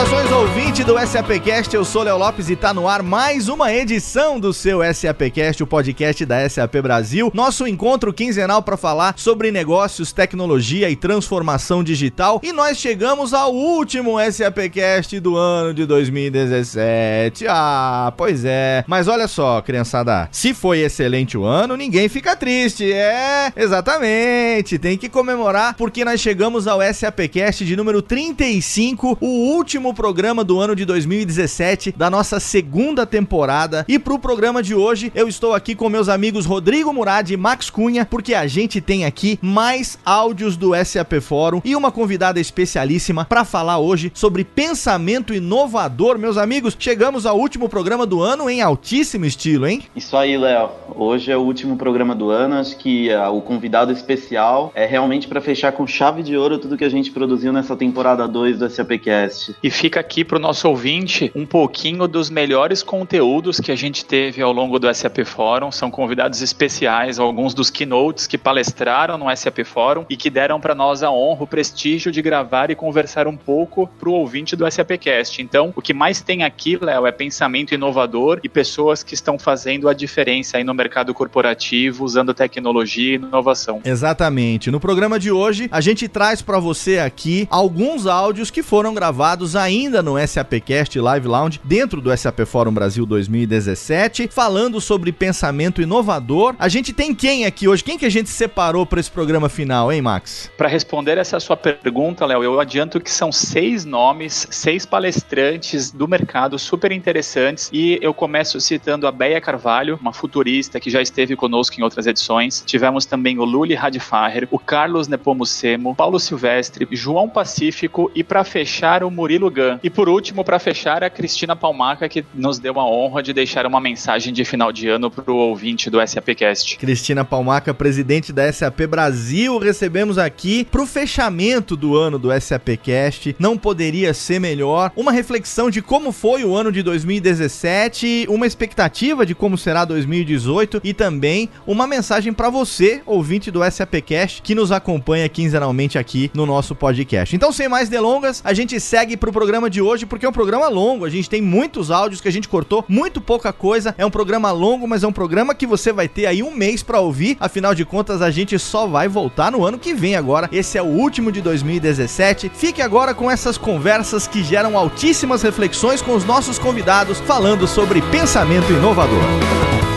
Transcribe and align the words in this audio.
Saudações 0.00 0.32
ouvinte 0.32 0.82
do 0.82 0.98
SAPcast, 0.98 1.76
eu 1.76 1.84
sou 1.84 2.02
Léo 2.02 2.16
Lopes 2.16 2.48
e 2.48 2.56
tá 2.56 2.72
no 2.72 2.88
ar 2.88 3.02
mais 3.02 3.48
uma 3.48 3.70
edição 3.70 4.40
do 4.40 4.50
seu 4.50 4.80
SAPcast, 4.94 5.62
o 5.62 5.66
podcast 5.66 6.24
da 6.24 6.48
SAP 6.48 6.76
Brasil. 6.76 7.30
Nosso 7.34 7.66
encontro 7.66 8.10
quinzenal 8.10 8.62
para 8.62 8.78
falar 8.78 9.12
sobre 9.18 9.52
negócios, 9.52 10.10
tecnologia 10.10 10.88
e 10.88 10.96
transformação 10.96 11.84
digital. 11.84 12.40
E 12.42 12.50
nós 12.50 12.78
chegamos 12.78 13.34
ao 13.34 13.54
último 13.54 14.16
SAPcast 14.32 15.20
do 15.20 15.36
ano 15.36 15.74
de 15.74 15.84
2017. 15.84 17.44
Ah, 17.46 18.10
pois 18.16 18.42
é. 18.46 18.82
Mas 18.86 19.06
olha 19.06 19.28
só, 19.28 19.60
criançada, 19.60 20.30
se 20.32 20.54
foi 20.54 20.78
excelente 20.78 21.36
o 21.36 21.44
ano, 21.44 21.76
ninguém 21.76 22.08
fica 22.08 22.34
triste. 22.34 22.90
É, 22.90 23.52
exatamente. 23.54 24.78
Tem 24.78 24.96
que 24.96 25.10
comemorar 25.10 25.74
porque 25.76 26.06
nós 26.06 26.22
chegamos 26.22 26.66
ao 26.66 26.80
SAPcast 26.80 27.66
de 27.66 27.76
número 27.76 28.00
35, 28.00 29.18
o 29.20 29.26
último 29.26 29.89
último 29.90 29.94
programa 29.94 30.44
do 30.44 30.60
ano 30.60 30.76
de 30.76 30.84
2017 30.84 31.94
da 31.96 32.08
nossa 32.08 32.38
segunda 32.38 33.04
temporada. 33.04 33.84
E 33.88 33.98
pro 33.98 34.18
programa 34.18 34.62
de 34.62 34.74
hoje, 34.74 35.10
eu 35.14 35.26
estou 35.26 35.52
aqui 35.52 35.74
com 35.74 35.88
meus 35.88 36.08
amigos 36.08 36.46
Rodrigo 36.46 36.92
Murad 36.92 37.30
e 37.30 37.36
Max 37.36 37.70
Cunha, 37.70 38.06
porque 38.06 38.34
a 38.34 38.46
gente 38.46 38.80
tem 38.80 39.04
aqui 39.04 39.38
mais 39.42 39.98
áudios 40.04 40.56
do 40.56 40.72
SAP 40.84 41.20
Fórum 41.20 41.60
e 41.64 41.74
uma 41.74 41.90
convidada 41.90 42.38
especialíssima 42.38 43.24
para 43.24 43.44
falar 43.44 43.78
hoje 43.78 44.12
sobre 44.14 44.44
pensamento 44.44 45.34
inovador. 45.34 46.18
Meus 46.18 46.36
amigos, 46.36 46.76
chegamos 46.78 47.26
ao 47.26 47.38
último 47.38 47.68
programa 47.68 48.06
do 48.06 48.22
ano 48.22 48.48
em 48.48 48.62
altíssimo 48.62 49.24
estilo, 49.24 49.66
hein? 49.66 49.82
Isso 49.96 50.16
aí, 50.16 50.36
Léo. 50.36 50.70
Hoje 50.94 51.32
é 51.32 51.36
o 51.36 51.40
último 51.40 51.76
programa 51.76 52.14
do 52.14 52.30
ano. 52.30 52.56
Acho 52.56 52.76
que 52.76 53.08
uh, 53.12 53.30
o 53.34 53.42
convidado 53.42 53.92
especial 53.92 54.70
é 54.74 54.86
realmente 54.86 55.26
para 55.26 55.40
fechar 55.40 55.72
com 55.72 55.86
chave 55.86 56.22
de 56.22 56.36
ouro 56.36 56.58
tudo 56.58 56.76
que 56.76 56.84
a 56.84 56.88
gente 56.88 57.10
produziu 57.10 57.52
nessa 57.52 57.74
temporada 57.74 58.28
2 58.28 58.58
do 58.58 58.70
SAPcast. 58.70 59.56
E 59.62 59.70
fica 59.80 59.98
aqui 59.98 60.22
para 60.22 60.36
o 60.36 60.38
nosso 60.38 60.68
ouvinte 60.68 61.32
um 61.34 61.46
pouquinho 61.46 62.06
dos 62.06 62.28
melhores 62.28 62.82
conteúdos 62.82 63.58
que 63.58 63.72
a 63.72 63.76
gente 63.76 64.04
teve 64.04 64.42
ao 64.42 64.52
longo 64.52 64.78
do 64.78 64.94
SAP 64.94 65.24
Fórum. 65.24 65.72
São 65.72 65.90
convidados 65.90 66.42
especiais, 66.42 67.18
alguns 67.18 67.54
dos 67.54 67.70
keynotes 67.70 68.26
que 68.26 68.36
palestraram 68.36 69.16
no 69.16 69.34
SAP 69.34 69.64
Fórum 69.64 70.04
e 70.10 70.18
que 70.18 70.28
deram 70.28 70.60
para 70.60 70.74
nós 70.74 71.02
a 71.02 71.10
honra, 71.10 71.44
o 71.44 71.46
prestígio 71.46 72.12
de 72.12 72.20
gravar 72.20 72.70
e 72.70 72.74
conversar 72.74 73.26
um 73.26 73.38
pouco 73.38 73.86
para 73.98 74.10
o 74.10 74.12
ouvinte 74.12 74.54
do 74.54 74.70
SAPcast. 74.70 75.40
Então, 75.40 75.72
o 75.74 75.80
que 75.80 75.94
mais 75.94 76.20
tem 76.20 76.44
aqui, 76.44 76.76
Léo, 76.78 77.06
é 77.06 77.12
pensamento 77.12 77.72
inovador 77.72 78.38
e 78.44 78.50
pessoas 78.50 79.02
que 79.02 79.14
estão 79.14 79.38
fazendo 79.38 79.88
a 79.88 79.94
diferença 79.94 80.58
aí 80.58 80.64
no 80.64 80.74
mercado 80.74 81.14
corporativo, 81.14 82.04
usando 82.04 82.34
tecnologia 82.34 83.12
e 83.12 83.14
inovação. 83.14 83.80
Exatamente. 83.82 84.70
No 84.70 84.78
programa 84.78 85.18
de 85.18 85.32
hoje, 85.32 85.70
a 85.72 85.80
gente 85.80 86.06
traz 86.06 86.42
para 86.42 86.58
você 86.58 86.98
aqui 86.98 87.48
alguns 87.50 88.06
áudios 88.06 88.50
que 88.50 88.62
foram 88.62 88.92
gravados 88.92 89.56
ainda 89.56 89.69
no 89.70 90.18
SAPcast 90.26 90.98
Live 90.98 91.28
Lounge, 91.28 91.60
dentro 91.62 92.00
do 92.00 92.14
SAP 92.16 92.40
Fórum 92.44 92.72
Brasil 92.72 93.06
2017, 93.06 94.26
falando 94.26 94.80
sobre 94.80 95.12
pensamento 95.12 95.80
inovador. 95.80 96.56
A 96.58 96.68
gente 96.68 96.92
tem 96.92 97.14
quem 97.14 97.44
aqui 97.44 97.68
hoje? 97.68 97.84
Quem 97.84 97.96
que 97.96 98.04
a 98.04 98.10
gente 98.10 98.28
separou 98.28 98.84
para 98.84 98.98
esse 98.98 99.10
programa 99.10 99.48
final, 99.48 99.92
hein, 99.92 100.02
Max? 100.02 100.50
Para 100.58 100.66
responder 100.66 101.18
essa 101.18 101.38
sua 101.38 101.56
pergunta, 101.56 102.26
Léo, 102.26 102.42
eu 102.42 102.58
adianto 102.58 103.00
que 103.00 103.12
são 103.12 103.30
seis 103.30 103.84
nomes, 103.84 104.48
seis 104.50 104.84
palestrantes 104.84 105.92
do 105.92 106.08
mercado 106.08 106.58
super 106.58 106.90
interessantes 106.90 107.70
e 107.72 107.96
eu 108.02 108.12
começo 108.12 108.60
citando 108.60 109.06
a 109.06 109.12
Beia 109.12 109.40
Carvalho, 109.40 109.96
uma 110.00 110.12
futurista 110.12 110.80
que 110.80 110.90
já 110.90 111.00
esteve 111.00 111.36
conosco 111.36 111.78
em 111.78 111.84
outras 111.84 112.08
edições. 112.08 112.64
Tivemos 112.66 113.06
também 113.06 113.38
o 113.38 113.44
Luli 113.44 113.76
Radfacher, 113.76 114.48
o 114.50 114.58
Carlos 114.58 115.06
Nepomucemo, 115.06 115.94
Paulo 115.94 116.18
Silvestre, 116.18 116.88
João 116.90 117.28
Pacífico 117.28 118.10
e 118.16 118.24
para 118.24 118.42
fechar 118.42 119.04
o 119.04 119.10
Murilo 119.12 119.48
e 119.82 119.90
por 119.90 120.08
último, 120.08 120.44
para 120.44 120.58
fechar, 120.58 121.02
a 121.02 121.10
Cristina 121.10 121.54
Palmaca, 121.54 122.08
que 122.08 122.24
nos 122.34 122.58
deu 122.58 122.78
a 122.78 122.86
honra 122.86 123.22
de 123.22 123.32
deixar 123.32 123.66
uma 123.66 123.80
mensagem 123.80 124.32
de 124.32 124.44
final 124.44 124.72
de 124.72 124.88
ano 124.88 125.10
para 125.10 125.30
o 125.30 125.36
ouvinte 125.36 125.90
do 125.90 125.98
SAPcast. 126.06 126.76
Cristina 126.76 127.24
Palmaca, 127.24 127.72
presidente 127.72 128.32
da 128.32 128.50
SAP 128.52 128.80
Brasil, 128.88 129.58
recebemos 129.58 130.18
aqui 130.18 130.64
para 130.64 130.82
o 130.82 130.86
fechamento 130.86 131.76
do 131.76 131.96
ano 131.96 132.18
do 132.18 132.28
SAPcast. 132.40 133.36
Não 133.38 133.56
poderia 133.56 134.14
ser 134.14 134.38
melhor. 134.38 134.92
Uma 134.96 135.12
reflexão 135.12 135.70
de 135.70 135.82
como 135.82 136.12
foi 136.12 136.44
o 136.44 136.54
ano 136.54 136.72
de 136.72 136.82
2017, 136.82 138.26
uma 138.28 138.46
expectativa 138.46 139.24
de 139.24 139.34
como 139.34 139.56
será 139.56 139.84
2018 139.84 140.80
e 140.84 140.92
também 140.92 141.48
uma 141.66 141.86
mensagem 141.86 142.32
para 142.32 142.50
você, 142.50 143.02
ouvinte 143.06 143.50
do 143.50 143.60
SAPcast, 143.70 144.42
que 144.42 144.54
nos 144.54 144.72
acompanha 144.72 145.28
quinzenalmente 145.28 145.98
aqui 145.98 146.30
no 146.34 146.46
nosso 146.46 146.74
podcast. 146.74 147.34
Então, 147.34 147.52
sem 147.52 147.68
mais 147.68 147.88
delongas, 147.88 148.40
a 148.44 148.52
gente 148.52 148.78
segue 148.80 149.16
para 149.16 149.30
o 149.30 149.32
programa 149.40 149.70
de 149.70 149.80
hoje, 149.80 150.04
porque 150.04 150.26
é 150.26 150.28
um 150.28 150.32
programa 150.32 150.68
longo. 150.68 151.06
A 151.06 151.08
gente 151.08 151.30
tem 151.30 151.40
muitos 151.40 151.90
áudios 151.90 152.20
que 152.20 152.28
a 152.28 152.30
gente 152.30 152.46
cortou, 152.46 152.84
muito 152.86 153.22
pouca 153.22 153.54
coisa. 153.54 153.94
É 153.96 154.04
um 154.04 154.10
programa 154.10 154.52
longo, 154.52 154.86
mas 154.86 155.02
é 155.02 155.06
um 155.06 155.12
programa 155.12 155.54
que 155.54 155.66
você 155.66 155.94
vai 155.94 156.06
ter 156.06 156.26
aí 156.26 156.42
um 156.42 156.54
mês 156.54 156.82
para 156.82 157.00
ouvir. 157.00 157.38
Afinal 157.40 157.74
de 157.74 157.86
contas, 157.86 158.20
a 158.20 158.30
gente 158.30 158.58
só 158.58 158.86
vai 158.86 159.08
voltar 159.08 159.50
no 159.50 159.64
ano 159.64 159.78
que 159.78 159.94
vem 159.94 160.14
agora. 160.14 160.46
Esse 160.52 160.76
é 160.76 160.82
o 160.82 160.84
último 160.84 161.32
de 161.32 161.40
2017. 161.40 162.52
Fique 162.54 162.82
agora 162.82 163.14
com 163.14 163.30
essas 163.30 163.56
conversas 163.56 164.28
que 164.28 164.44
geram 164.44 164.76
altíssimas 164.76 165.40
reflexões 165.40 166.02
com 166.02 166.14
os 166.14 166.24
nossos 166.26 166.58
convidados 166.58 167.18
falando 167.20 167.66
sobre 167.66 168.02
pensamento 168.02 168.70
inovador. 168.70 169.89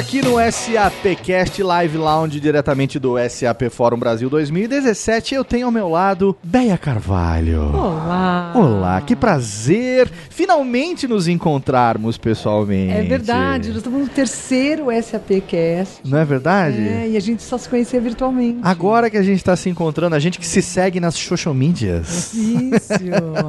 Aqui 0.00 0.22
no 0.22 0.36
SAPcast 0.50 1.62
Live 1.62 1.98
Lounge, 1.98 2.40
diretamente 2.40 2.98
do 2.98 3.16
SAP 3.28 3.64
Fórum 3.70 3.98
Brasil 3.98 4.30
2017. 4.30 5.34
Eu 5.34 5.44
tenho 5.44 5.66
ao 5.66 5.70
meu 5.70 5.90
lado 5.90 6.34
Beia 6.42 6.78
Carvalho. 6.78 7.70
Olá. 7.74 8.52
Olá, 8.56 9.00
que 9.02 9.14
prazer 9.14 10.10
finalmente 10.30 11.06
nos 11.06 11.28
encontrarmos 11.28 12.16
pessoalmente. 12.16 12.94
É 12.94 13.02
verdade, 13.02 13.68
nós 13.68 13.76
estamos 13.76 14.00
no 14.00 14.08
terceiro 14.08 14.86
SAPcast. 15.02 16.00
Não 16.02 16.16
é 16.16 16.24
verdade? 16.24 16.78
É, 16.78 17.10
e 17.10 17.16
a 17.18 17.20
gente 17.20 17.42
só 17.42 17.58
se 17.58 17.68
conhecia 17.68 18.00
virtualmente. 18.00 18.60
Agora 18.62 19.10
que 19.10 19.18
a 19.18 19.22
gente 19.22 19.36
está 19.36 19.54
se 19.54 19.68
encontrando, 19.68 20.16
a 20.16 20.18
gente 20.18 20.38
que 20.38 20.46
se 20.46 20.62
segue 20.62 20.98
nas 20.98 21.14
social 21.14 21.52
medias. 21.52 22.32
Isso. 22.32 22.94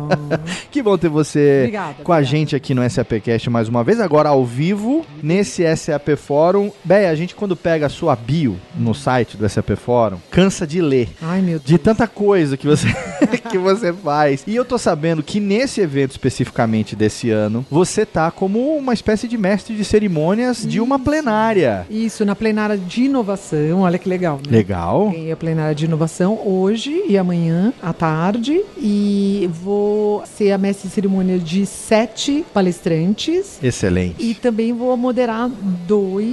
que 0.69 0.83
bom 0.83 0.97
ter 0.97 1.07
você 1.07 1.61
obrigada, 1.61 1.93
com 1.93 2.11
obrigada. 2.11 2.19
a 2.19 2.23
gente 2.23 2.57
aqui 2.57 2.73
no 2.73 2.87
SAPcast 2.89 3.49
mais 3.49 3.69
uma 3.69 3.85
vez, 3.85 4.01
agora 4.01 4.27
ao 4.27 4.45
vivo, 4.45 5.05
nesse 5.23 5.63
SAP 5.77 6.17
Fórum 6.17 6.40
Fórum. 6.41 6.71
Bem, 6.83 7.05
a 7.05 7.13
gente 7.13 7.35
quando 7.35 7.55
pega 7.55 7.85
a 7.85 7.89
sua 7.89 8.15
bio 8.15 8.57
no 8.75 8.95
site 8.95 9.37
do 9.37 9.47
SAP 9.47 9.75
Fórum, 9.75 10.17
cansa 10.31 10.65
de 10.65 10.81
ler. 10.81 11.09
Ai, 11.21 11.39
meu 11.39 11.59
Deus. 11.59 11.65
De 11.65 11.77
tanta 11.77 12.07
coisa 12.07 12.57
que 12.57 12.65
você, 12.65 12.87
que 13.51 13.59
você 13.59 13.93
faz. 13.93 14.43
E 14.47 14.55
eu 14.55 14.65
tô 14.65 14.75
sabendo 14.79 15.21
que 15.21 15.39
nesse 15.39 15.81
evento 15.81 16.11
especificamente 16.11 16.95
desse 16.95 17.29
ano, 17.29 17.63
você 17.69 18.07
tá 18.07 18.31
como 18.31 18.75
uma 18.75 18.91
espécie 18.91 19.27
de 19.27 19.37
mestre 19.37 19.75
de 19.75 19.85
cerimônias 19.85 20.59
Isso. 20.59 20.67
de 20.67 20.81
uma 20.81 20.97
plenária. 20.97 21.85
Isso, 21.91 22.25
na 22.25 22.35
plenária 22.35 22.75
de 22.75 23.03
inovação. 23.03 23.81
Olha 23.81 23.99
que 23.99 24.09
legal, 24.09 24.37
né? 24.37 24.57
Legal. 24.57 25.11
Tem 25.11 25.31
a 25.31 25.37
plenária 25.37 25.75
de 25.75 25.85
inovação 25.85 26.39
hoje 26.43 27.03
e 27.07 27.19
amanhã 27.19 27.71
à 27.83 27.93
tarde. 27.93 28.63
E 28.79 29.47
vou 29.61 30.23
ser 30.25 30.53
a 30.53 30.57
mestre 30.57 30.87
de 30.87 30.95
cerimônia 30.95 31.37
de 31.37 31.67
sete 31.67 32.43
palestrantes. 32.51 33.59
Excelente. 33.61 34.15
E 34.17 34.33
também 34.33 34.73
vou 34.73 34.97
moderar 34.97 35.47
dois 35.87 36.30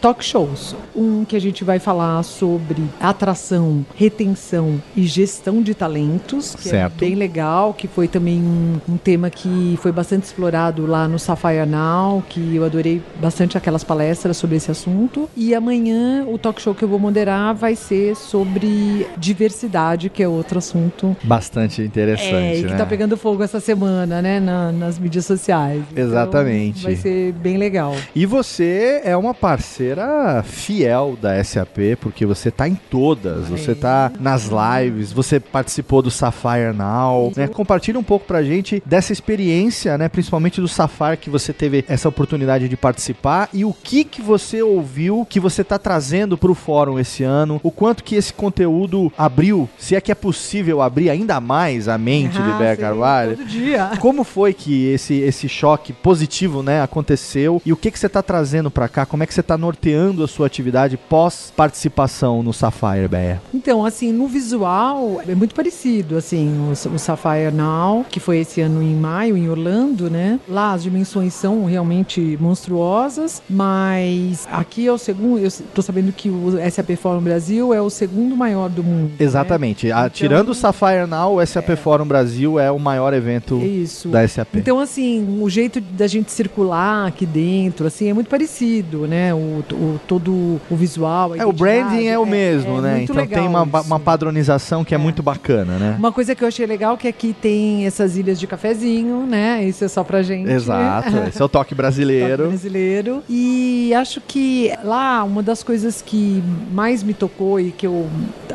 talk 0.00 0.24
shows. 0.24 0.74
Um 0.94 1.24
que 1.24 1.36
a 1.36 1.40
gente 1.40 1.64
vai 1.64 1.78
falar 1.78 2.22
sobre 2.22 2.82
atração, 3.00 3.84
retenção 3.94 4.80
e 4.96 5.06
gestão 5.06 5.62
de 5.62 5.74
talentos, 5.74 6.54
que 6.54 6.68
certo. 6.68 6.96
é 6.96 7.06
bem 7.06 7.14
legal, 7.14 7.74
que 7.74 7.86
foi 7.86 8.08
também 8.08 8.40
um, 8.40 8.80
um, 8.88 8.96
tema 8.96 9.30
que 9.30 9.78
foi 9.80 9.92
bastante 9.92 10.24
explorado 10.24 10.86
lá 10.86 11.06
no 11.08 11.18
Sapphire 11.18 11.66
Now, 11.66 12.22
que 12.28 12.56
eu 12.56 12.64
adorei 12.64 13.02
bastante 13.20 13.56
aquelas 13.56 13.84
palestras 13.84 14.36
sobre 14.36 14.56
esse 14.56 14.70
assunto. 14.70 15.28
E 15.36 15.54
amanhã 15.54 16.24
o 16.26 16.38
talk 16.38 16.60
show 16.60 16.74
que 16.74 16.84
eu 16.84 16.88
vou 16.88 16.98
moderar 16.98 17.54
vai 17.54 17.74
ser 17.74 18.16
sobre 18.16 19.06
diversidade, 19.16 20.08
que 20.08 20.22
é 20.22 20.28
outro 20.28 20.58
assunto 20.58 21.16
bastante 21.22 21.82
interessante, 21.82 22.34
é, 22.34 22.58
e 22.58 22.62
né? 22.62 22.70
que 22.70 22.76
tá 22.76 22.86
pegando 22.86 23.16
fogo 23.16 23.42
essa 23.42 23.60
semana, 23.60 24.22
né, 24.22 24.40
na, 24.40 24.72
nas 24.72 24.98
mídias 24.98 25.26
sociais. 25.26 25.82
Exatamente. 25.94 26.80
Então, 26.80 26.90
vai 26.90 26.96
ser 26.96 27.32
bem 27.32 27.56
legal. 27.56 27.94
E 28.14 28.26
você 28.26 29.00
é 29.04 29.16
uma 29.16 29.27
parceira 29.34 30.42
fiel 30.42 31.16
da 31.20 31.42
SAP, 31.42 31.96
porque 32.00 32.26
você 32.26 32.50
tá 32.50 32.68
em 32.68 32.74
todas, 32.74 33.48
você 33.48 33.74
tá 33.74 34.10
nas 34.20 34.48
lives, 34.48 35.12
você 35.12 35.40
participou 35.40 36.02
do 36.02 36.10
Sapphire 36.10 36.72
Now, 36.74 37.32
né? 37.36 37.48
Compartilha 37.48 37.98
um 37.98 38.02
pouco 38.02 38.26
pra 38.26 38.42
gente 38.42 38.82
dessa 38.84 39.12
experiência, 39.12 39.96
né? 39.98 40.08
Principalmente 40.08 40.60
do 40.60 40.68
Sapphire 40.68 41.16
que 41.16 41.30
você 41.30 41.52
teve 41.52 41.84
essa 41.88 42.08
oportunidade 42.08 42.68
de 42.68 42.76
participar 42.76 43.48
e 43.52 43.64
o 43.64 43.72
que 43.72 44.04
que 44.04 44.22
você 44.22 44.62
ouviu 44.62 45.26
que 45.28 45.40
você 45.40 45.64
tá 45.64 45.78
trazendo 45.78 46.36
pro 46.36 46.54
fórum 46.54 46.98
esse 46.98 47.22
ano, 47.24 47.60
o 47.62 47.70
quanto 47.70 48.04
que 48.04 48.14
esse 48.14 48.32
conteúdo 48.32 49.12
abriu, 49.16 49.68
se 49.78 49.94
é 49.94 50.00
que 50.00 50.12
é 50.12 50.14
possível 50.14 50.82
abrir 50.82 51.10
ainda 51.10 51.40
mais 51.40 51.88
a 51.88 51.98
mente 51.98 52.40
de 52.42 52.50
Ah, 52.50 52.74
sim, 52.74 52.80
Carvalho. 52.80 53.36
Todo 53.36 53.46
dia. 53.46 53.90
Como 54.00 54.24
foi 54.24 54.52
que 54.52 54.86
esse, 54.86 55.14
esse 55.14 55.48
choque 55.48 55.92
positivo, 55.92 56.62
né, 56.62 56.82
aconteceu? 56.82 57.60
E 57.64 57.72
o 57.72 57.76
que 57.76 57.90
que 57.90 57.98
você 57.98 58.06
está 58.06 58.22
trazendo 58.22 58.70
para 58.70 58.88
cá? 58.88 59.06
Como 59.06 59.17
é 59.22 59.26
que 59.26 59.34
você 59.34 59.40
está 59.40 59.56
norteando 59.58 60.22
a 60.24 60.28
sua 60.28 60.46
atividade 60.46 60.96
pós 60.96 61.52
participação 61.56 62.42
no 62.42 62.52
Sapphire, 62.52 63.08
Beia? 63.08 63.40
Então, 63.54 63.84
assim, 63.84 64.12
no 64.12 64.26
visual 64.26 65.20
é 65.26 65.34
muito 65.34 65.54
parecido, 65.54 66.16
assim, 66.16 66.48
o, 66.68 66.72
o 66.94 66.98
Sapphire 66.98 67.50
Now, 67.52 68.04
que 68.08 68.20
foi 68.20 68.38
esse 68.38 68.60
ano 68.60 68.82
em 68.82 68.94
maio, 68.94 69.36
em 69.36 69.48
Orlando, 69.48 70.10
né? 70.10 70.38
Lá 70.48 70.72
as 70.72 70.82
dimensões 70.82 71.34
são 71.34 71.64
realmente 71.64 72.36
monstruosas, 72.40 73.42
mas 73.48 74.46
aqui 74.50 74.86
é 74.86 74.92
o 74.92 74.98
segundo, 74.98 75.38
eu 75.38 75.50
tô 75.74 75.82
sabendo 75.82 76.12
que 76.12 76.28
o 76.28 76.52
SAP 76.70 76.90
Forum 76.96 77.20
Brasil 77.20 77.72
é 77.74 77.80
o 77.80 77.90
segundo 77.90 78.36
maior 78.36 78.68
do 78.68 78.82
mundo. 78.84 79.08
né? 79.10 79.16
Exatamente. 79.18 79.90
A- 79.90 79.98
Então- 80.00 80.10
tirando 80.10 80.48
o 80.50 80.54
Sapphire 80.54 81.06
Now, 81.08 81.36
o 81.36 81.46
SAP 81.46 81.70
Forum 81.76 82.06
Brasil 82.06 82.58
é 82.58 82.70
o 82.70 82.78
maior 82.78 83.12
evento 83.14 83.58
Isso. 83.58 84.08
da 84.08 84.26
SAP. 84.26 84.56
Então, 84.56 84.78
assim, 84.78 85.38
o 85.40 85.48
jeito 85.48 85.80
da 85.80 86.06
gente 86.06 86.30
circular 86.30 87.06
aqui 87.08 87.24
dentro, 87.26 87.86
assim, 87.86 88.08
é 88.08 88.12
muito 88.14 88.28
parecido, 88.28 89.06
né? 89.08 89.32
O, 89.34 89.38
o- 89.72 90.00
todo 90.06 90.60
o 90.70 90.76
visual. 90.76 91.34
é, 91.34 91.44
o 91.46 91.52
branding 91.52 92.06
é 92.06 92.18
o 92.18 92.22
identidade, 92.22 92.30
mesmo, 92.30 92.80
né? 92.80 92.96
muito 92.98 93.12
Então 93.12 93.26
tem 93.26 93.46
uma, 93.48 93.62
uma 93.62 93.98
padronização 94.00 94.84
que 94.84 94.94
é, 94.94 94.96
É. 94.96 94.98
muito 94.98 95.22
bacana, 95.22 95.78
né? 95.78 95.94
Uma 95.98 96.12
coisa 96.12 96.34
que 96.34 96.42
eu 96.44 96.48
achei 96.48 96.66
legal 96.66 96.96
que 96.96 97.06
aqui 97.08 97.34
tem 97.40 97.86
essas 97.86 98.16
ilhas 98.16 98.38
de 98.38 98.46
cafezinho, 98.46 99.26
né? 99.26 99.64
Isso 99.64 99.84
é 99.84 99.88
só 99.88 100.02
pra 100.04 100.22
gente. 100.22 100.50
Exato. 100.50 101.08
Esse 101.28 101.40
é 101.40 101.44
o 101.44 101.48
toque 101.48 101.58
Toque 101.68 101.74
brasileiro. 101.74 102.48
brasileiro. 102.48 103.22
E 103.28 103.92
acho 103.94 104.20
que 104.20 104.72
lá 104.84 105.24
uma 105.24 105.42
das 105.42 105.62
coisas 105.62 106.00
que 106.00 106.42
mais 106.72 107.02
me 107.02 107.12
tocou 107.12 107.58
e 107.58 107.70
que 107.72 107.86
eu 107.86 108.06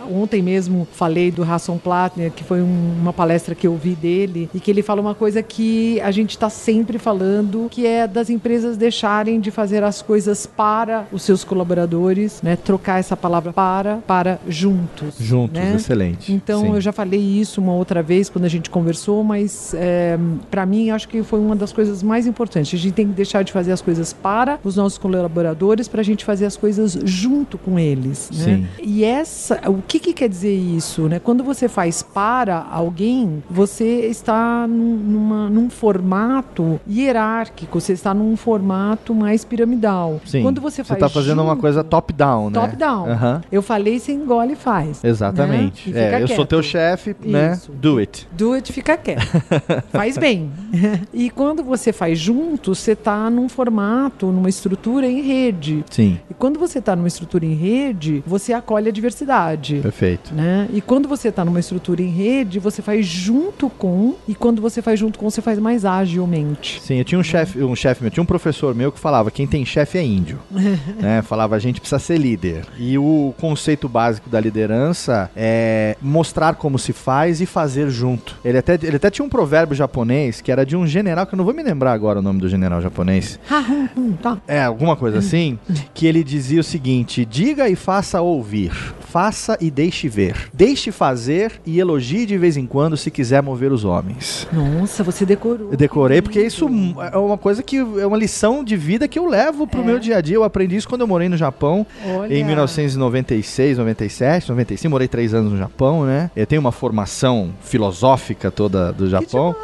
ontem 0.10 0.42
mesmo 0.42 0.88
falei 0.92 1.32
do 1.32 1.44
Hasson 1.44 1.78
Plattner, 1.78 2.32
que 2.32 2.44
foi 2.44 2.62
um- 2.62 2.96
uma 3.02 3.12
palestra 3.14 3.54
que 3.56 3.66
eu 3.68 3.76
vi 3.76 3.94
dele, 3.96 4.50
e 4.54 4.60
que 4.60 4.70
ele 4.72 4.82
fala 4.82 5.02
uma 5.02 5.16
coisa 5.16 5.42
que 5.44 6.00
a 6.02 6.12
gente 6.12 6.32
está 6.32 6.50
sempre 6.50 6.98
falando, 6.98 7.68
que 7.70 7.86
é 7.86 8.08
das 8.08 8.30
empresas 8.30 8.78
deixarem 8.78 9.40
de 9.40 9.50
fazer 9.52 9.84
as 9.84 10.02
coisas 10.02 10.43
para 10.45 11.06
os 11.12 11.22
seus 11.24 11.44
colaboradores, 11.44 12.42
né? 12.42 12.56
Trocar 12.56 13.00
essa 13.00 13.16
palavra 13.18 13.51
para 13.54 13.98
para 14.07 14.40
juntos. 14.48 15.16
Juntos, 15.19 15.54
né? 15.62 15.75
excelente. 15.75 16.31
Então 16.31 16.62
Sim. 16.62 16.74
eu 16.75 16.81
já 16.81 16.92
falei 16.92 17.19
isso 17.19 17.62
uma 17.62 17.74
outra 17.74 18.01
vez 18.04 18.30
quando 18.30 18.45
a 18.45 18.50
gente 18.50 18.69
conversou, 18.69 19.24
mas 19.24 19.74
é, 19.75 20.18
para 20.50 20.66
mim 20.66 20.90
acho 20.90 21.07
que 21.07 21.24
foi 21.24 21.40
uma 21.40 21.56
das 21.56 21.72
coisas 21.74 22.01
mais 22.04 22.28
importantes. 22.28 22.74
A 22.80 22.81
gente 22.81 22.94
tem 22.94 23.07
que 23.07 23.13
deixar 23.13 23.44
de 23.44 23.51
fazer 23.51 23.72
as 23.72 23.81
coisas 23.81 24.13
para 24.13 24.60
os 24.63 24.75
nossos 24.75 24.98
colaboradores 24.98 25.88
para 25.88 26.01
a 26.01 26.04
gente 26.04 26.24
fazer 26.25 26.46
as 26.46 26.57
coisas 26.57 26.98
junto 27.06 27.57
com 27.57 27.78
eles. 27.80 28.30
Né? 28.31 28.44
Sim. 28.44 28.68
E 28.81 29.04
essa, 29.04 29.62
o 29.69 29.81
que, 29.81 30.00
que 30.00 30.13
quer 30.13 30.30
dizer 30.30 30.54
isso? 30.56 31.04
Né? 31.07 31.19
Quando 31.19 31.44
você 31.44 31.68
faz 31.68 32.01
para 32.04 32.66
alguém, 32.72 33.44
você 33.50 34.06
está 34.07 34.68
num, 34.68 34.96
numa- 34.98 35.50
num 35.50 35.69
formato 35.69 36.80
hierárquico, 36.89 37.80
você 37.80 37.94
está 37.94 38.13
num 38.13 38.36
formato 38.36 39.13
mais 39.13 39.44
piramidal. 39.46 40.19
Sim. 40.25 40.42
Quando 40.42 40.62
você 40.62 40.84
faz 40.84 41.00
tá 41.00 41.10
fazendo 41.10 41.42
uma 41.42 41.52
junto, 41.52 41.62
coisa 41.62 41.84
top-down, 41.84 42.50
né? 42.50 42.60
top-down. 42.60 43.10
Aham. 43.10 43.42
Eu 43.52 43.62
falei, 43.62 44.00
você 44.00 44.12
engole 44.12 44.54
e 44.54 44.56
faz. 44.56 45.04
Exatamente. 45.04 45.90
Né? 45.90 46.12
E 46.12 46.16
É, 46.16 46.22
eu 46.22 46.28
sou 46.28 46.46
teu 46.46 46.62
chefe, 46.64 47.16
né? 47.24 47.60
Do 47.74 47.98
it. 47.98 48.28
Do 48.31 48.54
it, 48.54 48.72
fica 48.72 48.98
quieto. 48.98 49.22
faz 49.92 50.18
bem. 50.18 50.52
e 51.14 51.30
quando 51.30 51.64
você 51.64 51.92
faz 51.94 52.18
junto, 52.20 52.74
você 52.75 52.92
está 52.94 53.30
num 53.30 53.48
formato, 53.50 54.28
numa 54.28 54.50
estrutura 54.50 55.08
em 55.08 55.22
rede. 55.22 55.84
Sim, 55.90 56.20
E 56.30 56.34
quando 56.34 56.60
você 56.60 56.80
está 56.80 56.96
numa 56.96 57.08
estrutura 57.08 57.46
em 57.46 57.54
rede, 57.54 58.24
você 58.25 58.54
acolhe 58.54 58.90
a 58.90 58.92
diversidade. 58.92 59.80
perfeito. 59.81 60.34
Né? 60.34 60.68
E 60.74 60.81
quando 60.81 61.08
você 61.08 61.30
está 61.30 61.44
numa 61.46 61.60
estrutura 61.60 62.02
em 62.02 62.10
rede, 62.10 62.60
você 62.60 62.81
faz 62.81 63.06
junto 63.06 63.70
com, 63.70 64.16
e 64.28 64.36
quando 64.36 64.62
você 64.62 64.81
faz 64.81 65.00
junto 65.00 65.20
com, 65.20 65.30
você 65.30 65.42
faz 65.42 65.60
mais 65.60 65.86
agilmente. 65.86 66.81
Sim, 66.81 66.96
eu 66.96 67.06
tinha 67.06 67.20
um 67.20 67.24
chefe, 67.24 67.64
um 67.64 67.75
chefe 67.75 68.02
meu, 68.02 68.12
tinha 68.12 68.24
um 68.24 68.25
professor 68.25 68.74
meu 68.75 68.92
que 68.92 69.00
falava, 69.00 69.31
quem 69.31 69.46
tem 69.48 69.66
chefe 69.66 69.98
é 69.98 70.04
índio. 70.04 70.12
né? 71.00 71.21
Falava, 71.21 71.56
a 71.56 71.60
gente 71.60 71.80
precisa 71.80 72.00
ser 72.00 72.18
líder. 72.18 72.65
E 72.77 72.98
o 72.98 73.33
conceito 73.39 73.88
básico 73.89 74.30
da 74.30 74.39
liderança 74.39 75.30
é 75.36 75.95
mostrar 76.01 76.56
como 76.56 76.77
se 76.80 76.94
faz 76.94 77.42
e 77.42 77.45
fazer 77.45 77.89
junto. 77.89 78.36
Ele 78.44 78.57
até, 78.57 78.74
ele 78.75 78.95
até 78.95 79.10
tinha 79.10 79.25
um 79.25 79.30
provérbio 79.30 79.75
japonês 79.75 80.42
que 80.42 80.51
era 80.51 80.65
de 80.65 80.75
um 80.75 80.86
general, 80.86 81.25
que 81.25 81.33
eu 81.33 81.38
não 81.38 81.45
vou 81.45 81.54
me 81.54 81.63
lembrar 81.63 81.94
agora 81.94 82.19
o 82.19 82.21
nome 82.21 82.39
do 82.39 82.50
general 82.50 82.81
japonês. 82.81 83.39
Hum, 83.51 83.88
hum, 83.98 84.13
tá. 84.21 84.38
É, 84.48 84.63
alguma 84.63 84.95
coisa 84.95 85.18
assim, 85.19 85.57
que 85.94 86.06
ele 86.06 86.24
dizia 86.24 86.60
o 86.60 86.63
seguinte: 86.63 87.25
diga 87.25 87.68
e 87.69 87.75
faça 87.75 88.21
ouvir, 88.21 88.71
faça 89.01 89.57
e 89.62 89.69
deixe 89.71 90.07
ver, 90.10 90.50
deixe 90.54 90.92
fazer 90.92 91.54
e 91.65 91.80
elogie 91.80 92.25
de 92.25 92.38
vez 92.38 92.57
em 92.57 92.65
quando 92.65 92.98
se 92.98 93.10
quiser 93.12 93.42
mover 93.42 93.71
os 93.71 93.83
homens. 93.86 94.48
Nossa, 94.51 95.04
você 95.04 95.25
decorou. 95.25 95.69
Eu 95.71 95.77
decorei 95.77 96.21
porque 96.21 96.39
Que 96.42 96.48
isso 96.48 96.68
é 97.12 97.18
uma 97.18 97.38
coisa 97.38 97.62
que 97.62 97.77
é 97.77 98.06
uma 98.06 98.18
lição 98.18 98.63
de 98.63 98.75
vida 98.75 99.07
que 99.07 99.19
eu 99.19 99.27
levo 99.27 99.68
pro 99.68 99.81
É. 99.81 99.86
meu 99.86 100.00
dia 100.04 100.18
a 100.18 100.22
dia. 100.22 100.36
Eu 100.36 100.44
aprendi 100.44 100.76
isso 100.76 100.88
quando 100.88 101.02
eu 101.02 101.08
morei 101.08 101.28
no 101.30 101.38
Japão 101.38 101.86
Olha. 102.06 102.34
em 102.34 102.44
1996, 102.44 103.78
97, 103.78 104.50
95. 104.50 104.90
Morei 104.92 105.08
três 105.08 105.34
anos 105.34 105.52
no 105.52 105.58
Japão, 105.58 106.06
né? 106.06 106.30
Eu 106.36 106.46
tenho 106.46 106.60
uma 106.60 106.72
formação 106.72 107.52
filosófica 107.62 108.52
toda 108.52 108.92
do 108.94 109.10
Japão. 109.10 109.56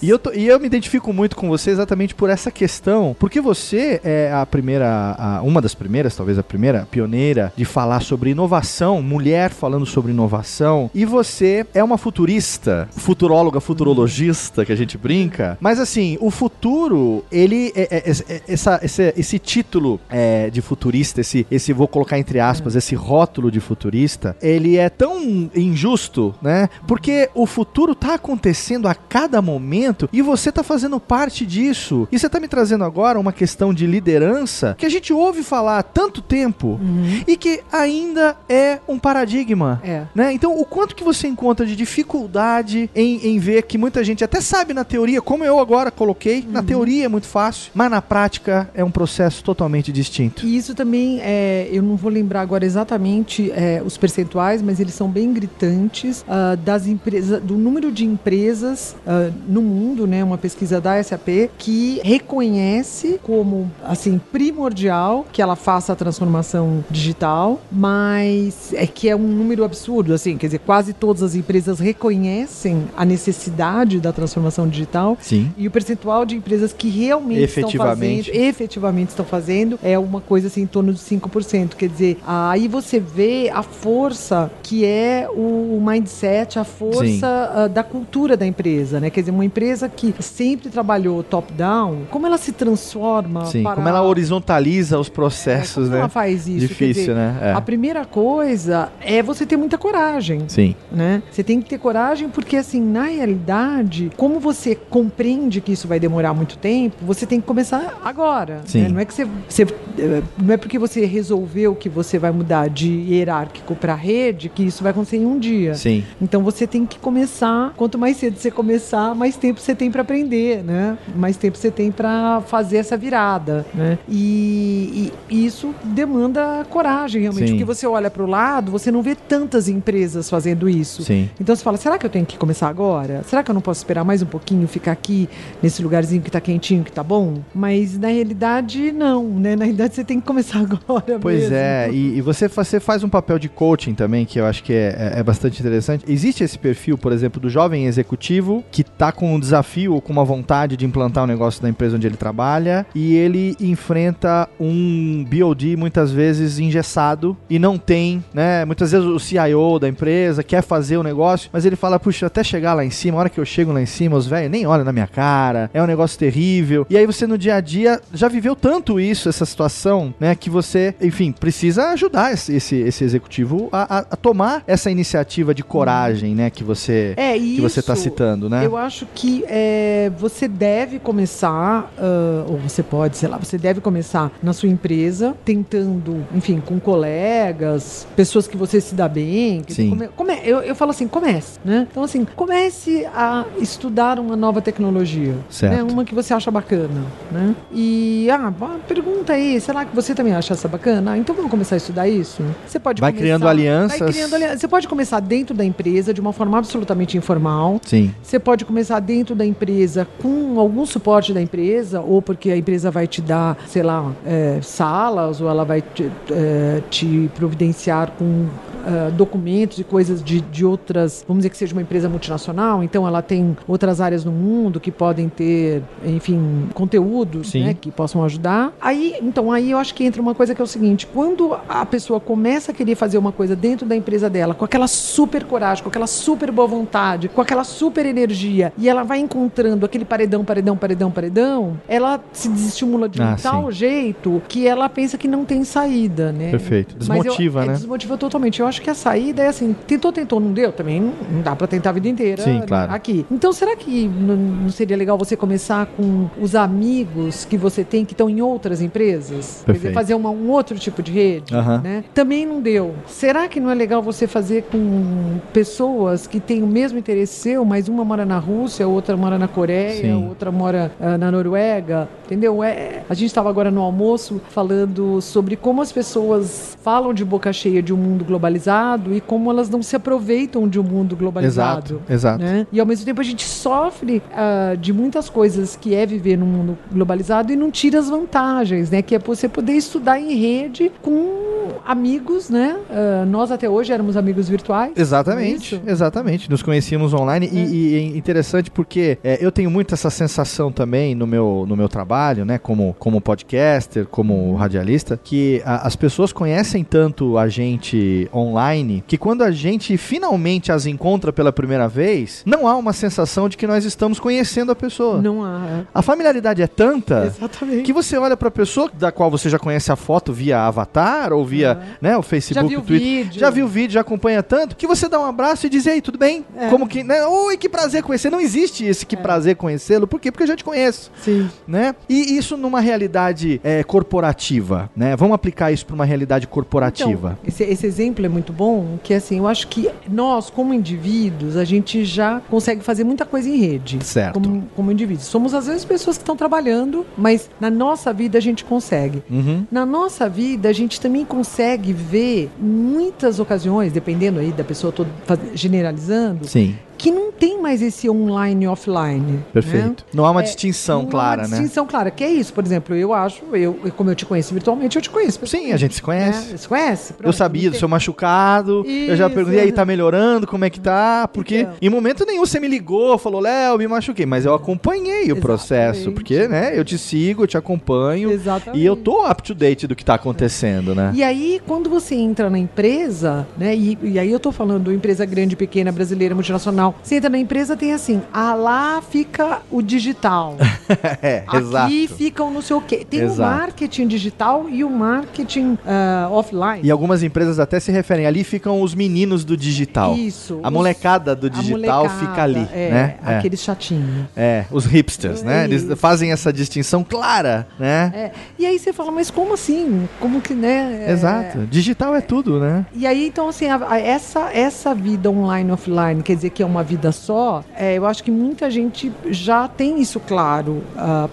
E 0.00 0.08
eu, 0.08 0.18
tô- 0.18 0.32
e 0.32 0.46
eu 0.48 0.58
me 0.60 0.66
identifico 0.66 1.12
muito 1.12 1.36
com 1.36 1.48
você 1.48 1.70
exatamente 1.70 2.14
por 2.14 2.30
essa 2.30 2.50
questão, 2.50 3.14
porque 3.18 3.40
você 3.40 4.00
é 4.04 4.32
a 4.32 4.44
primeira, 4.46 5.14
a- 5.18 5.42
uma 5.42 5.60
das 5.60 5.74
primeiras, 5.74 6.14
talvez 6.16 6.38
a 6.38 6.42
primeira 6.42 6.86
pioneira 6.90 7.52
de 7.56 7.64
falar 7.64 8.00
sobre 8.00 8.30
inovação, 8.30 9.02
mulher 9.02 9.50
falando 9.50 9.84
sobre 9.86 10.12
inovação, 10.12 10.90
e 10.94 11.04
você 11.04 11.66
é 11.74 11.82
uma 11.82 11.98
futurista, 11.98 12.88
futuróloga, 12.96 13.60
futurologista, 13.60 14.64
que 14.64 14.72
a 14.72 14.76
gente 14.76 14.96
brinca, 14.96 15.56
mas 15.60 15.78
assim, 15.80 16.16
o 16.20 16.30
futuro, 16.30 17.24
ele, 17.30 17.72
é, 17.74 17.82
é- 17.82 18.10
é- 18.10 18.34
é- 18.34 18.42
essa, 18.48 18.80
esse, 18.82 19.12
esse 19.16 19.38
título 19.38 19.81
é, 20.10 20.50
de 20.50 20.60
futurista, 20.60 21.20
esse, 21.20 21.46
esse, 21.50 21.72
vou 21.72 21.88
colocar 21.88 22.18
entre 22.18 22.40
aspas, 22.40 22.76
esse 22.76 22.94
rótulo 22.94 23.50
de 23.50 23.60
futurista, 23.60 24.36
ele 24.40 24.76
é 24.76 24.88
tão 24.88 25.50
injusto, 25.54 26.34
né? 26.42 26.68
Porque 26.86 27.28
o 27.34 27.46
futuro 27.46 27.94
tá 27.94 28.14
acontecendo 28.14 28.88
a 28.88 28.94
cada 28.94 29.40
momento 29.40 30.08
e 30.12 30.22
você 30.22 30.52
tá 30.52 30.62
fazendo 30.62 30.98
parte 31.00 31.46
disso. 31.46 32.06
E 32.10 32.18
você 32.18 32.28
tá 32.28 32.38
me 32.38 32.48
trazendo 32.48 32.84
agora 32.84 33.18
uma 33.18 33.32
questão 33.32 33.72
de 33.72 33.86
liderança 33.86 34.74
que 34.78 34.86
a 34.86 34.90
gente 34.90 35.12
ouve 35.12 35.42
falar 35.42 35.78
há 35.78 35.82
tanto 35.82 36.20
tempo 36.20 36.78
Uhum. 36.82 37.22
e 37.26 37.36
que 37.36 37.60
ainda 37.72 38.36
é 38.48 38.78
um 38.88 38.98
paradigma. 38.98 39.80
É. 39.84 40.02
Né? 40.14 40.32
Então, 40.32 40.58
o 40.58 40.64
quanto 40.64 40.94
que 40.94 41.04
você 41.04 41.26
encontra 41.26 41.64
de 41.66 41.74
dificuldade 41.74 42.90
em, 42.94 43.26
em 43.28 43.38
ver 43.38 43.62
que 43.62 43.78
muita 43.78 44.04
gente 44.04 44.22
até 44.22 44.40
sabe 44.40 44.74
na 44.74 44.84
teoria, 44.84 45.20
como 45.22 45.44
eu 45.44 45.58
agora 45.58 45.90
coloquei, 45.90 46.46
na 46.48 46.62
teoria 46.62 47.06
é 47.06 47.08
muito 47.08 47.26
fácil, 47.26 47.70
mas 47.74 47.90
na 47.90 48.02
prática 48.02 48.70
é 48.74 48.84
um 48.84 48.90
processo 48.90 49.42
totalmente 49.42 49.71
distinto. 49.80 50.44
E 50.44 50.56
isso 50.56 50.74
também, 50.74 51.20
é, 51.22 51.68
eu 51.72 51.82
não 51.82 51.96
vou 51.96 52.10
lembrar 52.10 52.40
agora 52.40 52.64
exatamente 52.64 53.50
é, 53.52 53.82
os 53.84 53.96
percentuais, 53.96 54.60
mas 54.60 54.80
eles 54.80 54.94
são 54.94 55.08
bem 55.08 55.32
gritantes 55.32 56.24
ah, 56.28 56.56
das 56.56 56.86
empresas, 56.86 57.40
do 57.42 57.56
número 57.56 57.92
de 57.92 58.04
empresas 58.04 58.96
ah, 59.06 59.30
no 59.48 59.62
mundo, 59.62 60.06
né, 60.06 60.22
uma 60.22 60.36
pesquisa 60.36 60.80
da 60.80 61.02
SAP 61.02 61.50
que 61.56 62.00
reconhece 62.04 63.20
como 63.22 63.70
assim 63.84 64.18
primordial 64.18 65.26
que 65.32 65.40
ela 65.40 65.56
faça 65.56 65.92
a 65.92 65.96
transformação 65.96 66.84
digital, 66.90 67.60
mas 67.70 68.72
é 68.74 68.86
que 68.86 69.08
é 69.08 69.16
um 69.16 69.28
número 69.28 69.64
absurdo, 69.64 70.12
assim, 70.12 70.36
quer 70.36 70.46
dizer, 70.46 70.58
quase 70.58 70.92
todas 70.92 71.22
as 71.22 71.34
empresas 71.34 71.78
reconhecem 71.78 72.88
a 72.96 73.04
necessidade 73.04 74.00
da 74.00 74.12
transformação 74.12 74.68
digital 74.68 75.16
Sim. 75.20 75.52
e 75.56 75.66
o 75.68 75.70
percentual 75.70 76.24
de 76.24 76.36
empresas 76.36 76.72
que 76.72 76.88
realmente 76.88 77.42
Efetivamente. 77.42 78.20
estão 78.20 78.34
fazendo, 78.34 78.48
efetivamente 78.48 79.08
estão 79.10 79.24
fazendo, 79.24 79.61
é 79.82 79.98
uma 79.98 80.20
coisa 80.20 80.46
assim 80.48 80.62
em 80.62 80.66
torno 80.66 80.92
de 80.92 80.98
5%. 81.00 81.74
Quer 81.76 81.88
dizer, 81.88 82.18
aí 82.26 82.68
você 82.68 82.98
vê 82.98 83.50
a 83.52 83.62
força 83.62 84.50
que 84.62 84.84
é 84.84 85.28
o 85.30 85.80
mindset, 85.84 86.58
a 86.58 86.64
força 86.64 87.50
ah, 87.54 87.68
da 87.68 87.82
cultura 87.82 88.36
da 88.36 88.46
empresa, 88.46 89.00
né? 89.00 89.10
Quer 89.10 89.20
dizer, 89.20 89.32
uma 89.32 89.44
empresa 89.44 89.88
que 89.88 90.14
sempre 90.20 90.68
trabalhou 90.70 91.22
top-down, 91.22 92.02
como 92.10 92.26
ela 92.26 92.38
se 92.38 92.52
transforma 92.52 93.46
Sim. 93.46 93.62
para... 93.62 93.76
Como 93.76 93.88
ela 93.88 94.02
horizontaliza 94.02 94.98
os 94.98 95.08
É, 95.08 95.10
processos, 95.10 95.84
como 95.84 95.90
né? 95.90 95.98
ela 95.98 96.08
faz 96.08 96.46
isso? 96.48 96.66
Difícil, 96.66 97.02
dizer, 97.02 97.14
né? 97.14 97.38
É. 97.40 97.52
A 97.52 97.60
primeira 97.60 98.04
coisa 98.04 98.32
coisa 98.32 98.90
é 99.00 99.22
você 99.22 99.44
ter 99.44 99.56
muita 99.56 99.78
coragem. 99.78 100.44
Sim. 100.48 100.74
Né? 100.90 101.22
Você 101.30 101.42
tem 101.42 101.60
que 101.60 101.68
ter 101.68 101.78
coragem 101.78 102.28
porque, 102.28 102.56
assim, 102.56 102.80
na 102.80 103.04
realidade, 103.04 104.10
como 104.16 104.38
você 104.38 104.74
compreende 104.74 105.60
que 105.60 105.72
isso 105.72 105.88
vai 105.88 105.98
demorar 105.98 106.34
muito 106.34 106.56
tempo, 106.58 106.96
você 107.02 107.26
tem 107.26 107.40
que 107.40 107.46
começar 107.46 107.98
agora. 108.04 108.62
Sim. 108.64 108.82
né? 108.82 108.88
Não 108.88 108.98
é 109.00 109.04
que 109.04 109.14
você, 109.14 109.26
você- 109.52 109.62
eh, 109.98 110.22
não 110.42 110.54
é 110.54 110.56
porque 110.56 110.78
você 110.78 111.04
resolveu 111.04 111.74
que 111.74 111.88
você 111.88 112.18
vai 112.18 112.30
mudar 112.32 112.68
de 112.68 112.88
hierárquico 112.88 113.74
para 113.74 113.94
rede 113.94 114.48
que 114.48 114.62
isso 114.64 114.82
vai 114.82 114.90
acontecer 114.92 115.16
em 115.18 115.26
um 115.26 115.38
dia. 115.38 115.74
Sim. 115.74 116.02
Então 116.20 116.42
você 116.42 116.66
tem 116.66 116.84
que 116.86 116.98
começar. 116.98 117.72
Quanto 117.76 117.98
mais 117.98 118.16
cedo 118.16 118.36
você 118.38 118.50
começar, 118.50 119.14
mais 119.14 119.36
tempo 119.36 119.60
você 119.60 119.74
tem 119.74 119.90
para 119.90 120.02
aprender, 120.02 120.62
né? 120.64 120.96
Mais 121.14 121.36
tempo 121.36 121.56
você 121.58 121.70
tem 121.70 121.90
para 121.92 122.40
fazer 122.46 122.78
essa 122.78 122.96
virada, 122.96 123.66
né? 123.74 123.98
E, 124.08 125.12
e- 125.30 125.44
isso 125.46 125.74
demanda 125.84 126.64
coragem, 126.70 127.22
realmente. 127.22 127.46
Sim. 127.46 127.52
Porque 127.52 127.64
você 127.64 127.86
olha 127.86 128.10
para 128.10 128.22
o 128.22 128.26
lado, 128.26 128.70
você 128.70 128.90
não 128.90 129.02
vê 129.02 129.14
tantas 129.14 129.68
empresas 129.68 130.28
fazendo 130.30 130.68
isso. 130.68 131.02
Sim. 131.02 131.28
Então 131.40 131.54
você 131.54 131.62
fala, 131.62 131.76
será 131.76 131.98
que 131.98 132.06
eu 132.06 132.10
tenho 132.10 132.24
que 132.26 132.38
começar 132.38 132.68
agora? 132.68 133.22
Será 133.26 133.42
que 133.42 133.50
eu 133.50 133.54
não 133.54 133.60
posso 133.60 133.80
esperar 133.80 134.04
mais 134.04 134.22
um 134.22 134.26
pouquinho, 134.26 134.66
ficar 134.66 134.92
aqui 134.92 135.28
nesse 135.62 135.82
lugarzinho 135.82 136.22
que 136.22 136.30
tá 136.30 136.40
quentinho, 136.40 136.82
que 136.84 136.92
tá 136.92 137.02
bom? 137.02 137.38
Mas 137.54 137.98
na 137.98 138.08
realidade, 138.08 138.92
não, 138.92 139.24
né? 139.42 139.56
Na 139.56 139.64
realidade 139.64 139.94
você 139.94 140.04
tem 140.04 140.20
que 140.20 140.26
começar 140.26 140.60
agora 140.62 141.18
Pois 141.20 141.40
mesmo. 141.42 141.54
é, 141.56 141.90
e, 141.90 142.16
e 142.18 142.20
você, 142.20 142.48
você 142.48 142.80
faz 142.80 143.02
um 143.04 143.08
papel 143.08 143.38
de 143.38 143.48
coaching 143.48 143.94
também, 143.94 144.24
que 144.24 144.38
eu 144.40 144.46
acho 144.46 144.62
que 144.62 144.72
é, 144.72 145.12
é- 145.14 145.20
é 145.20 145.22
bastante 145.22 145.60
interessante. 145.60 146.04
Existe 146.08 146.42
esse 146.44 146.58
perfil, 146.58 146.96
por 146.96 147.12
exemplo, 147.12 147.40
do 147.40 147.50
jovem 147.50 147.86
executivo 147.86 148.64
que 148.70 148.82
tá 148.84 149.12
com 149.12 149.34
um 149.34 149.40
desafio 149.40 149.94
ou 149.94 150.00
com 150.00 150.12
uma 150.12 150.24
vontade 150.24 150.76
de 150.76 150.86
implantar 150.86 151.24
um 151.24 151.26
negócio 151.26 151.62
na 151.62 151.68
empresa 151.68 151.96
onde 151.96 152.06
ele 152.06 152.16
trabalha 152.16 152.86
e 152.94 153.14
ele 153.14 153.56
enfrenta 153.60 154.48
um 154.60 155.24
BOD 155.28 155.76
muitas 155.76 156.10
vezes 156.12 156.58
engessado 156.58 157.36
e 157.50 157.58
não 157.58 157.76
tem, 157.76 158.24
né? 158.32 158.64
Muitas 158.64 158.92
vezes 158.92 159.06
o 159.06 159.18
CIO 159.18 159.78
da 159.80 159.88
empresa 159.88 160.42
quer 160.42 160.62
fazer 160.62 160.96
o 160.96 161.02
negócio, 161.02 161.50
mas 161.52 161.64
ele 161.66 161.76
fala, 161.76 161.98
puxa, 161.98 162.26
até 162.26 162.44
chegar 162.44 162.74
lá 162.74 162.84
em 162.84 162.90
cima, 162.90 163.16
a 163.16 163.20
hora 163.20 163.28
que 163.28 163.40
eu 163.40 163.44
chego 163.44 163.72
lá 163.72 163.80
em 163.82 163.86
cima, 163.86 164.16
os 164.16 164.26
velhos 164.26 164.50
nem 164.50 164.66
olham 164.66 164.84
na 164.84 164.92
minha 164.92 165.06
cara, 165.06 165.70
é 165.74 165.82
um 165.82 165.86
negócio 165.86 166.18
terrível. 166.18 166.86
E 166.88 166.96
aí 166.96 167.06
você 167.06 167.26
no 167.26 167.36
dia 167.36 167.56
a 167.56 167.60
dia 167.60 168.00
já 168.14 168.28
viveu 168.28 168.54
tanto 168.54 169.00
isso, 169.00 169.28
essa 169.32 169.44
situação, 169.46 170.14
né? 170.20 170.34
Que 170.34 170.48
você, 170.50 170.94
enfim, 171.00 171.32
precisa 171.32 171.88
ajudar 171.90 172.32
esse, 172.32 172.54
esse, 172.54 172.76
esse 172.76 173.02
executivo 173.04 173.68
a, 173.72 173.98
a- 173.98 174.06
a 174.10 174.16
tomar 174.16 174.62
essa 174.66 174.90
iniciativa 174.90 175.54
de 175.54 175.62
coragem, 175.62 176.34
né? 176.34 176.50
Que 176.50 176.62
você, 176.62 177.14
É, 177.16 177.32
que 177.38 177.60
você 177.60 177.80
está 177.80 177.94
isso- 177.94 178.02
citando, 178.02 178.48
né? 178.48 178.64
Eu 178.64 178.76
acho 178.76 179.06
que 179.14 179.44
é, 179.48 180.10
você 180.18 180.46
deve 180.46 180.98
começar, 180.98 181.90
ah, 181.98 182.44
ou 182.48 182.58
você 182.58 182.82
pode, 182.82 183.16
sei 183.16 183.28
lá, 183.28 183.36
você 183.38 183.56
deve 183.58 183.80
começar 183.80 184.30
na 184.42 184.52
sua 184.52 184.68
empresa, 184.68 185.34
tentando, 185.44 186.24
enfim, 186.34 186.60
com 186.64 186.78
colegas, 187.26 188.06
pessoas 188.16 188.46
que 188.46 188.56
você 188.56 188.80
se 188.80 188.94
dá 188.94 189.08
bem. 189.08 189.62
que 189.62 189.74
Sim. 189.74 189.90
come- 189.90 190.08
come- 190.08 190.40
eu, 190.44 190.60
eu 190.60 190.74
falo 190.74 190.90
assim, 190.90 191.06
comece, 191.08 191.58
né? 191.64 191.86
Então, 191.90 192.02
assim, 192.02 192.26
comece 192.36 193.06
a 193.14 193.44
estudar 193.60 194.18
uma 194.18 194.36
nova 194.36 194.60
tecnologia. 194.60 195.34
Certo. 195.50 195.72
Né? 195.74 195.82
Uma 195.82 196.04
que 196.04 196.14
você 196.14 196.34
acha 196.34 196.50
bacana, 196.50 197.02
né? 197.30 197.54
E, 197.72 198.28
ah, 198.30 198.50
vá, 198.50 198.76
pergunta 199.12 199.32
aí, 199.34 199.60
será 199.60 199.84
que 199.84 199.94
você 199.94 200.14
também 200.14 200.34
acha 200.34 200.54
essa 200.54 200.66
bacana? 200.66 201.12
Ah, 201.12 201.18
então 201.18 201.34
vamos 201.34 201.50
começar 201.50 201.76
a 201.76 201.78
estudar 201.78 202.08
isso? 202.08 202.42
Você 202.66 202.78
pode 202.80 203.00
Vai 203.00 203.10
começar- 203.12 203.22
criando 203.22 203.48
alianças. 203.48 203.98
Vai 203.98 204.08
criando 204.12 204.34
alianças. 204.34 204.60
Você 204.60 204.68
pode 204.68 204.88
começar 204.88 205.20
dentro 205.20 205.54
da 205.54 205.64
empresa 205.64 206.14
de 206.14 206.20
uma 206.20 206.32
forma 206.32 206.58
absolutamente 206.58 207.16
informal. 207.16 207.80
Sim. 207.84 208.12
Você 208.22 208.38
pode 208.38 208.64
começar 208.64 208.98
dentro 209.00 209.34
da 209.34 209.44
empresa 209.44 210.06
com 210.20 210.58
algum 210.58 210.86
suporte 210.86 211.32
da 211.32 211.42
empresa, 211.42 212.00
ou 212.00 212.22
porque 212.22 212.50
a 212.50 212.56
empresa 212.56 212.90
vai 212.90 213.06
te 213.06 213.20
dar, 213.20 213.56
sei 213.66 213.82
lá, 213.82 214.12
é, 214.24 214.58
salas, 214.62 215.40
ou 215.40 215.48
ela 215.48 215.64
vai 215.64 215.82
te, 215.82 216.10
é, 216.30 216.82
te 216.90 217.30
providenciar 217.34 218.12
com 218.18 218.46
é, 218.84 219.10
documentos 219.12 219.78
e 219.78 219.84
coisas 219.84 220.22
de, 220.24 220.40
de 220.40 220.64
outras, 220.64 221.24
vamos 221.26 221.40
dizer 221.42 221.50
que 221.50 221.56
seja 221.56 221.72
uma 221.72 221.82
empresa 221.82 222.08
multinacional, 222.08 222.82
então 222.82 223.06
ela 223.06 223.22
tem 223.22 223.56
outras 223.68 224.00
áreas 224.00 224.24
no 224.24 224.32
mundo 224.32 224.80
que 224.80 224.90
podem 224.90 225.28
ter, 225.28 225.82
enfim, 226.04 226.68
conteúdos 226.74 227.54
né, 227.54 227.74
que 227.80 227.90
possam 227.92 228.24
ajudar. 228.24 228.72
Aí, 228.80 229.01
então, 229.22 229.50
aí 229.50 229.70
eu 229.70 229.78
acho 229.78 229.94
que 229.94 230.04
entra 230.04 230.20
uma 230.20 230.34
coisa 230.34 230.54
que 230.54 230.60
é 230.60 230.64
o 230.64 230.66
seguinte: 230.66 231.06
quando 231.06 231.56
a 231.68 231.84
pessoa 231.86 232.20
começa 232.20 232.72
a 232.72 232.74
querer 232.74 232.94
fazer 232.94 233.18
uma 233.18 233.32
coisa 233.32 233.56
dentro 233.56 233.86
da 233.86 233.96
empresa 233.96 234.28
dela, 234.30 234.54
com 234.54 234.64
aquela 234.64 234.86
super 234.86 235.44
coragem, 235.44 235.82
com 235.82 235.88
aquela 235.88 236.06
super 236.06 236.50
boa 236.50 236.68
vontade, 236.68 237.28
com 237.28 237.40
aquela 237.40 237.64
super 237.64 238.06
energia, 238.06 238.72
e 238.78 238.88
ela 238.88 239.02
vai 239.02 239.18
encontrando 239.18 239.84
aquele 239.84 240.04
paredão, 240.04 240.44
paredão, 240.44 240.76
paredão, 240.76 241.10
paredão, 241.10 241.80
ela 241.88 242.20
se 242.32 242.48
desestimula 242.48 243.08
de 243.08 243.20
um 243.20 243.24
Ah, 243.24 243.36
tal 243.40 243.70
jeito 243.70 244.42
que 244.48 244.66
ela 244.66 244.88
pensa 244.88 245.16
que 245.18 245.26
não 245.28 245.44
tem 245.44 245.64
saída, 245.64 246.32
né? 246.32 246.50
Perfeito. 246.50 246.96
Mas 247.06 247.18
eu- 247.18 247.22
Desmotiva, 247.32 247.62
é, 247.64 247.66
né? 247.66 247.72
Desmotiva 247.74 248.16
totalmente. 248.18 248.60
Eu 248.60 248.66
acho 248.66 248.80
que 248.82 248.90
a 248.90 248.94
saída 248.94 249.42
é 249.42 249.48
assim, 249.48 249.74
tentou, 249.86 250.12
tentou, 250.12 250.38
não 250.40 250.52
deu, 250.52 250.72
também 250.72 251.00
não, 251.00 251.42
dá 251.42 251.56
pra 251.56 251.66
tentar 251.66 251.90
a 251.90 251.92
vida 251.94 252.08
inteira 252.08 252.42
Sim, 252.42 252.62
claro. 252.66 252.92
aqui. 252.92 253.24
Então, 253.30 253.52
será 253.52 253.74
que 253.76 254.06
não 254.08 254.68
seria 254.70 254.96
legal 254.96 255.16
você 255.18 255.36
começar 255.36 255.86
com 255.86 256.28
os 256.40 256.54
amigos 256.54 257.44
que 257.44 257.56
você 257.56 257.84
tem 257.84 258.04
que 258.04 258.12
estão 258.12 258.28
em 258.28 258.40
outras 258.40 258.80
empresas? 258.80 258.91
Dizer, 258.92 259.64
Perfeito. 259.64 259.94
fazer 259.94 260.14
uma- 260.14 260.30
um 260.30 260.50
outro 260.50 260.78
tipo 260.78 261.02
de 261.02 261.12
rede, 261.12 261.52
né? 261.82 262.04
Também 262.14 262.44
não 262.46 262.60
deu. 262.60 262.94
Será 263.06 263.48
que 263.48 263.58
não 263.60 263.70
é 263.70 263.74
legal 263.74 264.02
você 264.02 264.26
fazer 264.26 264.64
com 264.70 265.38
pessoas 265.52 266.26
que 266.26 266.40
têm 266.40 266.62
o 266.62 266.66
mesmo 266.66 266.98
interesse 266.98 267.34
seu, 267.40 267.64
mas 267.64 267.88
uma 267.88 268.04
mora 268.04 268.24
na 268.24 268.38
Rússia, 268.38 268.86
outra 268.88 269.16
mora 269.16 269.38
na 269.38 269.48
Coreia, 269.48 270.02
Sim. 270.02 270.28
outra 270.28 270.50
mora 270.50 270.92
ah, 271.00 271.16
na 271.18 271.30
Noruega, 271.30 272.08
entendeu? 272.26 272.62
É, 272.62 273.02
a 273.08 273.14
gente 273.14 273.28
estava 273.28 273.48
agora 273.48 273.70
no 273.70 273.80
almoço 273.80 274.40
falando 274.50 275.20
sobre 275.20 275.56
como 275.56 275.82
as 275.82 275.92
pessoas 275.92 276.76
falam 276.82 277.12
de 277.14 277.24
boca 277.24 277.52
cheia 277.52 277.82
de 277.82 277.92
um 277.92 277.96
mundo 277.96 278.24
globalizado 278.24 279.14
e 279.14 279.20
como 279.20 279.50
elas 279.50 279.68
não 279.68 279.82
se 279.82 279.94
aproveitam 279.96 280.68
de 280.68 280.78
um 280.80 280.82
mundo 280.82 281.14
globalizado. 281.16 281.96
Exato, 282.08 282.12
exato. 282.12 282.44
né? 282.44 282.66
E 282.72 282.80
ao 282.80 282.86
mesmo 282.86 283.04
tempo 283.04 283.20
a 283.20 283.24
gente 283.24 283.44
sofre 283.44 284.22
ah, 284.34 284.74
de 284.80 284.92
muitas 284.92 285.28
coisas 285.28 285.76
que 285.76 285.94
é 285.94 286.04
viver 286.06 286.36
num 286.36 286.46
mundo 286.46 286.78
globalizado 286.90 287.52
e 287.52 287.56
não 287.56 287.70
tira 287.70 287.98
as 287.98 288.08
vantagens, 288.08 288.81
né? 288.90 289.02
Que 289.02 289.14
é 289.14 289.18
você 289.18 289.48
poder 289.48 289.72
estudar 289.72 290.18
em 290.20 290.34
rede 290.34 290.90
com 291.00 291.40
amigos, 291.84 292.48
né? 292.50 292.76
Ah, 292.90 293.24
nós 293.26 293.50
até 293.50 293.68
hoje 293.68 293.92
éramos 293.92 294.16
amigos 294.16 294.48
virtuais. 294.48 294.92
Exatamente, 294.96 295.80
é 295.86 295.90
exatamente. 295.90 296.50
Nos 296.50 296.62
conhecíamos 296.62 297.12
online 297.14 297.48
e, 297.52 297.58
e 297.58 297.94
é 297.96 298.16
interessante 298.16 298.70
porque 298.70 299.18
é, 299.22 299.38
eu 299.44 299.50
tenho 299.50 299.70
muito 299.70 299.94
essa 299.94 300.10
sensação 300.10 300.70
também 300.72 301.14
no 301.14 301.26
meu, 301.26 301.64
no 301.68 301.76
meu 301.76 301.88
trabalho, 301.88 302.44
né? 302.44 302.58
Como, 302.58 302.94
como 302.98 303.20
podcaster, 303.20 304.06
como 304.06 304.54
radialista, 304.54 305.18
que 305.22 305.62
a- 305.64 305.86
as 305.86 305.96
pessoas 305.96 306.32
conhecem 306.32 306.84
tanto 306.84 307.36
a 307.38 307.48
gente 307.48 308.28
online 308.34 309.02
que 309.06 309.16
quando 309.18 309.42
a 309.42 309.50
gente 309.50 309.96
finalmente 309.96 310.70
as 310.72 310.86
encontra 310.86 311.32
pela 311.32 311.52
primeira 311.52 311.88
vez, 311.88 312.42
não 312.46 312.66
há 312.66 312.76
uma 312.76 312.92
sensação 312.92 313.48
de 313.48 313.56
que 313.56 313.66
nós 313.66 313.84
estamos 313.84 314.18
conhecendo 314.20 314.72
a 314.72 314.74
pessoa. 314.76 315.20
Não 315.20 315.44
há. 315.44 315.82
A 315.94 316.02
familiaridade 316.02 316.62
é 316.62 316.66
tanta 316.66 317.26
Exatamente. 317.26 317.82
que 317.82 317.92
você 317.92 318.16
olha 318.16 318.36
pra 318.36 318.50
pessoa 318.50 318.71
da 318.94 319.12
qual 319.12 319.30
você 319.30 319.48
já 319.48 319.58
conhece 319.58 319.90
a 319.90 319.96
foto 319.96 320.32
via 320.32 320.60
avatar 320.60 321.32
ou 321.32 321.44
via 321.44 321.80
né, 322.00 322.16
o 322.16 322.22
Facebook, 322.22 322.68
viu 322.68 322.80
o 322.80 322.82
Twitter. 322.82 323.08
vídeo. 323.08 323.40
Já 323.40 323.50
viu 323.50 323.66
o 323.66 323.68
vídeo, 323.68 323.94
já 323.94 324.00
acompanha 324.00 324.42
tanto, 324.42 324.76
que 324.76 324.86
você 324.86 325.08
dá 325.08 325.20
um 325.20 325.24
abraço 325.24 325.66
e 325.66 325.70
diz, 325.70 325.86
ei, 325.86 326.00
tudo 326.00 326.18
bem? 326.18 326.44
É. 326.56 326.68
Como 326.68 326.86
que, 326.86 327.02
né? 327.02 327.24
Oi, 327.26 327.56
que 327.56 327.68
prazer 327.68 328.02
conhecer. 328.02 328.30
Não 328.30 328.40
existe 328.40 328.84
esse 328.84 329.04
que 329.04 329.16
prazer 329.16 329.56
conhecê-lo. 329.56 330.06
Por 330.06 330.20
quê? 330.20 330.30
Porque 330.30 330.44
eu 330.44 330.48
já 330.48 330.56
te 330.56 330.64
conheço, 330.64 331.10
Sim. 331.22 331.48
né? 331.66 331.94
E 332.08 332.36
isso 332.36 332.56
numa 332.56 332.80
realidade 332.80 333.60
é, 333.62 333.82
corporativa, 333.82 334.90
né? 334.94 335.16
Vamos 335.16 335.34
aplicar 335.34 335.72
isso 335.72 335.86
pra 335.86 335.94
uma 335.94 336.04
realidade 336.04 336.46
corporativa. 336.46 337.38
Então, 337.40 337.48
esse, 337.48 337.64
esse 337.64 337.86
exemplo 337.86 338.24
é 338.24 338.28
muito 338.28 338.52
bom, 338.52 338.98
que 339.02 339.14
assim, 339.14 339.38
eu 339.38 339.48
acho 339.48 339.68
que 339.68 339.90
nós, 340.08 340.50
como 340.50 340.72
indivíduos, 340.72 341.56
a 341.56 341.64
gente 341.64 342.04
já 342.04 342.40
consegue 342.50 342.82
fazer 342.82 343.04
muita 343.04 343.24
coisa 343.24 343.48
em 343.48 343.56
rede. 343.56 344.04
Certo. 344.04 344.34
Como, 344.34 344.68
como 344.74 344.92
indivíduos. 344.92 345.26
Somos, 345.26 345.54
às 345.54 345.66
vezes, 345.66 345.84
pessoas 345.84 346.16
que 346.16 346.22
estão 346.22 346.36
trabalhando, 346.36 347.06
mas 347.16 347.50
na 347.60 347.70
nossa 347.70 348.12
vida 348.12 348.38
a 348.38 348.40
gente 348.40 348.61
consegue. 348.64 349.22
Uhum. 349.30 349.64
Na 349.70 349.84
nossa 349.86 350.28
vida, 350.28 350.68
a 350.68 350.72
gente 350.72 351.00
também 351.00 351.24
consegue 351.24 351.92
ver 351.92 352.50
muitas 352.58 353.38
ocasiões, 353.40 353.92
dependendo 353.92 354.38
aí 354.40 354.52
da 354.52 354.64
pessoa 354.64 354.92
faz- 355.26 355.40
generalizando, 355.54 356.46
Sim, 356.46 356.76
que 357.02 357.10
não 357.10 357.32
tem 357.32 357.60
mais 357.60 357.82
esse 357.82 358.08
online 358.08 358.64
e 358.64 358.68
offline. 358.68 359.20
né? 359.32 359.38
perfeito. 359.52 360.04
Não 360.14 360.24
há 360.24 360.30
uma 360.30 360.40
É, 360.40 360.44
distinção 360.44 361.00
Não 361.00 361.08
há 361.08 361.10
clara, 361.10 361.42
uma 361.42 361.48
né? 361.48 361.56
distinção 361.56 361.84
clara, 361.84 362.12
que 362.12 362.22
é 362.22 362.30
isso, 362.30 362.52
por 362.52 362.64
exemplo, 362.64 362.94
eu 362.94 363.12
acho, 363.12 363.42
eu, 363.54 363.74
como 363.96 364.08
eu 364.10 364.14
te 364.14 364.24
conheço 364.24 364.54
virtualmente, 364.54 364.94
eu 364.94 365.02
te 365.02 365.10
conheço. 365.10 365.44
Sim, 365.44 365.72
a 365.72 365.76
gente 365.76 365.96
se 365.96 366.02
conhece. 366.02 366.52
Né? 366.52 366.56
Se 366.56 366.68
conhece? 366.68 367.12
Eu 367.12 367.16
Pronto, 367.16 367.36
sabia 367.36 367.64
não 367.64 367.70
do 367.72 367.76
seu 367.76 367.88
machucado, 367.88 368.84
eu 368.86 369.16
já 369.16 369.26
Isso. 369.26 369.34
perguntei, 369.34 369.60
aí, 369.60 369.72
tá 369.72 369.84
melhorando? 369.84 370.46
Como 370.46 370.64
é 370.64 370.70
que 370.70 370.78
tá? 370.78 371.26
Porque 371.26 371.60
Então. 371.62 371.74
em 371.82 371.88
momento 371.90 372.24
nenhum 372.24 372.46
você 372.46 372.60
me 372.60 372.68
ligou, 372.68 373.18
falou, 373.18 373.40
Léo, 373.40 373.78
me 373.78 373.88
machuquei, 373.88 374.24
mas 374.24 374.44
eu 374.44 374.54
acompanhei 374.54 375.32
o 375.32 375.36
processo, 375.40 376.12
porque, 376.12 376.46
né, 376.46 376.78
eu 376.78 376.84
te 376.84 376.96
sigo, 376.96 377.42
eu 377.42 377.46
te 377.48 377.56
acompanho, 377.56 378.30
Exatamente. 378.30 378.80
e 378.80 378.86
eu 378.86 378.94
tô 378.94 379.28
up 379.28 379.42
to 379.42 379.54
date 379.56 379.88
do 379.88 379.96
que 379.96 380.04
tá 380.04 380.14
acontecendo, 380.14 380.94
né? 380.94 381.10
E 381.14 381.22
aí, 381.24 381.60
quando 381.66 381.90
você 381.90 382.14
entra 382.14 382.48
na 382.48 382.58
empresa, 382.58 383.46
né? 383.58 383.74
E, 383.74 383.98
e 384.02 384.18
aí 384.18 384.30
eu 384.30 384.38
tô 384.38 384.52
falando 384.52 384.92
empresa 384.92 385.24
grande, 385.24 385.56
pequena, 385.56 385.90
brasileira, 385.90 386.34
multinacional, 386.34 386.91
você 387.02 387.16
entra 387.16 387.30
na 387.30 387.38
empresa 387.38 387.76
tem 387.76 387.92
assim, 387.92 388.22
ah, 388.32 388.54
lá 388.54 389.02
fica 389.02 389.60
o 389.70 389.80
digital. 389.82 390.56
é, 391.22 391.44
Aqui 391.46 391.56
exato. 391.56 392.14
fica 392.16 392.44
o 392.44 392.50
não 392.50 392.62
sei 392.62 392.76
o 392.76 392.80
quê. 392.80 393.06
Tem 393.08 393.20
Exato. 393.20 393.40
o 393.40 393.60
marketing 393.60 394.06
digital 394.06 394.66
e 394.68 394.82
o 394.84 394.90
marketing 394.90 395.78
ah, 395.86 396.28
offline. 396.30 396.80
E 396.82 396.90
algumas 396.90 397.22
empresas 397.22 397.58
até 397.58 397.78
se 397.80 397.90
referem, 397.92 398.26
ali 398.26 398.44
ficam 398.44 398.80
os 398.82 398.94
meninos 398.94 399.44
do 399.44 399.56
digital. 399.56 400.14
Isso. 400.16 400.60
A 400.62 400.68
os- 400.68 400.72
molecada 400.72 401.34
do 401.34 401.48
digital 401.50 402.04
molecada, 402.04 402.08
fica 402.26 402.42
ali, 402.42 402.68
é, 402.72 402.90
né? 402.90 403.14
É. 403.26 403.36
Aqueles 403.38 403.60
chatinhos. 403.60 404.26
É, 404.36 404.64
os 404.70 404.84
hipsters, 404.86 405.42
né? 405.42 405.64
Eles 405.64 405.82
Isso. 405.82 405.96
fazem 405.96 406.32
essa 406.32 406.52
distinção 406.52 407.04
clara, 407.04 407.66
né? 407.78 408.12
É, 408.14 408.30
e 408.58 408.66
aí 408.66 408.78
você 408.78 408.92
fala, 408.92 409.10
mas 409.12 409.30
como 409.30 409.54
assim? 409.54 410.08
Como 410.20 410.40
que, 410.40 410.54
né? 410.54 411.04
é, 411.06 411.12
Exato. 411.12 411.58
Digital 411.66 412.14
é 412.14 412.20
tudo, 412.20 412.58
né? 412.58 412.84
E 412.94 413.06
aí, 413.06 413.26
então, 413.26 413.48
assim, 413.48 413.68
a- 413.68 413.86
a- 413.88 413.98
essa, 413.98 414.50
essa 414.52 414.94
vida 414.94 415.30
online 415.30 415.70
offline, 415.70 416.22
quer 416.22 416.34
dizer 416.36 416.50
que 416.50 416.62
é 416.62 416.66
uma 416.66 416.81
vida 416.82 417.12
só, 417.12 417.64
é, 417.76 417.94
eu 417.98 418.06
acho 418.06 418.22
que 418.24 418.30
muita 418.30 418.70
gente 418.70 419.12
já 419.30 419.68
tem 419.68 420.00
isso 420.00 420.18
claro 420.20 420.82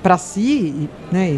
para 0.04 0.18
si, 0.18 0.42
e, 0.42 0.90
né, 1.12 1.32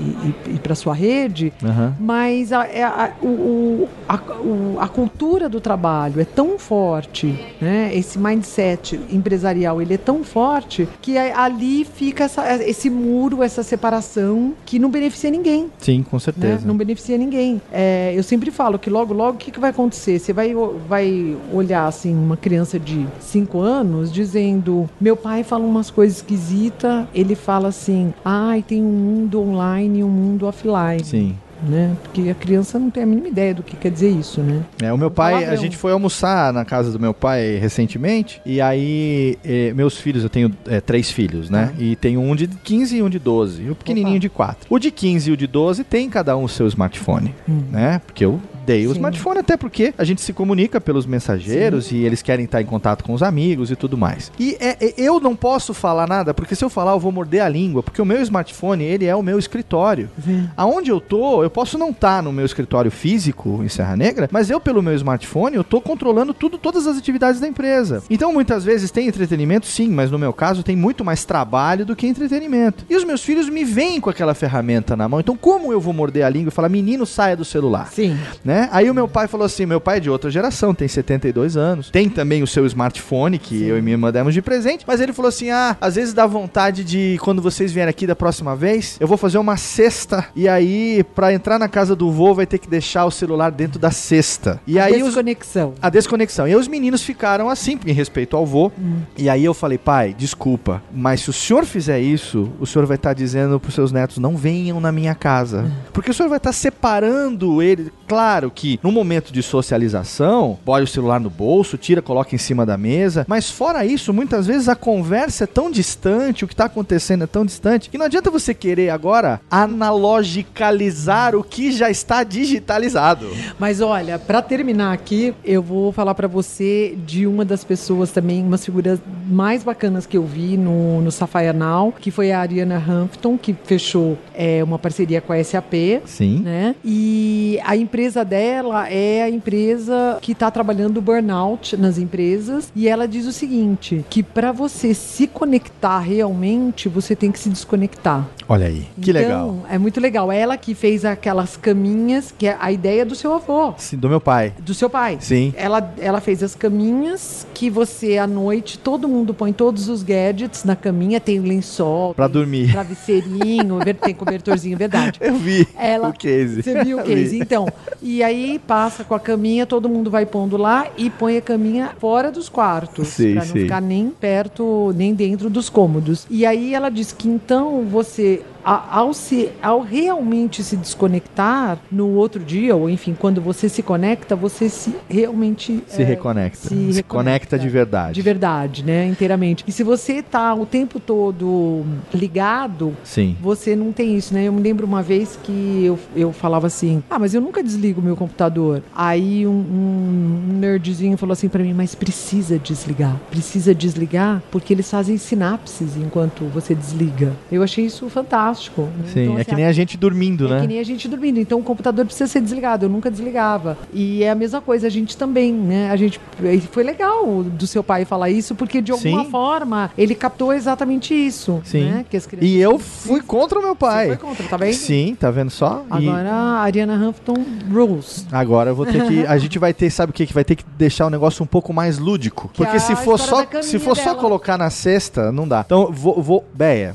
e, 0.00 0.54
e, 0.54 0.58
para 0.58 0.74
sua 0.74 0.94
rede, 0.94 1.52
Aham. 1.62 1.94
mas 2.00 2.52
a, 2.52 2.66
é 2.66 2.82
a, 2.82 3.12
o, 3.22 3.86
a, 4.08 4.16
o- 4.40 4.76
a 4.80 4.88
cultura 4.88 5.48
do 5.48 5.60
trabalho 5.60 6.20
é 6.20 6.24
tão 6.24 6.58
forte, 6.58 7.38
né? 7.60 7.90
Esse 7.94 8.18
mindset 8.18 8.98
empresarial 9.10 9.80
ele 9.82 9.94
é 9.94 9.98
tão 9.98 10.24
forte 10.24 10.88
que 11.02 11.18
ali 11.18 11.84
fica 11.84 12.24
essa- 12.24 12.62
esse 12.64 12.88
muro, 12.88 13.42
essa 13.42 13.62
separação 13.62 14.54
que 14.64 14.78
não 14.78 14.90
beneficia 14.90 15.30
ninguém 15.30 15.68
Sim, 15.78 16.02
com 16.02 16.16
né? 16.16 16.20
certeza. 16.20 16.66
Não 16.66 16.76
beneficia 16.76 17.18
ninguém. 17.18 17.60
É, 17.72 18.12
eu 18.16 18.22
sempre 18.22 18.50
falo 18.50 18.78
que 18.78 18.88
logo, 18.88 19.12
logo, 19.12 19.34
o 19.34 19.38
que, 19.38 19.50
que 19.50 19.60
vai 19.60 19.70
acontecer? 19.70 20.18
Você 20.18 20.32
vai, 20.32 20.54
vai 20.88 21.36
olhar, 21.52 21.86
assim, 21.86 22.14
uma 22.14 22.36
criança 22.36 22.78
de 22.78 23.06
5 23.20 23.49
anos 23.58 24.12
dizendo: 24.12 24.88
Meu 25.00 25.16
pai 25.16 25.42
fala 25.42 25.64
umas 25.64 25.90
coisas 25.90 26.18
esquisitas, 26.18 27.06
ele 27.14 27.34
fala 27.34 27.68
assim: 27.68 28.12
Ai, 28.24 28.62
tem 28.62 28.82
um 28.82 28.90
mundo 28.92 29.40
online 29.40 30.00
e 30.00 30.04
um 30.04 30.08
mundo 30.08 30.46
offline. 30.46 31.02
Sim. 31.04 31.36
Né? 31.62 31.94
Porque 32.02 32.30
a 32.30 32.34
criança 32.34 32.78
não 32.78 32.88
tem 32.88 33.02
a 33.02 33.06
mínima 33.06 33.28
ideia 33.28 33.54
do 33.54 33.62
que 33.62 33.76
quer 33.76 33.90
dizer 33.90 34.08
isso, 34.08 34.40
né? 34.40 34.62
É, 34.80 34.90
o 34.90 34.96
meu 34.96 35.10
pai, 35.10 35.44
a 35.44 35.56
gente 35.56 35.76
foi 35.76 35.92
almoçar 35.92 36.54
na 36.54 36.64
casa 36.64 36.90
do 36.90 36.98
meu 36.98 37.12
pai 37.12 37.56
recentemente, 37.58 38.40
e 38.46 38.62
aí 38.62 39.36
eh, 39.44 39.70
meus 39.74 39.98
filhos, 39.98 40.22
eu 40.22 40.30
tenho 40.30 40.50
eh, 40.66 40.80
três 40.80 41.10
filhos, 41.10 41.50
né? 41.50 41.74
E 41.78 41.96
tenho 41.96 42.18
um 42.22 42.34
de 42.34 42.46
15 42.48 42.96
e 42.96 43.02
um 43.02 43.10
de 43.10 43.18
12, 43.18 43.62
e 43.64 43.70
o 43.70 43.74
pequenininho 43.74 44.14
Opa. 44.16 44.20
de 44.20 44.28
4. 44.30 44.66
O 44.70 44.78
de 44.78 44.90
15 44.90 45.28
e 45.28 45.32
o 45.34 45.36
de 45.36 45.46
12 45.46 45.84
tem 45.84 46.08
cada 46.08 46.34
um 46.34 46.44
o 46.44 46.48
seu 46.48 46.66
smartphone, 46.66 47.34
Hum. 47.46 47.60
né? 47.70 48.00
Porque 48.06 48.24
eu 48.24 48.40
o 48.86 48.90
Sim. 48.90 48.96
smartphone 48.98 49.38
até 49.40 49.56
porque 49.56 49.92
a 49.96 50.04
gente 50.04 50.20
se 50.20 50.32
comunica 50.32 50.80
pelos 50.80 51.06
mensageiros 51.06 51.90
e 51.92 51.96
eles 51.98 52.22
querem 52.22 52.44
estar 52.44 52.60
em 52.62 52.66
contato 52.66 53.04
com 53.04 53.12
os 53.12 53.22
amigos 53.22 53.70
e 53.70 53.76
tudo 53.76 53.96
mais. 53.96 54.30
E 54.38 54.56
é- 54.60 54.76
é- 54.80 54.94
eu 54.96 55.20
não 55.20 55.34
posso 55.36 55.72
falar 55.74 56.06
nada, 56.08 56.32
porque 56.34 56.54
se 56.54 56.64
eu 56.64 56.68
falar 56.70 56.92
eu 56.92 57.00
vou 57.00 57.12
morder 57.12 57.42
a 57.42 57.48
língua, 57.48 57.82
porque 57.82 58.00
o 58.02 58.04
meu 58.04 58.20
smartphone, 58.22 58.84
ele 58.84 59.04
é 59.06 59.14
o 59.14 59.22
meu 59.22 59.38
escritório. 59.38 60.08
Aonde 60.56 60.90
eu 60.90 61.00
tô, 61.00 61.42
eu 61.42 61.50
posso 61.50 61.78
não 61.78 61.90
estar 61.90 62.22
no 62.22 62.32
meu 62.32 62.44
escritório 62.44 62.90
físico 62.90 63.60
em 63.62 63.68
Serra 63.68 63.96
Negra, 63.96 64.28
mas 64.32 64.50
eu, 64.50 64.60
pelo 64.60 64.82
meu 64.82 64.94
smartphone, 64.94 65.56
eu 65.56 65.64
tô 65.64 65.80
controlando 65.80 66.32
tudo, 66.34 66.58
todas 66.58 66.86
as 66.86 66.96
atividades 66.98 67.40
da 67.40 67.48
empresa. 67.48 68.02
Então, 68.10 68.32
muitas 68.32 68.64
vezes 68.64 68.90
tem 68.90 69.08
entretenimento, 69.08 69.66
sim, 69.66 69.88
mas 69.88 70.10
no 70.10 70.18
meu 70.18 70.32
caso 70.32 70.62
tem 70.62 70.76
muito 70.76 71.04
mais 71.04 71.24
trabalho 71.24 71.84
do 71.86 71.96
que 71.96 72.06
entretenimento. 72.06 72.84
E 72.88 72.96
os 72.96 73.04
meus 73.04 73.22
filhos 73.22 73.48
me 73.48 73.64
veem 73.64 74.00
com 74.00 74.10
aquela 74.10 74.34
ferramenta 74.34 74.96
na 74.96 75.08
mão. 75.08 75.20
Então, 75.20 75.36
como 75.36 75.72
eu 75.72 75.80
vou 75.80 75.92
morder 75.92 76.24
a 76.24 76.28
língua 76.28 76.48
e 76.48 76.52
falar, 76.52 76.68
menino, 76.68 77.06
saia 77.06 77.36
do 77.36 77.44
celular? 77.44 77.90
Sim. 77.92 78.16
né? 78.44 78.59
Aí 78.72 78.90
o 78.90 78.94
meu 78.94 79.06
pai 79.08 79.26
falou 79.28 79.44
assim, 79.44 79.66
meu 79.66 79.80
pai 79.80 79.98
é 79.98 80.00
de 80.00 80.10
outra 80.10 80.30
geração, 80.30 80.74
tem 80.74 80.88
72 80.88 81.56
anos, 81.56 81.90
tem 81.90 82.08
também 82.08 82.42
o 82.42 82.46
seu 82.46 82.66
smartphone 82.66 83.38
que 83.38 83.62
eu 83.64 83.78
e 83.78 83.82
minha 83.82 83.94
irmã 83.94 84.10
demos 84.12 84.34
de 84.34 84.42
presente, 84.42 84.84
mas 84.86 85.00
ele 85.00 85.12
falou 85.12 85.28
assim, 85.28 85.50
ah, 85.50 85.76
às 85.80 85.94
vezes 85.94 86.12
dá 86.12 86.26
vontade 86.26 86.84
de 86.84 87.18
quando 87.20 87.40
vocês 87.42 87.72
vierem 87.72 87.90
aqui 87.90 88.06
da 88.06 88.16
próxima 88.16 88.54
vez, 88.56 88.96
eu 89.00 89.06
vou 89.06 89.16
fazer 89.16 89.38
uma 89.38 89.56
cesta 89.56 90.26
e 90.34 90.48
aí 90.48 91.04
pra 91.14 91.32
entrar 91.32 91.58
na 91.58 91.68
casa 91.68 91.94
do 91.94 92.10
vô 92.10 92.34
vai 92.34 92.46
ter 92.46 92.58
que 92.58 92.68
deixar 92.68 93.04
o 93.04 93.10
celular 93.10 93.50
dentro 93.50 93.78
da 93.78 93.90
cesta. 93.90 94.60
E 94.66 94.78
aí 94.78 95.02
os 95.02 95.10
Desconexão. 95.10 95.74
a 95.80 95.90
desconexão. 95.90 96.46
E 96.46 96.50
aí 96.50 96.56
os 96.56 96.68
meninos 96.68 97.02
ficaram 97.02 97.48
assim, 97.48 97.78
em 97.86 97.92
respeito 97.92 98.36
ao 98.36 98.46
vô. 98.46 98.70
E 99.16 99.28
aí 99.28 99.44
eu 99.44 99.54
falei, 99.54 99.78
pai, 99.78 100.14
desculpa, 100.16 100.82
mas 100.92 101.20
se 101.22 101.30
o 101.30 101.32
senhor 101.32 101.64
fizer 101.64 102.00
isso, 102.00 102.50
o 102.58 102.66
senhor 102.66 102.86
vai 102.86 102.96
estar 102.96 103.12
dizendo 103.14 103.58
pros 103.60 103.74
seus 103.74 103.92
netos, 103.92 104.18
não 104.18 104.36
venham 104.36 104.80
na 104.80 104.90
minha 104.92 105.14
casa. 105.14 105.70
Porque 105.92 106.10
o 106.10 106.14
senhor 106.14 106.28
vai 106.28 106.38
estar 106.38 106.52
separando 106.52 107.62
ele. 107.62 107.92
Claro 108.08 108.49
que 108.50 108.78
no 108.82 108.90
momento 108.90 109.32
de 109.32 109.42
socialização, 109.42 110.58
põe 110.64 110.82
o 110.82 110.86
celular 110.86 111.20
no 111.20 111.30
bolso, 111.30 111.76
tira, 111.76 112.02
coloca 112.02 112.34
em 112.34 112.38
cima 112.38 112.66
da 112.66 112.76
mesa. 112.76 113.24
Mas 113.28 113.50
fora 113.50 113.84
isso, 113.84 114.12
muitas 114.12 114.46
vezes 114.46 114.68
a 114.68 114.76
conversa 114.76 115.44
é 115.44 115.46
tão 115.46 115.70
distante, 115.70 116.44
o 116.44 116.48
que 116.48 116.54
está 116.54 116.64
acontecendo 116.64 117.24
é 117.24 117.26
tão 117.26 117.44
distante, 117.44 117.88
que 117.88 117.98
não 117.98 118.06
adianta 118.06 118.30
você 118.30 118.52
querer 118.52 118.90
agora 118.90 119.40
analogicalizar 119.50 121.34
o 121.34 121.42
que 121.42 121.72
já 121.72 121.90
está 121.90 122.22
digitalizado. 122.24 123.28
Mas 123.58 123.80
olha, 123.80 124.18
pra 124.18 124.42
terminar 124.42 124.92
aqui, 124.92 125.34
eu 125.44 125.62
vou 125.62 125.92
falar 125.92 126.14
pra 126.14 126.28
você 126.28 126.96
de 127.06 127.26
uma 127.26 127.44
das 127.44 127.64
pessoas 127.64 128.10
também, 128.10 128.42
umas 128.42 128.64
figuras 128.64 128.98
mais 129.28 129.62
bacanas 129.62 130.06
que 130.06 130.16
eu 130.16 130.24
vi 130.24 130.56
no, 130.56 131.00
no 131.00 131.10
Now, 131.54 131.92
que 131.92 132.10
foi 132.10 132.32
a 132.32 132.40
Ariana 132.40 132.76
Hampton, 132.76 133.38
que 133.38 133.54
fechou 133.64 134.18
é, 134.34 134.62
uma 134.62 134.78
parceria 134.78 135.20
com 135.20 135.32
a 135.32 135.42
SAP. 135.42 136.02
Sim. 136.04 136.40
Né? 136.40 136.74
E 136.84 137.58
a 137.64 137.76
empresa 137.76 138.24
dela 138.30 138.88
é 138.88 139.22
a 139.24 139.28
empresa 139.28 140.18
que 140.22 140.30
está 140.32 140.50
trabalhando 140.50 141.02
burnout 141.02 141.76
nas 141.76 141.98
empresas. 141.98 142.70
E 142.76 142.86
ela 142.88 143.08
diz 143.08 143.26
o 143.26 143.32
seguinte: 143.32 144.04
que 144.08 144.22
para 144.22 144.52
você 144.52 144.94
se 144.94 145.26
conectar 145.26 145.98
realmente, 145.98 146.88
você 146.88 147.16
tem 147.16 147.32
que 147.32 147.38
se 147.38 147.48
desconectar. 147.48 148.28
Olha 148.48 148.66
aí, 148.66 148.86
que 149.00 149.10
Então, 149.10 149.22
legal. 149.22 149.56
É 149.68 149.78
muito 149.78 150.00
legal. 150.00 150.30
Ela 150.32 150.56
que 150.56 150.74
fez 150.74 151.04
aquelas 151.04 151.56
caminhas, 151.56 152.32
que 152.36 152.46
é 152.46 152.56
a 152.60 152.70
ideia 152.72 153.04
do 153.04 153.14
seu 153.14 153.34
avô, 153.34 153.74
Sim, 153.76 153.96
do 153.96 154.08
meu 154.08 154.20
pai. 154.20 154.52
do 154.60 154.74
seu 154.74 154.88
pai. 154.90 155.18
Sim. 155.20 155.52
Ela, 155.56 155.92
ela 155.98 156.20
fez 156.20 156.42
as 156.42 156.54
caminhas 156.54 157.46
que 157.54 157.68
você, 157.70 158.18
à 158.18 158.26
noite, 158.26 158.78
todo 158.78 159.08
mundo 159.08 159.32
põe 159.34 159.52
todos 159.52 159.88
os 159.88 160.02
gadgets 160.02 160.64
na 160.64 160.74
caminha, 160.76 161.20
tem 161.20 161.38
lençol, 161.40 162.12
Pra 162.14 162.26
dormir. 162.28 162.72
travesseirinho, 162.72 163.78
tem 164.02 164.14
cobertorzinho, 164.14 164.76
verdade. 164.76 165.18
Eu 165.22 165.34
vi 165.36 165.66
Ela, 165.78 166.08
o 166.08 166.12
case. 166.12 166.62
Você 166.62 166.82
viu 166.84 166.98
o 166.98 167.02
case? 167.02 167.24
Vi. 167.30 167.40
Então, 167.40 167.66
e 168.02 168.19
aí 168.22 168.58
passa 168.66 169.04
com 169.04 169.14
a 169.14 169.20
caminha, 169.20 169.66
todo 169.66 169.88
mundo 169.88 170.10
vai 170.10 170.26
pondo 170.26 170.56
lá 170.56 170.86
e 170.96 171.08
põe 171.10 171.36
a 171.36 171.42
caminha 171.42 171.90
fora 171.98 172.30
dos 172.30 172.48
quartos. 172.48 173.08
Sim, 173.08 173.32
pra 173.34 173.44
não 173.44 173.52
sim. 173.52 173.60
ficar 173.60 173.80
nem 173.80 174.10
perto, 174.10 174.92
nem 174.96 175.14
dentro 175.14 175.48
dos 175.50 175.68
cômodos. 175.68 176.26
E 176.30 176.44
aí 176.46 176.74
ela 176.74 176.88
diz 176.90 177.12
que 177.12 177.28
então 177.28 177.84
você. 177.88 178.42
a- 178.62 178.98
Ao, 178.98 179.14
se, 179.14 179.48
ao 179.62 179.80
realmente 179.80 180.62
se 180.62 180.76
desconectar 180.76 181.78
no 181.90 182.08
outro 182.14 182.44
dia, 182.44 182.76
ou 182.76 182.90
enfim, 182.90 183.16
quando 183.18 183.40
você 183.40 183.68
se 183.70 183.82
conecta, 183.82 184.36
você 184.36 184.68
se 184.68 184.94
realmente 185.08 185.82
Se 185.86 186.02
é, 186.02 186.04
reconecta. 186.04 186.58
se 186.58 186.68
Se, 186.68 186.74
reconecta. 186.74 187.04
conecta 187.08 187.58
de 187.58 187.68
verdade. 187.70 188.14
de 188.14 188.20
verdade, 188.22 188.84
né? 188.84 189.06
Inteiramente. 189.06 189.64
E 189.66 189.72
se 189.72 189.82
você 189.82 190.22
tá 190.22 190.52
o 190.54 190.66
tempo 190.66 191.00
todo 191.00 191.84
ligado, 192.12 192.94
Sim. 193.02 193.36
você 193.40 193.74
não 193.74 193.92
tem 193.92 194.16
isso, 194.16 194.34
né? 194.34 194.44
Eu 194.44 194.52
me 194.52 194.60
lembro 194.60 194.86
uma 194.86 195.02
vez 195.02 195.38
que 195.42 195.84
eu, 195.84 195.98
eu 196.14 196.32
falava 196.32 196.66
assim: 196.66 197.02
Ah, 197.08 197.18
mas 197.18 197.32
eu 197.34 197.40
nunca 197.40 197.62
desligo 197.62 198.02
meu 198.02 198.09
computador. 198.16 198.82
Aí 198.94 199.46
um, 199.46 199.50
um 199.50 200.58
nerdzinho 200.58 201.16
falou 201.16 201.32
assim 201.32 201.48
pra 201.48 201.62
mim: 201.62 201.72
Mas 201.72 201.94
precisa 201.94 202.58
desligar. 202.58 203.16
Precisa 203.30 203.74
desligar 203.74 204.42
porque 204.50 204.72
eles 204.72 204.90
fazem 204.90 205.16
sinapses 205.18 205.96
enquanto 205.96 206.44
você 206.46 206.74
desliga. 206.74 207.32
Eu 207.50 207.62
achei 207.62 207.84
isso 207.86 208.08
fantástico. 208.08 208.82
né? 208.82 209.04
Sim, 209.12 209.22
Então, 209.22 209.38
é 209.38 209.40
assim, 209.40 209.50
que 209.50 209.56
nem 209.56 209.66
a 209.66 209.72
gente 209.72 209.96
dormindo, 209.96 210.46
é 210.46 210.50
né? 210.50 210.60
que 210.62 210.66
nem 210.66 210.78
a 210.78 210.84
gente 210.84 211.08
dormindo. 211.08 211.38
Então 211.40 211.58
o 211.58 211.62
computador 211.62 212.04
precisa 212.04 212.26
ser 212.26 212.40
desligado. 212.40 212.86
Eu 212.86 212.88
nunca 212.90 213.10
desligava. 213.10 213.76
E 213.92 214.22
é 214.22 214.30
a 214.30 214.34
mesma 214.34 214.60
coisa, 214.60 214.86
a 214.86 214.90
gente 214.90 215.16
também, 215.16 215.52
né? 215.52 215.90
A 215.90 215.96
gente. 215.96 216.20
e 216.42 216.60
Foi 216.60 216.82
legal 216.82 217.42
do 217.42 217.66
seu 217.66 217.82
pai 217.82 218.04
falar 218.04 218.30
isso, 218.30 218.54
porque 218.54 218.80
de 218.80 218.92
alguma 218.92 219.24
Sim. 219.24 219.30
forma 219.30 219.90
ele 219.96 220.14
captou 220.14 220.52
exatamente 220.52 221.14
isso. 221.14 221.60
Sim. 221.64 221.84
Né? 221.84 222.04
Que 222.08 222.16
as 222.16 222.26
crianças 222.26 222.48
E 222.50 222.58
eu 222.58 222.78
fui 222.78 223.20
contra 223.20 223.58
o 223.58 223.62
meu 223.62 223.72
Você 223.72 223.78
pai. 223.78 224.06
foi 224.08 224.16
contra, 224.16 224.46
tá 224.48 224.56
vendo? 224.56 224.74
Sim, 224.74 225.16
tá 225.18 225.30
vendo 225.30 225.50
só? 225.50 225.84
E 226.00 226.08
Agora 226.08 226.30
a 226.30 226.60
Ariana 226.60 226.94
Huffington 227.08 227.44
rules. 227.70 227.99
Agora 228.32 228.70
eu 228.70 228.74
vou 228.74 228.86
ter 228.86 229.06
que. 229.06 229.26
A 229.30 229.38
gente 229.38 229.58
vai 229.58 229.72
ter, 229.72 229.90
sabe 229.90 230.10
o 230.10 230.12
que? 230.12 230.26
Que 230.26 230.32
vai 230.34 230.44
ter 230.44 230.56
que 230.56 230.64
deixar 230.76 231.06
o 231.06 231.10
negócio 231.10 231.42
um 231.42 231.46
pouco 231.46 231.72
mais 231.72 231.98
lúdico. 231.98 232.48
Que 232.48 232.58
Porque 232.58 232.76
é 232.76 232.80
se 232.80 232.94
for 232.96 233.18
só, 233.18 233.44
se 233.62 233.78
for 233.78 233.96
só 233.96 234.10
dela. 234.10 234.16
colocar 234.18 234.56
na 234.58 234.70
cesta, 234.70 235.30
não 235.32 235.46
dá. 235.46 235.62
Então, 235.64 235.90
vou. 235.92 236.20
vou 236.22 236.44
Beia, 236.54 236.94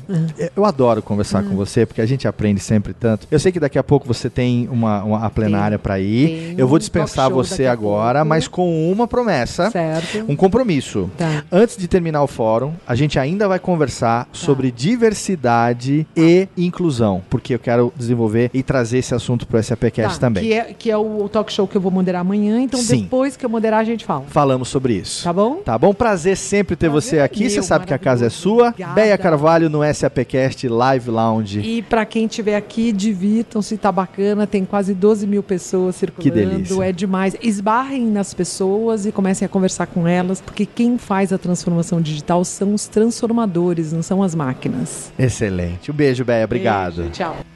eu 0.55 0.65
adoro 0.65 1.01
conversar 1.01 1.43
com 1.43 1.55
você, 1.55 1.85
porque 1.85 2.01
a 2.01 2.05
gente 2.05 2.27
aprende 2.27 2.59
sempre 2.59 2.93
tanto. 2.93 3.27
Eu 3.31 3.39
sei 3.39 3.51
que 3.51 3.59
daqui 3.59 3.77
a 3.79 3.83
pouco 3.83 4.05
você 4.07 4.29
tem 4.29 4.67
uma, 4.71 5.03
uma 5.03 5.25
a 5.25 5.29
plenária 5.29 5.77
para 5.79 5.99
ir. 5.99 6.27
tem 6.27 6.55
Eu 6.57 6.67
vou 6.67 6.77
dispensar 6.79 7.29
você 7.29 7.65
agora, 7.67 8.23
mas 8.25 8.47
com 8.47 8.91
uma 8.91 9.07
promessa, 9.07 9.69
Certo. 9.71 10.25
um 10.27 10.35
compromisso. 10.35 11.09
Tá. 11.17 11.43
Antes 11.51 11.77
de 11.77 11.87
terminar 11.87 12.23
o 12.23 12.27
fórum, 12.27 12.73
a 12.87 12.95
gente 12.95 13.17
ainda 13.19 13.47
vai 13.47 13.59
conversar 13.59 14.27
sobre 14.31 14.71
diversidade 14.71 16.05
e 16.15 16.47
inclusão, 16.57 17.21
porque 17.29 17.55
eu 17.55 17.59
quero 17.59 17.93
desenvolver 17.95 18.49
e 18.53 18.61
trazer 18.63 18.99
esse 18.99 19.13
assunto 19.13 19.47
para 19.47 19.59
o 19.59 19.63
SAPcast 19.63 20.15
Tá, 20.19 20.19
também. 20.27 20.43
Que 20.43 20.53
é, 20.53 20.63
que 20.77 20.91
é 20.91 20.94
o 20.97 21.27
talk 21.29 21.51
show 21.51 21.67
que 21.67 21.75
eu 21.75 21.81
vou 21.81 21.91
moderar 21.91 22.21
amanhã, 22.21 22.61
então 22.61 22.79
Sim. 22.79 23.03
depois 23.03 23.35
que 23.35 23.45
eu 23.45 23.49
moderar 23.49 23.81
a 23.81 23.83
gente 23.83 24.05
fala. 24.05 24.25
Falamos 24.27 24.69
sobre 24.69 24.93
isso. 24.93 25.23
Tá 25.23 25.33
bom? 25.33 25.55
Tá 25.57 25.77
bom? 25.77 25.93
Prazer 25.93 26.37
sempre 26.37 26.75
ter 26.75 26.89
Prazer 26.89 27.09
você 27.09 27.17
é 27.17 27.23
aqui. 27.23 27.49
Você 27.49 27.55
meu, 27.55 27.63
sabe 27.63 27.85
que 27.85 27.93
a 27.93 27.97
casa 27.97 28.25
é 28.25 28.29
sua. 28.29 28.69
Obrigada. 28.69 28.93
Beia 28.93 29.17
Carvalho 29.17 29.69
no 29.69 29.81
SAPcast 29.93 30.67
Live 30.67 31.09
Lounge. 31.09 31.59
E 31.59 31.81
pra 31.81 32.05
quem 32.05 32.25
estiver 32.25 32.55
aqui, 32.55 32.91
divirtam-se, 32.91 33.77
tá 33.77 33.91
bacana. 33.91 34.45
Tem 34.47 34.65
quase 34.65 34.93
12 34.93 35.27
mil 35.27 35.43
pessoas 35.43 35.95
circulando. 35.95 36.35
delícia. 36.35 36.83
É 36.83 36.91
demais. 36.91 37.35
Esbarrem 37.41 38.05
nas 38.05 38.33
pessoas 38.33 39.05
e 39.05 39.11
comecem 39.11 39.45
a 39.45 39.49
conversar 39.49 39.87
com 39.87 40.07
elas, 40.07 40.41
porque 40.41 40.65
quem 40.65 40.97
faz 40.97 41.31
a 41.31 41.37
transformação 41.37 42.01
digital 42.01 42.43
são 42.43 42.73
os 42.73 42.87
transformadores, 42.87 43.91
não 43.91 44.01
são 44.01 44.21
as 44.21 44.35
máquinas. 44.35 45.11
Excelente. 45.17 45.91
Um 45.91 45.93
beijo, 45.93 46.23
Beia. 46.23 46.45
Obrigado. 46.45 46.97
Beijo, 46.97 47.11
tchau. 47.11 47.54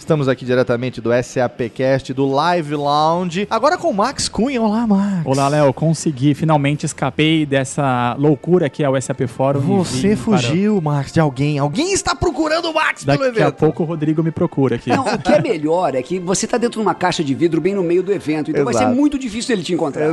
Estamos 0.00 0.28
aqui 0.28 0.44
diretamente 0.46 0.98
do 1.00 1.10
SAPcast, 1.22 2.12
do 2.14 2.26
Live 2.26 2.74
Lounge. 2.74 3.46
Agora 3.50 3.76
com 3.76 3.90
o 3.90 3.94
Max 3.94 4.28
Cunha. 4.30 4.60
Olá, 4.60 4.84
Max. 4.86 5.22
Olá, 5.24 5.46
Léo. 5.46 5.72
Consegui. 5.74 6.34
Finalmente 6.34 6.84
escapei 6.86 7.44
dessa 7.46 8.16
loucura 8.18 8.68
que 8.68 8.82
é 8.82 8.88
o 8.88 9.00
SAP 9.00 9.20
Fórum. 9.28 9.60
Você 9.60 10.16
fugiu, 10.16 10.80
Max, 10.80 11.12
de 11.12 11.20
alguém. 11.20 11.58
Alguém 11.58 11.92
está 11.92 12.14
procurando 12.16 12.70
o 12.70 12.74
Max 12.74 13.04
para- 13.04 13.18
pelo 13.18 13.28
Daqui 13.28 13.40
a 13.42 13.48
evento. 13.48 13.56
pouco 13.58 13.82
o 13.84 13.86
Rodrigo 13.86 14.22
me 14.22 14.30
procura 14.32 14.76
aqui. 14.76 14.88
Não, 14.88 15.04
o 15.04 15.18
que 15.18 15.32
é 15.32 15.40
melhor 15.40 15.94
é 15.94 16.02
que 16.02 16.18
você 16.18 16.46
tá 16.46 16.56
dentro 16.56 16.80
de 16.80 16.86
uma 16.86 16.94
caixa 16.94 17.22
de 17.22 17.34
vidro 17.34 17.60
bem 17.60 17.74
no 17.74 17.82
meio 17.84 18.02
do 18.02 18.10
evento, 18.10 18.50
então 18.50 18.64
vai 18.64 18.74
Exato. 18.74 18.88
ser 18.90 18.96
muito 18.96 19.18
difícil 19.18 19.54
ele 19.54 19.62
te 19.62 19.74
encontrar. 19.74 20.08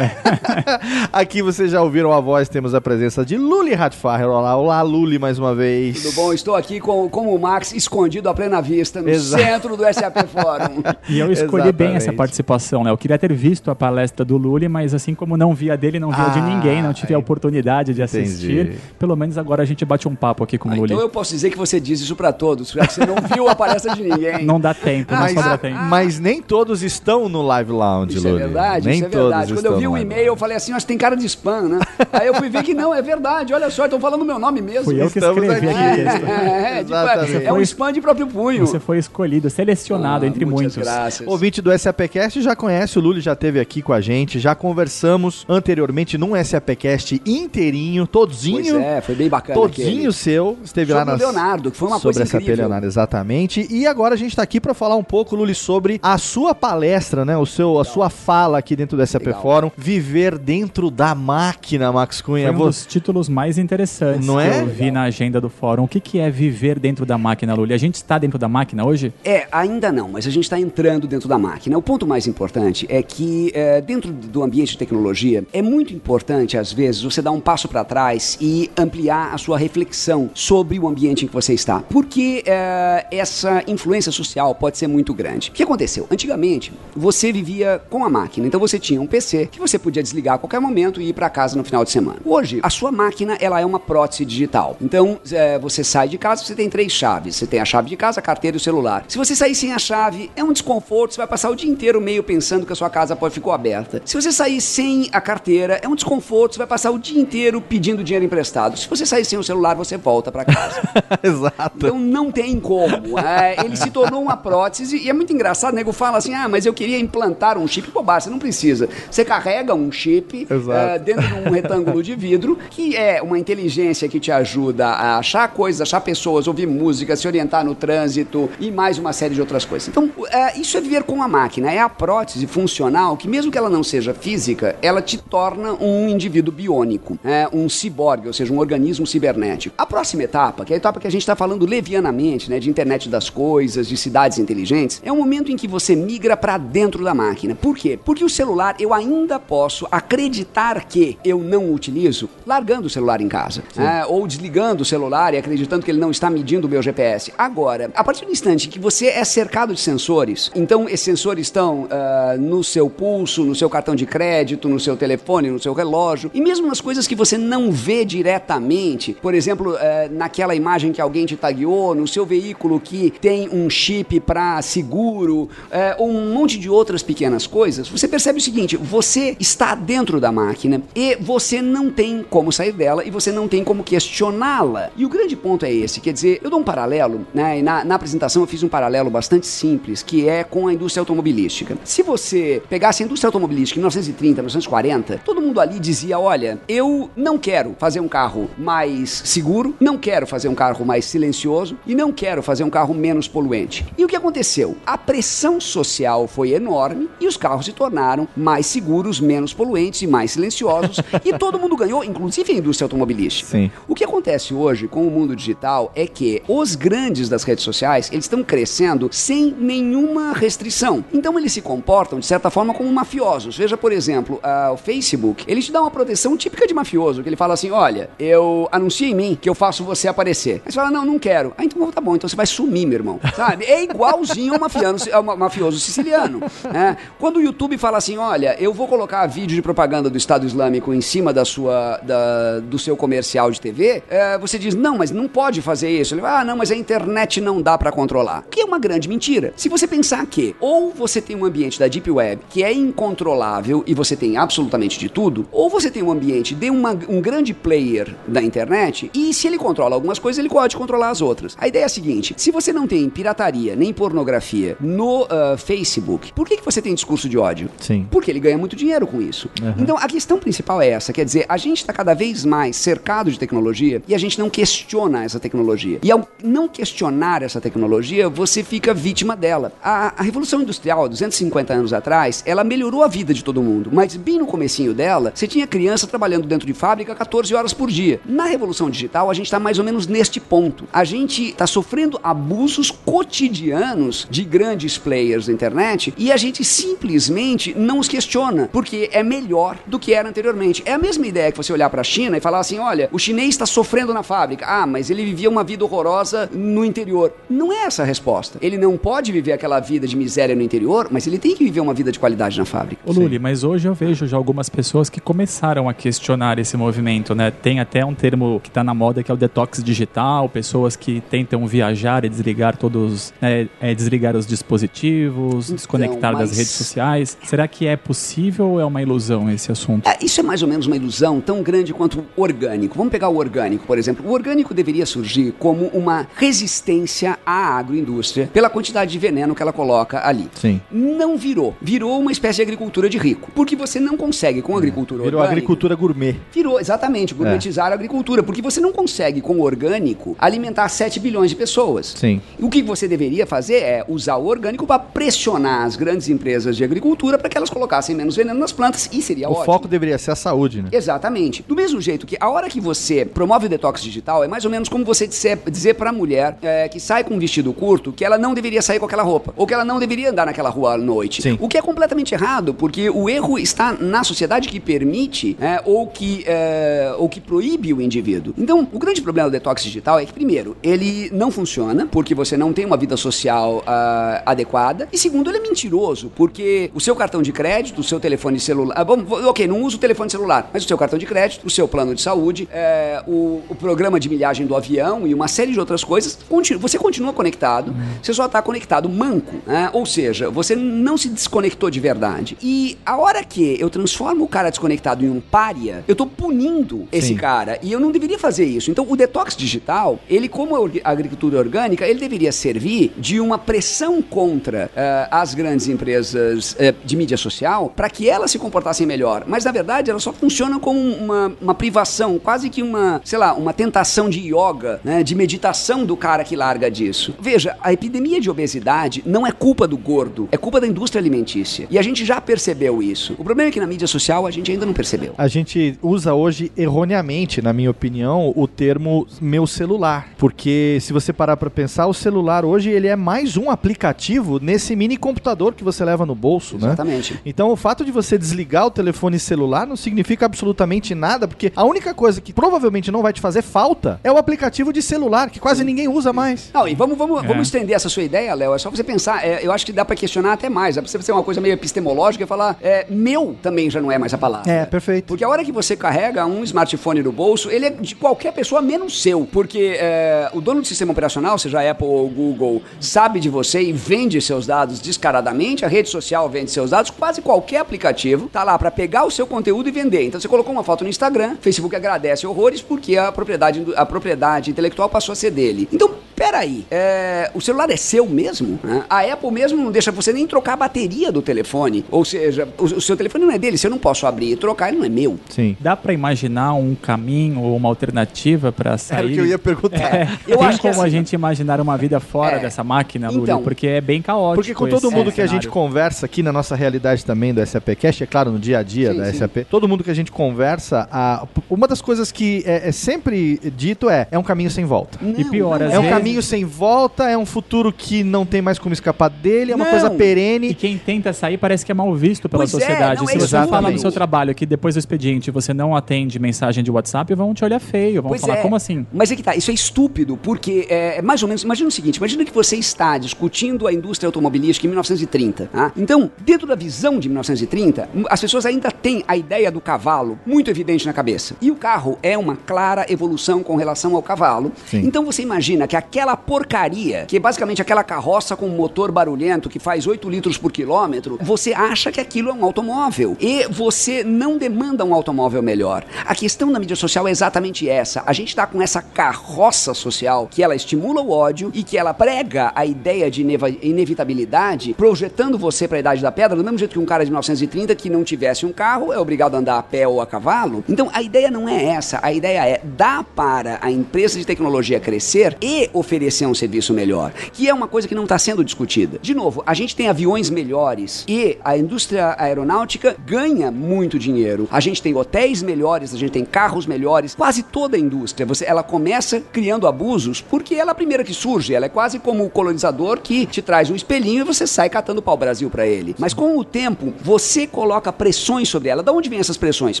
Aqui 1.12 1.42
vocês 1.42 1.72
já 1.72 1.82
ouviram 1.82 2.12
a 2.12 2.20
voz, 2.20 2.48
temos 2.48 2.72
a 2.72 2.80
presença 2.80 3.26
de 3.26 3.36
Luli 3.36 3.74
Hatfarer. 3.74 4.28
Olá, 4.28 4.56
olá, 4.56 4.80
Luli, 4.80 5.18
mais 5.18 5.38
uma 5.40 5.54
vez. 5.54 6.00
Tudo 6.02 6.14
bom? 6.14 6.32
Estou 6.32 6.54
aqui 6.54 6.78
com, 6.80 7.10
com 7.10 7.34
o 7.34 7.38
Max 7.38 7.72
escondido 7.72 8.28
à 8.28 8.34
plena 8.34 8.62
vista, 8.62 9.02
no 9.02 9.08
Exato. 9.10 9.40
Centro 9.50 9.76
do 9.76 9.82
SAP 9.92 10.16
Fórum. 10.28 10.82
E 11.08 11.18
eu 11.18 11.30
escolhi 11.32 11.72
bem 11.72 11.88
essa 11.88 11.96
Exatamente. 11.96 12.16
participação, 12.16 12.82
Léo. 12.84 12.92
Eu 12.92 12.98
queria 12.98 13.18
ter 13.18 13.32
visto 13.32 13.70
a 13.70 13.74
palestra 13.74 14.24
do 14.24 14.36
Lully, 14.36 14.68
mas 14.68 14.94
assim 14.94 15.14
como 15.14 15.36
não 15.36 15.54
vi 15.54 15.70
a 15.70 15.76
dele, 15.76 15.98
não 15.98 16.10
vi 16.10 16.20
a 16.20 16.28
de 16.28 16.38
Ah, 16.38 16.42
ninguém, 16.42 16.82
não 16.82 16.92
tive 16.92 17.08
aí. 17.08 17.14
a 17.14 17.18
oportunidade 17.18 17.92
de 17.94 18.02
assistir. 18.02 18.66
Entendi. 18.66 18.78
Pelo 18.98 19.16
menos 19.16 19.36
agora 19.36 19.62
a 19.62 19.66
gente 19.66 19.84
bate 19.84 20.06
um 20.08 20.14
papo 20.14 20.44
aqui 20.44 20.56
com 20.56 20.68
o 20.68 20.72
Ah, 20.72 20.76
Lully. 20.76 20.92
então 20.92 21.00
eu 21.00 21.08
posso 21.08 21.32
dizer 21.32 21.50
que 21.50 21.58
você 21.58 21.80
diz 21.80 22.00
isso 22.00 22.14
pra 22.14 22.32
todos, 22.32 22.70
já 22.70 22.86
que 22.86 22.92
você 22.92 23.04
não 23.04 23.16
viu 23.34 23.48
a 23.48 23.54
palestra 23.54 23.94
de 23.94 24.02
ninguém. 24.02 24.44
Não 24.44 24.60
dá 24.60 24.72
tempo, 24.72 25.12
não 25.12 25.20
Mas, 25.20 25.32
sobra 25.34 25.58
tempo. 25.58 25.78
mas 25.78 26.18
nem 26.20 26.40
todos 26.40 26.82
estão 26.82 27.28
no 27.28 27.42
Live 27.42 27.72
Lounge, 27.72 28.16
Isso 28.18 28.26
é 28.26 28.30
Luli. 28.30 28.44
verdade, 28.44 28.86
nem 28.86 28.96
isso 28.96 29.04
é 29.06 29.08
todos 29.08 29.28
verdade. 29.28 29.54
Quando 29.54 29.66
eu 29.66 29.78
vi 29.78 29.86
o 29.88 29.96
e-mail, 29.98 30.26
eu 30.26 30.36
falei 30.36 30.56
assim, 30.56 30.72
acho 30.72 30.86
que 30.86 30.88
tem 30.92 30.98
cara 30.98 31.16
de 31.16 31.26
spam, 31.26 31.62
né? 31.62 31.78
Aí 32.12 32.26
eu 32.26 32.34
fui 32.34 32.48
ver 32.48 32.62
que 32.62 32.74
não, 32.74 32.94
é 32.94 33.02
verdade. 33.02 33.52
Olha 33.52 33.70
só, 33.70 33.84
estão 33.84 34.00
falando 34.00 34.24
meu 34.24 34.38
nome 34.38 34.60
mesmo. 34.60 34.84
Fui 34.84 35.00
eu 35.00 35.10
que 35.10 35.18
Estamos 35.18 35.42
escrevi 35.42 35.68
aqui. 35.68 35.78
aqui. 35.78 36.00
o 36.00 36.04
texto. 36.04 36.26
É, 36.26 36.62
é, 36.62 36.78
tipo, 36.78 36.90
Exatamente. 36.92 37.36
é, 37.36 37.44
é 37.44 37.52
um 37.52 37.60
spam 37.60 37.92
de 37.92 38.00
próprio 38.00 38.26
punho. 38.26 38.66
Você 38.66 38.78
foi 38.80 38.98
escolhido, 39.30 39.48
selecionado 39.50 40.24
Ah, 40.24 40.28
entre 40.28 40.44
muitas 40.44 40.76
muitos. 40.76 40.92
graças. 40.92 41.26
Ouvinte 41.26 41.62
do 41.62 41.76
SAPcast 41.76 42.40
já 42.42 42.56
conhece, 42.56 42.98
o 42.98 43.02
Luli 43.02 43.20
já 43.20 43.32
esteve 43.34 43.60
aqui 43.60 43.80
com 43.80 43.92
a 43.92 44.00
gente, 44.00 44.38
já 44.40 44.54
conversamos 44.54 45.44
anteriormente 45.48 46.18
num 46.18 46.32
SAPcast 46.42 47.22
inteirinho, 47.24 48.06
todinho, 48.06 48.74
Pois 48.74 48.74
é, 48.84 49.00
foi 49.00 49.14
bem 49.14 49.28
bacana 49.28 49.58
todinho 49.60 49.88
aquele. 49.98 50.12
seu, 50.12 50.58
esteve 50.64 50.92
lá 50.92 51.00
Sobre 51.00 51.12
o 51.14 51.16
nas... 51.16 51.34
Leonardo, 51.34 51.70
que 51.70 51.76
foi 51.76 51.88
uma 51.88 51.98
sobre 51.98 52.14
coisa 52.16 52.30
SAP 52.30 52.40
incrível. 52.42 52.64
Leonardo, 52.64 52.86
exatamente. 52.86 53.66
E 53.70 53.86
agora 53.86 54.14
a 54.14 54.18
gente 54.18 54.30
está 54.30 54.42
aqui 54.42 54.60
para 54.60 54.74
falar 54.74 54.96
um 54.96 55.04
pouco, 55.04 55.36
Luli, 55.36 55.54
sobre 55.54 56.00
a 56.02 56.18
sua 56.18 56.54
palestra, 56.54 57.24
né? 57.24 57.36
O 57.36 57.46
seu, 57.46 57.78
a 57.78 57.84
sua 57.84 58.10
fala 58.10 58.58
aqui 58.58 58.74
dentro 58.74 58.96
do 58.96 59.06
SAP 59.06 59.26
Legal. 59.26 59.42
Fórum, 59.42 59.70
viver 59.76 60.36
dentro 60.38 60.90
da 60.90 61.14
máquina, 61.14 61.92
Max 61.92 62.20
Cunha. 62.20 62.48
Foi 62.52 62.56
um 62.56 62.66
dos 62.66 62.84
títulos 62.86 63.28
mais 63.28 63.58
interessantes 63.58 64.26
Não 64.26 64.36
que 64.36 64.42
é? 64.42 64.60
eu 64.62 64.66
vi 64.66 64.90
na 64.90 65.02
agenda 65.02 65.40
do 65.40 65.48
fórum. 65.48 65.84
O 65.84 65.88
que, 65.88 66.00
que 66.00 66.18
é 66.18 66.30
viver 66.30 66.78
dentro 66.78 67.06
da 67.06 67.16
máquina, 67.16 67.54
Lully? 67.54 67.72
A 67.74 67.78
gente 67.78 67.94
está 67.94 68.18
dentro 68.18 68.38
da 68.38 68.48
máquina 68.48 68.84
hoje? 68.84 69.12
É, 69.24 69.46
ainda 69.52 69.92
não, 69.92 70.08
mas 70.08 70.26
a 70.26 70.30
gente 70.30 70.44
está 70.44 70.58
entrando 70.58 71.06
dentro 71.06 71.28
da 71.28 71.38
máquina. 71.38 71.76
O 71.76 71.82
ponto 71.82 72.06
mais 72.06 72.26
importante 72.26 72.86
é 72.88 73.02
que, 73.02 73.50
é, 73.54 73.80
dentro 73.80 74.12
do 74.12 74.42
ambiente 74.42 74.72
de 74.72 74.78
tecnologia, 74.78 75.44
é 75.52 75.62
muito 75.62 75.92
importante, 75.94 76.56
às 76.56 76.72
vezes, 76.72 77.02
você 77.02 77.20
dar 77.20 77.30
um 77.30 77.40
passo 77.40 77.68
para 77.68 77.84
trás 77.84 78.38
e 78.40 78.70
ampliar 78.76 79.34
a 79.34 79.38
sua 79.38 79.58
reflexão 79.58 80.30
sobre 80.34 80.78
o 80.78 80.88
ambiente 80.88 81.24
em 81.24 81.28
que 81.28 81.34
você 81.34 81.52
está. 81.52 81.80
Porque 81.80 82.42
é, 82.46 83.06
essa 83.10 83.62
influência 83.66 84.12
social 84.12 84.54
pode 84.54 84.78
ser 84.78 84.86
muito 84.86 85.12
grande. 85.12 85.50
O 85.50 85.52
que 85.52 85.62
aconteceu? 85.62 86.06
Antigamente, 86.10 86.72
você 86.94 87.32
vivia 87.32 87.80
com 87.90 88.04
a 88.04 88.10
máquina, 88.10 88.46
então 88.46 88.60
você 88.60 88.78
tinha 88.78 89.00
um 89.00 89.06
PC 89.06 89.46
que 89.46 89.60
você 89.60 89.78
podia 89.78 90.02
desligar 90.02 90.36
a 90.36 90.38
qualquer 90.38 90.60
momento 90.60 91.00
e 91.00 91.08
ir 91.08 91.12
para 91.12 91.28
casa 91.28 91.56
no 91.56 91.64
final 91.64 91.84
de 91.84 91.90
semana. 91.90 92.18
Hoje, 92.24 92.60
a 92.62 92.70
sua 92.70 92.90
máquina 92.90 93.36
ela 93.40 93.60
é 93.60 93.66
uma 93.66 93.78
prótese 93.78 94.24
digital. 94.24 94.76
Então, 94.80 95.18
é, 95.30 95.58
você 95.58 95.84
sai 95.84 96.08
de 96.08 96.18
casa, 96.18 96.44
você 96.44 96.54
tem 96.54 96.68
três 96.68 96.92
chaves. 96.92 97.36
Você 97.36 97.46
tem 97.46 97.60
a 97.60 97.64
chave 97.64 97.88
de 97.88 97.96
casa, 97.96 98.20
a 98.20 98.22
carteira 98.22 98.56
e 98.56 98.58
o 98.58 98.60
celular. 98.60 99.04
Se 99.10 99.18
você 99.18 99.34
sair 99.34 99.56
sem 99.56 99.72
a 99.72 99.78
chave, 99.78 100.30
é 100.36 100.44
um 100.44 100.52
desconforto, 100.52 101.14
você 101.14 101.16
vai 101.16 101.26
passar 101.26 101.50
o 101.50 101.56
dia 101.56 101.68
inteiro 101.68 102.00
meio 102.00 102.22
pensando 102.22 102.64
que 102.64 102.72
a 102.72 102.76
sua 102.76 102.88
casa 102.88 103.16
pode 103.16 103.34
ficou 103.34 103.52
aberta. 103.52 104.00
Se 104.04 104.14
você 104.14 104.30
sair 104.30 104.60
sem 104.60 105.08
a 105.10 105.20
carteira, 105.20 105.80
é 105.82 105.88
um 105.88 105.96
desconforto, 105.96 106.52
você 106.52 106.58
vai 106.58 106.66
passar 106.68 106.92
o 106.92 106.98
dia 106.98 107.20
inteiro 107.20 107.60
pedindo 107.60 108.04
dinheiro 108.04 108.24
emprestado. 108.24 108.78
Se 108.78 108.88
você 108.88 109.04
sair 109.04 109.24
sem 109.24 109.36
o 109.36 109.42
celular, 109.42 109.74
você 109.74 109.96
volta 109.96 110.30
para 110.30 110.44
casa. 110.44 110.80
Exato. 111.24 111.72
Então 111.74 111.98
não 111.98 112.30
tem 112.30 112.60
como. 112.60 113.18
É, 113.18 113.56
ele 113.64 113.76
se 113.76 113.90
tornou 113.90 114.22
uma 114.22 114.36
prótese 114.36 114.96
e 114.96 115.10
é 115.10 115.12
muito 115.12 115.32
engraçado. 115.32 115.72
O 115.72 115.74
nego 115.74 115.90
fala 115.90 116.18
assim: 116.18 116.32
ah, 116.32 116.48
mas 116.48 116.64
eu 116.64 116.72
queria 116.72 117.00
implantar 117.00 117.58
um 117.58 117.66
chip. 117.66 117.90
Bobagem, 117.90 118.26
você 118.26 118.30
não 118.30 118.38
precisa. 118.38 118.88
Você 119.10 119.24
carrega 119.24 119.74
um 119.74 119.90
chip 119.90 120.46
é, 120.48 120.98
dentro 121.00 121.26
de 121.26 121.48
um 121.48 121.50
retângulo 121.50 122.00
de 122.00 122.14
vidro 122.14 122.56
que 122.70 122.96
é 122.96 123.20
uma 123.20 123.40
inteligência 123.40 124.08
que 124.08 124.20
te 124.20 124.30
ajuda 124.30 124.86
a 124.86 125.18
achar 125.18 125.48
coisas, 125.48 125.80
achar 125.80 126.00
pessoas, 126.00 126.46
ouvir 126.46 126.68
música, 126.68 127.16
se 127.16 127.26
orientar 127.26 127.64
no 127.64 127.74
trânsito 127.74 128.48
e 128.60 128.70
mais 128.70 128.99
uma 129.00 129.12
série 129.12 129.34
de 129.34 129.40
outras 129.40 129.64
coisas. 129.64 129.88
Então, 129.88 130.10
é, 130.30 130.58
isso 130.58 130.76
é 130.76 130.80
viver 130.80 131.02
com 131.02 131.22
a 131.22 131.28
máquina. 131.28 131.70
É 131.70 131.78
a 131.78 131.88
prótese 131.88 132.46
funcional 132.46 133.16
que, 133.16 133.28
mesmo 133.28 133.50
que 133.50 133.58
ela 133.58 133.70
não 133.70 133.82
seja 133.82 134.14
física, 134.14 134.76
ela 134.82 135.02
te 135.02 135.18
torna 135.18 135.72
um 135.72 136.08
indivíduo 136.08 136.52
biônico, 136.52 137.18
é, 137.24 137.48
um 137.52 137.68
ciborgue, 137.68 138.26
ou 138.26 138.32
seja, 138.32 138.52
um 138.52 138.58
organismo 138.58 139.06
cibernético. 139.06 139.74
A 139.78 139.86
próxima 139.86 140.22
etapa, 140.22 140.64
que 140.64 140.72
é 140.72 140.76
a 140.76 140.78
etapa 140.78 141.00
que 141.00 141.06
a 141.06 141.10
gente 141.10 141.22
está 141.22 141.34
falando 141.34 141.66
levianamente, 141.66 142.50
né, 142.50 142.58
de 142.58 142.68
internet 142.68 143.08
das 143.08 143.30
coisas, 143.30 143.88
de 143.88 143.96
cidades 143.96 144.38
inteligentes, 144.38 145.00
é 145.04 145.10
o 145.10 145.16
momento 145.16 145.50
em 145.50 145.56
que 145.56 145.66
você 145.66 145.96
migra 145.96 146.36
para 146.36 146.58
dentro 146.58 147.02
da 147.04 147.14
máquina. 147.14 147.54
Por 147.54 147.76
quê? 147.76 147.98
Porque 148.02 148.24
o 148.24 148.28
celular 148.28 148.76
eu 148.78 148.92
ainda 148.92 149.38
posso 149.38 149.86
acreditar 149.90 150.84
que 150.84 151.18
eu 151.24 151.38
não 151.38 151.72
utilizo 151.72 152.28
largando 152.46 152.86
o 152.86 152.90
celular 152.90 153.20
em 153.20 153.28
casa, 153.28 153.62
é, 153.76 154.04
ou 154.06 154.26
desligando 154.26 154.82
o 154.82 154.84
celular 154.84 155.34
e 155.34 155.38
acreditando 155.38 155.84
que 155.84 155.90
ele 155.90 156.00
não 156.00 156.10
está 156.10 156.28
medindo 156.28 156.66
o 156.66 156.70
meu 156.70 156.82
GPS. 156.82 157.32
Agora, 157.38 157.90
a 157.94 158.04
partir 158.04 158.24
do 158.24 158.32
instante 158.32 158.68
que 158.68 158.78
você 158.78 158.89
é 159.06 159.24
cercado 159.24 159.74
de 159.74 159.80
sensores, 159.80 160.50
então 160.54 160.88
esses 160.88 161.00
sensores 161.00 161.46
estão 161.46 161.86
ah, 161.90 162.36
no 162.38 162.62
seu 162.62 162.88
pulso, 162.88 163.44
no 163.44 163.54
seu 163.54 163.68
cartão 163.68 163.94
de 163.94 164.06
crédito, 164.06 164.68
no 164.68 164.80
seu 164.80 164.96
telefone, 164.96 165.50
no 165.50 165.58
seu 165.58 165.72
relógio, 165.72 166.30
e 166.34 166.40
mesmo 166.40 166.66
nas 166.66 166.80
coisas 166.80 167.06
que 167.06 167.14
você 167.14 167.36
não 167.36 167.70
vê 167.70 168.04
diretamente, 168.04 169.16
por 169.20 169.34
exemplo, 169.34 169.76
eh, 169.78 170.08
naquela 170.10 170.54
imagem 170.54 170.92
que 170.92 171.00
alguém 171.00 171.26
te 171.26 171.36
tagueou, 171.36 171.94
no 171.94 172.06
seu 172.06 172.24
veículo 172.26 172.80
que 172.80 173.10
tem 173.20 173.48
um 173.50 173.68
chip 173.68 174.20
para 174.20 174.60
seguro, 174.62 175.48
eh, 175.70 175.94
ou 175.98 176.10
um 176.10 176.32
monte 176.32 176.58
de 176.58 176.68
outras 176.68 177.02
pequenas 177.02 177.46
coisas, 177.46 177.88
você 177.88 178.06
percebe 178.08 178.38
o 178.38 178.42
seguinte: 178.42 178.76
você 178.76 179.36
está 179.38 179.74
dentro 179.74 180.20
da 180.20 180.32
máquina 180.32 180.82
e 180.94 181.16
você 181.16 181.62
não 181.62 181.90
tem 181.90 182.24
como 182.28 182.52
sair 182.52 182.72
dela 182.72 183.04
e 183.04 183.10
você 183.10 183.32
não 183.32 183.48
tem 183.48 183.64
como 183.64 183.82
questioná-la. 183.82 184.90
E 184.96 185.04
o 185.04 185.08
grande 185.08 185.36
ponto 185.36 185.64
é 185.64 185.72
esse, 185.72 186.00
quer 186.00 186.12
dizer, 186.12 186.40
eu 186.42 186.50
dou 186.50 186.60
um 186.60 186.64
paralelo, 186.64 187.26
né? 187.32 187.62
Na, 187.62 187.84
na 187.84 187.94
apresentação 187.94 188.42
eu 188.42 188.46
fiz 188.46 188.62
um 188.62 188.68
paralelo 188.80 189.10
bastante 189.10 189.46
simples, 189.46 190.02
que 190.02 190.26
é 190.26 190.42
com 190.42 190.66
a 190.66 190.72
indústria 190.72 191.02
automobilística. 191.02 191.76
Se 191.84 192.02
você 192.02 192.62
pegasse 192.66 193.02
a 193.02 193.06
indústria 193.06 193.28
automobilística 193.28 193.78
em 193.78 193.82
1930, 193.82 194.40
1940, 194.40 195.20
todo 195.22 195.38
mundo 195.38 195.60
ali 195.60 195.78
dizia: 195.78 196.18
olha, 196.18 196.58
eu 196.66 197.10
não 197.14 197.36
quero 197.36 197.76
fazer 197.78 198.00
um 198.00 198.08
carro 198.08 198.48
mais 198.56 199.22
seguro, 199.26 199.76
não 199.78 199.98
quero 199.98 200.26
fazer 200.26 200.48
um 200.48 200.54
carro 200.54 200.82
mais 200.82 201.04
silencioso 201.04 201.76
e 201.86 201.94
não 201.94 202.10
quero 202.10 202.42
fazer 202.42 202.64
um 202.64 202.70
carro 202.70 202.94
menos 202.94 203.28
poluente. 203.28 203.84
E 203.98 204.04
o 204.04 204.08
que 204.08 204.16
aconteceu? 204.16 204.74
A 204.86 204.96
pressão 204.96 205.60
social 205.60 206.26
foi 206.26 206.52
enorme 206.52 207.10
e 207.20 207.26
os 207.26 207.36
carros 207.36 207.66
se 207.66 207.72
tornaram 207.72 208.26
mais 208.34 208.64
seguros, 208.64 209.20
menos 209.20 209.52
poluentes 209.52 210.00
e 210.00 210.06
mais 210.06 210.30
silenciosos 210.30 211.00
e 211.22 211.36
todo 211.36 211.58
mundo 211.58 211.76
ganhou, 211.76 212.02
inclusive 212.02 212.50
a 212.50 212.56
indústria 212.56 212.86
automobilística. 212.86 213.50
Sim. 213.50 213.70
O 213.86 213.94
que 213.94 214.04
acontece 214.04 214.54
hoje 214.54 214.88
com 214.88 215.06
o 215.06 215.10
mundo 215.10 215.36
digital 215.36 215.92
é 215.94 216.06
que 216.06 216.42
os 216.48 216.74
grandes 216.74 217.28
das 217.28 217.42
redes 217.42 217.62
sociais, 217.62 218.08
eles 218.10 218.24
estão 218.24 218.42
oferecendo 218.70 219.08
sem 219.10 219.54
nenhuma 219.58 220.32
restrição. 220.32 221.04
Então 221.12 221.36
eles 221.38 221.52
se 221.52 221.60
comportam, 221.60 222.20
de 222.20 222.26
certa 222.26 222.50
forma, 222.50 222.72
como 222.72 222.90
mafiosos. 222.92 223.56
Veja, 223.56 223.76
por 223.76 223.90
exemplo, 223.90 224.40
o 224.72 224.76
Facebook, 224.76 225.44
ele 225.48 225.60
te 225.60 225.72
dá 225.72 225.80
uma 225.80 225.90
proteção 225.90 226.36
típica 226.36 226.66
de 226.66 226.72
mafioso, 226.72 227.22
que 227.22 227.28
ele 227.28 227.36
fala 227.36 227.54
assim, 227.54 227.70
olha, 227.70 228.10
eu 228.18 228.68
anuncio 228.70 229.06
em 229.06 229.14
mim 229.14 229.38
que 229.40 229.48
eu 229.48 229.54
faço 229.54 229.82
você 229.82 230.06
aparecer. 230.06 230.62
Aí 230.64 230.72
você 230.72 230.76
fala, 230.76 230.90
não, 230.90 231.04
não 231.04 231.18
quero. 231.18 231.52
Ah, 231.58 231.64
então 231.64 231.90
tá 231.90 232.00
bom, 232.00 232.14
então 232.14 232.28
você 232.28 232.36
vai 232.36 232.46
sumir, 232.46 232.86
meu 232.86 232.98
irmão. 232.98 233.20
Sabe? 233.34 233.64
É 233.64 233.82
igualzinho 233.82 234.54
ao 234.54 234.60
mafiano, 234.60 234.98
ao 235.12 235.22
mafioso 235.36 235.80
siciliano. 235.80 236.40
Né? 236.72 236.96
Quando 237.18 237.36
o 237.36 237.40
YouTube 237.40 237.76
fala 237.76 237.98
assim, 237.98 238.16
olha, 238.16 238.56
eu 238.60 238.72
vou 238.72 238.86
colocar 238.86 239.26
vídeo 239.26 239.54
de 239.54 239.62
propaganda 239.62 240.08
do 240.08 240.16
Estado 240.16 240.46
Islâmico 240.46 240.94
em 240.94 241.00
cima 241.00 241.32
da 241.32 241.44
sua, 241.44 241.98
da, 242.02 242.60
do 242.60 242.78
seu 242.78 242.96
comercial 242.96 243.50
de 243.50 243.60
TV, 243.60 244.02
é, 244.08 244.38
você 244.38 244.58
diz, 244.58 244.74
não, 244.74 244.98
mas 244.98 245.10
não 245.10 245.26
pode 245.26 245.60
fazer 245.60 245.90
isso. 245.90 246.14
Ele 246.14 246.20
vai, 246.20 246.40
ah, 246.40 246.44
não, 246.44 246.56
mas 246.56 246.70
a 246.70 246.76
internet 246.76 247.40
não 247.40 247.60
dá 247.60 247.76
para 247.76 247.90
controlar. 247.90 248.44
O 248.46 248.50
que 248.50 248.59
é 248.62 248.64
uma 248.64 248.78
grande 248.78 249.08
mentira. 249.08 249.52
Se 249.56 249.68
você 249.68 249.86
pensar 249.86 250.24
que 250.26 250.54
ou 250.60 250.92
você 250.92 251.20
tem 251.20 251.36
um 251.36 251.44
ambiente 251.44 251.78
da 251.78 251.88
Deep 251.88 252.10
Web 252.10 252.42
que 252.48 252.62
é 252.62 252.72
incontrolável 252.72 253.82
e 253.86 253.94
você 253.94 254.16
tem 254.16 254.36
absolutamente 254.36 254.98
de 254.98 255.08
tudo, 255.08 255.46
ou 255.52 255.68
você 255.68 255.90
tem 255.90 256.02
um 256.02 256.10
ambiente 256.10 256.54
de 256.54 256.70
uma, 256.70 256.98
um 257.08 257.20
grande 257.20 257.54
player 257.54 258.14
da 258.26 258.42
internet 258.42 259.10
e 259.14 259.32
se 259.32 259.46
ele 259.46 259.58
controla 259.58 259.94
algumas 259.94 260.18
coisas, 260.18 260.38
ele 260.38 260.48
pode 260.48 260.76
controlar 260.76 261.10
as 261.10 261.20
outras. 261.20 261.56
A 261.58 261.68
ideia 261.68 261.82
é 261.82 261.86
a 261.86 261.88
seguinte: 261.88 262.34
se 262.36 262.50
você 262.50 262.72
não 262.72 262.86
tem 262.86 263.08
pirataria 263.08 263.74
nem 263.76 263.92
pornografia 263.92 264.76
no 264.80 265.24
uh, 265.24 265.56
Facebook, 265.56 266.32
por 266.32 266.46
que, 266.46 266.56
que 266.56 266.64
você 266.64 266.80
tem 266.82 266.94
discurso 266.94 267.28
de 267.28 267.38
ódio? 267.38 267.70
Sim. 267.78 268.06
Porque 268.10 268.30
ele 268.30 268.40
ganha 268.40 268.58
muito 268.58 268.76
dinheiro 268.76 269.06
com 269.06 269.20
isso. 269.20 269.50
Uhum. 269.60 269.74
Então 269.78 269.96
a 269.96 270.06
questão 270.06 270.38
principal 270.38 270.80
é 270.80 270.88
essa: 270.88 271.12
quer 271.12 271.24
dizer, 271.24 271.46
a 271.48 271.56
gente 271.56 271.78
está 271.78 271.92
cada 271.92 272.14
vez 272.14 272.44
mais 272.44 272.76
cercado 272.76 273.30
de 273.30 273.38
tecnologia 273.38 274.02
e 274.06 274.14
a 274.14 274.18
gente 274.18 274.38
não 274.38 274.50
questiona 274.50 275.24
essa 275.24 275.40
tecnologia. 275.40 275.98
E 276.02 276.10
ao 276.10 276.28
não 276.42 276.68
questionar 276.68 277.42
essa 277.42 277.60
tecnologia, 277.60 278.28
você 278.40 278.64
fica 278.64 278.94
vítima 278.94 279.36
dela. 279.36 279.70
A, 279.82 280.14
a 280.16 280.22
Revolução 280.22 280.62
Industrial, 280.62 281.06
250 281.06 281.74
anos 281.74 281.92
atrás, 281.92 282.42
ela 282.46 282.64
melhorou 282.64 283.04
a 283.04 283.06
vida 283.06 283.34
de 283.34 283.44
todo 283.44 283.62
mundo, 283.62 283.90
mas 283.92 284.16
bem 284.16 284.38
no 284.38 284.46
comecinho 284.46 284.94
dela, 284.94 285.30
você 285.34 285.46
tinha 285.46 285.66
criança 285.66 286.06
trabalhando 286.06 286.46
dentro 286.46 286.66
de 286.66 286.72
fábrica 286.72 287.14
14 287.14 287.54
horas 287.54 287.74
por 287.74 287.90
dia. 287.90 288.18
Na 288.24 288.44
Revolução 288.44 288.88
Digital, 288.88 289.30
a 289.30 289.34
gente 289.34 289.44
está 289.44 289.60
mais 289.60 289.78
ou 289.78 289.84
menos 289.84 290.06
neste 290.06 290.40
ponto. 290.40 290.84
A 290.90 291.04
gente 291.04 291.50
está 291.50 291.66
sofrendo 291.66 292.18
abusos 292.22 292.90
cotidianos 292.90 294.26
de 294.30 294.42
grandes 294.42 294.96
players 294.96 295.46
da 295.46 295.52
internet 295.52 296.14
e 296.16 296.32
a 296.32 296.38
gente 296.38 296.64
simplesmente 296.64 297.74
não 297.76 297.98
os 297.98 298.08
questiona, 298.08 298.70
porque 298.72 299.10
é 299.12 299.22
melhor 299.22 299.76
do 299.86 299.98
que 299.98 300.14
era 300.14 300.26
anteriormente. 300.26 300.82
É 300.86 300.94
a 300.94 300.98
mesma 300.98 301.26
ideia 301.26 301.52
que 301.52 301.58
você 301.58 301.74
olhar 301.74 301.90
para 301.90 302.00
a 302.00 302.04
China 302.04 302.38
e 302.38 302.40
falar 302.40 302.60
assim: 302.60 302.78
olha, 302.78 303.10
o 303.12 303.18
chinês 303.18 303.50
está 303.50 303.66
sofrendo 303.66 304.14
na 304.14 304.22
fábrica. 304.22 304.64
Ah, 304.66 304.86
mas 304.86 305.10
ele 305.10 305.26
vivia 305.26 305.50
uma 305.50 305.62
vida 305.62 305.84
horrorosa 305.84 306.48
no 306.50 306.86
interior. 306.86 307.34
Não 307.50 307.70
é 307.70 307.84
essa 307.84 308.02
a 308.02 308.06
resposta. 308.06 308.29
Ele 308.60 308.78
não 308.78 308.96
pode 308.96 309.32
viver 309.32 309.52
aquela 309.52 309.80
vida 309.80 310.06
de 310.06 310.16
miséria 310.16 310.54
no 310.54 310.62
interior, 310.62 311.08
mas 311.10 311.26
ele 311.26 311.38
tem 311.38 311.54
que 311.54 311.64
viver 311.64 311.80
uma 311.80 311.92
vida 311.92 312.12
de 312.12 312.18
qualidade 312.18 312.58
na 312.58 312.64
fábrica. 312.64 313.02
Ô 313.04 313.12
Luli, 313.12 313.38
mas 313.38 313.64
hoje 313.64 313.88
eu 313.88 313.94
vejo 313.94 314.26
já 314.26 314.36
algumas 314.36 314.68
pessoas 314.68 315.10
que 315.10 315.20
começaram 315.20 315.88
a 315.88 315.94
questionar 315.94 316.58
esse 316.58 316.76
movimento, 316.76 317.34
né? 317.34 317.50
Tem 317.50 317.80
até 317.80 318.04
um 318.04 318.14
termo 318.14 318.60
que 318.62 318.68
está 318.68 318.84
na 318.84 318.94
moda 318.94 319.22
que 319.22 319.30
é 319.30 319.34
o 319.34 319.36
detox 319.36 319.82
digital, 319.82 320.48
pessoas 320.48 320.96
que 320.96 321.20
tentam 321.28 321.66
viajar 321.66 322.24
e 322.24 322.28
desligar 322.28 322.76
todos, 322.76 323.32
né, 323.40 323.68
é, 323.80 323.94
desligar 323.94 324.36
os 324.36 324.46
dispositivos, 324.46 325.66
então, 325.66 325.76
desconectar 325.76 326.32
mas... 326.32 326.50
das 326.50 326.58
redes 326.58 326.72
sociais. 326.72 327.36
Será 327.42 327.66
que 327.66 327.86
é 327.86 327.96
possível 327.96 328.68
ou 328.68 328.80
é 328.80 328.84
uma 328.84 329.02
ilusão 329.02 329.50
esse 329.50 329.72
assunto? 329.72 330.08
É, 330.08 330.18
isso 330.24 330.40
é 330.40 330.42
mais 330.42 330.62
ou 330.62 330.68
menos 330.68 330.86
uma 330.86 330.96
ilusão 330.96 331.40
tão 331.40 331.62
grande 331.62 331.92
quanto 331.92 332.24
o 332.36 332.42
orgânico. 332.42 332.96
Vamos 332.96 333.10
pegar 333.10 333.28
o 333.28 333.36
orgânico, 333.36 333.86
por 333.86 333.98
exemplo. 333.98 334.24
O 334.28 334.32
orgânico 334.32 334.72
deveria 334.72 335.04
surgir 335.04 335.52
como 335.58 335.86
uma 335.86 336.28
resistência 336.36 337.38
à 337.44 337.78
agroindústria 337.78 338.19
pela 338.52 338.70
quantidade 338.70 339.10
de 339.10 339.18
veneno 339.18 339.54
que 339.54 339.62
ela 339.62 339.72
coloca 339.72 340.26
ali. 340.26 340.48
Sim. 340.54 340.80
Não 340.90 341.36
virou. 341.36 341.74
Virou 341.80 342.18
uma 342.20 342.32
espécie 342.32 342.56
de 342.56 342.62
agricultura 342.62 343.08
de 343.08 343.18
rico. 343.18 343.50
Porque 343.54 343.76
você 343.76 343.98
não 343.98 344.16
consegue 344.16 344.62
com 344.62 344.74
a 344.74 344.78
agricultura 344.78 345.22
virou 345.22 345.40
orgânica. 345.40 345.52
agricultura 345.52 345.94
gourmet. 345.94 346.36
Virou, 346.52 346.80
exatamente, 346.80 347.34
gourmetizar 347.34 347.88
é. 347.88 347.90
a 347.92 347.94
agricultura. 347.94 348.42
Porque 348.42 348.62
você 348.62 348.80
não 348.80 348.92
consegue 348.92 349.40
com 349.40 349.56
o 349.56 349.62
orgânico 349.62 350.36
alimentar 350.38 350.88
7 350.88 351.20
bilhões 351.20 351.50
de 351.50 351.56
pessoas. 351.56 352.14
Sim. 352.16 352.40
O 352.58 352.68
que 352.68 352.82
você 352.82 353.06
deveria 353.06 353.46
fazer 353.46 353.76
é 353.76 354.04
usar 354.08 354.36
o 354.36 354.46
orgânico 354.46 354.86
para 354.86 354.98
pressionar 354.98 355.84
as 355.84 355.96
grandes 355.96 356.28
empresas 356.28 356.76
de 356.76 356.84
agricultura 356.84 357.38
para 357.38 357.48
que 357.48 357.56
elas 357.56 357.70
colocassem 357.70 358.14
menos 358.14 358.36
veneno 358.36 358.58
nas 358.58 358.72
plantas 358.72 359.08
e 359.12 359.22
seria 359.22 359.48
o 359.48 359.52
ótimo. 359.52 359.62
O 359.62 359.66
foco 359.66 359.88
deveria 359.88 360.18
ser 360.18 360.32
a 360.32 360.36
saúde, 360.36 360.82
né? 360.82 360.88
Exatamente. 360.92 361.64
Do 361.66 361.74
mesmo 361.74 362.00
jeito 362.00 362.26
que 362.26 362.36
a 362.40 362.48
hora 362.48 362.68
que 362.68 362.80
você 362.80 363.24
promove 363.24 363.66
o 363.66 363.68
detox 363.68 364.02
digital 364.02 364.44
é 364.44 364.48
mais 364.48 364.64
ou 364.64 364.70
menos 364.70 364.88
como 364.88 365.04
você 365.04 365.26
dizer, 365.26 365.58
dizer 365.70 365.94
para 365.94 366.10
a 366.10 366.12
mulher 366.12 366.56
é, 366.62 366.88
que 366.88 367.00
sai 367.00 367.24
com 367.24 367.34
um 367.34 367.38
vestido 367.38 367.72
curto 367.72 368.09
que 368.12 368.24
ela 368.24 368.38
não 368.38 368.54
deveria 368.54 368.82
sair 368.82 368.98
com 368.98 369.06
aquela 369.06 369.22
roupa 369.22 369.52
ou 369.56 369.66
que 369.66 369.74
ela 369.74 369.84
não 369.84 369.98
deveria 369.98 370.30
andar 370.30 370.46
naquela 370.46 370.68
rua 370.68 370.94
à 370.94 370.98
noite. 370.98 371.42
Sim. 371.42 371.56
O 371.60 371.68
que 371.68 371.78
é 371.78 371.82
completamente 371.82 372.34
errado, 372.34 372.74
porque 372.74 373.10
o 373.10 373.28
erro 373.28 373.58
está 373.58 373.92
na 373.92 374.24
sociedade 374.24 374.68
que 374.68 374.80
permite 374.80 375.56
é, 375.60 375.82
ou, 375.84 376.06
que, 376.06 376.44
é, 376.46 377.14
ou 377.18 377.28
que 377.28 377.40
proíbe 377.40 377.92
o 377.92 378.00
indivíduo. 378.00 378.54
Então, 378.56 378.86
o 378.92 378.98
grande 378.98 379.20
problema 379.22 379.48
do 379.48 379.52
detox 379.52 379.82
digital 379.82 380.18
é 380.18 380.24
que, 380.24 380.32
primeiro, 380.32 380.76
ele 380.82 381.30
não 381.32 381.50
funciona 381.50 382.06
porque 382.10 382.34
você 382.34 382.56
não 382.56 382.72
tem 382.72 382.84
uma 382.84 382.96
vida 382.96 383.16
social 383.16 383.78
uh, 383.78 384.42
adequada 384.44 385.08
e, 385.12 385.18
segundo, 385.18 385.50
ele 385.50 385.58
é 385.58 385.60
mentiroso 385.60 386.30
porque 386.34 386.90
o 386.94 387.00
seu 387.00 387.14
cartão 387.14 387.42
de 387.42 387.52
crédito, 387.52 388.00
o 388.00 388.04
seu 388.04 388.20
telefone 388.20 388.58
celular. 388.60 389.04
bom, 389.04 389.24
ok, 389.46 389.66
não 389.66 389.82
usa 389.82 389.96
o 389.96 389.98
telefone 390.00 390.30
celular, 390.30 390.70
mas 390.72 390.84
o 390.84 390.88
seu 390.88 390.98
cartão 390.98 391.18
de 391.18 391.26
crédito, 391.26 391.66
o 391.66 391.70
seu 391.70 391.86
plano 391.86 392.14
de 392.14 392.22
saúde, 392.22 392.68
é, 392.72 393.22
o, 393.26 393.62
o, 393.68 393.74
programa 393.74 394.20
de 394.20 394.28
milhagem 394.28 394.66
do 394.66 394.76
avião 394.76 395.26
e 395.26 395.34
uma 395.34 395.48
série 395.48 395.72
de 395.72 395.80
outras 395.80 396.04
coisas, 396.04 396.38
continu, 396.48 396.78
você 396.78 396.98
continua 396.98 397.32
conectado. 397.32 397.94
Você 398.22 398.32
só 398.32 398.46
está 398.46 398.60
conectado 398.62 399.08
manco. 399.08 399.56
Né? 399.66 399.90
Ou 399.92 400.06
seja, 400.06 400.50
você 400.50 400.74
não 400.76 401.16
se 401.16 401.28
desconectou 401.28 401.90
de 401.90 402.00
verdade. 402.00 402.56
E 402.62 402.98
a 403.04 403.16
hora 403.16 403.42
que 403.44 403.76
eu 403.80 403.90
transformo 403.90 404.44
o 404.44 404.48
cara 404.48 404.70
desconectado 404.70 405.24
em 405.24 405.30
um 405.30 405.40
pária, 405.40 406.04
eu 406.06 406.12
estou 406.12 406.26
punindo 406.26 407.06
esse 407.12 407.28
Sim. 407.28 407.36
cara. 407.36 407.78
E 407.82 407.92
eu 407.92 408.00
não 408.00 408.10
deveria 408.10 408.38
fazer 408.38 408.64
isso. 408.64 408.90
Então, 408.90 409.06
o 409.08 409.16
detox 409.16 409.56
digital, 409.56 410.18
ele, 410.28 410.48
como 410.48 410.74
agricultura 411.04 411.58
orgânica, 411.58 412.06
ele 412.06 412.20
deveria 412.20 412.52
servir 412.52 413.12
de 413.16 413.40
uma 413.40 413.58
pressão 413.58 414.22
contra 414.22 414.86
uh, 414.86 415.28
as 415.30 415.54
grandes 415.54 415.88
empresas 415.88 416.72
uh, 416.72 416.94
de 417.04 417.16
mídia 417.16 417.36
social 417.36 417.92
para 417.94 418.08
que 418.08 418.28
elas 418.28 418.50
se 418.50 418.58
comportassem 418.58 419.06
melhor. 419.06 419.44
Mas, 419.46 419.64
na 419.64 419.72
verdade, 419.72 420.10
elas 420.10 420.22
só 420.22 420.32
funcionam 420.32 420.80
como 420.80 420.98
uma, 420.98 421.52
uma 421.60 421.74
privação, 421.74 422.38
quase 422.38 422.70
que 422.70 422.82
uma, 422.82 423.20
sei 423.24 423.38
lá, 423.38 423.54
uma 423.54 423.72
tentação 423.72 424.28
de 424.28 424.40
yoga, 424.40 425.00
né, 425.04 425.22
de 425.22 425.34
meditação 425.34 426.04
do 426.04 426.16
cara 426.16 426.44
que 426.44 426.56
larga 426.56 426.90
disso. 426.90 427.34
Veja, 427.40 427.76
a 427.82 427.89
epidemia 427.92 428.40
de 428.40 428.50
obesidade 428.50 429.22
não 429.26 429.46
é 429.46 429.52
culpa 429.52 429.86
do 429.86 429.96
gordo, 429.96 430.48
é 430.50 430.56
culpa 430.56 430.80
da 430.80 430.86
indústria 430.86 431.20
alimentícia. 431.20 431.86
E 431.90 431.98
a 431.98 432.02
gente 432.02 432.24
já 432.24 432.40
percebeu 432.40 433.02
isso. 433.02 433.34
O 433.38 433.44
problema 433.44 433.68
é 433.68 433.72
que 433.72 433.80
na 433.80 433.86
mídia 433.86 434.06
social 434.06 434.46
a 434.46 434.50
gente 434.50 434.70
ainda 434.70 434.86
não 434.86 434.92
percebeu. 434.92 435.34
A 435.36 435.48
gente 435.48 435.98
usa 436.02 436.34
hoje 436.34 436.70
erroneamente, 436.76 437.62
na 437.62 437.72
minha 437.72 437.90
opinião, 437.90 438.52
o 438.56 438.66
termo 438.66 439.26
meu 439.40 439.66
celular, 439.66 440.28
porque 440.38 440.98
se 441.00 441.12
você 441.12 441.32
parar 441.32 441.56
para 441.56 441.70
pensar, 441.70 442.06
o 442.06 442.14
celular 442.14 442.64
hoje 442.64 442.90
ele 442.90 443.06
é 443.06 443.16
mais 443.16 443.56
um 443.56 443.70
aplicativo 443.70 444.58
nesse 444.60 444.94
mini 444.94 445.16
computador 445.16 445.74
que 445.74 445.84
você 445.84 446.04
leva 446.04 446.24
no 446.26 446.34
bolso, 446.34 446.76
Exatamente. 446.76 446.86
né? 446.86 446.92
Exatamente. 446.92 447.40
Então 447.44 447.70
o 447.70 447.76
fato 447.76 448.04
de 448.04 448.12
você 448.12 448.38
desligar 448.38 448.86
o 448.86 448.90
telefone 448.90 449.38
celular 449.38 449.86
não 449.86 449.96
significa 449.96 450.46
absolutamente 450.46 451.14
nada, 451.14 451.46
porque 451.46 451.72
a 451.74 451.84
única 451.84 452.14
coisa 452.14 452.40
que 452.40 452.52
provavelmente 452.52 453.10
não 453.10 453.22
vai 453.22 453.32
te 453.32 453.40
fazer 453.40 453.62
falta 453.62 454.20
é 454.22 454.30
o 454.30 454.36
aplicativo 454.36 454.92
de 454.92 455.02
celular, 455.02 455.50
que 455.50 455.60
quase 455.60 455.80
Sim. 455.80 455.86
ninguém 455.86 456.08
usa 456.08 456.32
mais. 456.32 456.70
Não, 456.72 456.86
e 456.86 456.94
vamos, 456.94 457.16
vamos, 457.16 457.42
é. 457.42 457.46
vamos 457.46 457.68
estender 457.68 457.79
essa 457.88 458.08
sua 458.08 458.22
ideia, 458.22 458.54
Léo. 458.54 458.74
É 458.74 458.78
só 458.78 458.90
você 458.90 459.04
pensar, 459.04 459.44
é, 459.44 459.60
eu 459.64 459.72
acho 459.72 459.86
que 459.86 459.92
dá 459.92 460.04
para 460.04 460.16
questionar 460.16 460.52
até 460.52 460.68
mais. 460.68 460.96
É 460.96 461.00
pra 461.00 461.10
você 461.10 461.20
ser 461.22 461.32
uma 461.32 461.42
coisa 461.42 461.60
meio 461.60 461.74
epistemológica 461.74 462.44
e 462.44 462.46
falar, 462.46 462.76
é, 462.80 463.06
meu 463.08 463.56
também 463.62 463.90
já 463.90 464.00
não 464.00 464.10
é 464.10 464.18
mais 464.18 464.34
a 464.34 464.38
palavra. 464.38 464.70
É, 464.70 464.84
perfeito. 464.86 465.26
Porque 465.26 465.44
a 465.44 465.48
hora 465.48 465.64
que 465.64 465.72
você 465.72 465.96
carrega 465.96 466.46
um 466.46 466.62
smartphone 466.64 467.22
no 467.22 467.32
bolso, 467.32 467.70
ele 467.70 467.86
é 467.86 467.90
de 467.90 468.14
qualquer 468.14 468.52
pessoa 468.52 468.80
menos 468.80 469.22
seu. 469.22 469.46
Porque 469.50 469.96
é, 469.98 470.50
o 470.52 470.60
dono 470.60 470.80
do 470.80 470.86
sistema 470.86 471.12
operacional, 471.12 471.58
seja 471.58 471.88
Apple 471.90 472.06
ou 472.06 472.28
Google, 472.28 472.82
sabe 472.98 473.40
de 473.40 473.48
você 473.48 473.82
e 473.82 473.92
vende 473.92 474.40
seus 474.40 474.66
dados 474.66 475.00
descaradamente, 475.00 475.84
a 475.84 475.88
rede 475.88 476.08
social 476.08 476.48
vende 476.48 476.70
seus 476.70 476.90
dados, 476.90 477.10
quase 477.10 477.40
qualquer 477.42 477.78
aplicativo 477.78 478.48
tá 478.48 478.64
lá 478.64 478.78
para 478.78 478.90
pegar 478.90 479.24
o 479.24 479.30
seu 479.30 479.46
conteúdo 479.46 479.88
e 479.88 479.92
vender. 479.92 480.24
Então 480.24 480.40
você 480.40 480.48
colocou 480.48 480.72
uma 480.72 480.84
foto 480.84 481.04
no 481.04 481.10
Instagram, 481.10 481.56
Facebook 481.60 481.94
agradece 481.94 482.46
horrores 482.46 482.82
porque 482.82 483.16
a 483.16 483.32
propriedade, 483.32 483.84
a 483.96 484.06
propriedade 484.06 484.70
intelectual 484.70 485.08
passou 485.08 485.32
a 485.32 485.36
ser 485.36 485.50
dele. 485.50 485.88
Então, 485.92 486.10
peraí, 486.40 486.86
é, 486.90 487.50
o 487.52 487.60
celular 487.60 487.90
é 487.90 487.96
seu 487.98 488.26
mesmo? 488.26 488.80
Né? 488.82 489.04
A 489.10 489.20
Apple 489.20 489.50
mesmo 489.50 489.76
não 489.76 489.92
deixa 489.92 490.10
você 490.10 490.32
nem 490.32 490.46
trocar 490.46 490.72
a 490.72 490.76
bateria 490.76 491.30
do 491.30 491.42
telefone. 491.42 492.02
Ou 492.10 492.24
seja, 492.24 492.66
o, 492.78 492.84
o, 492.84 493.00
seu 493.00 493.14
telefone 493.14 493.44
não 493.44 493.52
é 493.52 493.58
dele, 493.58 493.76
se 493.76 493.86
eu 493.86 493.90
não 493.90 493.98
posso 493.98 494.26
abrir 494.26 494.52
e 494.52 494.56
trocar, 494.56 494.88
ele 494.88 494.96
não 494.96 495.04
é 495.04 495.08
meu. 495.10 495.38
Sim. 495.50 495.76
Dá 495.78 495.94
para 495.94 496.14
imaginar 496.14 496.72
um 496.72 496.94
caminho 496.94 497.60
ou 497.60 497.76
uma 497.76 497.90
alternativa 497.90 498.72
para 498.72 498.96
sair? 498.96 499.18
Era 499.18 499.26
o 499.26 499.30
que 499.32 499.38
eu 499.38 499.46
ia 499.46 499.58
perguntar. 499.58 500.00
É, 500.00 500.28
eu 500.48 500.56
Tem 500.56 500.66
acho 500.66 500.80
como 500.80 500.94
assim, 500.94 501.02
a 501.02 501.08
gente 501.10 501.34
imaginar 501.34 501.78
uma 501.78 501.98
vida 501.98 502.18
fora 502.18 502.56
é, 502.56 502.60
dessa 502.60 502.82
máquina, 502.82 503.28
Luli? 503.28 503.42
Então, 503.42 503.62
porque 503.62 503.86
é 503.86 504.00
bem 504.00 504.22
caótico. 504.22 504.62
Porque 504.62 504.74
com 504.74 504.88
todo 504.88 505.10
mundo 505.10 505.30
que 505.30 505.42
a 505.42 505.46
gente 505.46 505.68
conversa 505.68 506.24
aqui 506.24 506.42
na 506.42 506.52
nossa 506.52 506.74
realidade 506.74 507.22
também 507.22 507.52
do 507.52 507.64
SAPcast, 507.64 508.22
é 508.22 508.26
claro, 508.26 508.50
no 508.50 508.58
dia 508.58 508.78
a 508.78 508.82
dia 508.82 509.12
sim, 509.12 509.18
da 509.18 509.26
sim. 509.26 509.38
SAP, 509.38 509.58
todo 509.68 509.86
mundo 509.86 510.02
que 510.02 510.10
a 510.10 510.14
gente 510.14 510.32
conversa, 510.32 511.06
a, 511.12 511.46
uma 511.68 511.86
das 511.86 512.00
coisas 512.00 512.32
que 512.32 512.62
é, 512.64 512.88
é 512.88 512.92
sempre 512.92 513.60
dito 513.76 514.08
é, 514.08 514.26
é 514.30 514.38
um 514.38 514.42
caminho 514.42 514.70
sem 514.70 514.86
volta. 514.86 515.18
Não, 515.20 515.38
e 515.38 515.44
pior, 515.44 515.80
não, 515.80 515.90
é 515.92 515.98
um 515.98 516.08
caminho 516.08 516.29
caminho 516.30 516.42
sem 516.42 516.64
volta, 516.64 517.28
é 517.28 517.36
um 517.36 517.44
futuro 517.46 517.92
que 517.92 518.22
não 518.24 518.44
tem 518.46 518.62
mais 518.62 518.78
como 518.78 518.92
escapar 518.92 519.28
dele, 519.30 519.72
é 519.72 519.74
uma 519.76 519.84
Não. 519.84 519.90
coisa 519.90 520.06
E 520.12 520.16
perene. 520.16 520.74
quem 520.74 520.96
tenta 520.98 521.32
sair 521.32 521.58
parece 521.58 521.84
que 521.84 521.92
é 521.92 521.94
mal 521.94 522.14
visto 522.14 522.48
pela 522.48 522.62
Pois 522.62 522.74
é, 522.74 522.78
sociedade. 522.78 523.20
não, 523.20 523.28
é 523.28 523.32
Se 523.32 523.38
você 523.40 523.48
fala 523.48 523.64
exatamente. 523.66 523.92
no 523.94 524.00
seu 524.00 524.12
trabalho 524.12 524.54
que 524.54 524.64
depois 524.66 524.94
do 524.94 524.98
expediente 524.98 525.50
você 525.50 525.74
não 525.74 525.94
atende 525.94 526.38
mensagem 526.38 526.82
de 526.84 526.90
WhatsApp, 526.90 527.34
vão 527.34 527.52
te 527.54 527.64
olhar 527.64 527.78
feio, 527.80 528.22
vão 528.22 528.30
Pois 528.30 528.40
falar 528.40 528.56
é. 528.58 528.62
como 528.62 528.76
assim? 528.76 529.06
Mas 529.12 529.30
é 529.30 529.36
que 529.36 529.42
tá, 529.42 529.54
isso 529.56 529.70
é 529.70 529.74
estúpido, 529.74 530.36
porque 530.36 530.86
é, 530.88 531.18
é 531.18 531.22
mais 531.22 531.42
ou 531.42 531.48
menos, 531.48 531.62
imagina 531.62 531.88
o 531.88 531.92
seguinte, 531.92 532.16
imagina 532.16 532.44
que 532.44 532.52
você 532.52 532.76
está 532.76 533.18
discutindo 533.18 533.86
a 533.86 533.92
indústria 533.92 534.26
automobilística 534.28 534.86
em 534.86 534.90
1930, 534.90 535.66
tá? 535.72 535.92
Então, 535.96 536.30
dentro 536.44 536.66
da 536.66 536.74
visão 536.74 537.18
de 537.18 537.28
1930, 537.28 538.08
m- 538.14 538.24
as 538.30 538.40
pessoas 538.40 538.66
ainda 538.66 538.90
têm 538.90 539.24
a 539.26 539.36
ideia 539.36 539.70
do 539.70 539.80
cavalo 539.80 540.38
muito 540.46 540.70
evidente 540.70 541.06
na 541.06 541.12
cabeça. 541.12 541.54
E 541.60 541.70
o 541.70 541.74
carro 541.76 542.18
é 542.22 542.36
uma 542.38 542.56
clara 542.56 543.06
evolução 543.08 543.62
com 543.62 543.76
relação 543.76 544.14
ao 544.14 544.22
cavalo. 544.22 544.72
Sim. 544.86 544.98
Então 545.04 545.24
você 545.24 545.42
imagina 545.42 545.86
que 545.86 545.96
aquela 545.96 546.19
porcaria, 546.36 547.24
que 547.26 547.36
é 547.36 547.40
basicamente 547.40 547.82
aquela 547.82 548.04
carroça 548.04 548.56
com 548.56 548.68
motor 548.68 549.10
barulhento 549.10 549.68
que 549.68 549.78
faz 549.78 550.06
8 550.06 550.28
litros 550.28 550.56
por 550.58 550.72
quilômetro, 550.72 551.38
você 551.40 551.72
acha 551.72 552.10
que 552.12 552.20
aquilo 552.20 552.50
é 552.50 552.52
um 552.52 552.64
automóvel. 552.64 553.36
E 553.40 553.66
você 553.68 554.22
não 554.24 554.56
demanda 554.56 555.04
um 555.04 555.14
automóvel 555.14 555.62
melhor. 555.62 556.04
A 556.24 556.34
questão 556.34 556.72
da 556.72 556.78
mídia 556.78 556.96
social 556.96 557.26
é 557.26 557.30
exatamente 557.30 557.88
essa. 557.88 558.22
A 558.26 558.32
gente 558.32 558.48
está 558.48 558.66
com 558.66 558.80
essa 558.80 559.02
carroça 559.02 559.94
social 559.94 560.48
que 560.50 560.62
ela 560.62 560.74
estimula 560.74 561.20
o 561.20 561.30
ódio 561.30 561.70
e 561.74 561.82
que 561.82 561.96
ela 561.96 562.14
prega 562.14 562.72
a 562.74 562.84
ideia 562.86 563.30
de 563.30 563.42
inevitabilidade, 563.82 564.94
projetando 564.94 565.58
você 565.58 565.86
para 565.86 565.98
a 565.98 566.00
idade 566.00 566.22
da 566.22 566.32
pedra, 566.32 566.56
do 566.56 566.64
mesmo 566.64 566.78
jeito 566.78 566.92
que 566.92 566.98
um 566.98 567.06
cara 567.06 567.24
de 567.24 567.30
1930 567.30 567.94
que 567.94 568.10
não 568.10 568.24
tivesse 568.24 568.64
um 568.66 568.72
carro 568.72 569.12
é 569.12 569.18
obrigado 569.18 569.54
a 569.54 569.58
andar 569.58 569.78
a 569.78 569.82
pé 569.82 570.06
ou 570.06 570.20
a 570.20 570.26
cavalo. 570.26 570.84
Então 570.88 571.10
a 571.12 571.22
ideia 571.22 571.50
não 571.50 571.68
é 571.68 571.84
essa. 571.84 572.18
A 572.22 572.32
ideia 572.32 572.66
é 572.66 572.80
dar 572.84 573.24
para 573.24 573.78
a 573.82 573.90
empresa 573.90 574.38
de 574.38 574.44
tecnologia 574.44 575.00
crescer 575.00 575.56
e 575.60 575.90
oferecer 576.00 576.46
um 576.46 576.54
serviço 576.54 576.92
melhor, 576.92 577.32
que 577.52 577.68
é 577.68 577.74
uma 577.74 577.86
coisa 577.86 578.08
que 578.08 578.14
não 578.14 578.24
está 578.24 578.38
sendo 578.38 578.64
discutida. 578.64 579.18
De 579.22 579.34
novo, 579.34 579.62
a 579.66 579.74
gente 579.74 579.94
tem 579.94 580.08
aviões 580.08 580.50
melhores 580.50 581.24
e 581.28 581.58
a 581.64 581.76
indústria 581.76 582.34
aeronáutica 582.38 583.16
ganha 583.26 583.70
muito 583.70 584.18
dinheiro. 584.18 584.68
A 584.70 584.80
gente 584.80 585.02
tem 585.02 585.14
hotéis 585.14 585.62
melhores, 585.62 586.14
a 586.14 586.18
gente 586.18 586.32
tem 586.32 586.44
carros 586.44 586.86
melhores. 586.86 587.34
Quase 587.34 587.62
toda 587.62 587.96
a 587.96 588.00
indústria, 588.00 588.46
você, 588.46 588.64
ela 588.64 588.82
começa 588.82 589.40
criando 589.40 589.86
abusos 589.86 590.40
porque 590.40 590.74
ela 590.74 590.90
é 590.90 590.92
a 590.92 590.94
primeira 590.94 591.24
que 591.24 591.34
surge. 591.34 591.74
Ela 591.74 591.86
é 591.86 591.88
quase 591.88 592.18
como 592.18 592.44
o 592.44 592.50
colonizador 592.50 593.20
que 593.20 593.46
te 593.46 593.62
traz 593.62 593.90
um 593.90 593.94
espelhinho 593.94 594.40
e 594.40 594.44
você 594.44 594.66
sai 594.66 594.88
catando 594.88 595.22
pau 595.22 595.36
Brasil 595.36 595.70
para 595.70 595.86
ele. 595.86 596.14
Mas 596.18 596.34
com 596.34 596.56
o 596.56 596.64
tempo, 596.64 597.12
você 597.20 597.66
coloca 597.66 598.12
pressões 598.12 598.68
sobre 598.68 598.88
ela. 598.88 599.02
Da 599.02 599.12
onde 599.12 599.28
vem 599.28 599.38
essas 599.38 599.56
pressões? 599.56 600.00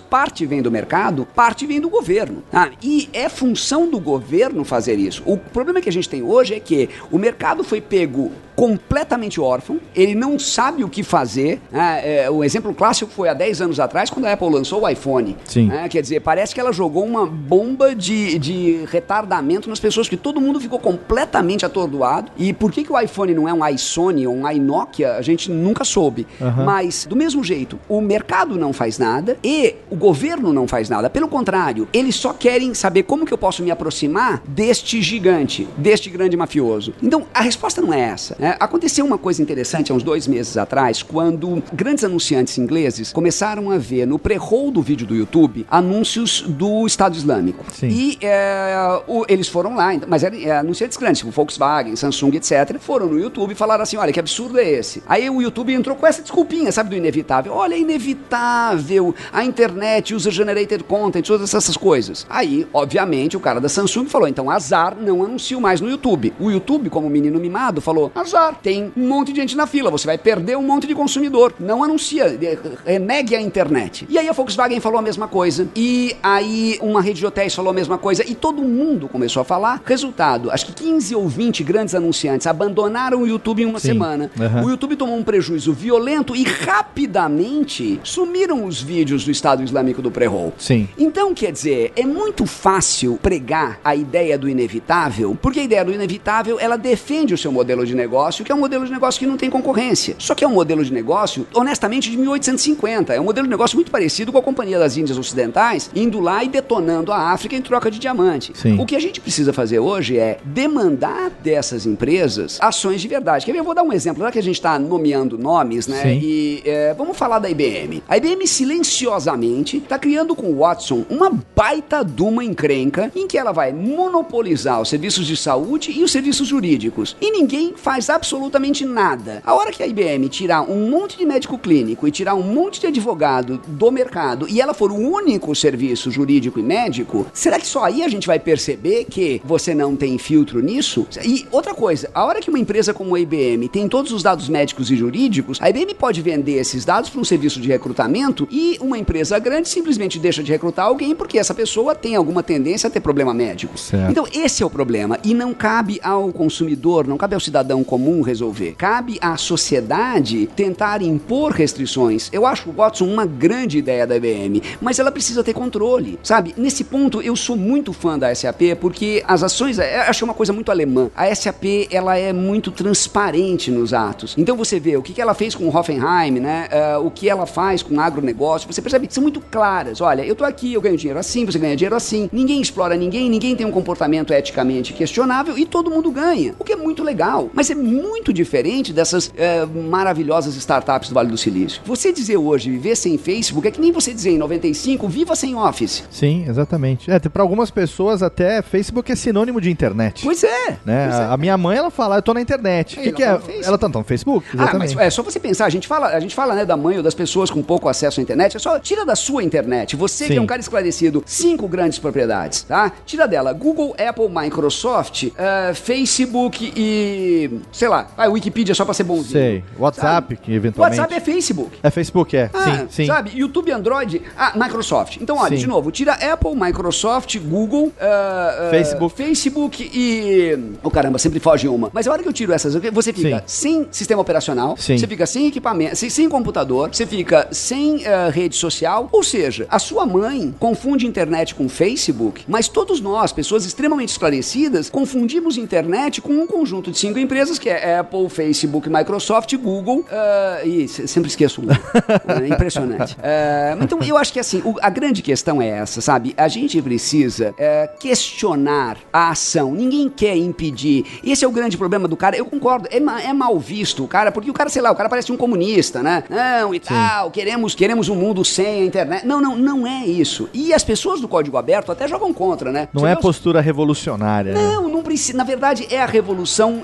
Parte 0.00 0.46
vem 0.46 0.62
do 0.62 0.70
mercado, 0.70 1.26
parte 1.34 1.66
vem 1.66 1.80
do 1.80 1.88
governo. 1.88 2.42
Ah, 2.52 2.70
e 2.82 3.08
é 3.12 3.28
função 3.28 3.90
do 3.90 3.98
governo 4.00 4.64
fazer 4.64 4.98
isso. 4.98 5.22
O 5.26 5.36
problema 5.36 5.80
que 5.80 5.89
a 5.90 5.92
gente 5.92 6.08
tem 6.08 6.22
hoje 6.22 6.54
é 6.54 6.60
que 6.60 6.88
o 7.10 7.18
mercado 7.18 7.62
foi 7.62 7.80
pego 7.80 8.32
completamente 8.60 9.40
órfão, 9.40 9.80
ele 9.96 10.14
não 10.14 10.38
sabe 10.38 10.84
o 10.84 10.88
que 10.90 11.02
fazer. 11.02 11.62
Ah, 11.72 11.96
é, 11.96 12.28
o 12.28 12.44
exemplo 12.44 12.74
clássico 12.74 13.10
foi 13.10 13.26
há 13.26 13.32
10 13.32 13.62
anos 13.62 13.80
atrás, 13.80 14.10
quando 14.10 14.26
a 14.26 14.34
Apple 14.34 14.50
lançou 14.50 14.82
o 14.82 14.88
iPhone. 14.88 15.34
Sim. 15.46 15.70
Ah, 15.72 15.88
quer 15.88 16.02
dizer, 16.02 16.20
parece 16.20 16.54
que 16.54 16.60
ela 16.60 16.70
jogou 16.70 17.02
uma 17.06 17.24
bomba 17.24 17.94
de, 17.94 18.38
de 18.38 18.84
retardamento 18.90 19.66
nas 19.66 19.80
pessoas, 19.80 20.10
que 20.10 20.16
todo 20.16 20.42
mundo 20.42 20.60
ficou 20.60 20.78
completamente 20.78 21.64
atordoado. 21.64 22.30
E 22.36 22.52
por 22.52 22.70
que, 22.70 22.84
que 22.84 22.92
o 22.92 23.00
iPhone 23.00 23.32
não 23.32 23.48
é 23.48 23.54
um 23.54 23.66
iSony 23.66 24.26
ou 24.26 24.36
um 24.36 24.50
iNokia, 24.50 25.14
a 25.14 25.22
gente 25.22 25.50
nunca 25.50 25.82
soube. 25.82 26.26
Mas, 26.62 27.06
do 27.06 27.16
mesmo 27.16 27.42
jeito, 27.42 27.80
o 27.88 27.98
mercado 28.02 28.58
não 28.58 28.74
faz 28.74 28.98
nada 28.98 29.38
e 29.42 29.74
o 29.90 29.96
governo 29.96 30.52
não 30.52 30.68
faz 30.68 30.90
nada. 30.90 31.08
Pelo 31.08 31.28
contrário, 31.28 31.88
eles 31.94 32.14
só 32.14 32.34
querem 32.34 32.74
saber 32.74 33.04
como 33.04 33.24
que 33.24 33.32
eu 33.32 33.38
posso 33.38 33.62
me 33.62 33.70
aproximar 33.70 34.42
deste 34.46 35.00
gigante, 35.00 35.66
deste 35.78 36.10
grande 36.10 36.36
mafioso. 36.36 36.92
Então, 37.02 37.24
a 37.32 37.40
resposta 37.40 37.80
não 37.80 37.94
é 37.94 38.00
essa. 38.00 38.36
né? 38.38 38.49
Aconteceu 38.58 39.04
uma 39.04 39.18
coisa 39.18 39.40
interessante 39.42 39.92
há 39.92 39.94
uns 39.94 40.02
dois 40.02 40.26
meses 40.26 40.56
atrás, 40.56 41.02
quando 41.02 41.62
grandes 41.72 42.04
anunciantes 42.04 42.56
ingleses 42.58 43.12
começaram 43.12 43.70
a 43.70 43.78
ver 43.78 44.06
no 44.06 44.18
pré-roll 44.18 44.70
do 44.70 44.82
vídeo 44.82 45.06
do 45.06 45.14
YouTube 45.14 45.66
anúncios 45.70 46.42
do 46.42 46.86
Estado 46.86 47.16
Islâmico. 47.16 47.64
Sim. 47.72 47.88
E 47.88 48.18
é, 48.22 49.00
o- 49.06 49.24
eles 49.28 49.48
foram 49.48 49.74
lá, 49.76 49.90
mas 50.08 50.22
eram 50.24 50.38
é, 50.38 50.58
anunciantes 50.58 50.96
grandes, 50.96 51.18
tipo 51.20 51.30
Volkswagen, 51.30 51.94
Samsung, 51.96 52.34
etc. 52.36 52.78
Foram 52.78 53.06
no 53.06 53.18
YouTube 53.18 53.52
e 53.52 53.54
falaram 53.54 53.82
assim: 53.82 53.96
olha, 53.96 54.12
que 54.12 54.20
absurdo 54.20 54.58
é 54.58 54.68
esse? 54.68 55.02
Aí 55.06 55.28
o 55.28 55.40
YouTube 55.42 55.72
entrou 55.72 55.96
com 55.96 56.06
essa 56.06 56.22
desculpinha, 56.22 56.70
sabe, 56.72 56.90
do 56.90 56.96
inevitável. 56.96 57.52
Olha, 57.52 57.74
é 57.74 57.78
inevitável, 57.78 59.14
a 59.32 59.44
internet 59.44 60.14
usa 60.14 60.30
generated 60.30 60.84
content, 60.84 61.26
todas 61.26 61.52
essas 61.54 61.76
coisas. 61.76 62.26
Aí, 62.28 62.66
obviamente, 62.72 63.36
o 63.36 63.40
cara 63.40 63.60
da 63.60 63.68
Samsung 63.68 64.06
falou: 64.06 64.28
então 64.28 64.50
azar, 64.50 64.96
não 65.00 65.22
anuncio 65.24 65.60
mais 65.60 65.80
no 65.80 65.88
YouTube. 65.88 66.32
O 66.38 66.50
YouTube, 66.50 66.88
como 66.90 67.08
menino 67.10 67.38
mimado, 67.38 67.80
falou: 67.80 68.10
azar, 68.14 68.39
tem 68.62 68.92
um 68.96 69.08
monte 69.08 69.32
de 69.32 69.40
gente 69.40 69.56
na 69.56 69.66
fila, 69.66 69.90
você 69.90 70.06
vai 70.06 70.18
perder 70.18 70.56
um 70.56 70.62
monte 70.62 70.86
de 70.86 70.94
consumidor. 70.94 71.54
Não 71.58 71.82
anuncia, 71.82 72.26
eh, 72.26 72.58
renegue 72.84 73.34
a 73.34 73.40
internet. 73.40 74.06
E 74.08 74.18
aí 74.18 74.28
a 74.28 74.32
Volkswagen 74.32 74.80
falou 74.80 74.98
a 74.98 75.02
mesma 75.02 75.28
coisa. 75.28 75.68
E 75.74 76.16
aí 76.22 76.78
uma 76.80 77.00
rede 77.00 77.20
de 77.20 77.26
hotéis 77.26 77.54
falou 77.54 77.70
a 77.70 77.74
mesma 77.74 77.98
coisa. 77.98 78.24
E 78.28 78.34
todo 78.34 78.62
mundo 78.62 79.08
começou 79.08 79.40
a 79.40 79.44
falar. 79.44 79.82
Resultado, 79.84 80.50
acho 80.50 80.66
que 80.66 80.72
15 80.72 81.14
ou 81.14 81.28
20 81.28 81.62
grandes 81.64 81.94
anunciantes 81.94 82.46
abandonaram 82.46 83.22
o 83.22 83.26
YouTube 83.26 83.62
em 83.62 83.66
uma 83.66 83.80
Sim. 83.80 83.88
semana. 83.88 84.30
Aham. 84.40 84.64
O 84.64 84.70
YouTube 84.70 84.96
tomou 84.96 85.16
um 85.16 85.22
prejuízo 85.22 85.72
violento 85.72 86.34
e 86.34 86.44
rapidamente 86.44 88.00
sumiram 88.02 88.64
os 88.64 88.80
vídeos 88.80 89.24
do 89.24 89.30
Estado 89.30 89.62
Islâmico 89.62 90.00
do 90.02 90.10
pré-roll. 90.10 90.52
Sim. 90.58 90.88
Então, 90.98 91.34
quer 91.34 91.52
dizer, 91.52 91.92
é 91.96 92.04
muito 92.04 92.46
fácil 92.46 93.18
pregar 93.20 93.80
a 93.84 93.94
ideia 93.94 94.38
do 94.38 94.48
inevitável, 94.48 95.36
porque 95.40 95.60
a 95.60 95.64
ideia 95.64 95.84
do 95.84 95.92
inevitável, 95.92 96.58
ela 96.60 96.76
defende 96.76 97.34
o 97.34 97.38
seu 97.38 97.50
modelo 97.50 97.84
de 97.84 97.94
negócio, 97.94 98.29
que 98.38 98.52
é 98.52 98.54
um 98.54 98.58
modelo 98.58 98.84
de 98.84 98.92
negócio 98.92 99.18
que 99.18 99.26
não 99.26 99.36
tem 99.36 99.50
concorrência. 99.50 100.14
Só 100.18 100.34
que 100.34 100.44
é 100.44 100.48
um 100.48 100.54
modelo 100.54 100.84
de 100.84 100.92
negócio, 100.92 101.46
honestamente, 101.54 102.10
de 102.10 102.16
1850. 102.16 103.14
É 103.14 103.20
um 103.20 103.24
modelo 103.24 103.46
de 103.46 103.50
negócio 103.50 103.76
muito 103.76 103.90
parecido 103.90 104.32
com 104.32 104.38
a 104.38 104.42
Companhia 104.42 104.78
das 104.78 104.96
Índias 104.96 105.18
Ocidentais, 105.18 105.90
indo 105.94 106.20
lá 106.20 106.42
e 106.44 106.48
detonando 106.48 107.12
a 107.12 107.30
África 107.32 107.56
em 107.56 107.62
troca 107.62 107.90
de 107.90 107.98
diamante. 107.98 108.52
Sim. 108.54 108.78
O 108.78 108.86
que 108.86 108.96
a 108.96 109.00
gente 109.00 109.20
precisa 109.20 109.52
fazer 109.52 109.78
hoje 109.78 110.18
é 110.18 110.38
demandar 110.44 111.30
dessas 111.42 111.86
empresas 111.86 112.58
ações 112.60 113.00
de 113.00 113.08
verdade. 113.08 113.44
Quer 113.46 113.52
ver? 113.52 113.58
Eu 113.58 113.64
vou 113.64 113.74
dar 113.74 113.82
um 113.82 113.92
exemplo, 113.92 114.22
já 114.22 114.30
que 114.30 114.38
a 114.38 114.42
gente 114.42 114.56
está 114.56 114.78
nomeando 114.78 115.38
nomes, 115.38 115.86
né? 115.86 116.02
Sim. 116.02 116.20
E 116.22 116.62
é, 116.64 116.94
vamos 116.94 117.16
falar 117.16 117.38
da 117.38 117.48
IBM. 117.48 118.02
A 118.08 118.16
IBM 118.16 118.46
silenciosamente 118.46 119.78
está 119.78 119.98
criando 119.98 120.34
com 120.34 120.46
o 120.46 120.58
Watson 120.58 121.04
uma 121.08 121.30
baita 121.54 122.04
de 122.04 122.22
uma 122.22 122.44
encrenca 122.44 123.10
em 123.14 123.26
que 123.26 123.38
ela 123.38 123.52
vai 123.52 123.72
monopolizar 123.72 124.80
os 124.80 124.88
serviços 124.88 125.26
de 125.26 125.36
saúde 125.36 125.92
e 125.92 126.02
os 126.02 126.10
serviços 126.10 126.48
jurídicos. 126.48 127.16
E 127.20 127.30
ninguém 127.30 127.74
faz 127.76 128.09
absolutamente 128.14 128.84
nada. 128.84 129.42
A 129.44 129.54
hora 129.54 129.72
que 129.72 129.82
a 129.82 129.86
IBM 129.86 130.28
tirar 130.28 130.62
um 130.62 130.88
monte 130.90 131.16
de 131.16 131.24
médico 131.24 131.58
clínico 131.58 132.06
e 132.06 132.10
tirar 132.10 132.34
um 132.34 132.42
monte 132.42 132.80
de 132.80 132.86
advogado 132.86 133.60
do 133.66 133.90
mercado 133.90 134.48
e 134.48 134.60
ela 134.60 134.74
for 134.74 134.90
o 134.90 134.96
único 134.96 135.54
serviço 135.54 136.10
jurídico 136.10 136.58
e 136.58 136.62
médico, 136.62 137.26
será 137.32 137.58
que 137.58 137.66
só 137.66 137.84
aí 137.84 138.02
a 138.02 138.08
gente 138.08 138.26
vai 138.26 138.38
perceber 138.38 139.04
que 139.04 139.40
você 139.44 139.74
não 139.74 139.96
tem 139.96 140.18
filtro 140.18 140.60
nisso? 140.60 141.06
E 141.24 141.46
outra 141.50 141.74
coisa, 141.74 142.10
a 142.14 142.24
hora 142.24 142.40
que 142.40 142.50
uma 142.50 142.58
empresa 142.58 142.92
como 142.92 143.14
a 143.14 143.20
IBM 143.20 143.68
tem 143.68 143.88
todos 143.88 144.12
os 144.12 144.22
dados 144.22 144.48
médicos 144.48 144.90
e 144.90 144.96
jurídicos, 144.96 145.58
a 145.60 145.68
IBM 145.70 145.94
pode 145.94 146.20
vender 146.22 146.58
esses 146.58 146.84
dados 146.84 147.10
para 147.10 147.20
um 147.20 147.24
serviço 147.24 147.60
de 147.60 147.68
recrutamento 147.68 148.46
e 148.50 148.78
uma 148.80 148.98
empresa 148.98 149.38
grande 149.38 149.68
simplesmente 149.68 150.18
deixa 150.18 150.42
de 150.42 150.52
recrutar 150.52 150.86
alguém 150.86 151.14
porque 151.14 151.38
essa 151.38 151.54
pessoa 151.54 151.94
tem 151.94 152.16
alguma 152.16 152.42
tendência 152.42 152.88
a 152.88 152.90
ter 152.90 153.00
problema 153.00 153.32
médico. 153.32 153.78
Certo. 153.78 154.10
Então, 154.10 154.26
esse 154.32 154.62
é 154.62 154.66
o 154.66 154.70
problema. 154.70 155.18
E 155.24 155.34
não 155.34 155.52
cabe 155.52 156.00
ao 156.02 156.32
consumidor, 156.32 157.06
não 157.06 157.16
cabe 157.16 157.34
ao 157.34 157.40
cidadão 157.40 157.82
comum 158.00 158.22
resolver. 158.22 158.74
Cabe 158.78 159.18
à 159.20 159.36
sociedade 159.36 160.48
tentar 160.56 161.02
impor 161.02 161.52
restrições. 161.52 162.30
Eu 162.32 162.46
acho 162.46 162.70
o 162.70 162.72
Watson 162.72 163.04
uma 163.04 163.26
grande 163.26 163.76
ideia 163.76 164.06
da 164.06 164.16
IBM, 164.16 164.62
mas 164.80 164.98
ela 164.98 165.12
precisa 165.12 165.44
ter 165.44 165.52
controle. 165.52 166.18
Sabe, 166.22 166.54
nesse 166.56 166.82
ponto 166.84 167.20
eu 167.20 167.36
sou 167.36 167.56
muito 167.56 167.92
fã 167.92 168.18
da 168.18 168.34
SAP 168.34 168.62
porque 168.80 169.22
as 169.26 169.42
ações, 169.42 169.78
eu 169.78 169.84
acho 170.08 170.24
uma 170.24 170.32
coisa 170.32 170.52
muito 170.52 170.70
alemã. 170.70 171.10
A 171.14 171.32
SAP, 171.34 171.88
ela 171.90 172.16
é 172.16 172.32
muito 172.32 172.70
transparente 172.70 173.70
nos 173.70 173.92
atos. 173.92 174.34
Então 174.38 174.56
você 174.56 174.80
vê 174.80 174.96
o 174.96 175.02
que 175.02 175.20
ela 175.20 175.34
fez 175.34 175.54
com 175.54 175.64
o 175.64 175.76
Hoffenheim, 175.76 176.40
né? 176.40 176.68
Eh, 176.70 176.96
o 176.96 177.10
que 177.10 177.28
ela 177.28 177.44
faz 177.44 177.82
com 177.82 177.96
o 177.96 178.00
agronegócio. 178.00 178.72
Você 178.72 178.80
percebe 178.80 179.08
são 179.10 179.22
muito 179.22 179.40
claras. 179.40 180.00
Olha, 180.00 180.24
eu 180.24 180.34
tô 180.34 180.44
aqui, 180.44 180.72
eu 180.72 180.80
ganho 180.80 180.96
dinheiro 180.96 181.18
assim, 181.18 181.44
você 181.44 181.58
ganha 181.58 181.76
dinheiro 181.76 181.96
assim. 181.96 182.30
Ninguém 182.32 182.60
explora 182.62 182.96
ninguém, 182.96 183.28
ninguém 183.28 183.54
tem 183.54 183.66
um 183.66 183.70
comportamento 183.70 184.32
eticamente 184.32 184.94
questionável 184.94 185.58
e 185.58 185.66
todo 185.66 185.90
mundo 185.90 186.10
ganha. 186.10 186.54
O 186.58 186.64
que 186.64 186.72
é 186.72 186.76
muito 186.76 187.02
legal. 187.02 187.50
Mas 187.52 187.70
é 187.70 187.74
muito 187.90 188.32
diferente 188.32 188.92
dessas 188.92 189.32
é, 189.36 189.64
maravilhosas 189.66 190.54
startups 190.56 191.08
do 191.08 191.14
Vale 191.14 191.30
do 191.30 191.38
Silício. 191.38 191.82
Você 191.84 192.12
dizer 192.12 192.36
hoje 192.36 192.70
viver 192.70 192.96
sem 192.96 193.18
Facebook 193.18 193.66
é 193.66 193.70
que 193.70 193.80
nem 193.80 193.92
você 193.92 194.12
dizer 194.12 194.30
em 194.30 194.38
95 194.38 195.08
viva 195.08 195.34
sem 195.34 195.54
Office. 195.54 196.04
Sim, 196.10 196.44
exatamente. 196.48 197.10
É, 197.10 197.18
para 197.18 197.42
algumas 197.42 197.70
pessoas 197.70 198.22
até 198.22 198.62
Facebook 198.62 199.10
é 199.10 199.16
sinônimo 199.16 199.60
de 199.60 199.70
internet. 199.70 200.22
Pois 200.24 200.44
é. 200.44 200.78
Né? 200.84 201.08
Pois 201.08 201.20
é. 201.20 201.24
A 201.24 201.36
minha 201.36 201.56
mãe 201.56 201.76
ela 201.76 201.90
fala, 201.90 202.16
eu 202.16 202.22
tô 202.22 202.34
na 202.34 202.40
internet. 202.40 202.98
O 202.98 203.02
que, 203.02 203.12
que 203.12 203.22
tá 203.22 203.28
é? 203.28 203.32
no 203.34 203.40
Facebook. 203.40 203.66
Ela 203.66 203.78
tá, 203.78 203.88
tá 203.88 203.98
no 203.98 204.04
Facebook? 204.04 204.46
Ah, 204.52 204.56
mas 204.56 204.68
Exatamente. 204.68 204.98
é 205.00 205.10
só 205.10 205.22
você 205.22 205.40
pensar, 205.40 205.66
a 205.66 205.70
gente 205.70 205.86
fala, 205.86 206.08
a 206.08 206.20
gente 206.20 206.34
fala, 206.34 206.54
né, 206.54 206.64
da 206.64 206.76
mãe 206.76 206.96
ou 206.96 207.02
das 207.02 207.14
pessoas 207.14 207.50
com 207.50 207.62
pouco 207.62 207.88
acesso 207.88 208.20
à 208.20 208.22
internet, 208.22 208.56
é 208.56 208.60
só 208.60 208.78
tira 208.78 209.04
da 209.04 209.16
sua 209.16 209.42
internet. 209.42 209.96
Você 209.96 210.24
que 210.24 210.32
Sim. 210.32 210.38
é 210.38 210.40
um 210.40 210.46
cara 210.46 210.60
esclarecido, 210.60 211.22
cinco 211.26 211.66
grandes 211.68 211.98
propriedades, 211.98 212.62
tá? 212.62 212.92
Tira 213.04 213.26
dela 213.26 213.52
Google, 213.52 213.94
Apple, 213.98 214.28
Microsoft, 214.28 215.28
eh, 215.36 215.72
Facebook 215.74 216.72
e 216.76 217.50
sei 217.80 217.88
lá, 217.88 218.08
a 218.14 218.26
Wikipedia 218.26 218.74
só 218.74 218.84
pra 218.84 218.92
ser 218.92 219.04
bonzinho. 219.04 219.40
Sei. 219.40 219.64
WhatsApp, 219.78 220.36
que 220.36 220.52
eventualmente. 220.52 221.00
WhatsApp 221.00 221.14
é 221.14 221.20
Facebook. 221.24 221.78
é 221.82 221.90
Facebook, 221.90 222.36
é. 222.36 222.50
Ah, 222.52 222.64
sim, 222.64 222.86
sim. 222.90 223.06
Sabe? 223.06 223.30
YouTube, 223.34 223.72
Android, 223.72 224.20
ah, 224.36 224.52
Microsoft. 224.54 225.16
Então, 225.18 225.38
olha, 225.38 225.56
Sim. 225.56 225.62
de 225.62 225.66
novo, 225.66 225.90
tira 225.90 226.12
Apple, 226.12 226.54
Microsoft, 226.54 227.38
Google, 227.38 227.90
ah, 227.98 228.66
ah, 228.66 228.70
Facebook. 228.70 229.16
Facebook 229.16 229.90
e. 229.94 230.74
Oh, 230.82 230.90
caramba, 230.90 231.18
sempre 231.18 231.40
foge 231.40 231.68
uma. 231.68 231.88
Mas 231.90 232.06
a 232.06 232.12
hora 232.12 232.22
que 232.22 232.28
eu 232.28 232.34
tiro 232.34 232.52
essas, 232.52 232.74
você 232.92 233.14
fica 233.14 233.42
Sim. 233.46 233.86
sem 233.86 233.88
sistema 233.90 234.20
operacional, 234.20 234.76
Sim. 234.76 234.98
você 234.98 235.06
fica 235.06 235.24
sem 235.24 235.46
equipamento, 235.46 235.96
sem, 235.96 236.10
sem 236.10 236.28
computador, 236.28 236.90
você 236.92 237.06
fica 237.06 237.48
sem 237.50 238.06
ah, 238.06 238.28
rede 238.28 238.56
social. 238.56 239.08
Ou 239.10 239.22
seja, 239.22 239.66
a 239.70 239.78
sua 239.78 240.04
mãe 240.04 240.54
confunde 240.58 241.06
internet 241.06 241.54
com 241.54 241.66
Facebook, 241.66 242.44
mas 242.46 242.68
todos 242.68 243.00
nós, 243.00 243.32
pessoas 243.32 243.64
extremamente 243.64 244.10
esclarecidas, 244.10 244.90
confundimos 244.90 245.56
internet 245.56 246.20
com 246.20 246.34
um 246.34 246.46
conjunto 246.46 246.90
de 246.90 246.98
cinco 246.98 247.18
empresas 247.18 247.58
que 247.58 247.69
é 247.70 247.98
Apple, 247.98 248.28
Facebook, 248.28 248.88
Microsoft, 248.88 249.54
Google 249.56 250.04
ah, 250.10 250.60
e 250.64 250.86
se- 250.88 251.06
sempre 251.08 251.28
esqueço 251.28 251.60
uma. 251.60 251.72
É 252.42 252.48
impressionante. 252.48 253.16
É, 253.22 253.76
então, 253.80 253.98
eu 254.02 254.16
acho 254.16 254.32
que 254.32 254.38
assim, 254.40 254.62
o- 254.64 254.76
a 254.80 254.88
grande 254.90 255.22
questão 255.22 255.60
é 255.60 255.68
essa, 255.68 256.00
sabe? 256.00 256.34
A 256.36 256.48
gente 256.48 256.80
precisa 256.82 257.54
é, 257.58 257.88
questionar 257.98 258.96
a 259.12 259.30
ação. 259.30 259.72
Ninguém 259.72 260.08
quer 260.08 260.36
impedir. 260.36 261.04
Esse 261.24 261.44
é 261.44 261.48
o 261.48 261.50
grande 261.50 261.76
problema 261.76 262.06
do 262.06 262.16
cara. 262.16 262.36
Eu 262.36 262.44
concordo, 262.44 262.88
é, 262.90 263.00
ma- 263.00 263.20
é 263.22 263.32
mal 263.32 263.58
visto 263.58 264.04
o 264.04 264.08
cara, 264.08 264.30
porque 264.32 264.50
o 264.50 264.54
cara, 264.54 264.68
sei 264.70 264.82
lá, 264.82 264.90
o 264.90 264.94
cara 264.96 265.08
parece 265.08 265.30
um 265.32 265.36
comunista, 265.36 266.02
né? 266.02 266.24
Não, 266.30 266.74
e 266.74 266.80
tal, 266.80 267.30
queremos, 267.30 267.74
queremos 267.74 268.08
um 268.08 268.14
mundo 268.14 268.44
sem 268.44 268.82
a 268.82 268.84
internet. 268.84 269.26
Não, 269.26 269.40
não, 269.40 269.56
não 269.56 269.86
é 269.86 270.04
isso. 270.06 270.48
E 270.52 270.72
as 270.72 270.84
pessoas 270.84 271.20
do 271.20 271.28
código 271.28 271.56
aberto 271.56 271.90
até 271.92 272.06
jogam 272.08 272.32
contra, 272.32 272.70
né? 272.72 272.88
Não 272.92 273.02
Você 273.02 273.08
é 273.08 273.14
os- 273.14 273.20
postura 273.20 273.60
revolucionária. 273.60 274.52
né? 274.54 274.58
não, 274.60 274.88
não 274.88 275.02
precisa. 275.02 275.36
Na 275.36 275.44
verdade, 275.44 275.86
é 275.90 276.00
a 276.00 276.06
revolução 276.06 276.82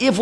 evolutiva. 0.00 0.21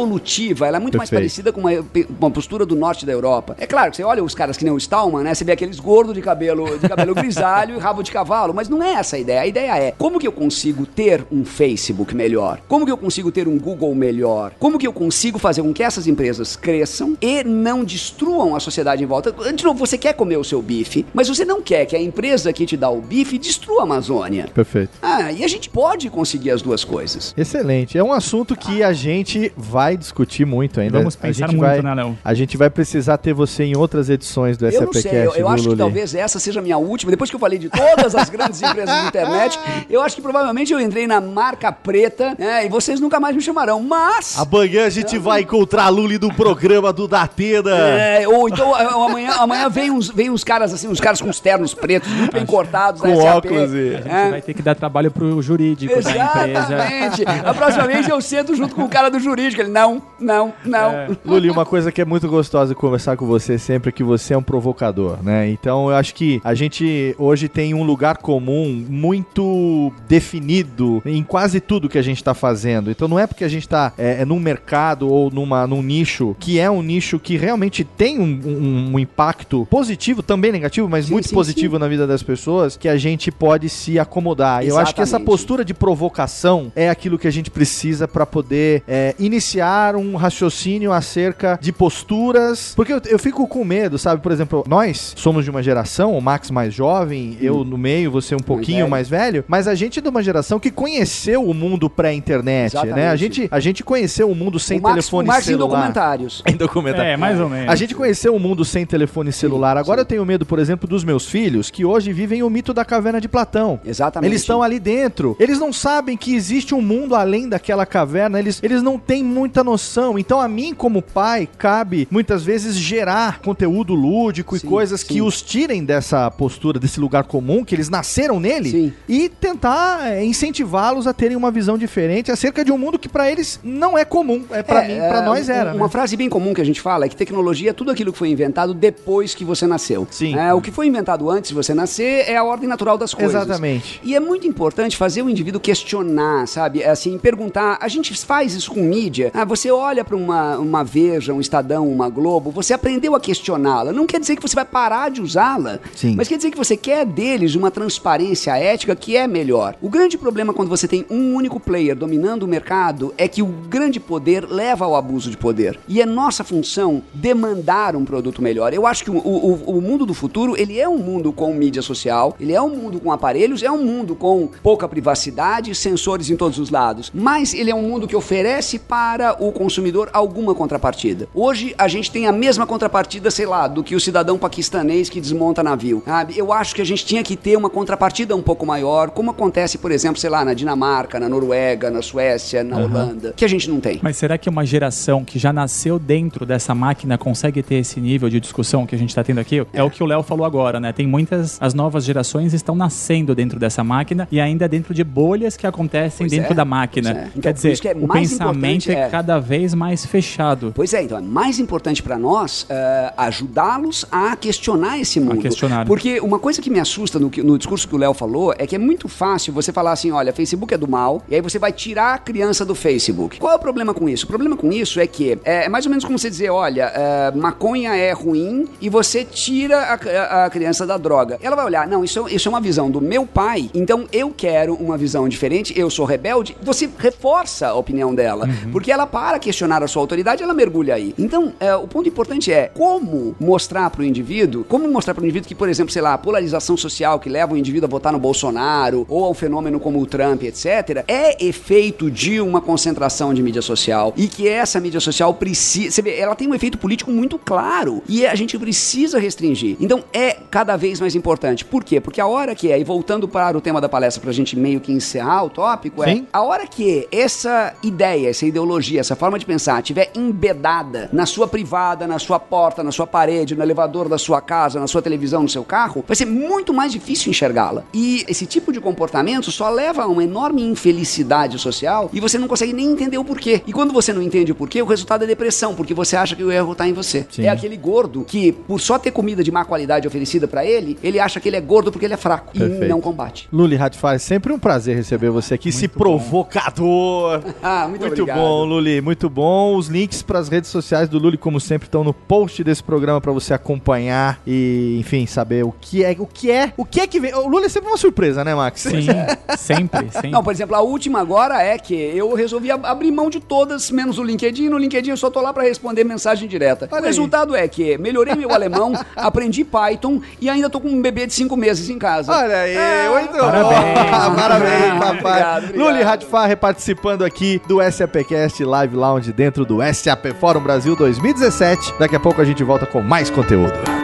Ela 0.67 0.77
é 0.77 0.81
muito 0.81 0.99
mais 0.99 1.11
Perfeito. 1.11 1.23
parecida 1.23 1.53
com 1.53 1.61
uma, 1.61 1.71
uma 2.19 2.31
postura 2.31 2.65
do 2.67 2.77
norte 2.77 3.05
da 3.07 3.13
Europa. 3.13 3.57
É 3.59 3.67
claro 3.67 3.91
que 3.91 3.97
você 3.97 4.05
olha 4.05 4.23
os 4.23 4.35
caras 4.35 4.57
que 4.57 4.65
nem 4.65 4.73
o 4.73 4.77
Stallman, 4.79 5.23
né? 5.23 5.35
Você 5.35 5.45
vê 5.45 5.53
aqueles 5.53 5.79
gordos 5.79 6.15
de 6.15 6.23
cabelo, 6.23 6.79
de 6.79 6.89
cabelo 6.89 7.15
grisalho 7.17 7.77
e 7.77 7.79
rabo 7.79 8.03
de 8.03 8.11
cavalo. 8.11 8.55
Mas 8.55 8.69
não 8.69 8.83
é 8.83 8.95
essa 8.95 9.17
a 9.17 9.19
ideia. 9.19 9.41
A 9.41 9.47
ideia 9.47 9.79
é 9.79 9.93
como 9.93 10.19
que 10.19 10.27
eu 10.27 10.33
consigo 10.33 10.87
ter 10.87 11.25
um 11.31 11.45
Facebook 11.45 12.15
melhor? 12.15 12.61
Como 12.69 12.85
que 12.85 12.93
eu 12.93 12.97
consigo 12.97 13.31
ter 13.31 13.49
um 13.49 13.59
Google 13.59 13.95
melhor? 13.95 14.53
Como 14.59 14.79
que 14.79 14.87
eu 14.87 14.93
consigo 14.93 15.39
fazer 15.39 15.63
com 15.63 15.73
que 15.73 15.83
essas 15.83 16.07
empresas 16.07 16.57
cresçam 16.57 17.17
e 17.21 17.45
não 17.45 17.85
destruam 17.85 18.55
a 18.55 18.61
sociedade 18.61 19.03
em 19.03 19.07
volta? 19.07 19.33
De 19.53 19.65
novo, 19.65 19.79
você 19.79 19.99
quer 19.99 20.15
comer 20.15 20.37
o 20.37 20.45
seu 20.45 20.63
bife, 20.63 21.05
mas 21.13 21.29
você 21.29 21.45
não 21.45 21.61
quer 21.61 21.87
que 21.87 21.97
a 21.97 22.01
empresa 22.01 22.53
que 22.53 22.67
te 22.67 22.77
dá 22.77 22.91
o 22.91 23.01
bife 23.01 23.39
destrua 23.39 23.81
a 23.81 23.85
Amazônia. 23.85 24.49
Perfeito. 24.53 24.91
Ah, 25.03 25.33
e 25.33 25.45
a 25.45 25.49
gente 25.49 25.69
pode 25.69 26.09
conseguir 26.11 26.51
as 26.51 26.63
duas 26.63 26.85
coisas. 26.85 27.35
Excelente. 27.37 27.97
É 27.97 28.05
um 28.05 28.13
assunto 28.13 28.57
que 28.57 28.83
a 28.83 28.93
gente 28.93 29.53
vai 29.57 29.90
discutir 29.97 30.45
muito 30.45 30.81
ainda. 30.81 30.99
Vamos 30.99 31.15
a 31.17 31.19
pensar 31.19 31.47
gente 31.47 31.57
muito, 31.57 31.61
vai, 31.69 31.83
né, 31.83 31.95
Léo? 31.95 32.19
A 32.25 32.35
gente 32.35 32.57
vai 32.57 32.69
precisar 32.71 33.17
ter 33.19 33.33
você 33.33 33.65
em 33.65 33.77
outras 33.77 34.09
edições 34.11 34.57
do 34.57 34.67
Eu 34.67 34.73
não 34.73 34.79
SAPcast, 34.93 35.09
sei, 35.09 35.19
eu, 35.21 35.25
eu 35.25 35.33
viu, 35.35 35.49
acho 35.49 35.63
que 35.63 35.69
Luli? 35.69 35.79
talvez 35.79 36.15
essa 36.15 36.39
seja 36.39 36.61
a 36.61 36.63
minha 36.63 36.79
última. 36.79 37.11
Depois 37.11 37.31
que 37.31 37.37
eu 37.37 37.41
falei 37.41 37.59
de 37.59 37.69
todas 37.69 38.15
as 38.15 38.29
grandes 38.31 38.61
empresas 38.63 39.01
de 39.01 39.07
internet, 39.09 39.59
eu 39.89 40.01
acho 40.03 40.17
que 40.17 40.23
provavelmente 40.23 40.73
eu 40.73 40.81
entrei 40.81 41.07
na 41.07 41.21
marca 41.21 41.71
preta 41.73 42.35
né, 42.39 42.67
e 42.67 42.69
vocês 42.69 43.01
nunca 43.01 43.19
mais 43.21 43.35
me 43.35 43.43
chamarão. 43.43 43.81
Mas. 43.83 44.39
Amanhã 44.39 44.87
a 44.87 44.91
gente 44.91 45.19
vai 45.19 45.43
encontrar 45.43 45.85
a 45.85 45.89
Luli 45.89 46.19
do 46.19 46.33
programa 46.33 46.93
do 46.93 47.07
Datena. 47.09 47.71
É, 47.77 48.27
ou 48.29 48.49
então 48.49 48.75
a- 48.75 49.07
amanhã, 49.07 49.31
amanhã 49.39 49.69
vem, 49.69 49.91
uns, 49.91 50.09
vem 50.09 50.31
uns 50.31 50.45
caras 50.45 50.73
assim, 50.73 50.89
uns 50.89 51.01
caras 51.01 51.21
com 51.21 51.29
os 51.29 51.41
ternos 51.41 51.75
pretos, 51.75 52.11
muito 52.11 52.33
bem 52.33 52.45
cortados, 52.47 53.01
Com 53.01 53.09
da 53.09 53.17
SAP, 53.23 53.37
óculos 53.47 53.73
e- 53.73 53.95
A 53.95 53.97
gente 53.99 54.09
é. 54.09 54.31
vai 54.31 54.43
ter 54.43 54.55
que 54.55 54.63
dar 54.63 54.75
trabalho 54.75 55.11
pro 55.11 55.41
jurídico 55.43 56.01
da 56.03 56.11
empresa. 56.11 56.49
Exatamente. 56.51 57.25
A 57.45 57.55
próxima 57.55 57.87
vez 57.87 58.09
eu 58.09 58.21
sento 58.21 58.55
junto 58.55 58.75
com 58.75 58.83
o 58.85 58.89
cara 58.89 59.11
do 59.11 59.19
jurídico. 59.21 59.63
Ele, 59.63 59.71
não, 59.89 60.03
não, 60.21 60.53
não. 60.65 60.91
É. 60.91 61.09
Luli, 61.25 61.51
uma 61.51 61.65
coisa 61.65 61.91
que 61.93 62.01
é 62.01 62.05
muito 62.05 62.29
gostosa 62.29 62.75
conversar 62.75 63.17
com 63.17 63.27
você 63.27 63.59
sempre 63.59 63.89
é 63.91 63.93
que 63.93 64.03
você 64.03 64.35
é 64.35 64.39
um 64.39 64.43
provocador, 64.43 65.23
né? 65.23 65.49
Então 65.51 65.89
eu 65.91 65.97
acho 65.97 66.15
que 66.15 66.41
a 66.45 66.55
gente 66.55 67.15
hoje 67.19 67.49
tem 67.49 67.75
um 67.75 67.83
lugar 67.83 68.19
comum 68.19 68.85
muito 68.89 69.93
definido 70.09 71.03
em 71.05 71.23
quase 71.23 71.61
tudo 71.61 71.89
que 71.89 71.99
a 71.99 72.03
gente 72.03 72.23
tá 72.23 72.35
fazendo. 72.35 72.91
Então 72.91 73.09
não 73.09 73.19
é 73.19 73.27
porque 73.27 73.45
a 73.45 73.49
gente 73.49 73.69
tá 73.69 73.93
é, 73.97 74.23
é 74.23 74.25
num 74.25 74.39
mercado 74.39 75.09
ou 75.09 75.31
numa, 75.31 75.67
num 75.67 75.83
nicho 75.83 76.37
que 76.39 76.59
é 76.59 76.71
um 76.71 76.83
nicho 76.83 77.19
que 77.19 77.37
realmente 77.37 77.85
tem 77.85 78.19
um, 78.19 78.41
um- 78.45 78.91
um 78.95 78.99
impacto 78.99 79.67
positivo, 79.71 80.23
também 80.23 80.53
negativo, 80.53 80.89
mas 80.89 81.07
Sim, 81.07 81.13
muito 81.13 81.29
sim, 81.29 81.35
positivo 81.35 81.79
na 81.79 81.89
vida 81.89 82.07
das 82.07 82.23
pessoas, 82.23 82.77
que 82.77 82.89
a 82.89 82.97
gente 82.97 83.31
pode 83.31 83.69
se 83.69 83.99
acomodar. 83.99 84.65
Eu 84.65 84.79
acho 84.79 84.95
que 84.95 85.01
essa 85.01 85.11
Exatamente. 85.11 85.27
postura 85.27 85.65
de 85.65 85.75
provocação 85.75 86.73
é 86.75 86.89
aquilo 86.89 87.19
que 87.19 87.27
a 87.29 87.31
gente 87.31 87.51
precisa 87.51 88.07
para 88.09 88.27
poder 88.27 88.83
é, 88.87 89.15
iniciar 89.19 89.60
um 89.97 90.17
raciocínio 90.17 90.93
acerca 90.93 91.59
de 91.61 91.73
posturas. 91.73 92.73
Porque 92.75 92.93
eu, 92.93 93.01
eu 93.07 93.19
fico 93.19 93.47
com 93.47 93.65
medo, 93.65 93.99
sabe? 93.99 94.23
Por 94.23 94.33
exemplo, 94.33 94.65
nós 94.67 95.13
somos 95.17 95.45
de 95.45 95.51
uma 95.51 95.63
geração, 95.63 96.17
o 96.17 96.21
Max 96.21 96.51
mais 96.51 96.75
jovem, 96.75 97.37
eu 97.41 97.65
no 97.65 97.79
meio, 97.79 98.11
você 98.11 98.35
um 98.35 98.39
pouquinho 98.39 98.79
velho. 98.79 98.91
mais 98.91 99.09
velho, 99.09 99.45
mas 99.47 99.69
a 99.69 99.75
gente 99.75 99.99
é 99.99 100.03
de 100.03 100.09
uma 100.09 100.23
geração 100.23 100.59
que 100.59 100.71
conheceu 100.71 101.45
o 101.45 101.55
mundo 101.55 101.89
pré-internet, 101.89 102.75
né? 102.87 103.09
A 103.09 103.17
gente, 103.17 103.49
a 103.51 103.61
gente 103.61 103.83
conheceu 103.83 104.31
o 104.31 104.35
mundo 104.35 104.59
sem 104.59 104.79
o 104.79 104.83
Max, 104.83 104.95
telefone 104.95 105.29
o 105.29 105.33
Max 105.33 105.43
em 105.43 105.53
celular. 105.53 105.77
documentários. 105.77 106.43
Em 106.51 106.57
documentário. 106.57 107.11
É, 107.13 107.17
mais 107.17 107.41
ou 107.41 107.49
menos. 107.49 107.71
A 107.71 107.77
gente 107.77 107.95
conheceu 107.95 108.35
o 108.35 108.41
mundo 108.41 108.65
sem 108.65 108.85
telefone 108.85 109.33
celular. 109.33 109.77
Agora 109.77 110.01
eu 110.01 110.05
tenho 110.05 110.25
medo, 110.27 110.45
por 110.45 110.59
exemplo, 110.59 110.89
dos 110.89 111.05
meus 111.05 111.27
filhos, 111.27 111.71
que 111.71 111.85
hoje 111.85 112.13
vivem 112.13 112.43
o 112.43 112.51
mito 112.51 112.75
da 112.75 112.85
caverna 112.85 113.21
de 113.21 113.29
Platão. 113.29 113.81
Exatamente. 113.85 114.31
Eles 114.31 114.41
estão 114.41 114.63
ali 114.63 114.79
dentro. 114.81 115.37
Eles 115.39 115.59
não 115.59 115.73
sabem 115.73 116.17
que 116.17 116.35
existe 116.35 116.75
um 116.75 116.83
mundo 116.83 117.15
além 117.15 117.49
daquela 117.49 117.87
caverna. 117.87 118.39
Eles, 118.39 118.61
eles 118.63 118.83
não 118.83 118.99
têm 118.99 119.23
muita 119.51 119.65
noção. 119.65 120.17
Então, 120.17 120.41
a 120.41 120.47
mim, 120.47 120.73
como 120.73 121.03
pai, 121.03 121.49
cabe 121.59 122.07
muitas 122.09 122.45
vezes 122.45 122.77
gerar 122.77 123.41
conteúdo 123.41 123.95
lúdico 123.95 124.57
Sim, 124.57 124.65
e 124.65 124.71
coisas 124.71 125.01
sim. 125.01 125.07
que 125.09 125.23
os 125.23 125.43
tirem 125.43 125.85
dessa 125.85 126.31
postura, 126.31 126.79
desse 126.79 127.01
lugar 127.01 127.25
comum, 127.25 127.65
que 127.65 127.75
eles 127.75 127.89
nasceram 127.89 128.39
nele, 128.39 128.71
Sim. 128.71 128.93
e 129.09 129.29
tentar 129.29 130.13
é, 130.13 130.25
incentivá-los 130.25 131.09
a 131.09 131.13
terem 131.13 131.37
uma 131.37 131.51
visão 131.51 131.77
diferente 131.77 132.31
acerca 132.31 132.65
de 132.65 132.71
um 132.71 132.79
mundo 132.79 132.97
que 132.99 133.09
pra 133.09 133.31
eles 133.31 133.59
não 133.65 133.99
é 133.99 134.05
comum. 134.05 134.45
É 134.51 134.63
para 134.63 134.83
mim, 134.83 134.97
para 134.97 135.19
é, 135.19 135.25
nós 135.25 135.49
era. 135.49 135.75
Uma 135.75 135.87
né? 135.87 135.91
frase 135.91 136.17
bem 136.17 136.29
comum 136.29 136.55
que 136.55 136.61
a 136.61 136.65
gente 136.65 136.81
fala 136.81 137.07
é 137.07 137.09
que 137.09 137.17
tecnologia 137.17 137.71
é 137.71 137.73
tudo 137.73 137.91
aquilo 137.91 138.13
que 138.13 138.19
foi 138.19 138.29
inventado 138.29 138.73
depois 138.73 139.35
que 139.35 139.45
você 139.45 139.67
nasceu. 139.67 140.07
Sim. 140.11 140.37
É, 140.37 140.55
o 140.55 140.61
que 140.61 140.71
foi 140.71 140.87
inventado 140.87 141.29
antes 141.29 141.49
de 141.49 141.55
você 141.55 141.75
nascer 141.75 142.29
é 142.29 142.37
a 142.37 142.45
ordem 142.45 142.69
natural 142.69 142.97
das 142.97 143.13
coisas. 143.13 143.35
Exatamente. 143.35 144.01
E 144.05 144.15
é 144.15 144.21
muito 144.21 144.47
importante 144.47 144.97
fazer 144.97 145.23
o 145.23 145.29
indivíduo 145.29 145.61
questionar, 145.61 146.47
sabe? 146.47 146.83
É 146.83 146.91
Assim, 146.91 147.17
perguntar. 147.19 147.79
A 147.81 147.89
gente 147.89 148.15
faz 148.15 148.55
isso 148.55 148.73
com 148.73 148.83
mídia. 148.83 149.31
Ah, 149.41 149.45
você 149.47 149.71
olha 149.71 150.05
para 150.05 150.15
uma, 150.17 150.59
uma 150.59 150.85
Veja, 150.85 151.33
um 151.33 151.41
Estadão, 151.41 151.89
uma 151.89 152.11
Globo, 152.11 152.51
você 152.51 152.75
aprendeu 152.75 153.15
a 153.15 153.21
questioná-la. 153.21 153.91
Não 153.91 154.07
quer 154.07 154.21
dizer 154.21 154.37
que 154.37 154.43
você 154.43 154.55
vai 154.55 154.67
parar 154.67 155.11
de 155.11 155.23
usá-la, 155.23 155.79
mas 156.15 156.29
quer 156.29 156.37
dizer 156.37 156.51
que 156.51 156.59
você 156.59 156.77
quer 156.77 157.07
deles 157.07 157.55
uma 157.55 157.71
transparência 157.71 158.55
ética 158.59 158.95
que 158.95 159.17
é 159.17 159.27
melhor. 159.27 159.77
O 159.81 159.89
grande 159.89 160.19
problema 160.19 160.53
quando 160.53 160.69
você 160.69 160.87
tem 160.87 161.07
um 161.09 161.35
único 161.35 161.59
player 161.59 161.97
dominando 161.97 162.43
o 162.43 162.47
mercado 162.47 163.15
é 163.17 163.27
que 163.27 163.41
o 163.41 163.47
grande 163.47 163.99
poder 163.99 164.45
leva 164.47 164.85
ao 164.85 164.95
abuso 164.95 165.31
de 165.31 165.39
poder. 165.39 165.81
E 165.89 166.03
é 166.03 166.05
nossa 166.07 166.45
função 166.45 167.03
demandar 167.15 167.97
um 167.97 168.05
produto 168.05 168.43
melhor. 168.43 168.75
Eu 168.75 168.87
acho 168.87 169.05
que 169.05 169.11
o, 169.11 169.17
o- 169.17 169.79
o 169.79 169.81
mundo 169.81 170.05
do 170.05 170.13
futuro, 170.13 170.55
ele 170.55 170.79
é 170.79 170.87
um 170.87 170.99
mundo 170.99 171.33
com 171.33 171.55
mídia 171.55 171.81
social, 171.81 172.37
ele 172.39 172.53
é 172.53 172.61
um 172.61 172.69
mundo 172.77 173.01
com 173.01 173.11
aparelhos, 173.11 173.63
é 173.63 173.71
um 173.71 173.83
mundo 173.83 174.15
com 174.15 174.51
pouca 174.63 174.87
privacidade, 174.87 175.75
sensores 175.75 176.29
em 176.29 176.37
todos 176.37 176.59
os 176.59 176.69
lados. 176.69 177.11
Mas 177.15 177.55
ele 177.55 177.71
é 177.71 177.75
um 177.75 177.83
mundo 177.89 178.07
que 178.07 178.15
oferece 178.15 178.79
para 178.79 179.30
o 179.39 179.53
consumidor 179.53 180.11
alguma 180.13 180.55
contrapartida. 180.55 181.29
Hoje 181.35 181.75
a 181.77 181.89
gente 181.89 182.11
tem 182.11 182.27
a 182.27 182.33
mesma 182.33 182.67
contrapartida, 182.67 183.31
sei 183.31 183.47
lá, 183.47 183.67
do 183.67 183.83
que 183.83 183.95
o 183.95 184.01
cidadão 184.01 184.39
paquistanês 184.39 185.09
que 185.09 185.21
desmonta 185.21 185.63
navio. 185.63 186.03
Sabe? 186.07 186.37
Eu 186.37 186.53
acho 186.53 186.75
que 186.75 186.83
a 186.83 186.85
gente 186.85 187.05
tinha 187.05 187.23
que 187.23 187.37
ter 187.37 187.57
uma 187.57 187.71
contrapartida 187.71 188.35
um 188.37 188.43
pouco 188.43 188.65
maior, 188.65 189.11
como 189.11 189.31
acontece, 189.31 189.79
por 189.79 189.91
exemplo, 189.91 190.21
sei 190.21 190.31
lá, 190.31 190.45
na 190.45 190.55
Dinamarca, 190.55 191.19
na 191.19 191.29
Noruega, 191.29 191.91
na 191.91 192.03
Suécia, 192.03 192.63
na 192.63 192.79
Holanda, 192.79 193.35
que 193.37 193.45
a 193.45 193.49
gente 193.49 193.69
não 193.69 193.81
tem. 193.81 193.99
Mas 194.03 194.17
será 194.17 194.39
que 194.39 194.49
uma 194.49 194.65
geração 194.65 195.25
que 195.25 195.39
já 195.39 195.53
nasceu 195.53 195.99
dentro 195.99 196.47
dessa 196.47 196.75
máquina 196.75 197.19
consegue 197.19 197.63
ter 197.63 197.77
esse 197.77 198.01
nível 198.01 198.29
de 198.29 198.41
discussão 198.41 198.87
que 198.87 198.95
a 198.95 198.99
gente 198.99 199.11
está 199.11 199.25
tendo 199.25 199.41
aqui? 199.41 199.65
É, 199.73 199.83
o 199.83 199.91
que 199.91 200.03
o 200.03 200.07
Léo 200.07 200.23
falou 200.23 200.45
agora, 200.45 200.79
né? 200.81 200.93
Tem 200.93 201.07
muitas. 201.07 201.59
As 201.61 201.75
novas 201.75 202.05
gerações 202.05 202.55
estão 202.55 202.75
nascendo 202.75 203.35
dentro 203.35 203.59
dessa 203.59 203.83
máquina 203.83 204.29
e 204.31 204.41
ainda 204.41 204.69
dentro 204.69 204.95
de 204.95 205.03
bolhas 205.03 205.57
que 205.57 205.67
acontecem 205.67 206.27
Pois 206.27 206.33
dentro 206.33 206.53
é. 206.53 206.57
da 206.57 206.65
máquina. 206.65 207.11
É. 207.11 207.29
Então, 207.29 207.43
Quer 207.43 207.53
dizer, 207.53 207.81
que 207.81 207.89
é 207.89 207.95
o 207.95 208.07
mais 208.07 208.31
pensamento 208.31 208.91
é 208.91 208.95
é. 208.95 209.09
Cada 209.21 209.39
vez 209.39 209.75
mais 209.75 210.05
fechado. 210.07 210.73
Pois 210.75 210.95
é, 210.95 211.03
então 211.03 211.19
é 211.19 211.21
mais 211.21 211.59
importante 211.59 212.03
para 212.03 212.19
nós 212.19 212.65
eh, 212.71 213.13
ajudá-los 213.17 214.07
a 214.11 214.35
questionar 214.35 214.99
esse 214.99 215.21
mundo. 215.21 215.41
questionar. 215.43 215.87
Porque 215.87 216.21
uma 216.21 216.39
coisa 216.39 216.63
que 216.63 216.71
me 216.71 216.81
assusta 216.81 217.19
no, 217.19 217.31
no 217.45 217.59
discurso 217.59 217.87
que 217.87 217.95
o 217.95 217.99
Léo 217.99 218.15
falou 218.15 218.55
é 218.57 218.67
que 218.67 218.75
é 218.75 218.79
muito 218.79 219.09
fácil 219.09 219.53
você 219.53 219.73
falar 219.73 219.93
assim: 219.93 220.11
olha, 220.11 220.33
Facebook 220.33 220.73
é 220.73 220.79
do 220.79 220.89
mal, 220.89 221.23
e 221.29 221.35
aí 221.35 221.41
você 221.43 221.59
vai 221.59 221.71
tirar 221.73 222.15
a 222.15 222.19
criança 222.19 222.65
do 222.65 222.75
Facebook. 222.75 223.39
Qual 223.39 223.53
é 223.53 223.57
o 223.57 223.59
problema 223.59 223.93
com 223.93 224.09
isso? 224.09 224.25
O 224.25 224.29
problema 224.29 224.57
com 224.57 224.73
isso 224.73 224.99
é 224.99 225.07
que 225.07 225.39
é, 225.45 225.65
é 225.67 225.69
mais 225.69 225.85
ou 225.85 225.91
menos 225.91 226.05
como 226.05 226.19
você 226.19 226.31
dizer: 226.31 226.51
olha, 226.51 226.91
eh, 226.95 227.33
maconha 227.35 227.95
é 227.95 228.13
ruim 228.13 228.67
e 228.81 228.89
você 228.89 229.23
tira 229.25 229.79
a, 229.79 229.95
a- 229.95 230.45
a 230.47 230.51
criança 230.51 230.87
da 230.87 230.97
droga. 230.97 231.39
Ela 231.43 231.57
vai 231.57 231.65
olhar: 231.67 231.87
não, 231.87 232.03
isso, 232.03 232.27
é- 232.27 232.33
isso 232.35 232.49
é 232.49 232.51
uma 232.51 232.61
visão 232.61 232.91
do 232.91 233.01
meu 233.01 233.27
pai, 233.27 233.71
então 233.75 234.07
eu 234.13 234.33
quero 234.35 234.75
uma 234.75 234.97
visão 234.97 235.29
diferente, 235.29 235.79
eu 235.79 235.91
sou 235.91 236.07
rebelde. 236.07 236.57
Você 236.63 236.89
reforça 236.99 237.69
a 237.69 237.75
opinião 237.75 238.15
dela, 238.15 238.49
porque 238.73 238.91
ela 238.91 239.07
para 239.11 239.39
questionar 239.39 239.83
a 239.83 239.89
sua 239.89 240.03
autoridade, 240.03 240.43
ela 240.43 240.55
mergulha 240.55 240.95
aí. 240.95 241.15
Então, 241.19 241.53
é, 241.59 241.75
o 241.75 241.87
ponto 241.87 242.09
importante 242.09 242.53
é 242.53 242.71
como 242.73 243.35
mostrar 243.39 243.91
para 243.91 244.03
o 244.03 244.05
indivíduo, 244.05 244.65
como 244.65 244.89
mostrar 244.89 245.15
para 245.15 245.23
o 245.23 245.25
indivíduo 245.25 245.49
que, 245.49 245.55
por 245.55 245.69
exemplo, 245.69 245.93
sei 245.93 246.03
lá, 246.03 246.15
a 246.15 246.19
polarização 246.19 246.77
social 246.77 247.19
que 247.19 247.29
leva 247.29 247.55
o 247.55 247.57
indivíduo 247.57 247.87
a 247.87 247.91
votar 247.91 248.13
no 248.13 248.19
Bolsonaro 248.19 249.07
ou 249.09 249.25
a 249.25 249.31
um 249.31 249.35
fenômeno 249.35 249.81
como 249.81 250.01
o 250.01 250.07
Trump, 250.07 250.43
etc., 250.43 251.05
é 251.09 251.45
efeito 251.45 252.11
de 252.11 252.41
uma 252.41 252.61
concentração 252.61 253.35
de 253.35 253.43
mídia 253.43 253.63
social 253.63 254.13
e 254.17 254.29
que 254.29 254.49
essa 254.49 254.81
mídia 254.81 255.01
social 255.01 255.35
precisa, 255.35 255.91
você 255.91 256.03
vê, 256.03 256.19
ela 256.19 256.35
tem 256.35 256.49
um 256.49 256.55
efeito 256.55 256.79
político 256.79 257.11
muito 257.11 257.39
claro 257.39 258.03
e 258.09 258.27
a 258.27 258.35
gente 258.35 258.59
precisa 258.59 259.19
restringir. 259.19 259.77
Então, 259.81 260.05
é 260.13 260.37
cada 260.51 260.77
vez 260.77 261.01
mais 261.01 261.15
importante. 261.15 261.65
Por 261.65 261.85
quê? 261.85 262.01
Porque 262.01 262.21
a 262.21 262.27
hora 262.27 262.55
que 262.55 262.71
é, 262.71 262.79
e 262.79 262.85
voltando 262.85 263.29
para 263.29 263.57
o 263.57 263.61
tema 263.61 263.81
da 263.81 263.89
palestra 263.89 264.21
para 264.21 264.31
a 264.31 264.35
gente 264.35 264.57
meio 264.57 264.81
que 264.81 264.93
encerrar 264.93 265.45
o 265.45 265.51
tópico, 265.51 266.03
é 266.03 266.15
Sim. 266.15 266.27
a 266.33 266.43
hora 266.43 266.67
que 266.67 267.09
essa 267.11 267.75
ideia, 267.83 268.29
essa 268.29 268.47
ideologia, 268.47 269.00
essa 269.01 269.17
forma 269.17 269.39
de 269.39 269.47
pensar 269.47 269.83
tiver 269.83 270.11
embedada 270.15 271.09
na 271.13 271.27
sua 271.27 271.47
privada, 271.49 272.07
na 272.07 272.19
sua 272.19 272.39
porta, 272.39 272.83
na 272.83 272.93
sua 272.93 273.07
parede, 273.07 273.55
no 273.57 273.63
elevador 273.63 274.09
da 274.09 274.19
sua 274.19 274.41
casa, 274.41 274.79
na 274.81 274.87
sua 274.87 275.03
televisão, 275.03 275.43
no 275.43 275.49
seu 275.49 275.65
carro, 275.65 276.05
vai 276.07 276.17
ser 276.17 276.27
muito 276.27 276.73
mais 276.73 276.93
difícil 276.93 277.31
enxergá-la. 277.31 277.85
E 277.93 278.25
esse 278.29 278.47
tipo 278.47 278.73
de 278.73 278.81
comportamento 278.81 279.51
só 279.51 279.69
leva 279.71 280.03
a 280.03 280.07
uma 280.07 280.23
enorme 280.25 280.63
infelicidade 280.63 281.59
social 281.59 282.11
e 282.13 282.21
você 282.21 282.39
não 282.39 282.49
consegue 282.49 282.73
nem 282.73 282.87
entender 282.87 283.19
o 283.19 283.25
porquê. 283.25 283.63
E 283.67 283.73
quando 283.73 283.93
você 283.93 284.13
não 284.13 284.23
entende 284.23 284.53
o 284.53 284.55
porquê, 284.55 284.83
o 284.83 284.87
resultado 284.87 285.25
é 285.25 285.27
depressão, 285.27 285.75
porque 285.75 285.95
você 285.95 286.17
acha 286.17 286.37
que 286.37 286.43
o 286.43 286.51
erro 286.51 286.75
tá 286.75 286.87
em 286.89 286.93
você. 286.93 287.27
Sim. 287.31 287.45
É 287.45 287.49
aquele 287.49 287.77
gordo 287.77 288.25
que, 288.25 288.53
por 288.53 288.81
só 288.81 288.99
ter 288.99 289.11
comida 289.11 289.43
de 289.43 289.51
má 289.51 289.65
qualidade 289.65 290.07
oferecida 290.07 290.47
pra 290.47 290.65
ele, 290.65 290.99
ele 291.03 291.19
acha 291.19 291.41
que 291.41 291.49
ele 291.49 291.57
é 291.57 291.61
gordo 291.61 291.91
porque 291.91 292.05
ele 292.05 292.15
é 292.15 292.17
fraco 292.17 292.53
Perfeito. 292.53 292.85
e 292.85 292.89
não 292.89 293.01
combate. 293.01 293.49
Luli 293.53 293.77
Radfar, 293.77 294.19
sempre 294.19 294.53
um 294.53 294.59
prazer 294.59 294.97
receber 294.97 295.31
você 295.31 295.55
aqui, 295.55 295.69
esse 295.71 295.89
provocador. 295.89 297.41
Ah, 297.63 297.87
muito, 297.89 298.07
obrigado. 298.07 298.39
bom, 298.39 298.65
Luli, 298.65 298.90
muito 299.03 299.29
bom. 299.29 299.77
Os 299.77 299.89
links 299.89 300.23
para 300.23 300.39
as 300.39 300.49
redes 300.49 300.71
sociais 300.71 301.07
do 301.07 301.19
Luli, 301.19 301.37
como 301.37 301.61
sempre, 301.61 301.87
estão 301.87 302.03
no 302.03 302.15
post 302.15 302.65
desse 302.65 302.83
programa 302.83 303.21
para 303.21 303.31
você 303.33 303.53
acompanhar 303.53 304.41
e, 304.47 304.97
enfim, 304.99 305.27
saber 305.27 305.65
o 305.67 305.75
que 305.79 306.03
é, 306.03 306.17
o 306.19 306.27
que 306.27 306.51
é, 306.51 306.73
o 306.79 306.85
que 306.87 307.01
é 307.01 307.07
que 307.07 307.21
vem. 307.21 307.35
O 307.35 307.47
Luli 307.47 307.67
é 307.67 307.69
sempre 307.69 307.91
uma 307.91 307.99
surpresa, 307.99 308.43
né, 308.43 308.55
Max? 308.55 308.81
Sim, 308.81 309.07
sempre, 309.59 310.11
sempre. 310.11 310.31
Não, 310.31 310.43
por 310.43 310.53
exemplo, 310.53 310.75
a 310.75 310.81
última 310.81 311.21
agora 311.21 311.63
é 311.63 311.77
que 311.77 311.95
eu 311.95 312.33
resolvi 312.35 312.71
ab- 312.71 312.87
abrir 312.87 313.11
mão 313.11 313.29
de 313.29 313.41
todas, 313.41 313.91
menos 313.91 314.19
o 314.19 314.23
LinkedIn. 314.23 314.69
No 314.71 314.79
LinkedIn 314.79 315.11
eu 315.11 315.17
só 315.17 315.29
tô 315.31 315.41
lá 315.43 315.53
pra 315.53 315.63
responder 315.65 316.05
mensagem 316.05 316.49
direta. 316.49 316.89
Olha 316.91 317.01
o 317.03 317.05
aí. 317.05 317.11
resultado 317.11 317.55
é 317.55 317.69
que 317.69 317.99
melhorei 317.99 318.35
meu 318.35 318.51
alemão, 318.53 318.93
aprendi 319.17 319.65
Python 319.65 320.21
e 320.41 320.49
ainda 320.49 320.71
tô 320.71 320.81
com 320.81 320.89
um 320.89 321.03
bebê 321.03 321.27
de 321.27 321.35
cinco 321.35 321.57
meses 321.57 321.91
em 321.91 321.99
casa. 321.99 322.33
Olha 322.33 322.61
aí, 322.61 322.75
É, 322.77 323.09
muito 323.11 323.33
parabéns. 323.37 324.31
bom. 324.31 324.35
Parabéns, 324.37 324.93
papai. 324.99 325.11
Obrigado, 325.19 325.65
obrigado. 325.65 325.87
Luli 325.91 326.03
Radfar 326.03 326.57
participando 326.57 327.25
aqui 327.25 327.61
do 327.69 327.79
SAPcast 327.91 328.65
Live 328.71 328.97
Lounge 328.97 329.33
dentro 329.33 329.65
do 329.65 329.79
SAP 329.93 330.27
Fórum 330.39 330.61
Brasil 330.61 330.97
2017. 330.97 331.95
Daqui 331.99 332.17
a 332.17 332.21
pouco 332.21 332.41
a 332.41 332.45
gente 332.45 332.63
volta 332.65 332.87
com 332.87 333.03
mais 333.03 333.29
conteúdo. 333.29 334.00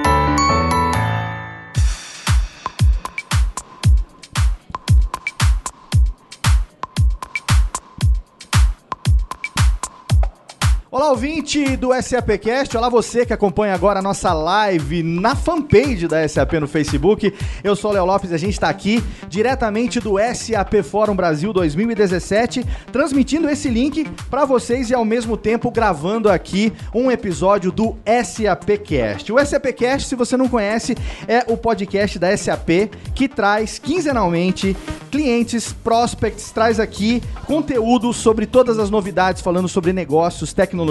Olá, 10.96 11.10
ouvinte 11.10 11.76
do 11.76 11.90
SAPcast. 11.92 12.74
Olá, 12.74 12.88
você 12.88 13.26
que 13.26 13.32
acompanha 13.34 13.74
agora 13.74 13.98
a 13.98 14.02
nossa 14.02 14.32
live 14.32 15.02
na 15.02 15.36
fanpage 15.36 16.08
da 16.08 16.26
SAP 16.26 16.54
no 16.54 16.66
Facebook. 16.66 17.34
Eu 17.62 17.76
sou 17.76 17.90
o 17.90 17.92
Léo 17.92 18.06
Lopes 18.06 18.30
e 18.30 18.34
a 18.34 18.38
gente 18.38 18.54
está 18.54 18.70
aqui 18.70 19.04
diretamente 19.28 20.00
do 20.00 20.14
SAP 20.18 20.82
Fórum 20.82 21.14
Brasil 21.14 21.52
2017, 21.52 22.64
transmitindo 22.90 23.46
esse 23.46 23.68
link 23.68 24.08
para 24.30 24.46
vocês 24.46 24.88
e 24.88 24.94
ao 24.94 25.04
mesmo 25.04 25.36
tempo 25.36 25.70
gravando 25.70 26.30
aqui 26.30 26.72
um 26.94 27.10
episódio 27.10 27.70
do 27.70 27.94
SAPcast. 28.06 29.30
O 29.30 29.44
SAPcast, 29.44 30.08
se 30.08 30.14
você 30.14 30.34
não 30.34 30.48
conhece, 30.48 30.96
é 31.28 31.44
o 31.46 31.58
podcast 31.58 32.18
da 32.18 32.34
SAP 32.34 32.88
que 33.14 33.28
traz 33.28 33.78
quinzenalmente 33.78 34.74
clientes, 35.10 35.74
prospects, 35.74 36.50
traz 36.50 36.80
aqui 36.80 37.22
conteúdo 37.44 38.14
sobre 38.14 38.46
todas 38.46 38.78
as 38.78 38.90
novidades, 38.90 39.42
falando 39.42 39.68
sobre 39.68 39.92
negócios, 39.92 40.54
tecnologia 40.54 40.85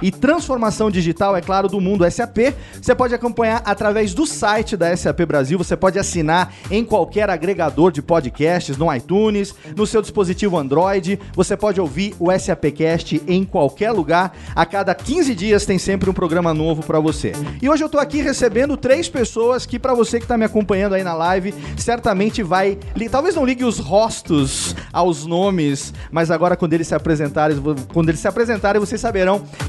e 0.00 0.10
transformação 0.10 0.90
digital, 0.90 1.36
é 1.36 1.40
claro, 1.40 1.68
do 1.68 1.80
mundo 1.80 2.08
SAP. 2.10 2.54
Você 2.80 2.94
pode 2.94 3.14
acompanhar 3.14 3.62
através 3.64 4.12
do 4.14 4.26
site 4.26 4.76
da 4.76 4.94
SAP 4.96 5.20
Brasil, 5.26 5.58
você 5.58 5.76
pode 5.76 5.98
assinar 5.98 6.52
em 6.70 6.84
qualquer 6.84 7.30
agregador 7.30 7.90
de 7.92 8.02
podcasts, 8.02 8.76
no 8.76 8.92
iTunes, 8.94 9.54
no 9.76 9.86
seu 9.86 10.02
dispositivo 10.02 10.58
Android, 10.58 11.18
você 11.34 11.56
pode 11.56 11.80
ouvir 11.80 12.14
o 12.18 12.30
SAPcast 12.36 13.22
em 13.26 13.44
qualquer 13.44 13.92
lugar. 13.92 14.36
A 14.54 14.66
cada 14.66 14.94
15 14.94 15.34
dias 15.34 15.64
tem 15.64 15.78
sempre 15.78 16.10
um 16.10 16.12
programa 16.12 16.52
novo 16.52 16.82
para 16.82 17.00
você. 17.00 17.32
E 17.60 17.68
hoje 17.68 17.84
eu 17.84 17.88
tô 17.88 17.98
aqui 17.98 18.20
recebendo 18.22 18.76
três 18.76 19.08
pessoas 19.08 19.64
que 19.64 19.78
para 19.78 19.94
você 19.94 20.18
que 20.18 20.26
tá 20.26 20.36
me 20.36 20.44
acompanhando 20.44 20.94
aí 20.94 21.04
na 21.04 21.14
live, 21.14 21.54
certamente 21.76 22.42
vai, 22.42 22.78
talvez 23.10 23.34
não 23.34 23.44
ligue 23.44 23.64
os 23.64 23.78
rostos 23.78 24.74
aos 24.92 25.24
nomes, 25.24 25.92
mas 26.10 26.30
agora 26.30 26.56
quando 26.56 26.72
eles 26.72 26.88
se 26.88 26.94
apresentarem, 26.94 27.56
quando 27.92 28.08
eles 28.08 28.20
se 28.20 28.28
apresentarem, 28.28 28.80
vocês 28.80 29.00
saberão 29.00 29.21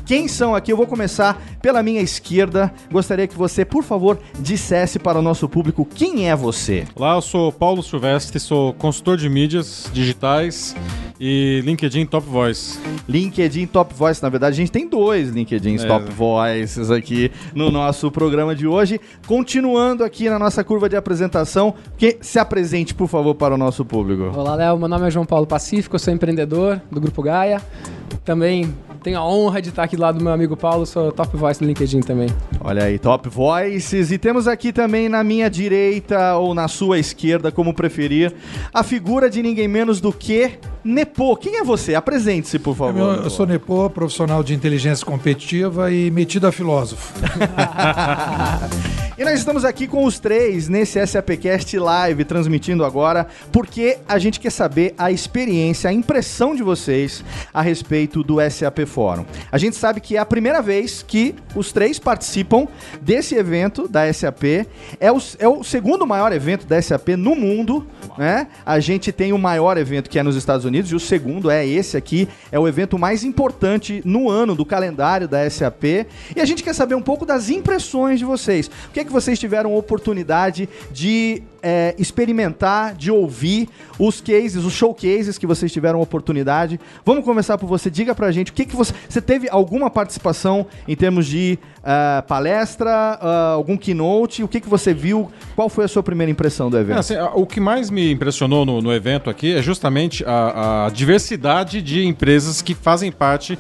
quem 0.06 0.28
são 0.28 0.56
aqui. 0.56 0.72
Eu 0.72 0.78
vou 0.78 0.88
começar 0.88 1.42
pela 1.62 1.82
minha 1.82 2.02
esquerda. 2.02 2.74
Gostaria 2.92 3.28
que 3.28 3.36
você, 3.38 3.64
por 3.64 3.84
favor, 3.84 4.20
dissesse 4.40 5.00
para 5.00 5.20
o 5.20 5.22
nosso 5.22 5.48
público 5.48 5.86
quem 5.86 6.30
é 6.30 6.36
você. 6.36 6.86
Olá, 6.96 7.16
eu 7.16 7.22
sou 7.22 7.52
Paulo 7.52 7.82
Silvestre, 7.82 8.40
sou 8.40 8.74
consultor 8.74 9.18
de 9.18 9.30
mídias 9.30 9.90
digitais 9.94 10.76
e 11.20 11.62
LinkedIn 11.64 12.06
Top 12.06 12.28
Voice. 12.28 12.80
LinkedIn 13.08 13.68
Top 13.68 13.94
Voice. 13.94 14.22
Na 14.22 14.30
verdade, 14.30 14.54
a 14.54 14.58
gente 14.58 14.72
tem 14.72 14.88
dois 14.88 15.30
LinkedIns 15.30 15.84
É. 15.84 15.88
Top 15.88 16.12
Voices 16.12 16.92
aqui 16.92 17.32
no 17.54 17.72
nosso 17.72 18.12
programa 18.12 18.56
de 18.56 18.68
hoje. 18.68 19.00
Continuando 19.26 20.04
aqui 20.04 20.30
na 20.30 20.38
nossa 20.38 20.64
curva 20.64 20.90
de 20.90 20.96
apresentação, 20.96 21.74
que 21.98 22.18
se 22.22 22.40
apresente, 22.40 22.94
por 22.94 23.08
favor, 23.08 23.36
para 23.36 23.54
o 23.54 23.58
nosso 23.58 23.86
público. 23.86 24.38
Olá, 24.38 24.56
Léo. 24.56 24.78
Meu 24.78 24.88
nome 24.88 25.08
é 25.08 25.12
João 25.12 25.26
Paulo 25.26 25.48
Pacífico, 25.48 25.96
eu 25.96 26.00
sou 26.00 26.14
empreendedor 26.14 26.82
do 26.92 27.00
Grupo 27.00 27.22
Gaia. 27.22 27.62
Também 28.26 28.74
tenho 29.04 29.20
a 29.20 29.28
honra 29.28 29.62
de 29.62 29.70
estar 29.70 29.84
aqui 29.84 29.98
do 29.98 30.02
lado 30.02 30.18
do 30.18 30.24
meu 30.24 30.34
amigo 30.34 30.56
Paulo, 30.56 30.86
sou 30.86 31.12
top 31.12 31.36
voice 31.36 31.60
do 31.60 31.66
LinkedIn 31.66 32.00
também. 32.00 32.30
Olha 32.62 32.86
aí, 32.86 32.98
Top 32.98 33.28
Voices. 33.28 34.12
E 34.12 34.18
temos 34.18 34.48
aqui 34.48 34.72
também 34.72 35.10
na 35.10 35.24
minha 35.24 35.50
direita 35.50 36.38
ou 36.38 36.56
na 36.56 36.70
sua 36.70 36.98
esquerda, 36.98 37.52
como 37.52 37.74
preferir, 37.74 38.34
a 38.74 38.82
figura 38.82 39.30
de 39.30 39.44
ninguém 39.44 39.68
menos 39.68 40.00
do 40.00 40.14
que 40.14 40.58
Nepo. 40.84 41.36
Quem 41.38 41.58
é 41.58 41.64
você? 41.64 41.96
Apresente-se, 41.96 42.60
por 42.60 42.76
favor. 42.76 43.18
Eu, 43.18 43.24
eu 43.24 43.30
sou 43.30 43.46
Nepo, 43.46 43.90
profissional 43.90 44.44
de 44.44 44.54
inteligência 44.54 45.06
competitiva 45.06 45.92
e 45.92 46.12
metido 46.12 46.46
a 46.46 46.52
filósofo. 46.52 47.14
E 49.16 49.24
nós 49.24 49.38
estamos 49.38 49.64
aqui 49.64 49.88
com 49.88 50.06
os 50.06 50.18
três 50.18 50.68
nesse 50.68 51.06
SAPcast 51.06 51.78
Live, 51.78 52.26
transmitindo 52.26 52.84
agora, 52.84 53.28
porque 53.52 54.00
a 54.08 54.18
gente 54.18 54.40
quer 54.40 54.50
saber 54.50 54.96
a 54.98 55.12
experiência, 55.12 55.88
a 55.88 55.94
impressão 55.94 56.56
de 56.56 56.64
vocês 56.64 57.24
a 57.54 57.62
respeito 57.62 58.24
do 58.24 58.38
SAP 58.50 58.88
Fórum. 58.88 59.24
A 59.52 59.58
gente 59.60 59.76
sabe 59.76 60.02
que 60.02 60.18
é 60.18 60.20
a 60.20 60.26
primeira 60.26 60.64
vez 60.64 61.04
que 61.04 61.36
os 61.56 61.72
três 61.72 62.00
participam 62.00 62.68
desse 63.02 63.36
evento 63.36 63.88
da 63.88 64.12
SAP. 64.12 64.66
É 65.00 65.12
o, 65.12 65.22
é 65.38 65.48
o 65.48 65.64
segundo 65.64 66.08
maior 66.08 66.34
evento 66.34 66.66
da 66.66 66.82
SAP 66.82 67.10
no 67.10 67.36
mundo, 67.36 67.86
né? 68.18 68.48
A 68.66 68.80
gente 68.80 69.12
tem 69.12 69.32
o 69.32 69.38
maior 69.38 69.78
evento 69.78 70.10
que 70.10 70.18
é 70.18 70.24
nos 70.24 70.36
Estados 70.36 70.66
Unidos 70.66 70.73
e 70.92 70.96
o 70.96 71.00
segundo 71.00 71.50
é 71.50 71.66
esse 71.66 71.96
aqui, 71.96 72.28
é 72.52 72.60
o 72.60 72.68
evento 72.68 72.98
mais 72.98 73.24
importante 73.24 74.02
no 74.06 74.30
ano 74.30 74.56
do 74.56 74.66
calendário 74.66 75.28
da 75.28 75.50
SAP. 75.50 75.84
E 76.36 76.40
a 76.40 76.46
gente 76.46 76.64
quer 76.64 76.74
saber 76.74 76.96
um 76.96 77.02
pouco 77.02 77.26
das 77.26 77.50
impressões 77.50 78.20
de 78.20 78.26
vocês. 78.26 78.68
O 78.68 78.92
que 78.94 79.00
é 79.00 79.04
que 79.04 79.12
vocês 79.12 79.40
tiveram 79.40 79.76
oportunidade 79.76 80.68
de 80.92 81.44
é, 81.64 81.96
experimentar, 81.98 82.94
de 82.94 83.10
ouvir 83.10 83.70
os 83.98 84.20
cases, 84.22 84.64
os 84.66 84.74
showcases 84.74 85.38
que 85.38 85.48
vocês 85.48 85.72
tiveram 85.72 86.02
oportunidade. 86.02 86.80
Vamos 87.06 87.24
começar 87.24 87.58
por 87.58 87.68
você. 87.68 87.90
Diga 87.90 88.14
pra 88.14 88.32
gente 88.32 88.52
o 88.52 88.54
que, 88.54 88.66
que 88.66 88.76
você. 88.76 88.94
Você 89.08 89.22
teve 89.22 89.48
alguma 89.50 89.90
participação 89.90 90.68
em 90.88 90.96
termos 90.96 91.26
de 91.26 91.58
ah, 91.84 92.24
palestra, 92.28 92.90
ah, 93.22 93.52
algum 93.54 93.78
keynote? 93.78 94.44
O 94.44 94.48
que, 94.48 94.60
que 94.60 94.68
você 94.70 94.94
viu? 94.94 95.32
Qual 95.56 95.70
foi 95.70 95.86
a 95.86 95.88
sua 95.88 96.04
primeira 96.04 96.30
impressão 96.32 96.70
do 96.70 96.78
É, 96.78 96.82
evento? 96.82 97.00
assim, 97.00 97.16
a- 97.16 97.32
o 97.34 97.46
que 97.46 97.60
mais 97.60 97.90
me 97.90 98.12
impressionou 98.12 98.66
no, 98.66 98.82
no 98.82 98.92
evento 98.94 99.30
aqui 99.30 99.54
é 99.56 99.62
justamente 99.62 100.24
a, 100.26 100.86
a 100.86 100.90
diversidade 100.90 101.82
de 101.82 102.06
empresas 102.06 102.62
que 102.62 102.74
fazem 102.76 103.12
parte 103.12 103.58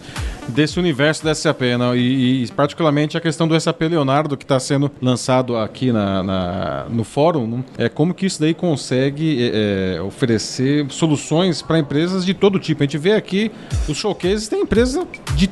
desse 0.47 0.77
universo 0.77 1.23
da 1.23 1.33
SAP, 1.33 1.61
né? 1.61 1.95
e, 1.97 2.43
e 2.43 2.47
particularmente 2.51 3.15
a 3.17 3.21
questão 3.21 3.47
do 3.47 3.57
SAP 3.59 3.81
Leonardo 3.83 4.35
que 4.35 4.43
está 4.43 4.59
sendo 4.59 4.91
lançado 5.01 5.55
aqui 5.55 5.91
na, 5.91 6.21
na- 6.21 6.85
no 6.89 7.03
fórum. 7.05 7.47
né? 7.47 7.63
É 7.77 7.89
como 7.93 8.13
que 8.13 8.25
isso 8.25 8.39
daí 8.39 8.53
consegue 8.53 9.43
é, 9.43 9.95
é, 9.95 10.01
oferecer 10.01 10.85
soluções 10.89 11.61
para 11.61 11.79
empresas 11.79 12.25
de 12.25 12.33
todo 12.33 12.59
tipo. 12.59 12.83
A 12.83 12.85
gente 12.85 12.97
vê 12.97 13.13
aqui 13.13 13.51
os 13.87 13.97
showcases 13.97 14.47
tem 14.47 14.61
empresas 14.61 15.05
de 15.35 15.49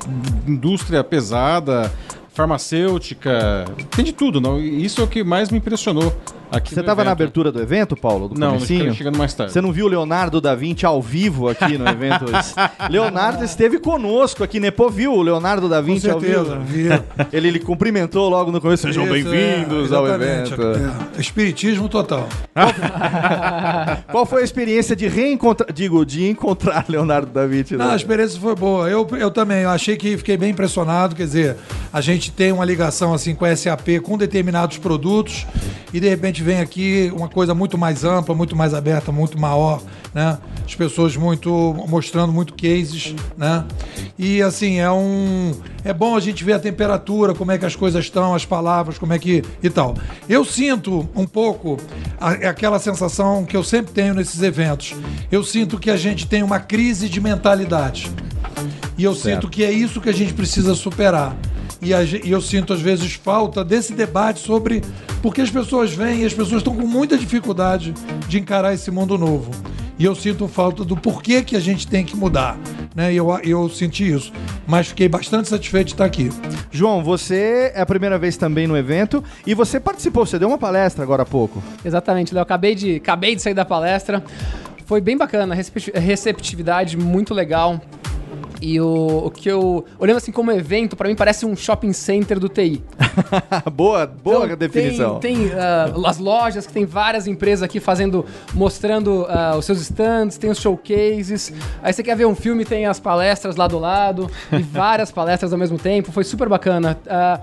indústria 0.47 1.03
pesada 1.03 1.91
farmacêutica, 2.33 3.65
tem 3.95 4.05
de 4.05 4.13
tudo, 4.13 4.39
não? 4.39 4.59
Isso 4.59 5.01
é 5.01 5.03
o 5.03 5.07
que 5.07 5.23
mais 5.23 5.49
me 5.49 5.57
impressionou 5.57 6.15
aqui 6.51 6.73
Você 6.73 6.79
estava 6.81 7.03
na 7.03 7.11
abertura 7.11 7.51
do 7.51 7.61
evento, 7.61 7.95
Paulo? 7.95 8.27
Do 8.29 8.39
Não, 8.39 8.53
comecinho? 8.55 8.93
chegando 8.93 9.17
mais 9.17 9.33
tarde. 9.33 9.53
Você 9.53 9.61
não 9.61 9.71
viu 9.71 9.85
o 9.85 9.89
Leonardo 9.89 10.39
da 10.41 10.53
Vinci 10.53 10.85
ao 10.85 11.01
vivo 11.01 11.47
aqui 11.49 11.77
no 11.77 11.87
evento? 11.87 12.25
Leonardo 12.89 13.43
esteve 13.43 13.79
conosco 13.79 14.43
aqui, 14.43 14.59
Nepo 14.59 14.89
viu 14.89 15.13
o 15.13 15.21
Leonardo 15.21 15.69
da 15.69 15.79
Vinci 15.81 16.09
ao 16.09 16.19
certeza, 16.19 16.57
vivo? 16.59 16.97
vi. 16.97 17.01
Ele, 17.31 17.47
ele 17.47 17.59
cumprimentou 17.59 18.29
logo 18.29 18.51
no 18.51 18.59
começo. 18.59 18.83
Sejam 18.83 19.03
Isso, 19.03 19.13
bem-vindos 19.13 19.91
é, 19.91 19.95
ao 19.95 20.05
exatamente, 20.07 20.53
evento. 20.53 20.61
é. 21.17 21.21
Espiritismo 21.21 21.87
total. 21.87 22.27
Qual 24.11 24.25
foi 24.25 24.41
a 24.41 24.43
experiência 24.43 24.95
de 24.95 25.07
reencontrar, 25.07 25.71
digo, 25.71 26.05
de 26.05 26.27
encontrar 26.27 26.85
Leonardo 26.89 27.31
da 27.31 27.45
Vinci? 27.45 27.75
Não, 27.75 27.91
a 27.91 27.95
experiência 27.95 28.39
foi 28.39 28.55
boa. 28.55 28.89
Eu, 28.89 29.07
eu 29.17 29.31
também, 29.31 29.63
eu 29.63 29.69
achei 29.69 29.95
que 29.95 30.17
fiquei 30.17 30.37
bem 30.37 30.51
impressionado. 30.51 31.15
Quer 31.15 31.23
dizer, 31.23 31.55
a 31.91 32.01
gente 32.01 32.31
tem 32.31 32.51
uma 32.51 32.65
ligação 32.65 33.13
assim 33.13 33.33
com 33.35 33.45
a 33.45 33.55
SAP 33.55 33.99
com 34.03 34.17
determinados 34.17 34.77
produtos 34.77 35.45
e 35.93 35.99
de 35.99 36.07
repente 36.09 36.40
vem 36.43 36.59
aqui 36.59 37.11
uma 37.15 37.27
coisa 37.27 37.53
muito 37.53 37.77
mais 37.77 38.03
ampla, 38.03 38.33
muito 38.35 38.55
mais 38.55 38.73
aberta, 38.73 39.11
muito 39.11 39.39
maior, 39.39 39.81
né? 40.13 40.37
As 40.65 40.75
pessoas 40.75 41.15
muito 41.15 41.49
mostrando 41.87 42.31
muito 42.31 42.53
cases, 42.53 43.13
né? 43.37 43.65
E 44.17 44.41
assim, 44.41 44.79
é 44.79 44.89
um 44.91 45.51
é 45.83 45.93
bom 45.93 46.15
a 46.15 46.19
gente 46.19 46.43
ver 46.43 46.53
a 46.53 46.59
temperatura, 46.59 47.33
como 47.33 47.51
é 47.51 47.57
que 47.57 47.65
as 47.65 47.75
coisas 47.75 48.05
estão, 48.05 48.33
as 48.35 48.45
palavras, 48.45 48.97
como 48.97 49.13
é 49.13 49.19
que 49.19 49.43
e 49.63 49.69
tal. 49.69 49.95
Eu 50.29 50.45
sinto 50.45 51.07
um 51.15 51.25
pouco 51.25 51.77
a- 52.19 52.31
aquela 52.49 52.79
sensação 52.79 53.43
que 53.45 53.57
eu 53.57 53.63
sempre 53.63 53.91
tenho 53.91 54.13
nesses 54.13 54.41
eventos. 54.41 54.93
Eu 55.31 55.43
sinto 55.43 55.77
que 55.79 55.89
a 55.89 55.97
gente 55.97 56.27
tem 56.27 56.43
uma 56.43 56.59
crise 56.59 57.09
de 57.09 57.19
mentalidade. 57.19 58.11
E 58.97 59.03
eu 59.03 59.15
sinto 59.15 59.49
que 59.49 59.63
é 59.63 59.71
isso 59.71 59.99
que 59.99 60.09
a 60.09 60.13
gente 60.13 60.33
precisa 60.33 60.75
superar. 60.75 61.35
E, 61.81 61.93
a 61.93 62.03
e 62.03 62.29
eu 62.29 62.41
sinto, 62.41 62.73
às 62.73 62.81
vezes, 62.81 63.13
falta 63.13 63.63
desse 63.63 63.93
debate 63.93 64.39
sobre. 64.39 64.81
Porque 65.21 65.41
as 65.41 65.49
pessoas 65.49 65.91
vêm 65.93 66.21
e 66.21 66.25
as 66.25 66.33
pessoas 66.33 66.57
estão 66.61 66.75
com 66.75 66.85
muita 66.85 67.17
dificuldade 67.17 67.93
de 68.27 68.39
encarar 68.39 68.73
esse 68.73 68.91
mundo 68.91 69.17
novo. 69.17 69.51
E 69.97 70.05
eu 70.05 70.15
sinto 70.15 70.47
falta 70.47 70.83
do 70.83 70.97
porquê 70.97 71.43
que 71.43 71.55
a 71.55 71.59
gente 71.59 71.87
tem 71.87 72.03
que 72.03 72.15
mudar. 72.15 72.57
Né? 72.95 73.13
E 73.13 73.17
eu, 73.17 73.29
eu 73.43 73.69
senti 73.69 74.11
isso. 74.11 74.33
Mas 74.67 74.87
fiquei 74.87 75.07
bastante 75.07 75.47
satisfeito 75.47 75.87
de 75.87 75.93
estar 75.93 76.05
aqui. 76.05 76.29
João, 76.71 77.03
você 77.03 77.71
é 77.75 77.81
a 77.81 77.85
primeira 77.85 78.17
vez 78.17 78.35
também 78.35 78.65
no 78.65 78.75
evento 78.75 79.23
e 79.45 79.53
você 79.53 79.79
participou, 79.79 80.25
você 80.25 80.39
deu 80.39 80.47
uma 80.47 80.57
palestra 80.57 81.03
agora 81.03 81.21
há 81.23 81.25
pouco. 81.25 81.61
Exatamente, 81.85 82.33
Léo. 82.33 82.41
Acabei 82.41 82.73
de, 82.73 82.95
acabei 82.95 83.35
de 83.35 83.41
sair 83.41 83.53
da 83.53 83.65
palestra. 83.65 84.23
Foi 84.87 84.99
bem 84.99 85.15
bacana, 85.17 85.53
recep- 85.53 85.91
receptividade 85.95 86.97
muito 86.97 87.33
legal. 87.33 87.79
E 88.61 88.79
o, 88.79 89.23
o 89.25 89.31
que 89.31 89.49
eu. 89.49 89.83
Olhando 89.97 90.17
assim 90.17 90.31
como 90.31 90.51
evento, 90.51 90.95
pra 90.95 91.09
mim 91.09 91.15
parece 91.15 91.45
um 91.47 91.55
shopping 91.55 91.91
center 91.93 92.39
do 92.39 92.47
TI. 92.47 92.83
boa, 93.73 94.05
boa 94.05 94.45
Então, 94.45 94.57
definição. 94.57 95.19
Tem, 95.19 95.49
tem, 95.49 95.59
ah, 95.59 95.91
as 96.05 96.19
lojas 96.19 96.67
que 96.67 96.71
tem 96.73 96.85
várias 96.85 97.25
empresas 97.25 97.63
aqui 97.63 97.79
fazendo, 97.79 98.23
mostrando 98.53 99.25
ah, 99.27 99.55
os 99.57 99.65
seus 99.65 99.81
stands, 99.81 100.37
tem 100.37 100.51
os 100.51 100.59
showcases. 100.59 101.51
Aí 101.81 101.91
você 101.91 102.03
quer 102.03 102.15
ver 102.15 102.25
um 102.25 102.35
filme, 102.35 102.63
tem 102.63 102.85
as 102.85 102.99
palestras 102.99 103.55
lá 103.55 103.67
do 103.67 103.79
lado 103.79 104.29
e 104.51 104.61
várias 104.61 105.11
palestras 105.11 105.51
ao 105.51 105.57
mesmo 105.57 105.79
tempo. 105.79 106.11
Foi 106.11 106.23
super 106.23 106.47
bacana. 106.47 106.99
Ah, 107.09 107.41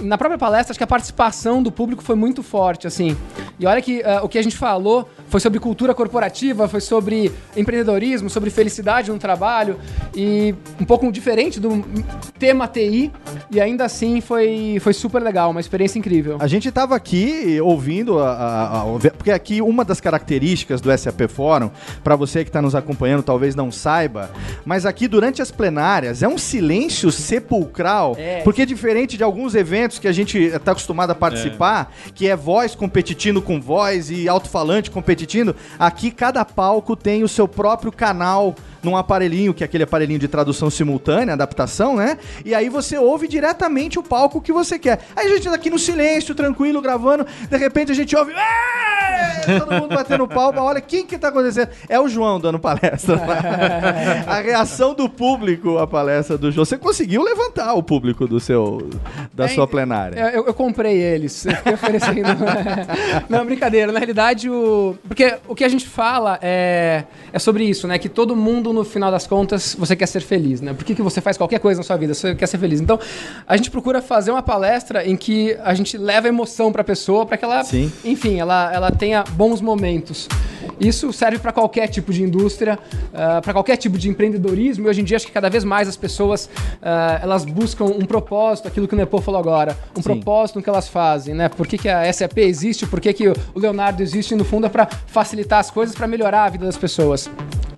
na 0.00 0.16
própria 0.16 0.38
palestra, 0.38 0.70
acho 0.72 0.78
que 0.78 0.84
a 0.84 0.86
participação 0.86 1.60
do 1.60 1.72
público 1.72 2.02
foi 2.02 2.14
muito 2.14 2.44
forte, 2.44 2.86
assim. 2.86 3.16
E 3.58 3.66
olha 3.66 3.82
que 3.82 4.02
o 4.22 4.28
que 4.28 4.38
a 4.38 4.42
gente 4.42 4.56
falou 4.56 5.08
foi 5.26 5.40
sobre 5.40 5.58
cultura 5.58 5.94
corporativa, 5.94 6.68
foi 6.68 6.80
sobre 6.80 7.32
empreendedorismo, 7.56 8.30
sobre 8.30 8.50
felicidade 8.50 9.10
no 9.10 9.18
trabalho 9.18 9.78
e 10.14 10.54
um 10.80 10.84
pouco 10.84 11.10
diferente 11.12 11.60
do 11.60 11.84
tema 12.38 12.66
TI. 12.66 13.12
E 13.50 13.60
ainda 13.60 13.84
assim 13.84 14.20
foi, 14.20 14.78
foi 14.80 14.92
super 14.94 15.20
legal, 15.20 15.50
uma 15.50 15.60
experiência 15.60 15.98
incrível. 15.98 16.36
A 16.40 16.46
gente 16.46 16.68
estava 16.68 16.94
aqui 16.96 17.60
ouvindo, 17.60 18.18
a, 18.18 18.30
a- 18.32 18.80
a- 18.82 18.84
porque 19.16 19.30
aqui 19.30 19.60
uma 19.60 19.84
das 19.84 20.00
características 20.00 20.80
do 20.80 20.96
SAP 20.96 21.28
Fórum, 21.28 21.70
para 22.02 22.16
você 22.16 22.42
que 22.44 22.48
está 22.48 22.62
nos 22.62 22.74
acompanhando 22.74 23.22
talvez 23.22 23.54
não 23.54 23.70
saiba, 23.70 24.30
mas 24.64 24.86
aqui 24.86 25.06
durante 25.06 25.42
as 25.42 25.50
plenárias 25.50 26.22
é 26.22 26.28
um 26.28 26.38
silêncio 26.38 27.10
sepulcral, 27.10 28.14
É. 28.18 28.40
porque 28.42 28.64
diferente 28.64 29.16
de 29.16 29.24
alguns 29.24 29.54
eventos 29.54 29.98
que 29.98 30.08
a 30.08 30.12
gente 30.12 30.38
está 30.38 30.72
acostumado 30.72 31.10
a 31.10 31.14
participar, 31.14 31.92
que 32.14 32.26
é 32.28 32.36
voz 32.36 32.74
competindo 32.74 33.42
com 33.42 33.60
voz 33.60 34.10
e 34.10 34.28
alto-falante 34.28 34.90
competindo, 34.90 35.54
aqui 35.78 36.10
cada 36.10 36.44
palco 36.44 36.96
tem 36.96 37.22
o 37.22 37.28
seu 37.28 37.46
próprio 37.48 37.92
canal 37.92 38.54
num 38.82 38.96
aparelhinho, 38.96 39.52
que 39.54 39.62
é 39.62 39.66
aquele 39.66 39.84
aparelhinho 39.84 40.18
de 40.18 40.28
tradução 40.28 40.70
simultânea, 40.70 41.34
adaptação, 41.34 41.96
né? 41.96 42.18
E 42.44 42.54
aí 42.54 42.68
você 42.68 42.96
ouve 42.98 43.28
diretamente 43.28 43.98
o 43.98 44.02
palco 44.02 44.40
que 44.40 44.52
você 44.52 44.78
quer. 44.78 45.00
Aí 45.14 45.26
a 45.26 45.30
gente 45.36 45.48
tá 45.48 45.54
aqui 45.54 45.70
no 45.70 45.78
silêncio, 45.78 46.34
tranquilo, 46.34 46.80
gravando, 46.80 47.26
de 47.48 47.56
repente 47.56 47.92
a 47.92 47.94
gente 47.94 48.14
ouve. 48.16 48.32
Todo 49.58 49.72
mundo 49.80 49.94
batendo 49.94 50.26
palma, 50.28 50.62
olha 50.62 50.80
quem 50.80 51.06
que 51.06 51.18
tá 51.18 51.28
acontecendo. 51.28 51.68
É 51.88 51.98
o 52.00 52.08
João 52.08 52.38
dando 52.40 52.58
palestra. 52.58 53.16
a 54.26 54.40
reação 54.40 54.94
do 54.94 55.08
público 55.08 55.78
à 55.78 55.86
palestra 55.86 56.36
do 56.38 56.50
João. 56.50 56.64
Você 56.64 56.76
conseguiu 56.78 57.22
levantar 57.22 57.74
o 57.74 57.82
público 57.82 58.26
do 58.26 58.38
seu 58.40 58.88
da 59.32 59.44
É, 59.44 59.48
sua 59.48 59.66
plenária. 59.66 60.18
Eu, 60.18 60.28
eu- 60.40 60.46
eu 60.46 60.54
comprei 60.54 60.96
eles, 61.00 61.44
eu 61.46 61.54
fiquei 61.56 61.74
oferecendo. 61.74 62.28
Não, 63.28 63.44
brincadeira. 63.44 63.92
Na 63.92 63.98
realidade, 63.98 64.48
o. 64.50 64.96
Porque 65.06 65.36
o 65.48 65.54
que 65.54 65.64
a 65.64 65.68
gente 65.68 65.86
fala 65.88 66.38
é, 66.42 67.04
é 67.32 67.38
sobre 67.38 67.64
isso, 67.64 67.86
né? 67.86 67.98
Que 67.98 68.08
todo 68.08 68.34
mundo, 68.36 68.69
no 68.72 68.84
final 68.84 69.10
das 69.10 69.26
contas, 69.26 69.74
você 69.78 69.94
quer 69.96 70.06
ser 70.06 70.20
feliz, 70.20 70.60
né? 70.60 70.72
Por 70.72 70.84
que, 70.84 70.94
que 70.94 71.02
você 71.02 71.20
faz 71.20 71.36
qualquer 71.36 71.60
coisa 71.60 71.80
na 71.80 71.84
sua 71.84 71.96
vida? 71.96 72.14
Você 72.14 72.34
quer 72.34 72.46
ser 72.46 72.58
feliz. 72.58 72.80
Então, 72.80 72.98
a 73.46 73.56
gente 73.56 73.70
procura 73.70 74.02
fazer 74.02 74.30
uma 74.30 74.42
palestra 74.42 75.06
em 75.06 75.16
que 75.16 75.56
a 75.62 75.74
gente 75.74 75.96
leva 75.96 76.28
emoção 76.28 76.72
pra 76.72 76.84
pessoa, 76.84 77.26
para 77.26 77.36
que 77.36 77.44
ela, 77.44 77.64
Sim. 77.64 77.92
enfim, 78.04 78.38
ela, 78.38 78.72
ela 78.72 78.90
tenha 78.90 79.24
bons 79.32 79.60
momentos. 79.60 80.28
Isso 80.78 81.12
serve 81.12 81.38
para 81.38 81.52
qualquer 81.52 81.88
tipo 81.88 82.12
de 82.12 82.22
indústria, 82.22 82.78
para 83.42 83.52
qualquer 83.52 83.76
tipo 83.76 83.98
de 83.98 84.08
empreendedorismo. 84.08 84.86
E 84.86 84.88
hoje 84.88 85.02
em 85.02 85.04
dia, 85.04 85.16
acho 85.16 85.26
que 85.26 85.32
cada 85.32 85.50
vez 85.50 85.62
mais 85.62 85.88
as 85.88 85.96
pessoas 85.96 86.48
ah, 86.82 87.20
elas 87.22 87.44
buscam 87.44 87.84
um 87.84 88.04
propósito, 88.04 88.68
aquilo 88.68 88.88
que 88.88 88.94
o 88.94 88.96
Nepo 88.96 89.20
falou 89.20 89.40
agora, 89.40 89.76
um 89.92 90.02
Sim. 90.02 90.02
propósito 90.02 90.56
no 90.56 90.62
que 90.62 90.70
elas 90.70 90.88
fazem, 90.88 91.34
né? 91.34 91.48
Por 91.48 91.66
que, 91.66 91.76
que 91.76 91.88
a 91.88 92.10
SAP 92.10 92.38
existe? 92.38 92.86
Por 92.86 93.00
que, 93.00 93.12
que 93.12 93.28
o 93.28 93.34
Leonardo 93.54 94.02
existe? 94.02 94.34
No 94.34 94.44
fundo, 94.44 94.66
é 94.66 94.68
para 94.68 94.86
facilitar 95.06 95.58
as 95.58 95.70
coisas, 95.70 95.94
para 95.94 96.06
melhorar 96.06 96.44
a 96.44 96.48
vida 96.48 96.64
das 96.64 96.76
pessoas. 96.76 97.30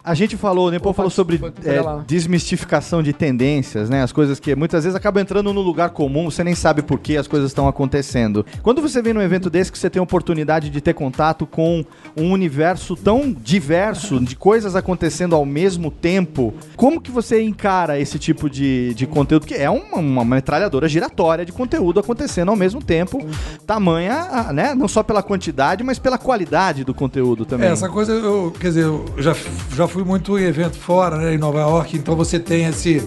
A 0.05 0.15
gente 0.15 0.37
falou, 0.37 0.67
o 0.67 0.71
Opa, 0.91 0.95
falou 0.95 1.11
sobre 1.11 1.39
pode 1.39 1.55
é, 1.69 1.81
desmistificação 2.07 3.03
de 3.03 3.13
tendências, 3.13 3.89
né? 3.89 4.03
As 4.03 4.13
coisas 4.13 4.39
que 4.41 4.55
muitas 4.55 4.85
vezes 4.85 4.97
acabam 4.97 5.23
entrando 5.23 5.53
no 5.53 5.61
lugar 5.61 5.91
comum, 5.91 6.31
você 6.31 6.43
nem 6.43 6.55
sabe 6.55 6.83
por 6.83 6.99
que 6.99 7.17
as 7.17 7.27
coisas 7.27 7.51
estão 7.51 7.69
acontecendo. 7.69 8.45
Quando 8.63 8.83
você 8.83 9.01
vem 9.01 9.13
num 9.13 9.23
evento 9.23 9.49
desse 9.49 9.71
que 9.71 9.79
você 9.79 9.89
tem 9.89 10.01
a 10.01 10.03
oportunidade 10.03 10.71
de 10.71 10.81
ter 10.81 10.95
contato 10.95 11.47
com 11.47 11.85
um 12.17 12.33
universo 12.33 12.97
tão 12.97 13.33
diverso, 13.33 14.21
de 14.21 14.37
coisas 14.37 14.77
acontecendo 14.77 15.35
ao 15.35 15.47
mesmo 15.47 15.91
tempo, 15.91 16.53
como 16.77 17.01
que 17.01 17.11
você 17.11 17.43
encara 17.43 17.99
esse 17.99 18.19
tipo 18.19 18.51
de, 18.51 18.95
de 18.95 19.07
conteúdo? 19.07 19.47
Que 19.47 19.55
é 19.55 19.71
uma, 19.71 19.99
uma 19.99 20.25
metralhadora 20.25 20.89
giratória 20.89 21.45
de 21.45 21.53
conteúdo 21.53 22.01
acontecendo 22.01 22.49
ao 22.51 22.57
mesmo 22.57 22.83
tempo, 22.83 23.25
tamanha, 23.67 24.53
né? 24.53 24.75
Não 24.75 24.89
só 24.89 25.03
pela 25.03 25.23
quantidade, 25.23 25.83
mas 25.85 25.99
pela 25.99 26.19
qualidade 26.19 26.85
do 26.85 26.95
conteúdo 26.95 27.45
também. 27.45 27.69
É, 27.69 27.73
essa 27.73 27.89
coisa, 27.89 28.13
eu, 28.13 28.53
quer 28.59 28.69
dizer, 28.69 28.85
eu 28.85 29.05
já, 29.19 29.35
já 29.75 29.87
fui 29.87 30.05
muito 30.05 30.39
em 30.39 30.43
evento 30.45 30.72
fora, 30.73 31.17
né, 31.17 31.35
em 31.35 31.39
Nova 31.39 31.61
York, 31.61 31.97
então 31.97 32.17
você 32.17 32.39
tem 32.39 32.65
esse, 32.65 33.03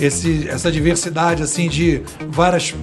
esse, 0.00 0.48
essa 0.48 0.72
diversidade, 0.72 1.42
assim, 1.42 1.68
de 1.68 2.02
várias, 2.28 2.74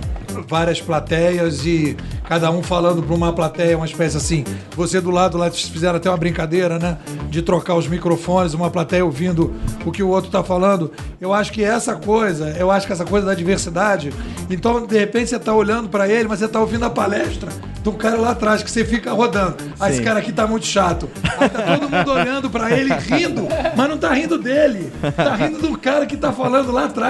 várias 0.47 0.79
plateias 0.79 1.65
e 1.65 1.97
cada 2.27 2.51
um 2.51 2.61
falando 2.61 3.01
para 3.01 3.15
uma 3.15 3.33
plateia, 3.33 3.75
uma 3.75 3.85
espécie 3.85 4.17
assim. 4.17 4.43
Você 4.75 5.01
do 5.01 5.09
lado 5.09 5.37
lá, 5.37 5.49
fizeram 5.49 5.97
até 5.97 6.09
uma 6.09 6.17
brincadeira, 6.17 6.77
né, 6.77 6.97
de 7.29 7.41
trocar 7.41 7.75
os 7.75 7.87
microfones, 7.87 8.53
uma 8.53 8.69
plateia 8.69 9.03
ouvindo 9.03 9.53
o 9.85 9.91
que 9.91 10.03
o 10.03 10.09
outro 10.09 10.29
tá 10.29 10.43
falando. 10.43 10.91
Eu 11.19 11.33
acho 11.33 11.51
que 11.51 11.63
essa 11.63 11.95
coisa, 11.95 12.55
eu 12.57 12.69
acho 12.69 12.85
que 12.85 12.93
essa 12.93 13.05
coisa 13.05 13.25
da 13.25 13.33
diversidade, 13.33 14.13
então, 14.49 14.85
de 14.85 14.97
repente, 14.97 15.29
você 15.29 15.39
tá 15.39 15.53
olhando 15.53 15.89
para 15.89 16.07
ele, 16.07 16.27
mas 16.27 16.39
você 16.39 16.47
tá 16.47 16.59
ouvindo 16.59 16.85
a 16.85 16.89
palestra 16.89 17.49
um 17.89 17.93
cara 17.93 18.17
lá 18.17 18.31
atrás 18.31 18.63
que 18.63 18.69
você 18.69 18.83
fica 18.83 19.11
rodando. 19.11 19.55
Ah, 19.79 19.89
esse 19.89 20.01
cara 20.01 20.19
aqui 20.19 20.31
tá 20.31 20.45
muito 20.45 20.65
chato. 20.65 21.09
Aí 21.37 21.49
tá 21.49 21.77
todo 21.77 21.89
mundo 21.89 22.11
olhando 22.11 22.49
pra 22.49 22.71
ele 22.71 22.93
rindo, 22.93 23.47
mas 23.75 23.89
não 23.89 23.97
tá 23.97 24.13
rindo 24.13 24.37
dele. 24.37 24.91
Tá 25.15 25.35
rindo 25.35 25.59
do 25.59 25.77
cara 25.77 26.05
que 26.05 26.17
tá 26.17 26.31
falando 26.31 26.71
lá 26.71 26.85
atrás. 26.85 27.06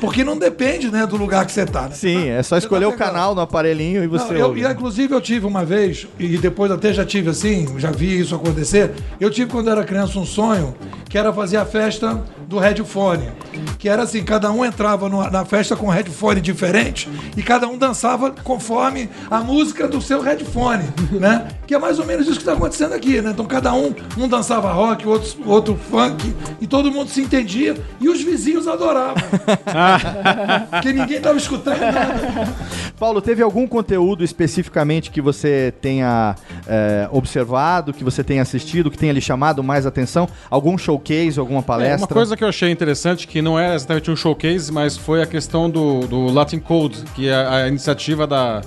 Porque 0.00 0.24
não 0.24 0.36
depende, 0.38 0.90
né, 0.90 1.06
do 1.06 1.16
lugar 1.16 1.44
que 1.44 1.52
você 1.52 1.66
tá. 1.66 1.82
Né? 1.82 1.90
Sim, 1.92 2.28
é 2.28 2.42
só 2.42 2.56
Você 2.56 2.64
escolher 2.66 2.86
tá 2.86 2.90
o 2.90 2.96
canal 2.96 3.34
no 3.34 3.40
aparelhinho 3.40 4.02
e 4.02 4.06
Não, 4.06 4.18
você 4.18 4.34
eu, 4.40 4.46
ouve. 4.48 4.60
e, 4.62 4.66
inclusive 4.66 5.14
eu 5.14 5.20
tive 5.20 5.44
uma 5.46 5.64
vez, 5.64 6.06
e 6.18 6.38
depois 6.38 6.70
até 6.70 6.92
já 6.92 7.04
tive 7.04 7.30
assim, 7.30 7.66
já 7.78 7.90
vi 7.90 8.18
isso 8.18 8.34
acontecer. 8.34 8.92
Eu 9.20 9.30
tive 9.30 9.50
quando 9.50 9.68
era 9.70 9.84
criança 9.84 10.18
um 10.18 10.24
sonho 10.26 10.74
que 11.08 11.18
era 11.18 11.32
fazer 11.32 11.56
a 11.58 11.64
festa 11.66 12.22
do 12.48 12.58
headphone. 12.58 13.28
Que 13.78 13.88
era 13.88 14.02
assim, 14.02 14.22
cada 14.22 14.50
um 14.50 14.64
entrava 14.64 15.08
numa- 15.08 15.30
na 15.30 15.44
festa 15.44 15.76
com 15.76 15.86
um 15.86 15.90
headphone 15.90 16.40
diferente 16.40 17.08
e 17.36 17.42
cada 17.42 17.66
um 17.68 17.76
dançava 17.76 18.30
conforme 18.44 19.08
a 19.30 19.40
música 19.40 19.86
do 19.88 20.00
seu 20.00 20.20
headphone, 20.20 20.84
né? 21.12 21.48
Que 21.66 21.74
é 21.74 21.78
mais 21.78 21.98
ou 21.98 22.06
menos 22.06 22.26
isso 22.26 22.36
que 22.36 22.42
está 22.42 22.52
acontecendo 22.52 22.92
aqui, 22.94 23.20
né? 23.20 23.30
Então 23.30 23.44
cada 23.46 23.72
um, 23.74 23.94
um 24.18 24.28
dançava 24.28 24.72
rock, 24.72 25.06
outro, 25.06 25.36
outro 25.46 25.78
funk, 25.90 26.34
e 26.60 26.66
todo 26.66 26.90
mundo 26.90 27.08
se 27.10 27.20
entendia 27.20 27.76
e 28.00 28.08
os 28.08 28.20
vizinhos 28.22 28.66
adoravam. 28.68 29.22
Porque 30.70 30.92
ninguém 30.92 31.16
estava 31.18 31.36
escutando 31.36 31.80
nada. 31.80 32.48
Paulo, 32.98 33.20
teve 33.20 33.42
algum 33.42 33.66
conteúdo 33.66 34.22
especificamente 34.24 35.10
que 35.10 35.20
você 35.20 35.72
tenha 35.80 36.34
é, 36.66 37.08
observado, 37.10 37.92
que 37.92 38.04
você 38.04 38.22
tenha 38.22 38.42
assistido, 38.42 38.90
que 38.90 38.98
tenha 38.98 39.12
lhe 39.12 39.20
chamado 39.20 39.62
mais 39.62 39.86
atenção? 39.86 40.28
Algum 40.50 40.76
showcase, 40.76 41.38
alguma 41.38 41.60
É, 41.60 41.62
palestra? 41.62 41.98
uma 42.00 42.08
coisa 42.08 42.36
que 42.36 42.44
eu 42.44 42.48
achei 42.48 42.70
interessante, 42.70 43.26
que 43.26 43.40
não 43.40 43.58
é 43.58 43.74
exatamente 43.74 44.10
um 44.10 44.16
showcase, 44.16 44.70
mas 44.72 44.96
foi 44.96 45.22
a 45.22 45.26
questão 45.26 45.68
do, 45.70 46.00
do 46.06 46.26
Latin 46.26 46.58
Code, 46.58 47.02
que 47.14 47.28
é 47.28 47.34
a 47.34 47.68
iniciativa 47.68 48.26
da, 48.26 48.60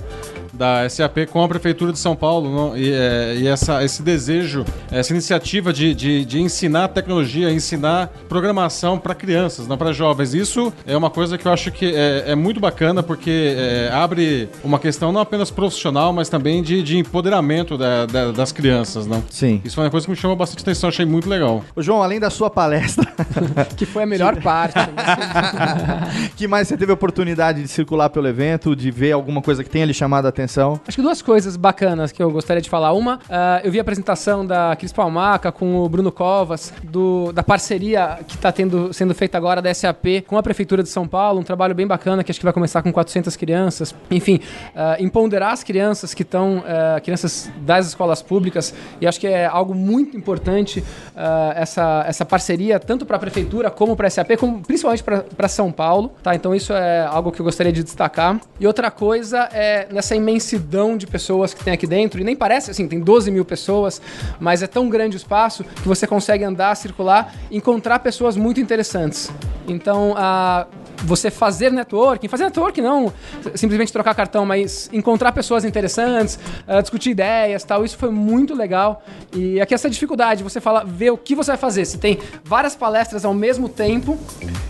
da 0.52 0.88
SAP 0.88 1.26
com 1.30 1.42
a 1.42 1.48
Prefeitura 1.48 1.92
de 1.92 1.98
São 1.98 2.14
Paulo, 2.16 2.50
não? 2.54 2.76
e, 2.76 2.92
é, 2.92 3.34
e 3.36 3.46
essa, 3.46 3.82
esse 3.84 4.02
desejo, 4.02 4.64
essa 4.90 5.12
iniciativa 5.12 5.72
de, 5.72 5.94
de, 5.94 6.24
de 6.24 6.40
ensinar 6.40 6.88
tecnologia, 6.88 7.50
ensinar 7.50 8.10
programação 8.28 8.98
para 8.98 9.14
crianças, 9.14 9.66
não 9.66 9.76
para 9.76 9.92
jovens. 9.92 10.34
Isso 10.34 10.63
é 10.86 10.96
uma 10.96 11.10
coisa 11.10 11.36
que 11.38 11.46
eu 11.46 11.52
acho 11.52 11.70
que 11.70 11.92
é, 11.94 12.24
é 12.28 12.34
muito 12.34 12.60
bacana, 12.60 13.02
porque 13.02 13.54
é, 13.56 13.90
abre 13.92 14.48
uma 14.62 14.78
questão 14.78 15.12
não 15.12 15.20
apenas 15.20 15.50
profissional, 15.50 16.12
mas 16.12 16.28
também 16.28 16.62
de, 16.62 16.82
de 16.82 16.98
empoderamento 16.98 17.76
da- 17.78 18.06
da- 18.06 18.32
das 18.32 18.52
crianças. 18.52 19.06
Não? 19.06 19.22
Sim. 19.30 19.60
Isso 19.64 19.74
foi 19.74 19.84
uma 19.84 19.90
coisa 19.90 20.06
que 20.06 20.10
me 20.10 20.16
chamou 20.16 20.36
bastante 20.36 20.62
atenção, 20.62 20.88
achei 20.88 21.04
muito 21.06 21.28
legal. 21.28 21.64
Ô, 21.74 21.82
João, 21.82 22.02
além 22.02 22.18
da 22.20 22.30
sua 22.30 22.50
palestra, 22.50 23.04
Que 23.76 23.86
foi 23.86 24.02
a 24.02 24.06
melhor 24.06 24.36
parte. 24.40 24.74
que 26.36 26.46
mais 26.46 26.68
você 26.68 26.76
teve 26.76 26.90
a 26.90 26.94
oportunidade 26.94 27.62
de 27.62 27.68
circular 27.68 28.10
pelo 28.10 28.26
evento, 28.28 28.74
de 28.74 28.90
ver 28.90 29.12
alguma 29.12 29.40
coisa 29.42 29.62
que 29.62 29.70
tenha 29.70 29.84
lhe 29.84 29.94
chamado 29.94 30.26
a 30.26 30.28
atenção? 30.28 30.80
Acho 30.86 30.96
que 30.96 31.02
duas 31.02 31.22
coisas 31.22 31.56
bacanas 31.56 32.12
que 32.12 32.22
eu 32.22 32.30
gostaria 32.30 32.60
de 32.62 32.68
falar. 32.70 32.92
Uma, 32.92 33.18
ah, 33.28 33.60
eu 33.64 33.70
vi 33.70 33.78
a 33.78 33.82
apresentação 33.82 34.44
da 34.46 34.74
Cris 34.76 34.92
Palmaca 34.92 35.50
com 35.52 35.76
o 35.76 35.88
Bruno 35.88 36.10
Covas, 36.12 36.72
do, 36.82 37.32
da 37.32 37.42
parceria 37.42 38.18
que 38.26 38.36
está 38.36 38.52
sendo 38.92 39.14
feita 39.14 39.36
agora 39.38 39.60
da 39.62 39.72
SAP 39.72 40.22
com 40.26 40.36
a 40.36 40.40
Prefeitura 40.44 40.82
de 40.82 40.90
São 40.90 41.08
Paulo, 41.08 41.40
um 41.40 41.42
trabalho 41.42 41.74
bem 41.74 41.86
bacana 41.86 42.22
que 42.22 42.30
acho 42.30 42.38
que 42.38 42.44
vai 42.44 42.52
começar 42.52 42.82
com 42.82 42.92
400 42.92 43.34
crianças. 43.34 43.94
Enfim, 44.10 44.38
ah, 44.76 44.96
empoderar 45.00 45.52
as 45.52 45.64
crianças 45.64 46.12
que 46.12 46.22
estão, 46.22 46.62
ah, 46.66 47.00
crianças 47.00 47.50
das 47.62 47.88
escolas 47.88 48.20
públicas, 48.22 48.74
e 49.00 49.06
acho 49.06 49.18
que 49.18 49.26
é 49.26 49.46
algo 49.46 49.74
muito 49.74 50.16
importante 50.16 50.84
ah, 51.16 51.54
essa, 51.56 52.04
essa 52.06 52.24
parceria, 52.26 52.78
tanto 52.78 53.06
para 53.06 53.16
a 53.16 53.18
Prefeitura 53.18 53.70
como 53.70 53.96
para 53.96 54.06
a 54.06 54.10
SAP, 54.10 54.36
como 54.38 54.60
principalmente 54.60 55.02
para 55.02 55.48
São 55.48 55.72
Paulo. 55.72 56.12
Tá? 56.22 56.34
Então 56.34 56.54
isso 56.54 56.74
é 56.74 57.06
algo 57.06 57.32
que 57.32 57.40
eu 57.40 57.44
gostaria 57.44 57.72
de 57.72 57.82
destacar. 57.82 58.38
E 58.60 58.66
outra 58.66 58.90
coisa 58.90 59.48
é 59.50 59.88
nessa 59.90 60.14
imensidão 60.14 60.96
de 60.96 61.06
pessoas 61.06 61.54
que 61.54 61.64
tem 61.64 61.72
aqui 61.72 61.86
dentro, 61.86 62.20
e 62.20 62.24
nem 62.24 62.36
parece 62.36 62.70
assim, 62.70 62.86
tem 62.86 63.00
12 63.00 63.30
mil 63.30 63.46
pessoas, 63.46 64.00
mas 64.38 64.62
é 64.62 64.66
tão 64.66 64.90
grande 64.90 65.16
o 65.16 65.18
espaço 65.18 65.64
que 65.64 65.88
você 65.88 66.06
consegue 66.06 66.44
andar, 66.44 66.74
circular, 66.76 67.34
encontrar 67.50 67.98
pessoas 68.00 68.36
muito 68.36 68.60
interessantes. 68.60 69.32
Então, 69.66 70.14
a 70.16 70.33
し 70.34 70.93
você 71.04 71.30
fazer 71.30 71.70
networking, 71.70 72.28
fazer 72.28 72.44
networking 72.44 72.80
não 72.80 73.12
simplesmente 73.54 73.92
trocar 73.92 74.14
cartão, 74.14 74.44
mas 74.46 74.88
encontrar 74.92 75.32
pessoas 75.32 75.64
interessantes, 75.64 76.38
ah, 76.66 76.80
discutir 76.80 77.10
ideias, 77.10 77.64
tal, 77.64 77.84
isso 77.84 77.96
foi 77.96 78.10
muito 78.10 78.54
legal. 78.54 79.04
E 79.32 79.60
aqui 79.60 79.74
essa 79.74 79.90
dificuldade, 79.90 80.42
você 80.42 80.60
fala, 80.60 80.84
ver 80.84 81.10
o 81.10 81.16
que 81.16 81.34
você 81.34 81.52
vai 81.52 81.58
fazer. 81.58 81.84
Se 81.84 81.98
tem 81.98 82.18
várias 82.44 82.74
palestras 82.74 83.24
ao 83.24 83.34
mesmo 83.34 83.68
tempo 83.68 84.18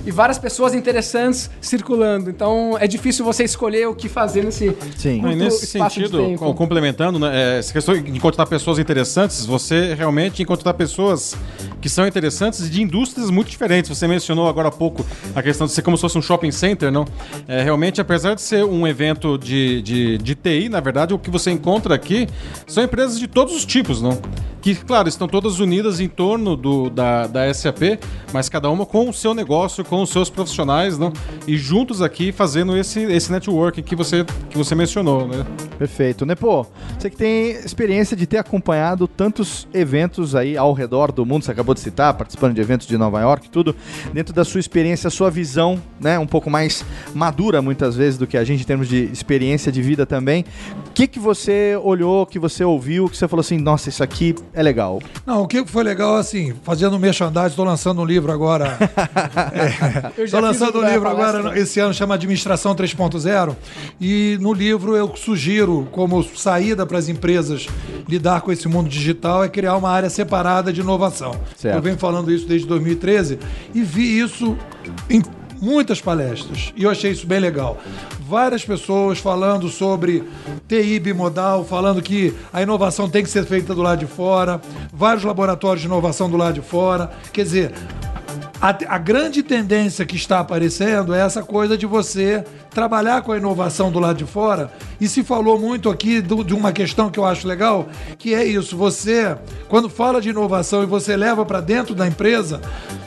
e 0.05 0.11
várias 0.11 0.39
pessoas 0.39 0.74
interessantes 0.74 1.51
circulando, 1.61 2.30
então 2.30 2.76
é 2.78 2.87
difícil 2.87 3.24
você 3.24 3.45
escolher 3.45 3.87
o 3.89 3.95
que 3.95 4.09
fazer 4.09 4.45
nesse 4.45 4.74
Sim. 4.97 5.20
Curto 5.20 5.37
nesse 5.37 5.64
espaço 5.64 6.01
de 6.01 6.09
sentido, 6.09 6.55
complementando, 6.55 7.18
né, 7.18 7.57
é, 7.57 7.59
essa 7.59 7.72
questão 7.72 8.01
de 8.01 8.11
encontrar 8.11 8.47
pessoas 8.47 8.78
interessantes, 8.78 9.47
você 9.47 9.95
realmente 9.95 10.43
encontrar 10.43 10.74
pessoas 10.74 11.37
que 11.80 11.89
são 11.89 12.07
interessantes 12.07 12.70
de 12.70 12.82
indústrias 12.82 13.30
muito 13.30 13.51
diferentes. 13.51 13.89
Você 13.97 14.07
mencionou 14.07 14.49
agora 14.49 14.68
há 14.68 14.72
pouco 14.72 15.05
a 15.35 15.43
questão 15.43 15.66
de 15.66 15.72
ser 15.72 15.82
como 15.82 15.97
se 15.97 16.01
fosse 16.01 16.18
um 16.18 16.22
shopping 16.25 16.51
center, 16.51 16.91
não? 16.91 17.05
É, 17.47 17.62
realmente, 17.62 18.01
apesar 18.01 18.35
de 18.35 18.43
ser 18.43 18.64
um 18.64 18.87
evento 18.87 19.39
de, 19.39 19.83
de, 19.83 20.18
de 20.18 20.35
TI, 20.35 20.68
na 20.68 20.81
verdade, 20.81 21.14
o 21.14 21.18
que 21.18 21.31
você 21.31 21.51
encontra 21.51 21.95
aqui 21.95 22.29
são 22.66 22.83
empresas 22.83 23.18
de 23.18 23.27
todos 23.27 23.55
os 23.55 23.64
tipos, 23.64 24.01
não? 24.01 24.18
Que, 24.65 24.75
claro, 24.75 25.11
estão 25.11 25.29
todas 25.29 25.61
unidas 25.61 26.01
em 26.01 26.09
torno 26.09 26.57
do, 26.57 26.89
da, 26.89 27.27
da 27.27 27.53
SAP, 27.53 28.01
mas 28.33 28.49
cada 28.49 28.71
uma 28.71 28.87
com 28.87 29.11
o 29.11 29.12
seu 29.12 29.35
negócio, 29.35 29.85
com 29.85 30.01
os 30.01 30.09
seus 30.09 30.31
profissionais, 30.31 30.97
não? 30.97 31.12
E 31.47 31.55
juntos 31.55 32.01
aqui 32.01 32.33
fazendo 32.33 32.75
esse, 32.75 33.03
esse 33.03 33.31
networking 33.31 33.83
que 33.83 33.95
você, 33.95 34.25
que 34.49 34.57
você 34.57 34.75
mencionou, 34.75 35.29
né? 35.29 35.45
Perfeito. 35.77 36.25
Nepo, 36.25 36.67
você 36.99 37.11
que 37.11 37.17
tem 37.19 37.51
experiência 37.51 38.17
de 38.17 38.27
ter 38.27 38.39
acompanhado 38.39 39.07
tantos 39.07 39.69
eventos 39.75 40.35
aí 40.35 40.57
ao 40.57 40.73
redor 40.73 41.12
do 41.12 41.27
mundo, 41.27 41.45
você 41.45 41.51
acabou 41.51 41.75
de 41.75 41.81
citar, 41.81 42.15
participando 42.15 42.55
de 42.55 42.61
eventos 42.62 42.87
de 42.87 42.97
Nova 42.97 43.21
York 43.21 43.51
tudo, 43.51 43.77
dentro 44.15 44.33
da 44.33 44.47
sua 44.47 44.61
experiência, 44.61 45.11
sua 45.11 45.31
visão, 45.31 45.79
né, 46.01 46.19
um 46.19 46.27
pouco 46.27 46.49
mais 46.49 46.83
madura 47.15 47.61
muitas 47.61 47.97
vezes 47.97 48.19
do 48.19 48.27
que 48.27 48.39
a 48.39 48.45
gente 48.45 48.62
em 48.62 48.67
termos 48.67 48.89
de 48.89 49.11
experiência 49.12 49.71
de 49.71 49.83
vida 49.83 50.07
também. 50.07 50.43
O 50.89 50.93
que 50.95 51.07
que 51.07 51.19
você 51.19 51.79
olhou, 51.83 52.25
que 52.25 52.39
você 52.39 52.65
ouviu, 52.65 53.11
que 53.11 53.17
você 53.19 53.29
falou 53.29 53.43
assim, 53.43 53.59
nossa, 53.59 53.91
isso 53.91 54.03
aqui 54.03 54.35
é 54.55 54.62
legal. 54.62 55.02
Não, 55.26 55.42
o 55.42 55.48
que 55.48 55.64
foi 55.66 55.82
legal, 55.82 56.16
assim, 56.16 56.55
fazendo 56.62 56.98
merchandising, 56.98 57.48
estou 57.48 57.64
lançando 57.64 58.00
um 58.00 58.05
livro 58.05 58.30
agora. 58.30 58.78
Estou 60.16 60.24
fiz 60.24 60.32
lançando 60.32 60.78
um 60.80 60.88
livro 60.88 61.09
agora, 61.09 61.59
esse 61.59 61.80
ano, 61.80 61.92
chama 61.92 62.14
Administração 62.14 62.74
3.0. 62.74 63.57
E 64.00 64.38
no 64.40 64.52
livro 64.52 64.96
eu 64.96 65.14
sugiro, 65.16 65.88
como 65.90 66.22
saída 66.22 66.86
para 66.86 66.98
as 66.98 67.09
empresas 67.09 67.66
lidar 68.09 68.40
com 68.42 68.52
esse 68.52 68.68
mundo 68.68 68.88
digital, 68.88 69.42
é 69.42 69.48
criar 69.48 69.76
uma 69.76 69.90
área 69.90 70.09
separada 70.09 70.72
de 70.72 70.80
inovação. 70.80 71.32
Certo. 71.57 71.74
Eu 71.74 71.82
venho 71.82 71.98
falando 71.98 72.32
isso 72.32 72.46
desde 72.46 72.66
2013 72.66 73.38
e 73.74 73.82
vi 73.82 74.20
isso 74.20 74.57
em 75.11 75.22
muitas 75.61 76.00
palestras. 76.00 76.72
E 76.76 76.84
eu 76.84 76.90
achei 76.90 77.11
isso 77.11 77.26
bem 77.26 77.40
legal. 77.40 77.78
Várias 78.20 78.64
pessoas 78.64 79.18
falando 79.18 79.68
sobre 79.68 80.24
TI 80.68 80.98
bimodal, 80.98 81.64
falando 81.64 82.02
que 82.02 82.34
a 82.52 82.62
inovação 82.62 83.09
tem 83.09 83.22
que 83.22 83.30
ser 83.30 83.44
feita 83.44 83.74
do 83.74 83.82
lado 83.82 84.00
de 84.00 84.07
fora, 84.07 84.61
vários 84.92 85.24
laboratórios 85.24 85.80
de 85.80 85.86
inovação 85.86 86.30
do 86.30 86.36
lado 86.36 86.55
de 86.55 86.62
fora. 86.62 87.11
Quer 87.32 87.42
dizer, 87.44 87.72
a, 88.61 88.94
a 88.94 88.98
grande 88.98 89.42
tendência 89.42 90.07
que 90.07 90.16
está 90.16 90.40
aparecendo 90.40 91.14
é 91.14 91.20
essa 91.20 91.42
coisa 91.42 91.76
de 91.76 91.86
você 91.86 92.44
trabalhar 92.75 93.22
com 93.22 93.33
a 93.33 93.37
inovação 93.39 93.91
do 93.91 93.99
lado 94.01 94.18
de 94.18 94.25
fora. 94.25 94.70
E 95.01 95.09
se 95.09 95.22
falou 95.22 95.59
muito 95.59 95.89
aqui 95.89 96.20
do- 96.20 96.43
de 96.45 96.55
uma 96.55 96.72
questão 96.72 97.11
que 97.11 97.18
eu 97.18 97.25
acho 97.25 97.47
legal, 97.47 97.89
que 98.18 98.35
é 98.35 98.45
isso: 98.45 98.77
você, 98.77 99.37
quando 99.68 99.89
fala 99.89 100.20
de 100.20 100.31
inovação 100.31 100.83
e 100.83 100.87
você 100.87 101.16
leva 101.16 101.45
para 101.47 101.61
dentro 101.61 101.95
da 101.95 102.07
empresa, 102.07 102.61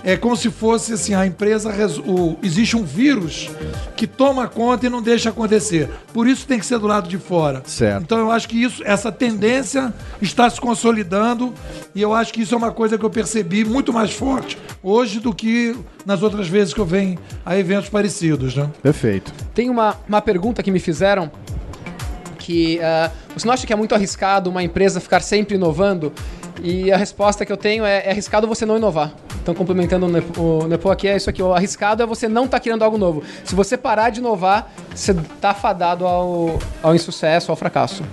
é 0.04 0.16
como 0.16 0.36
se 0.36 0.50
fosse 0.50 0.94
assim: 0.94 1.14
a 1.14 1.26
empresa. 1.26 1.68
res- 1.72 1.98
o- 1.98 2.38
existe 2.42 2.78
um 2.78 2.84
vírus 2.84 3.50
que 3.96 4.08
toma 4.08 4.48
conta 4.48 4.86
e 4.86 4.90
não 4.90 5.02
deixa 5.02 5.30
acontecer. 5.30 5.90
Por 6.14 6.28
isso 6.28 6.46
tem 6.48 6.60
que 6.60 6.66
ser 6.66 6.80
do 6.80 6.88
lado 6.88 7.10
de 7.10 7.18
fora. 7.18 7.62
Certo. 7.66 8.04
Então 8.04 8.18
eu 8.20 8.32
acho 8.32 8.48
que 8.48 8.62
isso, 8.62 8.82
essa 8.86 9.12
tendência 9.12 9.94
está 10.22 10.50
se 10.50 10.62
consolidando 10.62 11.54
e 11.94 12.02
eu 12.02 12.14
acho 12.14 12.32
que 12.34 12.42
isso 12.42 12.54
é 12.54 12.58
uma 12.58 12.72
coisa 12.72 12.98
que 12.98 13.04
eu 13.04 13.10
percebi 13.10 13.66
muito 13.66 13.92
mais 13.92 14.14
forte 14.14 14.58
hoje 14.82 15.20
do 15.20 15.34
que 15.34 15.76
nas 16.06 16.22
outras 16.24 16.48
vezes 16.48 16.74
que 16.74 16.80
eu 16.80 16.86
venho 16.86 17.18
a 17.46 17.58
eventos 17.58 17.90
parecidos, 17.90 18.56
né? 18.56 18.70
Perfeito. 18.82 19.34
Tem 19.58 19.72
uma, 19.72 19.98
uma 20.08 20.22
pergunta 20.22 20.62
que 20.62 20.70
me 20.70 20.80
fizeram 20.80 21.32
que 22.38 22.80
ah, 22.80 23.10
você 23.36 23.48
não 23.48 23.56
acha 23.56 23.66
que 23.66 23.74
é 23.74 23.76
muito 23.76 23.96
arriscado 23.96 24.52
uma 24.52 24.62
empresa 24.62 25.00
ficar 25.00 25.20
sempre 25.20 25.56
inovando? 25.56 26.14
E 26.62 26.92
a 26.92 26.96
resposta 26.96 27.44
que 27.44 27.52
eu 27.52 27.58
tenho 27.58 27.84
é, 27.84 28.06
é 28.06 28.12
arriscado 28.12 28.46
você 28.46 28.68
não 28.68 28.78
inovar. 28.78 29.16
Então, 29.42 29.56
complementando 29.56 30.06
o 30.06 30.10
Nepo, 30.10 30.40
o 30.44 30.68
Nepo 30.68 30.92
aqui, 30.92 31.08
é 31.08 31.16
isso 31.16 31.28
aqui. 31.28 31.42
O 31.42 31.56
arriscado 31.56 32.04
é 32.04 32.06
você 32.06 32.28
não 32.28 32.46
estar 32.46 32.60
criando 32.60 32.84
algo 32.84 33.00
novo. 33.00 33.24
Se 33.44 33.56
você 33.56 33.76
parar 33.76 34.12
de 34.12 34.20
inovar, 34.20 34.72
você 34.94 35.14
está 35.14 35.56
fadado 35.56 36.06
ao, 36.06 36.60
ao 36.84 36.94
insucesso, 36.94 37.52
ao 37.52 37.56
fracasso. 37.56 38.04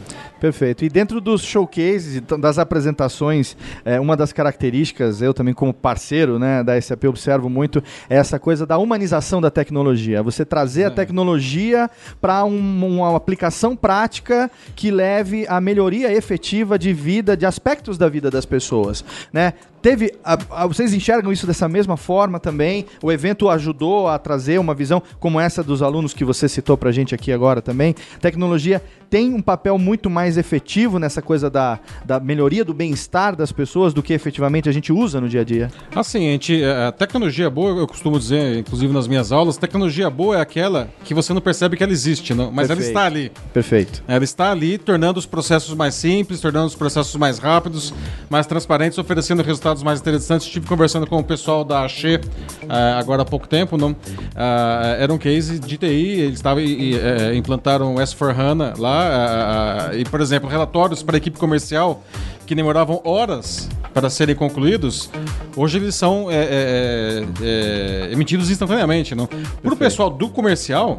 Perfeito. 0.44 0.84
E 0.84 0.90
dentro 0.90 1.22
dos 1.22 1.42
showcases, 1.42 2.16
e 2.16 2.20
t- 2.20 2.36
das 2.36 2.58
apresentações, 2.58 3.56
é, 3.82 3.98
uma 3.98 4.14
das 4.14 4.30
características, 4.30 5.22
eu 5.22 5.32
também 5.32 5.54
como 5.54 5.72
parceiro 5.72 6.38
né, 6.38 6.62
da 6.62 6.78
SAP 6.78 7.04
observo 7.04 7.48
muito, 7.48 7.82
é 8.10 8.16
essa 8.16 8.38
coisa 8.38 8.66
da 8.66 8.76
humanização 8.76 9.40
da 9.40 9.50
tecnologia. 9.50 10.22
Você 10.22 10.44
trazer 10.44 10.84
a 10.84 10.90
tecnologia 10.90 11.90
para 12.20 12.44
uma 12.44 13.16
aplicação 13.16 13.74
prática 13.74 14.50
que 14.76 14.90
leve 14.90 15.46
à 15.48 15.62
melhoria 15.62 16.12
efetiva 16.12 16.78
de 16.78 16.92
vida, 16.92 17.34
de 17.34 17.46
aspectos 17.46 17.96
da 17.96 18.06
vida 18.06 18.30
das 18.30 18.44
pessoas. 18.44 19.02
Né? 19.32 19.54
Teve, 19.84 20.14
a- 20.24 20.38
a- 20.50 20.66
vocês 20.66 20.94
enxergam 20.94 21.30
isso 21.30 21.46
dessa 21.46 21.68
mesma 21.68 21.94
forma 21.98 22.40
também? 22.40 22.86
O 23.02 23.12
evento 23.12 23.50
ajudou 23.50 24.08
a 24.08 24.18
trazer 24.18 24.58
uma 24.58 24.74
visão 24.74 25.02
como 25.20 25.38
essa 25.38 25.62
dos 25.62 25.82
alunos 25.82 26.14
que 26.14 26.24
você 26.24 26.48
citou 26.48 26.74
pra 26.74 26.90
gente 26.90 27.14
aqui 27.14 27.30
agora 27.30 27.60
também. 27.60 27.94
Tecnologia 28.18 28.80
tem 29.10 29.34
um 29.34 29.42
papel 29.42 29.76
muito 29.76 30.08
mais 30.08 30.38
efetivo 30.38 30.98
nessa 30.98 31.20
coisa 31.20 31.50
da, 31.50 31.78
da 32.02 32.18
melhoria 32.18 32.64
do 32.64 32.72
bem-estar 32.72 33.36
das 33.36 33.52
pessoas 33.52 33.92
do 33.92 34.02
que 34.02 34.14
efetivamente 34.14 34.70
a 34.70 34.72
gente 34.72 34.90
usa 34.90 35.20
no 35.20 35.28
dia 35.28 35.42
a 35.42 35.44
dia. 35.44 35.70
Assim, 35.94 36.28
a 36.28 36.32
gente, 36.32 36.64
a 36.64 36.90
tecnologia 36.90 37.50
boa, 37.50 37.78
eu 37.78 37.86
costumo 37.86 38.18
dizer, 38.18 38.56
inclusive 38.60 38.90
nas 38.90 39.06
minhas 39.06 39.32
aulas, 39.32 39.58
tecnologia 39.58 40.08
boa 40.08 40.38
é 40.38 40.40
aquela 40.40 40.88
que 41.04 41.12
você 41.12 41.34
não 41.34 41.42
percebe 41.42 41.76
que 41.76 41.82
ela 41.84 41.92
existe, 41.92 42.32
não, 42.32 42.50
mas 42.50 42.70
ela 42.70 42.76
Perfeito. 42.78 42.88
está 42.88 43.04
ali. 43.04 43.32
Perfeito. 43.52 44.02
Ela 44.08 44.24
está 44.24 44.50
ali, 44.50 44.78
tornando 44.78 45.18
os 45.18 45.26
processos 45.26 45.74
mais 45.74 45.94
simples, 45.94 46.40
tornando 46.40 46.68
os 46.68 46.74
processos 46.74 47.14
mais 47.16 47.38
rápidos, 47.38 47.92
mais 48.30 48.46
transparentes, 48.46 48.96
oferecendo 48.96 49.42
resultados 49.42 49.73
mais 49.82 50.00
interessantes. 50.00 50.46
Estive 50.46 50.66
conversando 50.66 51.06
com 51.06 51.18
o 51.18 51.24
pessoal 51.24 51.64
da 51.64 51.84
Axê 51.84 52.20
ah, 52.68 52.98
agora 52.98 53.22
há 53.22 53.24
pouco 53.24 53.48
tempo. 53.48 53.76
Não? 53.76 53.94
Ah, 54.34 54.96
era 54.98 55.12
um 55.12 55.18
case 55.18 55.58
de 55.58 55.76
TI, 55.76 55.86
eles 56.20 56.34
estavam 56.34 56.62
e, 56.62 56.92
e, 56.92 56.98
eh, 56.98 57.34
implantaram 57.34 57.94
o 57.94 57.98
S4HANA 57.98 58.78
lá. 58.78 59.90
e, 59.94 60.04
por 60.04 60.20
exemplo, 60.20 60.48
relatórios 60.48 61.02
para 61.02 61.16
a 61.16 61.18
equipe 61.18 61.38
comercial 61.38 62.02
que 62.46 62.54
demoravam 62.54 63.00
horas 63.04 63.68
para 63.92 64.10
serem 64.10 64.34
concluídos, 64.34 65.08
hoje 65.56 65.78
eles 65.78 65.94
são 65.94 66.30
é, 66.30 66.34
é, 66.34 67.24
é, 67.42 68.12
emitidos 68.12 68.50
instantaneamente. 68.50 69.14
Não? 69.14 69.26
Para 69.26 69.74
o 69.74 69.76
pessoal 69.76 70.10
do 70.10 70.28
comercial, 70.28 70.98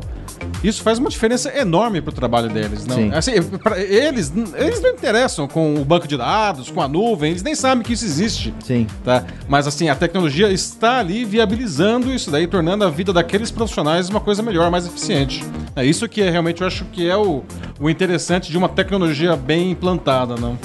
isso 0.64 0.82
faz 0.82 1.00
uma 1.00 1.10
diferença 1.10 1.56
enorme 1.58 2.02
para 2.02 2.12
o 2.12 2.14
trabalho 2.14 2.50
deles. 2.50 2.86
Não? 2.86 2.96
Sim. 2.96 3.12
Assim, 3.14 3.32
eles, 3.78 4.34
eles 4.56 4.82
não 4.82 4.92
interessam 4.92 5.48
com 5.48 5.76
o 5.76 5.86
banco 5.86 6.08
de 6.08 6.18
dados, 6.18 6.70
com 6.70 6.82
a 6.82 6.88
nuvem, 6.88 7.32
eles 7.32 7.44
nem 7.44 7.56
sabem 7.56 7.84
que 7.84 7.94
isso 7.94 8.06
existe. 8.06 8.54
Sim. 8.64 8.88
Tá? 9.04 9.24
Mas 9.48 9.68
assim, 9.68 9.90
a 9.90 9.96
tecnologia 9.96 10.52
está 10.52 11.00
ali 11.00 11.26
viabilizando 11.26 12.14
isso 12.14 12.32
daí, 12.32 12.48
tornando 12.48 12.84
a 12.84 12.90
vida 12.90 13.14
daqueles 13.14 13.52
profissionais 13.52 14.10
uma 14.10 14.20
coisa 14.20 14.42
melhor, 14.42 14.70
mais 14.72 14.86
eficiente. 14.86 15.44
É 15.76 15.86
isso 15.86 16.08
que 16.08 16.22
é, 16.22 16.30
realmente 16.30 16.62
eu 16.62 16.68
acho 16.68 16.86
que 16.86 17.08
é 17.08 17.16
o, 17.16 17.44
o 17.80 17.90
interessante 17.90 18.52
de 18.52 18.58
uma 18.58 18.70
tecnologia 18.70 19.36
bem 19.36 19.72
implantada, 19.72 20.36
não? 20.36 20.58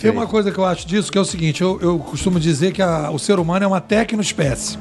Tem 0.00 0.10
uma 0.10 0.26
coisa 0.26 0.50
que 0.50 0.58
eu 0.58 0.64
acho 0.64 0.86
disso 0.86 1.10
que 1.10 1.18
é 1.18 1.20
o 1.20 1.24
seguinte: 1.24 1.62
eu, 1.62 1.78
eu 1.80 1.98
costumo 1.98 2.38
dizer 2.38 2.72
que 2.72 2.82
a- 2.82 3.10
o 3.10 3.18
ser 3.18 3.38
humano 3.38 3.64
é 3.64 3.68
uma 3.68 3.80
tecnoespécie. 3.80 4.78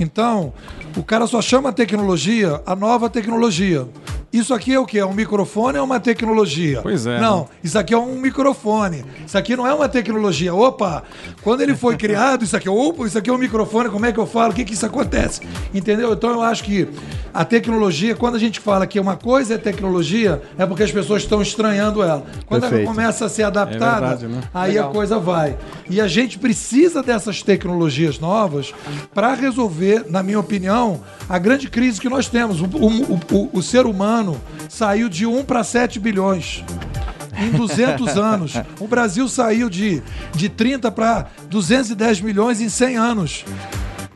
Então, 0.00 0.52
o 0.96 1.02
cara 1.02 1.26
só 1.26 1.40
chama 1.42 1.68
a 1.68 1.72
tecnologia 1.72 2.60
a 2.66 2.74
nova 2.74 3.08
tecnologia. 3.10 3.86
Isso 4.32 4.54
aqui 4.54 4.72
é 4.72 4.78
o 4.80 4.86
quê? 4.86 4.98
É 4.98 5.04
um 5.04 5.12
microfone 5.12 5.76
ou 5.76 5.82
é 5.82 5.84
uma 5.84 6.00
tecnologia? 6.00 6.80
Pois 6.82 7.06
é, 7.06 7.20
Não, 7.20 7.40
né? 7.40 7.46
isso 7.62 7.78
aqui 7.78 7.92
é 7.92 7.98
um 7.98 8.16
microfone. 8.18 9.04
Isso 9.26 9.36
aqui 9.36 9.54
não 9.54 9.66
é 9.66 9.74
uma 9.74 9.88
tecnologia. 9.90 10.54
Opa, 10.54 11.02
quando 11.42 11.60
ele 11.60 11.74
foi 11.74 11.96
criado, 11.98 12.42
isso 12.42 12.56
aqui, 12.56 12.68
opa, 12.68 13.06
isso 13.06 13.18
aqui 13.18 13.28
é 13.28 13.32
um 13.32 13.36
microfone, 13.38 13.90
como 13.90 14.06
é 14.06 14.12
que 14.12 14.18
eu 14.18 14.26
falo? 14.26 14.52
O 14.52 14.54
que 14.54 14.64
que 14.64 14.72
isso 14.72 14.86
acontece? 14.86 15.42
Entendeu? 15.74 16.12
Então 16.14 16.30
eu 16.30 16.40
acho 16.42 16.64
que 16.64 16.88
a 17.34 17.44
tecnologia, 17.44 18.14
quando 18.14 18.36
a 18.36 18.38
gente 18.38 18.58
fala 18.58 18.86
que 18.86 18.98
uma 18.98 19.16
coisa 19.16 19.54
é 19.54 19.58
tecnologia, 19.58 20.40
é 20.56 20.64
porque 20.64 20.82
as 20.82 20.90
pessoas 20.92 21.22
estão 21.22 21.42
estranhando 21.42 22.02
ela. 22.02 22.24
Quando 22.46 22.62
ela 22.62 22.70
Perfeito. 22.70 22.88
começa 22.88 23.26
a 23.26 23.28
ser 23.28 23.42
adaptada, 23.42 24.16
verdade, 24.16 24.26
né? 24.28 24.40
aí 24.54 24.78
a 24.78 24.84
coisa 24.84 25.18
vai. 25.18 25.56
E 25.90 26.00
a 26.00 26.06
gente 26.08 26.38
precisa 26.38 27.02
dessas 27.02 27.42
tecnologias 27.42 28.18
novas 28.18 28.72
para 29.12 29.34
resolver, 29.34 30.06
na 30.08 30.22
minha 30.22 30.40
opinião, 30.40 31.00
a 31.28 31.38
grande 31.38 31.68
crise 31.68 32.00
que 32.00 32.08
nós 32.08 32.28
temos. 32.28 32.60
O, 32.62 32.64
o- 32.64 33.20
o- 33.30 33.50
o 33.58 33.62
ser 33.62 33.84
humano 33.84 34.21
saiu 34.68 35.08
de 35.08 35.26
1 35.26 35.44
para 35.44 35.64
7 35.64 35.98
bilhões. 35.98 36.64
Em 37.36 37.50
200 37.50 38.16
anos. 38.18 38.54
O 38.78 38.86
Brasil 38.86 39.28
saiu 39.28 39.68
de, 39.68 40.02
de 40.34 40.48
30 40.48 40.90
para 40.90 41.26
210 41.48 42.20
milhões 42.20 42.60
em 42.60 42.68
100 42.68 42.96
anos. 42.96 43.44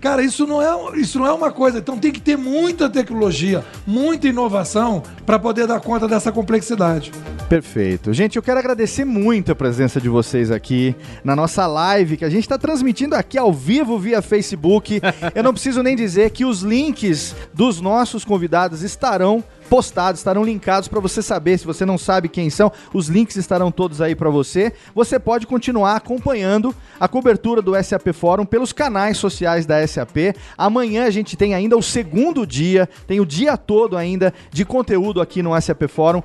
Cara, 0.01 0.23
isso 0.23 0.47
não, 0.47 0.63
é, 0.63 0.99
isso 0.99 1.19
não 1.19 1.27
é 1.27 1.33
uma 1.33 1.51
coisa. 1.51 1.79
Então 1.79 1.99
tem 1.99 2.13
que 2.13 2.21
ter 2.21 2.37
muita 2.37 2.89
tecnologia, 2.89 3.65
muita 3.87 4.29
inovação 4.29 5.03
para 5.25 5.39
poder 5.39 5.67
dar 5.67 5.81
conta 5.81 6.07
dessa 6.07 6.31
complexidade. 6.31 7.11
Perfeito. 7.49 8.13
Gente, 8.13 8.37
eu 8.37 8.43
quero 8.43 8.59
agradecer 8.59 9.05
muito 9.05 9.53
a 9.53 9.55
presença 9.55 10.01
de 10.01 10.09
vocês 10.09 10.51
aqui 10.51 10.95
na 11.25 11.35
nossa 11.35 11.67
live, 11.67 12.17
que 12.17 12.25
a 12.25 12.31
gente 12.31 12.43
está 12.43 12.59
transmitindo 12.59 13.15
aqui 13.15 13.39
ao 13.39 13.53
vivo 13.53 13.99
via 13.99 14.21
Facebook. 14.21 15.01
Eu 15.35 15.43
não 15.43 15.53
preciso 15.53 15.83
nem 15.83 15.97
dizer 15.97 16.31
que 16.31 16.45
os 16.45 16.63
links 16.63 17.35
dos 17.55 17.81
nossos 17.81 18.25
convidados 18.25 18.83
estarão 18.83 19.43
postados, 19.67 20.21
estarão 20.21 20.45
linkados 20.45 20.89
para 20.89 21.01
você 21.01 21.21
saber. 21.21 21.59
Se 21.59 21.67
você 21.67 21.85
não 21.85 21.99
sabe 21.99 22.29
quem 22.29 22.49
são, 22.49 22.73
os 22.95 23.09
links 23.09 23.37
estarão 23.37 23.71
todos 23.71 24.01
aí 24.01 24.15
para 24.15 24.31
você. 24.31 24.73
Você 24.95 25.19
pode 25.19 25.47
continuar 25.47 25.97
acompanhando 25.97 26.75
a 26.99 27.09
cobertura 27.09 27.61
do 27.61 27.73
SAP 27.83 28.13
Fórum 28.13 28.47
pelos 28.47 28.73
canais 28.73 29.19
sociais 29.19 29.67
da 29.67 29.87
SAP. 29.87 30.37
Amanhã 30.57 31.05
a 31.05 31.11
gente 31.11 31.37
tem 31.37 31.55
ainda 31.55 31.77
o 31.77 31.83
segundo 31.83 32.47
dia, 32.47 32.89
tem 33.07 33.21
o 33.21 33.27
dia 33.27 33.57
todo 33.57 33.97
ainda 33.97 34.33
de 34.51 34.65
conteúdo 34.65 35.21
aqui 35.21 35.43
no 35.43 35.61
SAP 35.61 35.89
Fórum. 35.89 36.23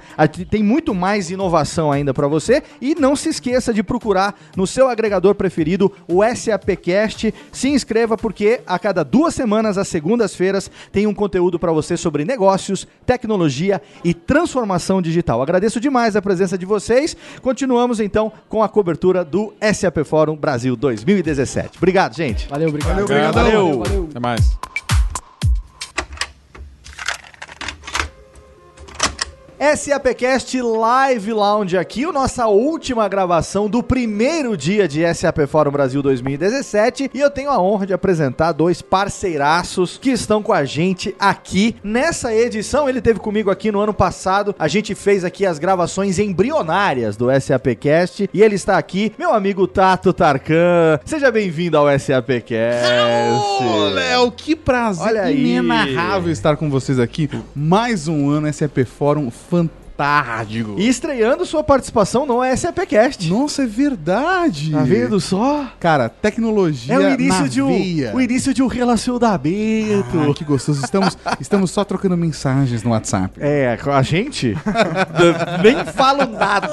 Tem 0.50 0.64
muito 0.64 0.94
mais 0.94 1.30
inovação 1.30 1.92
ainda 1.92 2.14
para 2.14 2.28
você 2.28 2.64
e 2.80 2.96
não 2.96 3.16
se 3.16 3.30
esqueça 3.30 3.74
de 3.74 3.84
procurar 3.84 4.39
no 4.56 4.68
seu 4.68 4.88
agregador 4.88 5.36
preferido 5.36 5.92
o 6.08 6.22
SAPcast. 6.24 7.34
Se 7.52 7.70
inscreva 7.70 8.16
porque 8.16 8.62
a 8.66 8.78
cada 8.78 9.04
duas 9.04 9.34
semanas, 9.34 9.78
às 9.78 9.88
segundas-feiras, 9.88 10.70
tem 10.92 11.08
um 11.08 11.14
conteúdo 11.14 11.58
para 11.58 11.72
você 11.72 11.98
sobre 11.98 12.24
negócios, 12.24 12.88
tecnologia 13.06 13.31
e 14.04 14.14
transformação 14.14 15.02
digital. 15.02 15.42
Agradeço 15.42 15.80
demais 15.80 16.16
a 16.16 16.22
presença 16.22 16.58
de 16.58 16.66
vocês. 16.66 17.16
Continuamos 17.42 18.00
então 18.00 18.32
com 18.50 18.64
a 18.64 18.70
cobertura 18.70 19.24
do 19.24 19.54
SAP 19.74 20.04
Fórum 20.06 20.36
Brasil 20.36 20.76
2017. 20.76 21.78
Obrigado, 21.78 22.16
gente. 22.16 22.48
Valeu, 22.48 22.70
obrigado. 22.70 22.92
Valeu, 22.92 23.06
obrigadão. 23.06 23.44
Valeu. 23.44 23.80
valeu. 23.80 24.08
Até 24.10 24.20
mais. 24.20 24.81
SAPcast 29.62 30.59
Live 30.59 31.32
Lounge 31.32 31.78
aqui, 31.78 32.03
a 32.03 32.12
nossa 32.12 32.47
última 32.47 33.07
gravação 33.07 33.70
do 33.70 33.84
primeiro 33.84 34.57
dia 34.57 34.88
de 34.88 35.01
SAP 35.14 35.45
Fórum 35.47 35.70
Brasil 35.70 36.01
2017 36.01 37.12
e 37.14 37.20
eu 37.20 37.30
tenho 37.30 37.51
a 37.51 37.62
honra 37.62 37.86
de 37.86 37.93
apresentar 37.93 38.53
dois 38.53 38.82
parceiraços 38.82 39.99
que 40.01 40.09
estão 40.09 40.41
com 40.41 40.51
a 40.51 40.66
gente 40.66 41.16
aqui 41.20 41.76
nessa 41.84 42.34
edição. 42.34 42.89
Ele 42.89 42.99
teve 42.99 43.20
comigo 43.20 43.51
aqui 43.51 43.72
no 43.72 43.80
ano 43.80 43.93
passado, 43.93 44.55
a 44.57 44.68
gente 44.68 44.95
fez 44.95 45.24
aqui 45.24 45.45
as 45.45 45.59
gravações 45.59 46.18
embrionárias 46.18 47.16
do 47.16 47.28
SAPcast 47.39 48.32
e 48.34 48.41
ele 48.41 48.55
está 48.55 48.80
aqui, 48.80 49.14
meu 49.16 49.32
amigo 49.32 49.68
Tato 49.68 50.12
Tarkan. 50.12 50.99
Seja 51.05 51.30
bem-vindo 51.30 51.78
ao 51.78 51.86
SAPcast. 51.99 53.64
Ô, 53.64 53.89
Léo, 53.89 54.32
que 54.32 54.55
prazer 54.55 55.05
Olha 55.05 55.32
inenarrável 55.32 56.32
estar 56.32 56.57
com 56.57 56.68
vocês 56.68 56.97
aqui. 56.97 57.30
Mais 57.55 58.07
um 58.07 58.28
ano 58.28 58.51
SAP 58.51 58.86
Fórum 58.88 59.30
fantástico. 59.52 59.81
E 60.78 60.88
estreando 60.88 61.45
sua 61.45 61.64
participação 61.64 62.26
no 62.26 62.41
SAPcast. 62.56 63.30
Nossa, 63.30 63.64
é 63.64 63.68
verdade. 63.68 64.72
Tá 64.72 64.84
vendo 64.84 65.20
só? 65.20 65.68
Cara, 65.80 66.10
tecnologia 66.10 66.93
É 66.93 66.97
o 66.97 67.10
início, 67.10 67.41
na 67.41 67.47
de 67.47 67.62
um, 67.62 67.68
veia. 67.68 68.16
o 68.16 68.22
início 68.22 68.54
de 68.54 68.64
um 68.64 68.68
relacionamento. 68.68 70.20
Ah, 70.30 70.34
que 70.34 70.43
gostoso. 70.43 70.84
Estamos, 70.84 71.18
estamos 71.39 71.72
só 71.72 71.84
trocando 71.84 72.18
mensagens 72.18 72.84
no 72.84 72.91
WhatsApp. 72.91 73.39
É, 73.39 73.78
com 73.78 73.91
a 73.91 74.02
gente? 74.02 74.56
Nem 75.62 75.86
falo 75.86 76.26
nada. 76.26 76.68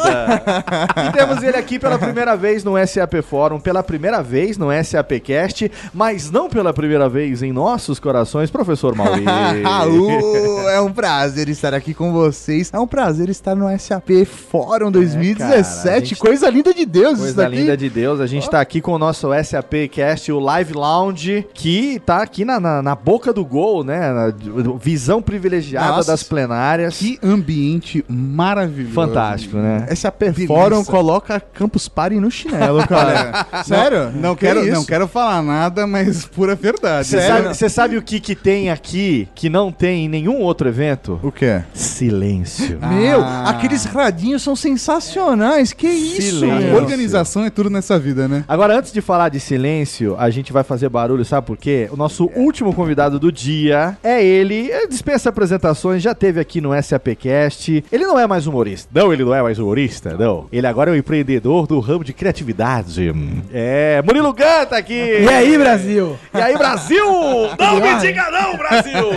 E 1.09 1.13
temos 1.13 1.43
ele 1.43 1.57
aqui 1.57 1.79
pela 1.79 1.99
primeira 1.99 2.37
vez 2.37 2.65
no 2.65 2.75
SAP 2.87 3.23
Fórum, 3.23 3.61
pela 3.61 3.83
primeira 3.83 4.23
vez 4.23 4.57
no 4.57 4.69
SAPcast, 4.85 5.71
mas 5.93 6.31
não 6.31 6.49
pela 6.49 6.73
primeira 6.73 7.09
vez 7.09 7.43
em 7.43 7.53
nossos 7.53 7.99
corações, 8.01 8.51
professor 8.51 8.95
Mauri. 8.95 9.25
Alô, 9.65 10.69
é 10.69 10.81
um 10.81 10.93
prazer 10.93 11.49
estar 11.49 11.75
aqui 11.75 11.93
com 11.93 12.13
vocês. 12.13 12.71
É 12.73 12.79
um 12.79 12.87
prazer 12.87 13.18
estar 13.29 13.55
no 13.55 13.67
SAP 13.79 14.25
Fórum 14.27 14.91
2017. 14.91 15.83
cara, 15.85 15.97
a 15.97 15.99
gente- 16.01 16.17
Coisa 16.17 16.49
linda 16.51 16.73
de 16.75 16.85
Deus 16.87 17.13
isso 17.15 17.23
Coisa 17.23 17.43
daqui. 17.45 17.57
linda 17.57 17.77
de 17.77 17.89
Deus, 17.91 18.21
a 18.21 18.27
gente 18.27 18.49
tá 18.51 18.61
aqui 18.61 18.81
com 18.81 18.93
o 18.93 18.99
nosso 18.99 19.29
SAPcast, 19.43 20.31
o 20.33 20.39
Live 20.39 20.73
Lounge, 20.75 21.47
que 21.55 22.01
tá 22.05 22.23
aqui 22.23 22.45
na, 22.45 22.61
na, 22.61 22.83
na 22.83 22.95
boca 22.95 23.33
do 23.33 23.45
gol, 23.45 23.83
né? 23.85 24.13
Na 24.13 24.33
visão 24.79 25.21
privilegiada 25.23 25.89
Nossa. 25.97 26.11
das 26.13 26.23
plenárias. 26.23 26.99
Que 26.99 27.19
ambiente 27.23 28.05
maravilhoso. 28.09 28.95
Fantástico, 28.95 29.57
né? 29.57 29.87
SAP 29.95 30.23
Fórum 30.47 30.85
coloca 30.85 31.41
Campus 31.41 31.89
Party 31.89 32.17
no 32.21 32.31
chinelo, 32.31 32.85
cara. 32.89 33.47
Sério? 33.65 34.11
Não, 34.15 34.35
Que 34.35 34.47
quero, 34.47 34.65
não 34.67 34.85
quero 34.85 35.09
falar 35.09 35.43
nada, 35.43 35.87
mas 35.87 36.25
pura 36.27 36.55
verdade. 36.55 37.09
Você 37.09 37.21
sabe, 37.21 37.71
sabe 37.71 37.97
o 37.97 38.03
que, 38.03 38.21
que 38.21 38.35
tem 38.35 38.71
aqui 38.71 39.29
que 39.35 39.49
não 39.49 39.71
tem 39.73 40.05
em 40.07 40.09
nenhum 40.09 40.41
outro 40.41 40.69
evento? 40.69 41.19
O 41.23 41.31
quê? 41.33 41.63
Silêncio. 41.73 42.79
Meu, 42.99 43.25
aqueles 43.47 43.85
radinhos 43.85 44.43
são 44.43 44.55
sensacionais. 44.57 45.73
Que 45.73 45.87
isso, 45.89 46.41
Silêncio. 46.41 46.69
meu? 46.69 46.77
Organização 46.77 47.45
é 47.45 47.51
tudo 47.51 47.71
nessa 47.71 47.99
vida, 47.99 48.27
né? 48.29 48.45
Agora, 48.49 48.77
antes 48.77 48.93
de 48.93 49.01
falar 49.01 49.29
de 49.29 49.41
silêncio, 49.41 50.17
a 50.19 50.31
gente 50.31 50.53
vai 50.53 50.63
fazer 50.65 50.89
barulho, 50.89 51.25
sabe 51.25 51.47
por 51.47 51.57
quê? 51.57 51.89
O 51.93 51.97
nosso 51.97 52.31
último 52.35 52.73
convidado 52.75 53.19
do 53.19 53.31
dia 53.31 53.97
é 54.03 54.25
ele. 54.25 54.69
Ele 54.71 54.87
dispensa 54.89 55.29
apresentações, 55.29 56.03
já 56.03 56.15
teve 56.15 56.41
aqui 56.41 56.61
no 56.61 56.71
SAPcast. 56.81 57.85
Ele 57.91 58.07
não 58.07 58.19
é 58.19 58.27
mais 58.27 58.47
humorista. 58.47 58.89
Não, 58.93 59.13
ele 59.13 59.25
não 59.25 59.35
é 59.35 59.43
mais 59.43 59.59
humorista, 59.59 60.17
não. 60.19 60.47
Ele 60.53 60.67
agora 60.67 60.91
é 60.91 60.95
um 60.95 60.97
empreendedor 60.97 61.67
do 61.67 61.79
ramo 61.81 62.05
de 62.05 62.13
criatividade. 62.13 63.13
É, 63.53 64.03
Murilo 64.05 64.33
Gun 64.33 64.67
tá 64.69 64.77
aqui. 64.77 64.95
E 64.95 65.29
aí, 65.29 65.57
Brasil? 65.59 66.17
E 66.35 66.41
aí, 66.41 66.57
Brasil? 66.57 67.05
Não 67.59 67.81
me 67.81 67.95
diga 68.01 68.31
não, 68.31 68.57
Brasil! 68.57 69.11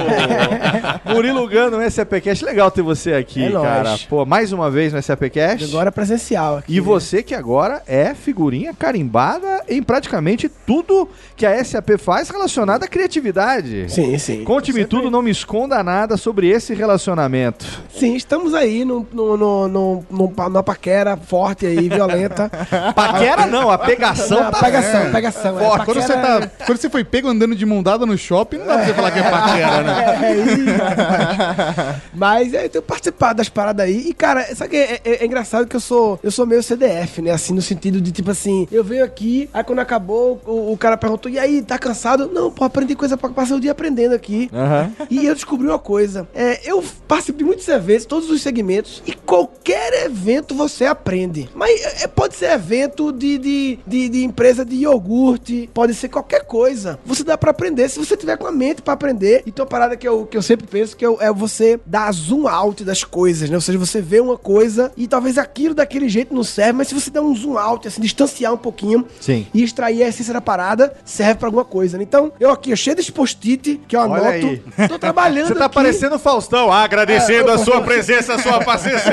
Murilo 1.05 1.47
Gun 1.47 1.69
no 1.71 1.91
SAPcast. 1.91 2.43
Legal 2.45 2.69
ter 2.71 2.81
você 2.81 3.13
aqui, 3.13 3.45
É 3.45 3.49
nóis. 3.49 3.70
Cara. 3.75 3.99
Pô, 4.09 4.25
mais 4.25 4.51
uma 4.51 4.69
vez 4.69 4.93
no 4.93 5.01
SAPcast. 5.01 5.63
Agora 5.65 5.91
presencial 5.91 6.57
aqui. 6.57 6.73
E 6.75 6.79
você 6.79 7.21
que 7.23 7.33
agora 7.35 7.81
é 7.87 8.13
figurinha 8.13 8.73
carimbada 8.73 9.63
em 9.67 9.81
praticamente 9.81 10.49
tudo 10.49 11.07
que 11.35 11.45
a 11.45 11.63
SAP 11.63 11.97
faz 11.97 12.29
relacionado 12.29 12.83
à 12.83 12.87
criatividade. 12.87 13.85
Sim, 13.91 14.17
sim. 14.17 14.43
Conte-me 14.43 14.85
tudo, 14.85 15.09
não 15.11 15.21
me 15.21 15.31
esconda 15.31 15.81
nada 15.83 16.17
sobre 16.17 16.49
esse 16.49 16.73
relacionamento. 16.73 17.65
Sim, 17.93 18.15
estamos 18.15 18.53
aí 18.53 18.83
no, 18.85 19.07
no, 19.11 19.37
no, 19.37 19.67
no, 19.67 20.05
no- 20.09 20.33
numa 20.49 20.63
paquera 20.63 21.15
forte 21.17 21.65
aí, 21.65 21.87
violenta. 21.89 22.49
Paquera 22.95 23.45
não, 23.45 23.69
a 23.69 23.77
pegação 23.77 24.43
Não, 24.43 24.51
tá... 24.51 24.59
pegação, 24.59 25.11
pegação. 25.11 25.59
é, 25.59 25.63
Ó, 25.63 25.77
quando, 25.85 26.01
você 26.01 26.13
paquera 26.13 26.47
tá, 26.47 26.65
quando 26.65 26.77
você 26.77 26.89
foi 26.89 27.03
pego 27.03 27.27
andando 27.27 27.55
de 27.55 27.65
mão 27.65 27.81
dada 27.83 28.05
no 28.05 28.17
shopping, 28.17 28.57
não 28.57 28.67
dá 28.67 28.75
pra 28.75 28.85
você 28.85 28.93
falar 28.93 29.11
que 29.11 29.19
é 29.19 29.23
paquera, 29.29 29.81
né? 29.83 30.01
É, 30.21 30.25
é 30.31 30.35
isso. 30.35 32.11
Mas 32.13 32.53
é, 32.53 32.65
eu 32.65 32.69
tenho 32.69 32.81
participado 32.83 33.35
das 33.37 33.49
paradas 33.61 33.85
aí. 33.85 34.07
E, 34.09 34.13
cara, 34.13 34.43
sabe 34.55 34.71
que 34.71 34.77
é, 34.77 34.99
é- 35.03 35.23
é 35.23 35.25
engraçado 35.25 35.67
que 35.67 35.75
eu 35.75 35.79
sou, 35.79 36.19
eu 36.23 36.31
sou 36.31 36.45
meio 36.45 36.63
CDF, 36.63 37.21
né? 37.21 37.31
Assim, 37.31 37.53
no 37.53 37.61
sentido 37.61 38.01
de, 38.01 38.11
tipo 38.11 38.31
assim, 38.31 38.67
eu 38.71 38.83
venho 38.83 39.03
aqui, 39.03 39.49
aí 39.53 39.63
quando 39.63 39.79
acabou, 39.79 40.41
o, 40.45 40.71
o 40.73 40.77
cara 40.77 40.97
perguntou, 40.97 41.31
e 41.31 41.37
aí, 41.37 41.61
tá 41.61 41.77
cansado? 41.77 42.29
Não, 42.33 42.49
pô, 42.51 42.63
aprendi 42.63 42.95
coisa 42.95 43.15
pra 43.17 43.29
passar 43.29 43.55
o 43.55 43.59
dia 43.59 43.71
aprendendo 43.71 44.13
aqui. 44.15 44.49
Aham. 44.53 44.91
E 45.09 45.25
eu 45.25 45.33
descobri 45.35 45.67
uma 45.67 45.79
coisa. 45.79 46.27
É, 46.33 46.59
eu 46.69 46.83
participo 47.07 47.37
de 47.37 47.43
muitos 47.43 47.67
eventos, 47.67 48.05
todos 48.05 48.29
os 48.29 48.41
segmentos, 48.41 49.03
e 49.05 49.13
qualquer 49.13 50.05
evento 50.05 50.55
você 50.55 50.85
aprende. 50.85 51.49
Mas 51.53 52.03
é, 52.03 52.07
pode 52.07 52.35
ser 52.35 52.51
evento 52.51 53.11
de, 53.11 53.37
de, 53.37 53.79
de, 53.85 54.09
de 54.09 54.23
empresa 54.23 54.63
de 54.65 54.75
iogurte, 54.77 55.69
pode 55.73 55.93
ser 55.93 56.09
qualquer 56.09 56.45
coisa. 56.45 56.99
Você 57.05 57.23
dá 57.23 57.37
pra 57.37 57.51
aprender 57.51 57.89
se 57.89 57.99
você 57.99 58.15
tiver 58.17 58.37
com 58.37 58.47
a 58.47 58.51
mente 58.51 58.81
pra 58.81 58.93
aprender. 58.93 59.43
Então, 59.45 59.63
a 59.63 59.67
parada 59.67 59.95
que 59.95 60.07
eu, 60.07 60.25
que 60.25 60.37
eu 60.37 60.41
sempre 60.41 60.65
penso 60.67 60.95
que 60.95 61.05
eu- 61.05 61.17
é 61.21 61.31
você 61.31 61.79
dar 61.85 62.11
zoom 62.13 62.47
out 62.47 62.83
das 62.83 63.03
coisas, 63.03 63.49
né? 63.51 63.57
Ou 63.57 63.61
seja, 63.61 63.77
você 63.77 64.01
vê 64.01 64.19
uma 64.19 64.37
coisa 64.37 64.91
e 64.97 65.07
talvez 65.07 65.37
aquilo 65.37 65.75
daquele 65.75 66.09
jeito 66.09 66.33
não 66.33 66.43
serve, 66.43 66.73
mas 66.73 66.87
se 66.87 66.93
você 66.95 67.09
der 67.11 67.21
um 67.21 67.35
zoom 67.35 67.57
out, 67.57 67.87
assim, 67.87 68.01
distanciar 68.01 68.53
um 68.53 68.57
pouquinho, 68.57 69.05
Sim. 69.19 69.45
e 69.53 69.63
extrair 69.63 70.03
a 70.03 70.07
essência 70.07 70.33
da 70.33 70.41
parada, 70.41 70.93
serve 71.05 71.35
pra 71.35 71.47
alguma 71.47 71.65
coisa. 71.65 71.97
né? 71.97 72.03
Então, 72.03 72.31
eu 72.39 72.49
aqui, 72.51 72.71
eu 72.71 72.77
cheio 72.77 72.95
desse 72.95 73.11
post-it, 73.11 73.79
que 73.87 73.95
eu 73.95 73.99
Olha 73.99 74.13
anoto, 74.13 74.61
aí. 74.77 74.87
tô 74.87 74.97
trabalhando 74.97 75.49
Você 75.49 75.55
tá 75.55 75.65
aqui. 75.65 75.75
parecendo 75.75 76.15
o 76.15 76.19
Faustão, 76.19 76.71
agradecendo 76.71 77.49
É, 77.49 77.51
eu- 77.51 77.55
a 77.55 77.57
sua 77.57 77.81
presença, 77.81 78.35
a 78.35 78.39
sua 78.39 78.63
paciência. 78.63 79.11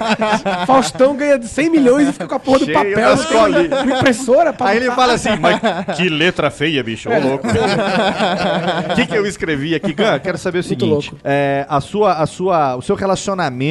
Faustão 0.66 1.14
ganha 1.16 1.38
de 1.38 1.48
100 1.48 1.70
milhões 1.70 2.08
e 2.08 2.12
fica 2.12 2.26
com 2.26 2.34
a 2.34 2.38
porra 2.40 2.58
do 2.60 2.64
Cheio 2.64 2.76
papel. 2.78 3.14
uma 3.84 3.96
impressora 3.98 4.52
pra 4.52 4.68
Aí 4.68 4.76
ele 4.78 4.90
fala 4.92 5.14
assim, 5.14 5.36
mas 5.38 5.60
que 5.96 6.08
letra 6.08 6.50
feia, 6.50 6.82
bicho, 6.82 7.08
ô 7.10 7.18
louco. 7.18 7.46
O 7.48 8.94
que, 8.94 9.06
que 9.06 9.14
eu 9.16 9.26
escrevi 9.26 9.74
aqui? 9.74 9.92
Gan, 9.92 10.18
quero 10.18 10.38
saber 10.38 10.58
o 10.60 10.62
seguinte. 10.62 11.12
é, 11.24 11.66
a 11.68 11.80
sua, 11.80 12.14
a 12.14 12.26
sua, 12.26 12.76
o 12.76 12.82
seu 12.82 12.94
relacionamento 12.96 13.65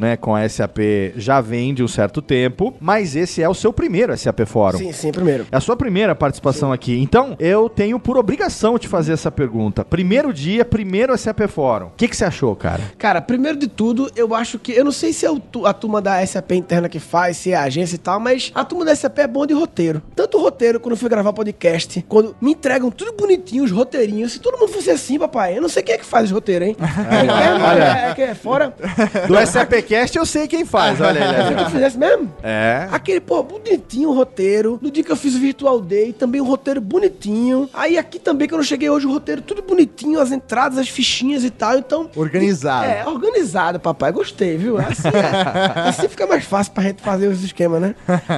né, 0.00 0.16
com 0.16 0.34
a 0.34 0.48
SAP 0.48 0.78
já 1.16 1.40
vem 1.40 1.72
de 1.72 1.82
um 1.82 1.88
certo 1.88 2.20
tempo, 2.20 2.74
mas 2.80 3.14
esse 3.14 3.42
é 3.42 3.48
o 3.48 3.54
seu 3.54 3.72
primeiro 3.72 4.16
SAP 4.16 4.40
Fórum. 4.46 4.78
Sim, 4.78 4.92
sim, 4.92 5.12
primeiro. 5.12 5.46
É 5.50 5.56
a 5.56 5.60
sua 5.60 5.76
primeira 5.76 6.14
participação 6.14 6.72
aqui. 6.72 6.98
Então, 7.00 7.36
eu 7.38 7.68
tenho 7.68 7.98
por 7.98 8.16
obrigação 8.16 8.78
te 8.78 8.88
fazer 8.88 9.12
essa 9.12 9.30
pergunta. 9.30 9.84
Primeiro 9.84 10.32
dia, 10.32 10.64
primeiro 10.64 11.16
SAP 11.16 11.40
Fórum. 11.48 11.86
O 11.86 11.90
que, 11.96 12.08
que 12.08 12.16
você 12.16 12.24
achou, 12.24 12.54
cara? 12.56 12.82
Cara, 12.98 13.20
primeiro 13.20 13.58
de 13.58 13.68
tudo, 13.68 14.10
eu 14.16 14.34
acho 14.34 14.58
que. 14.58 14.72
Eu 14.72 14.84
não 14.84 14.92
sei 14.92 15.12
se 15.12 15.26
é 15.26 15.30
a 15.64 15.72
turma 15.72 16.00
da 16.00 16.24
SAP 16.26 16.52
interna 16.52 16.88
que 16.88 16.98
faz, 16.98 17.36
se 17.36 17.52
é 17.52 17.56
a 17.56 17.62
agência 17.62 17.96
e 17.96 17.98
tal, 17.98 18.18
mas 18.18 18.50
a 18.54 18.64
turma 18.64 18.84
da 18.84 18.94
SAP 18.94 19.18
é 19.18 19.26
bom 19.26 19.46
de 19.46 19.54
roteiro. 19.54 20.02
Tanto 20.14 20.38
o 20.38 20.42
roteiro, 20.42 20.80
quando 20.80 20.92
eu 20.92 20.96
fui 20.96 21.08
gravar 21.08 21.32
podcast, 21.32 22.04
quando 22.08 22.34
me 22.40 22.52
entregam 22.52 22.90
tudo 22.90 23.12
bonitinho, 23.12 23.64
os 23.64 23.70
roteirinhos. 23.70 24.32
Se 24.32 24.40
todo 24.40 24.58
mundo 24.58 24.72
fosse 24.72 24.90
assim, 24.90 25.18
papai, 25.18 25.56
eu 25.56 25.62
não 25.62 25.68
sei 25.68 25.82
quem 25.82 25.94
é 25.94 25.98
que 25.98 26.04
faz 26.04 26.26
os 26.26 26.30
roteiros, 26.30 26.68
hein? 26.68 26.76
É, 27.08 27.52
olha. 27.52 28.14
é, 28.18 28.22
é, 28.22 28.30
é 28.30 28.34
fora. 28.34 28.74
Do 29.28 29.46
SAPcast 29.46 30.16
eu 30.18 30.26
sei 30.26 30.48
quem 30.48 30.64
faz, 30.64 31.00
olha 31.00 31.20
Se 31.46 31.52
ele. 31.52 31.64
tu 31.64 31.70
fizesse 31.70 31.98
mesmo? 31.98 32.32
É. 32.42 32.88
Aquele, 32.90 33.20
pô, 33.20 33.42
bonitinho 33.42 34.10
o 34.10 34.14
roteiro. 34.14 34.78
No 34.82 34.90
dia 34.90 35.04
que 35.04 35.12
eu 35.12 35.16
fiz 35.16 35.34
o 35.34 35.38
Virtual 35.38 35.80
Day, 35.80 36.12
também 36.12 36.40
um 36.40 36.44
roteiro 36.46 36.80
bonitinho. 36.80 37.68
Aí 37.72 37.96
aqui 37.98 38.18
também, 38.18 38.46
que 38.48 38.54
eu 38.54 38.58
não 38.58 38.64
cheguei 38.64 38.88
hoje, 38.90 39.06
o 39.06 39.12
roteiro 39.12 39.40
tudo 39.42 39.62
bonitinho, 39.62 40.20
as 40.20 40.32
entradas, 40.32 40.78
as 40.78 40.88
fichinhas 40.88 41.44
e 41.44 41.50
tal. 41.50 41.78
Então. 41.78 42.08
Organizado. 42.16 42.86
É, 42.86 43.06
organizado, 43.06 43.78
papai. 43.80 44.12
Gostei, 44.12 44.56
viu? 44.56 44.78
Assim, 44.78 45.08
é- 45.08 45.78
assim 45.88 46.08
fica 46.08 46.26
mais 46.26 46.44
fácil 46.44 46.72
pra 46.72 46.82
gente 46.84 47.02
fazer 47.02 47.28
os 47.28 47.42
esquemas, 47.44 47.80
né? 47.80 47.94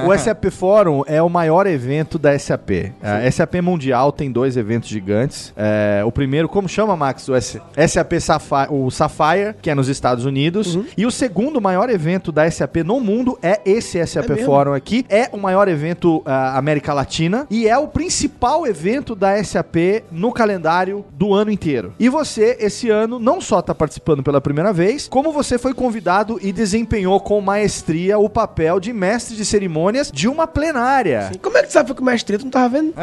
O 0.07 0.17
SAP 0.17 0.45
Fórum 0.51 1.03
é 1.07 1.21
o 1.21 1.29
maior 1.29 1.65
evento 1.67 2.17
da 2.19 2.37
SAP. 2.37 2.91
A 3.01 3.29
SAP 3.31 3.55
Mundial 3.61 4.11
tem 4.11 4.31
dois 4.31 4.57
eventos 4.57 4.89
gigantes. 4.89 5.53
É, 5.55 6.01
o 6.05 6.11
primeiro, 6.11 6.47
como 6.49 6.67
chama, 6.67 6.95
Max? 6.95 7.27
O 7.29 7.35
S- 7.35 7.61
SAP 7.87 8.13
Sapphire, 8.19 8.67
o 8.69 8.89
Sapphire, 8.91 9.55
que 9.61 9.69
é 9.69 9.75
nos 9.75 9.87
Estados 9.87 10.25
Unidos. 10.25 10.77
E 10.97 11.05
o 11.05 11.11
segundo 11.11 11.59
maior 11.61 11.89
evento 11.89 12.31
da 12.31 12.49
SAP 12.49 12.77
no 12.85 12.99
mundo 12.99 13.37
é 13.41 13.59
esse 13.65 14.05
SAP 14.05 14.31
É? 14.31 14.37
Fórum 14.37 14.73
aqui. 14.73 15.05
É 15.09 15.29
o 15.31 15.37
maior 15.37 15.67
evento 15.67 16.21
ah, 16.25 16.57
América 16.57 16.93
Latina 16.93 17.45
e 17.49 17.67
é 17.67 17.77
o 17.77 17.87
principal 17.87 18.65
evento 18.67 19.15
da 19.15 19.41
SAP 19.43 19.75
no 20.11 20.31
calendário 20.31 21.05
do 21.11 21.33
ano 21.33 21.51
inteiro. 21.51 21.93
E 21.99 22.09
você, 22.09 22.57
esse 22.59 22.89
ano, 22.89 23.19
não 23.19 23.39
só 23.41 23.59
está 23.59 23.73
participando 23.75 24.23
pela 24.23 24.41
primeira 24.41 24.71
vez, 24.73 25.07
como 25.07 25.31
você 25.31 25.57
foi 25.57 25.73
convidado 25.73 26.39
e 26.41 26.51
desempenhou 26.51 27.19
com 27.19 27.39
maestria 27.41 28.17
o 28.19 28.29
papel 28.29 28.79
de 28.79 28.91
mestre 28.93 29.35
de 29.35 29.45
cerimônias 29.45 30.11
de 30.11 30.27
uma 30.27 30.47
plenária. 30.47 31.29
E 31.33 31.37
como 31.37 31.57
é 31.57 31.61
que 31.61 31.67
tu 31.67 31.73
sabe 31.73 31.93
que 31.93 32.01
o 32.01 32.05
mestre 32.05 32.37
tu 32.37 32.43
não 32.45 32.51
tava 32.51 32.69
vendo? 32.69 32.93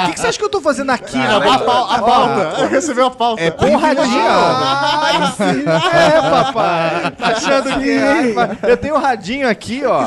O 0.00 0.06
que, 0.06 0.12
que 0.14 0.20
você 0.20 0.26
acha 0.28 0.38
que 0.38 0.44
eu 0.44 0.48
tô 0.48 0.60
fazendo 0.60 0.90
aqui 0.90 1.16
na 1.16 1.36
A, 1.36 1.58
pau- 1.58 1.90
a 1.90 1.98
pauta. 2.02 2.66
Recebeu 2.68 3.06
a 3.06 3.10
pauta. 3.10 3.42
É 3.42 3.50
Com 3.50 3.76
radinho. 3.76 4.06
É, 5.92 6.20
papai. 6.30 6.79
Tá 7.16 7.26
achando 7.28 7.80
que. 7.80 7.90
é? 7.90 8.70
Eu 8.70 8.76
tenho 8.76 8.94
um 8.94 8.98
radinho 8.98 9.48
aqui, 9.48 9.82
ó. 9.84 10.02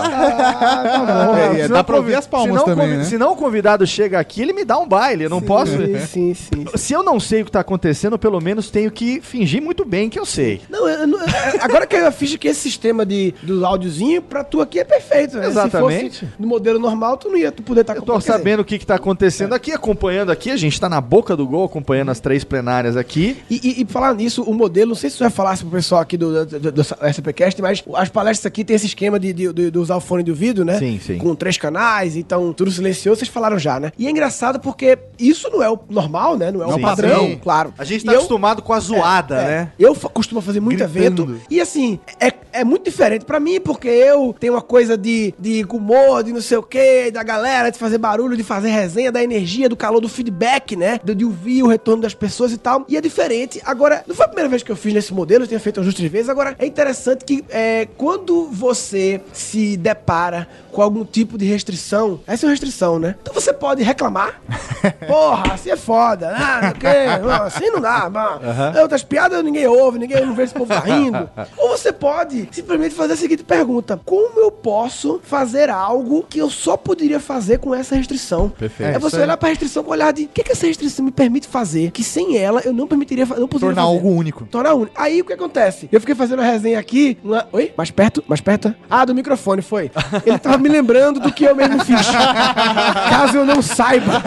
É, 1.35 1.59
é, 1.59 1.63
Se 1.63 1.69
dá 1.69 1.77
não 1.77 1.83
pra 1.83 1.97
ouvir 1.97 2.15
as 2.15 2.27
palmas 2.27 2.49
se 2.49 2.57
não 2.57 2.65
também, 2.65 2.97
né? 2.97 3.03
Se 3.03 3.17
não 3.17 3.33
o 3.33 3.35
convidado 3.35 3.85
chega 3.85 4.19
aqui, 4.19 4.41
ele 4.41 4.53
me 4.53 4.65
dá 4.65 4.77
um 4.77 4.87
baile. 4.87 5.25
Eu 5.25 5.29
não 5.29 5.41
posso. 5.41 5.71
Sim, 5.73 5.99
sim, 5.99 6.33
sim. 6.33 6.65
Se 6.75 6.93
eu 6.93 7.03
não 7.03 7.19
sei 7.19 7.41
o 7.41 7.45
que 7.45 7.51
tá 7.51 7.59
acontecendo, 7.59 8.13
eu 8.13 8.19
pelo 8.19 8.39
menos 8.39 8.69
tenho 8.69 8.91
que 8.91 9.21
fingir 9.21 9.61
muito 9.61 9.85
bem 9.85 10.09
que 10.09 10.19
eu 10.19 10.25
sei. 10.25 10.61
Não, 10.69 10.87
eu 10.87 11.19
é, 11.19 11.59
agora 11.61 11.85
que 11.85 11.95
eu 11.95 12.11
fiz 12.11 12.35
que 12.35 12.47
esse 12.47 12.61
sistema 12.61 13.05
de, 13.05 13.33
do 13.41 13.65
áudiozinho, 13.65 14.21
pra 14.21 14.43
tu 14.43 14.61
aqui 14.61 14.79
é 14.79 14.83
perfeito, 14.83 15.37
né? 15.37 15.47
Exatamente. 15.47 16.15
Se 16.15 16.19
fosse 16.21 16.33
no 16.39 16.47
modelo 16.47 16.79
normal, 16.79 17.17
tu 17.17 17.29
não 17.29 17.37
ia 17.37 17.51
tu 17.51 17.63
poder 17.63 17.81
estar 17.81 17.95
Eu 17.95 18.01
tô 18.01 18.19
sabendo 18.19 18.61
o 18.61 18.65
que, 18.65 18.79
que 18.79 18.85
tá 18.85 18.95
acontecendo 18.95 19.53
aqui, 19.53 19.71
acompanhando 19.71 20.31
aqui. 20.31 20.51
A 20.51 20.57
gente 20.57 20.79
tá 20.79 20.89
na 20.89 21.01
boca 21.01 21.35
do 21.35 21.45
gol, 21.47 21.65
acompanhando 21.65 22.09
as 22.11 22.19
três 22.19 22.43
plenárias 22.43 22.97
aqui. 22.97 23.37
E, 23.49 23.59
e, 23.63 23.81
e 23.81 23.85
falar 23.85 24.13
nisso, 24.13 24.43
o 24.43 24.53
modelo, 24.53 24.89
não 24.89 24.95
sei 24.95 25.09
se 25.09 25.17
você 25.17 25.23
vai 25.23 25.31
falar 25.31 25.57
pro 25.57 25.67
pessoal 25.67 26.01
aqui 26.01 26.17
do, 26.17 26.45
do, 26.59 26.81
SPCast, 26.81 27.61
mas 27.61 27.83
as 27.95 28.09
palestras 28.09 28.45
aqui 28.45 28.63
tem 28.63 28.75
esse 28.75 28.85
esquema 28.85 29.19
de, 29.19 29.33
de, 29.33 29.53
de- 29.71 29.77
usar 29.77 29.95
o 29.95 29.99
fone 30.01 30.23
de 30.23 30.31
ouvido, 30.31 30.63
né? 30.63 30.77
Sim, 30.79 30.99
sim. 31.03 31.17
Com 31.17 31.35
três 31.35 31.57
canais, 31.57 32.15
então 32.15 32.53
tudo 32.53 32.71
silencioso, 32.71 33.19
vocês 33.19 33.29
falaram 33.29 33.57
já, 33.59 33.79
né? 33.79 33.91
E 33.97 34.07
é 34.07 34.09
engraçado 34.09 34.59
porque 34.59 34.97
isso 35.19 35.49
não 35.49 35.61
é 35.63 35.69
o 35.69 35.79
normal, 35.89 36.37
né? 36.37 36.51
Não 36.51 36.61
é 36.63 36.67
o 36.67 36.73
Sim, 36.75 36.81
padrão, 36.81 37.27
sim. 37.27 37.39
claro. 37.41 37.73
A 37.77 37.83
gente 37.83 38.01
E 38.01 38.05
tá 38.05 38.11
eu- 38.13 38.17
acostumado 38.19 38.61
com 38.61 38.73
a 38.73 38.79
zoada, 38.79 39.35
é, 39.41 39.45
né? 39.47 39.71
Eu 39.77 39.93
fa- 39.95 40.09
costumo 40.09 40.41
fazer 40.41 40.59
muito 40.59 40.77
Gritando. 40.87 41.23
evento. 41.33 41.41
E 41.49 41.59
assim, 41.59 41.99
é, 42.19 42.31
é 42.51 42.63
muito 42.63 42.85
diferente 42.85 43.25
pra 43.25 43.39
mim, 43.39 43.59
porque 43.59 43.87
eu 43.87 44.35
tenho 44.39 44.53
uma 44.53 44.61
coisa 44.61 44.97
de, 44.97 45.33
de 45.39 45.65
humor, 45.69 46.23
de 46.23 46.31
não 46.31 46.41
sei 46.41 46.57
o 46.57 46.63
quê, 46.63 47.11
da 47.11 47.23
galera, 47.23 47.69
de 47.71 47.77
fazer 47.79 47.97
barulho, 47.97 48.37
de 48.37 48.43
fazer 48.43 48.69
resenha, 48.69 49.11
da 49.11 49.23
energia, 49.23 49.67
do 49.67 49.75
calor, 49.75 49.99
do 49.99 50.09
feedback, 50.09 50.75
né? 50.75 50.99
De, 51.03 51.15
de 51.15 51.25
ouvir 51.25 51.63
o 51.63 51.67
retorno 51.67 52.01
das 52.01 52.13
pessoas 52.13 52.51
e 52.51 52.57
tal. 52.57 52.85
E 52.87 52.95
é 52.97 53.01
diferente. 53.01 53.61
Agora, 53.65 54.03
não 54.07 54.15
foi 54.15 54.25
a 54.25 54.27
primeira 54.27 54.49
vez 54.49 54.63
que 54.63 54.71
eu 54.71 54.75
fiz 54.75 54.93
nesse 54.93 55.13
modelo, 55.13 55.43
eu 55.43 55.47
tinha 55.47 55.59
feito 55.59 55.77
umas 55.79 55.87
outras 55.87 56.09
vezes. 56.09 56.29
Agora, 56.29 56.42
é 56.59 56.65
interessante 56.65 57.25
que 57.25 57.43
é, 57.49 57.87
quando 57.97 58.45
você 58.49 59.21
se 59.31 59.77
depara 59.77 60.47
com 60.71 60.81
algum 60.81 61.05
tipo 61.05 61.37
de 61.37 61.45
restrição, 61.45 62.19
essa 62.25 62.45
é 62.45 62.47
uma 62.47 62.51
restrição, 62.51 62.97
né? 62.99 63.15
Então 63.21 63.33
você 63.33 63.53
pode 63.53 63.83
reclamar. 63.83 64.41
Porra, 65.07 65.53
assim 65.53 65.69
é 65.69 65.75
foda. 65.77 66.33
Ah, 66.35 66.55
não 66.55 66.61
sei 66.61 66.71
o 66.71 66.75
quê. 66.75 67.03
Não, 67.23 67.43
assim 67.43 67.69
não 67.69 67.79
dá. 67.79 68.09
Mano. 68.09 68.39
Aham. 68.43 68.81
Outras 68.81 69.03
piadas 69.03 69.43
ninguém 69.43 69.67
ouve, 69.67 69.99
ninguém 69.99 70.25
não 70.25 70.33
vê 70.33 70.43
esse 70.43 70.53
povo 70.53 70.65
tá 70.67 70.79
rindo. 70.79 71.29
Ou 71.57 71.69
você 71.77 71.91
pode 71.91 72.49
simplesmente 72.51 72.93
fazer 72.95 73.13
a 73.13 73.15
seguinte 73.17 73.43
pergunta: 73.43 73.99
Como 74.03 74.39
eu 74.39 74.51
posso 74.51 75.21
fazer 75.23 75.69
algo 75.69 76.25
que 76.27 76.39
eu 76.39 76.49
só 76.49 76.75
poderia 76.75 77.19
fazer 77.19 77.59
com 77.59 77.73
essa 77.73 77.95
restrição? 77.95 78.49
Perfeito. 78.49 78.95
É 78.95 78.99
você 78.99 79.21
olhar 79.21 79.37
pra 79.37 79.49
restrição 79.49 79.83
com 79.83 79.89
o 79.91 79.93
olhar 79.93 80.11
de 80.11 80.23
o 80.23 80.27
que, 80.27 80.43
que 80.43 80.51
essa 80.51 80.65
restrição 80.65 81.05
me 81.05 81.11
permite 81.11 81.47
fazer, 81.47 81.91
que 81.91 82.03
sem 82.03 82.37
ela 82.37 82.61
eu 82.61 82.73
não 82.73 82.87
permitiria 82.87 83.25
não 83.25 83.47
poderia 83.47 83.73
Tornar 83.75 83.83
fazer. 83.83 83.95
algo 83.95 84.09
único. 84.09 84.45
Tornar 84.45 84.73
único. 84.73 84.91
Aí 84.99 85.21
o 85.21 85.25
que 85.25 85.33
acontece? 85.33 85.87
Eu 85.91 85.99
fiquei 85.99 86.15
fazendo 86.15 86.32
fazendo 86.33 86.41
a 86.41 86.51
resenha 86.51 86.79
aqui. 86.79 87.17
uma- 87.23 87.45
Oi? 87.51 87.71
Mais 87.77 87.91
perto? 87.91 88.23
Mais 88.27 88.41
perto? 88.41 88.73
Ah, 88.89 89.05
do 89.05 89.13
microfone, 89.13 89.61
foi. 89.61 89.91
Ele 90.25 90.37
tava 90.39 90.57
me 90.57 90.67
lembrando 90.69 91.19
do 91.19 91.31
que 91.31 91.43
eu 91.45 91.55
mesmo 91.55 91.83
fiz. 91.85 92.07
Caso 93.09 93.37
eu 93.37 93.45
não 93.45 93.61
saiba. 93.61 94.21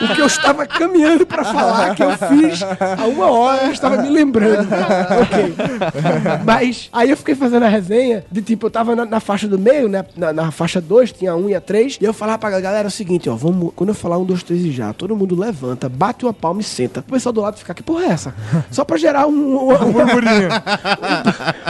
o 0.00 0.14
que 0.14 0.20
eu 0.20 0.26
estava 0.26 0.66
caminhando 0.66 1.26
pra 1.26 1.44
falar 1.44 1.94
que 1.94 2.02
eu 2.02 2.10
fiz 2.16 2.62
há 2.62 3.06
uma 3.06 3.30
hora, 3.30 3.64
eu 3.64 3.72
estava 3.72 3.96
me 4.02 4.08
lembrando. 4.08 4.68
ok. 5.22 5.54
Mas 6.44 6.88
aí 6.92 7.10
eu 7.10 7.16
fiquei 7.16 7.34
fazendo 7.34 7.64
a 7.64 7.68
resenha 7.68 8.24
de 8.30 8.42
tipo, 8.42 8.66
eu 8.66 8.70
tava 8.70 8.94
na, 8.94 9.04
na 9.04 9.20
faixa 9.20 9.48
do 9.48 9.58
meio, 9.58 9.88
né? 9.88 10.04
Na, 10.16 10.32
na 10.32 10.50
faixa 10.50 10.80
2, 10.80 11.12
tinha 11.12 11.34
um 11.34 11.48
e 11.48 11.54
a 11.54 11.60
3. 11.60 11.98
E 12.00 12.04
eu 12.04 12.12
falava 12.12 12.38
pra 12.38 12.60
galera 12.60 12.88
o 12.88 12.90
seguinte, 12.90 13.28
ó, 13.28 13.34
vamos. 13.34 13.72
Quando 13.74 13.88
eu 13.90 13.94
falar 13.94 14.18
um, 14.18 14.24
dois, 14.24 14.42
três 14.42 14.64
e 14.64 14.70
já, 14.70 14.92
todo 14.92 15.16
mundo 15.16 15.38
levanta, 15.38 15.88
bate 15.88 16.24
uma 16.24 16.32
palma 16.32 16.60
e 16.60 16.64
senta. 16.64 17.00
O 17.00 17.02
pessoal 17.12 17.32
do 17.32 17.40
lado 17.40 17.56
fica, 17.58 17.74
que 17.74 17.82
porra 17.82 18.04
é 18.04 18.08
essa? 18.08 18.34
Só 18.70 18.84
pra 18.84 18.96
gerar 18.96 19.26
um, 19.26 19.32
um, 19.32 19.68
um 19.72 20.00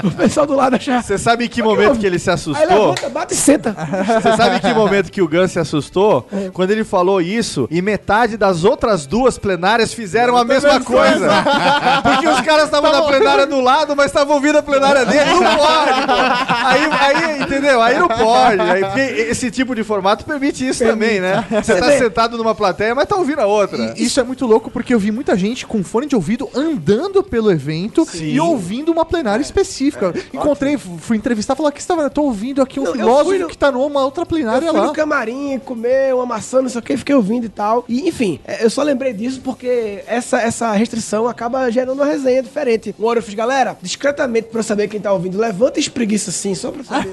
o 0.05 0.11
pessoal 0.11 0.47
do 0.47 0.55
lado 0.55 0.77
achar. 0.77 1.03
Você 1.03 1.19
sabe 1.19 1.47
em 1.47 1.49
que 1.49 1.63
momento 1.63 1.99
que 1.99 2.07
ele 2.07 2.19
se 2.19 2.31
Aí 2.31 2.35
assustou? 2.35 2.67
levanta, 2.67 3.09
bate 3.09 3.35
e 3.35 3.37
senta. 3.37 3.75
Você 4.21 4.37
sabe 4.37 4.57
em 4.57 4.61
que 4.61 4.73
momento 4.75 5.11
que 5.11 5.23
o 5.23 5.29
Gun 5.29 5.49
se 5.49 5.59
assustou? 5.59 6.27
Quando 6.53 6.71
ele 6.71 6.85
falou 6.85 7.21
isso 7.21 7.69
e 7.71 7.81
metade 7.83 8.37
das 8.37 8.65
outras 8.65 9.07
duas 9.07 9.39
plenárias 9.39 9.93
fizeram 9.93 10.37
a 10.37 10.45
mesma 10.45 10.81
coisa. 10.81 11.29
Porque 12.03 12.29
os 12.29 12.41
caras 12.41 12.65
estavam 12.65 12.93
na 12.93 13.03
plenária 13.03 13.47
do 13.47 13.61
lado, 13.61 13.95
mas 13.97 14.07
estavam 14.07 14.35
ouvindo 14.35 14.59
a 14.59 14.63
plenária 14.63 15.05
dele. 15.05 15.31
Não 15.31 15.57
pode, 15.57 16.07
pô. 16.07 16.13
Aí, 16.67 16.91
aí, 17.01 17.43
entendeu? 17.43 17.83
Aí 17.83 17.99
não 17.99 18.09
pode. 18.09 18.61
Aí, 18.61 18.85
porque 18.85 19.01
esse 19.01 19.51
tipo 19.51 19.75
de 19.75 19.85
formato 19.85 20.25
permite 20.25 20.67
isso 20.67 20.85
também, 20.85 21.21
né? 21.21 21.45
Você 21.51 21.77
tá 21.77 21.91
sentado 21.99 22.37
numa 22.37 22.55
plateia, 22.55 22.95
mas 22.95 23.07
tá 23.07 23.17
ouvindo 23.17 23.41
a 23.41 23.47
outra. 23.47 23.95
E 23.97 24.05
isso 24.05 24.21
é 24.21 24.23
muito 24.23 24.47
louco 24.47 24.71
porque 24.71 24.95
eu 24.95 24.99
vi 24.99 25.11
muita 25.11 25.37
gente 25.37 25.67
com 25.67 25.83
fone 25.83 26.07
de 26.07 26.15
ouvido 26.15 26.49
andando 26.55 27.23
pelo 27.23 27.51
evento 27.51 28.07
e 28.35 28.41
ouvindo 28.41 28.91
uma 28.93 29.05
plenária 29.05 29.43
específica. 29.43 30.13
Encontrei, 30.33 30.77
fui 30.79 31.17
entrevistar 31.17 31.55
e 31.55 31.57
falar 31.57 31.73
que 31.73 31.81
estava, 31.81 32.03
eu 32.03 32.11
tô 32.11 32.23
ouvindo 32.23 32.61
aqui 32.63 32.79
um 32.81 32.85
Não, 32.85 32.91
eu 32.91 32.97
filósofo 32.97 33.39
no- 33.39 33.49
que 33.49 33.59
tá 33.59 33.71
numa 33.73 34.05
outra 34.05 34.25
plenária 34.27 34.67
Eu 34.67 34.73
fui 34.73 34.81
lá. 34.81 34.87
no 34.87 34.93
camarim 34.93 35.59
comer 35.65 36.15
uma 36.15 36.27
maçã, 36.27 36.61
não 36.63 36.69
sei 36.69 36.79
o 36.79 36.83
que, 36.83 36.97
fiquei 36.97 37.15
ouvindo 37.15 37.45
e 37.47 37.49
tal. 37.49 37.85
E, 37.89 38.09
enfim, 38.09 38.39
é, 38.45 38.65
eu 38.65 38.71
só 38.71 38.83
lembrei 38.83 39.13
disso 39.13 39.41
porque 39.43 40.03
essa, 40.07 40.41
essa 40.41 40.73
restrição 40.73 41.27
acaba 41.29 41.71
gerando 41.71 41.95
uma 41.95 42.05
resenha 42.07 42.43
diferente. 42.43 42.95
Uma 42.99 43.09
hora 43.09 43.19
eu 43.19 43.23
fiz, 43.23 43.35
galera, 43.35 43.77
discretamente 43.83 44.49
pra 44.49 44.61
eu 44.61 44.65
saber 44.65 44.89
quem 44.89 45.01
tá 45.01 45.13
ouvindo, 45.13 45.39
levanta 45.39 45.79
e 45.79 45.83
espreguiça 45.83 46.31
assim, 46.31 46.55
só 46.55 46.71
pra 46.71 46.83
saber. 46.85 47.11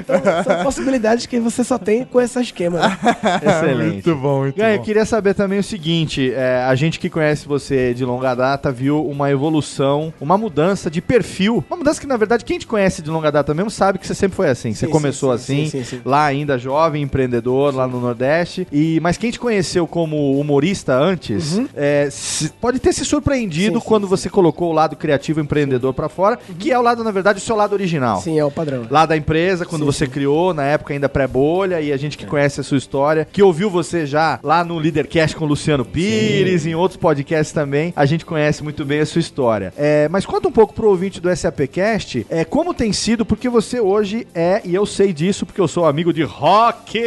então, 0.00 0.20
são 0.44 0.64
possibilidades 0.64 1.26
que 1.26 1.38
você 1.40 1.62
só 1.64 1.78
tem 1.78 2.04
com 2.04 2.20
esse 2.20 2.40
esquema. 2.40 2.80
Né? 2.80 2.98
Excelente. 3.44 3.92
Muito 3.94 4.16
bom, 4.16 4.40
muito 4.40 4.56
Gun, 4.56 4.62
eu 4.64 4.78
bom. 4.78 4.84
queria 4.84 5.04
saber 5.04 5.34
também 5.34 5.58
o 5.58 5.62
seguinte: 5.64 6.32
é, 6.34 6.64
a 6.66 6.74
gente 6.74 6.98
que 7.04 7.10
conhece 7.10 7.46
você 7.46 7.92
de 7.92 8.02
longa 8.02 8.34
data 8.34 8.72
viu 8.72 9.04
uma 9.06 9.30
evolução, 9.30 10.10
uma 10.18 10.38
mudança 10.38 10.90
de 10.90 11.02
perfil. 11.02 11.62
Uma 11.68 11.76
mudança 11.76 12.00
que, 12.00 12.06
na 12.06 12.16
verdade, 12.16 12.44
quem 12.46 12.58
te 12.58 12.66
conhece 12.66 13.02
de 13.02 13.10
longa 13.10 13.30
data 13.30 13.52
mesmo 13.52 13.70
sabe 13.70 13.98
que 13.98 14.06
você 14.06 14.14
sempre 14.14 14.34
foi 14.36 14.48
assim. 14.48 14.72
Você 14.72 14.86
Sim, 14.86 14.92
começou 14.92 15.36
sim, 15.36 15.66
sim, 15.66 15.80
assim, 15.80 15.84
sim, 15.84 16.00
lá 16.02 16.24
ainda 16.24 16.56
jovem, 16.56 17.02
empreendedor, 17.02 17.74
lá 17.74 17.86
no 17.86 18.00
Nordeste. 18.00 18.66
E, 18.72 18.98
mas 19.02 19.18
quem 19.18 19.30
te 19.30 19.38
conheceu 19.38 19.86
como 19.86 20.40
humorista 20.40 20.94
antes 20.96 21.60
é, 21.76 22.08
se- 22.10 22.48
pode 22.58 22.78
ter 22.78 22.92
se 22.94 23.04
surpreendido 23.04 23.74
Uhum. 23.76 23.80
Quando 23.84 24.06
você 24.08 24.30
colocou 24.30 24.70
o 24.70 24.72
lado 24.72 24.96
criativo 24.96 25.40
empreendedor 25.40 25.92
pra 25.92 26.08
fora, 26.08 26.38
que 26.58 26.72
é 26.72 26.78
o 26.78 26.82
lado, 26.82 27.04
na 27.04 27.10
verdade, 27.10 27.38
o 27.38 27.42
seu 27.42 27.54
lado 27.54 27.74
original. 27.74 28.20
Sim, 28.22 28.38
é 28.38 28.44
o 28.44 28.50
padrão. 28.50 28.86
Lá 28.90 29.04
da 29.04 29.16
empresa, 29.16 29.66
quando 29.66 29.84
você 29.84 30.06
criou, 30.06 30.54
na 30.54 30.64
época 30.64 30.94
ainda 30.94 31.08
pré-bolha, 31.08 31.80
e 31.82 31.92
a 31.92 31.96
gente 31.98 32.16
que 32.16 32.24
conhece 32.24 32.60
a 32.60 32.64
sua 32.64 32.78
história, 32.78 33.28
que 33.30 33.42
ouviu 33.42 33.68
você 33.68 34.06
já 34.06 34.38
lá 34.42 34.64
no 34.64 34.78
Leadercast 34.78 35.36
com 35.36 35.44
o 35.44 35.48
Luciano 35.48 35.84
Pires, 35.84 36.64
em 36.66 36.74
outros 36.74 36.93
podcasts 36.96 37.52
também, 37.52 37.92
a 37.96 38.06
gente 38.06 38.24
conhece 38.24 38.62
muito 38.62 38.84
bem 38.84 39.00
a 39.00 39.06
sua 39.06 39.20
história. 39.20 39.72
É, 39.76 40.08
mas 40.08 40.26
conta 40.26 40.48
um 40.48 40.52
pouco 40.52 40.74
pro 40.74 40.88
ouvinte 40.88 41.20
do 41.20 41.34
SAPcast, 41.34 42.26
é, 42.28 42.44
como 42.44 42.74
tem 42.74 42.92
sido, 42.92 43.24
porque 43.24 43.48
você 43.48 43.80
hoje 43.80 44.26
é, 44.34 44.60
e 44.64 44.74
eu 44.74 44.86
sei 44.86 45.12
disso 45.12 45.46
porque 45.46 45.60
eu 45.60 45.68
sou 45.68 45.86
amigo 45.86 46.12
de 46.12 46.22
rock, 46.22 47.00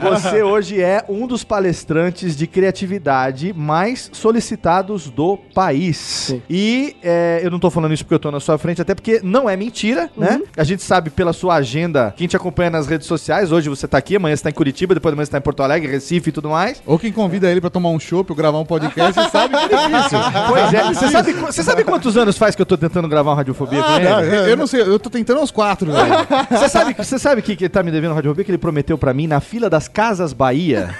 você 0.00 0.42
hoje 0.42 0.80
é 0.80 1.04
um 1.08 1.26
dos 1.26 1.44
palestrantes 1.44 2.36
de 2.36 2.46
criatividade 2.46 3.52
mais 3.52 4.10
solicitados 4.12 5.10
do 5.10 5.36
país. 5.54 6.34
E 6.48 6.96
é, 7.02 7.40
eu 7.42 7.50
não 7.50 7.58
tô 7.58 7.70
falando 7.70 7.92
isso 7.92 8.04
porque 8.04 8.14
eu 8.14 8.18
tô 8.18 8.30
na 8.30 8.40
sua 8.40 8.58
frente, 8.58 8.80
até 8.80 8.94
porque 8.94 9.20
não 9.22 9.48
é 9.48 9.56
mentira, 9.56 10.10
né? 10.16 10.40
A 10.56 10.64
gente 10.64 10.82
sabe 10.82 11.10
pela 11.10 11.32
sua 11.32 11.54
agenda, 11.56 12.12
quem 12.16 12.26
te 12.26 12.36
acompanha 12.36 12.70
nas 12.70 12.86
redes 12.86 13.06
sociais, 13.06 13.52
hoje 13.52 13.68
você 13.68 13.86
tá 13.86 13.98
aqui, 13.98 14.16
amanhã 14.16 14.36
você 14.36 14.42
tá 14.42 14.50
em 14.50 14.54
Curitiba, 14.54 14.94
depois 14.94 15.12
amanhã 15.12 15.24
você 15.26 15.32
tá 15.32 15.38
em 15.38 15.42
Porto 15.42 15.62
Alegre, 15.62 15.90
Recife 15.90 16.30
e 16.30 16.32
tudo 16.32 16.50
mais. 16.50 16.82
Ou 16.86 16.98
quem 16.98 17.12
convida 17.12 17.50
ele 17.50 17.60
pra 17.60 17.70
tomar 17.70 17.90
um 17.90 17.98
chopp 17.98 18.30
ou 18.30 18.36
gravar 18.36 18.58
um 18.58 18.64
podcast 18.64 18.77
sabe 18.78 19.56
que 19.68 19.74
é 19.74 19.88
difícil. 19.88 20.18
Pois 20.48 20.74
é, 20.74 20.82
você 20.84 21.08
sabe, 21.08 21.32
você 21.32 21.62
sabe 21.62 21.84
quantos 21.84 22.16
anos 22.16 22.36
faz 22.38 22.54
que 22.54 22.62
eu 22.62 22.66
tô 22.66 22.76
tentando 22.76 23.08
gravar 23.08 23.32
um 23.32 23.34
Radiofobia 23.34 23.82
com 23.82 23.88
Ah, 23.92 23.96
ele? 23.96 24.08
não, 24.08 24.20
eu 24.22 24.48
eu 24.48 24.56
não 24.56 24.66
sei, 24.66 24.80
eu 24.82 24.98
tô 24.98 25.08
tentando 25.10 25.40
aos 25.40 25.50
quatro, 25.50 25.90
velho. 25.92 26.08
Você 26.50 26.68
sabe, 26.68 26.94
você 26.98 27.18
sabe 27.18 27.42
que, 27.42 27.54
que 27.56 27.64
ele 27.64 27.68
tá 27.68 27.82
me 27.82 27.90
devendo 27.90 28.14
Radiofobia 28.14 28.44
que 28.44 28.50
ele 28.50 28.58
prometeu 28.58 28.96
pra 28.98 29.12
mim 29.14 29.26
na 29.26 29.40
fila 29.40 29.68
das 29.70 29.88
Casas 29.88 30.32
Bahia 30.32 30.94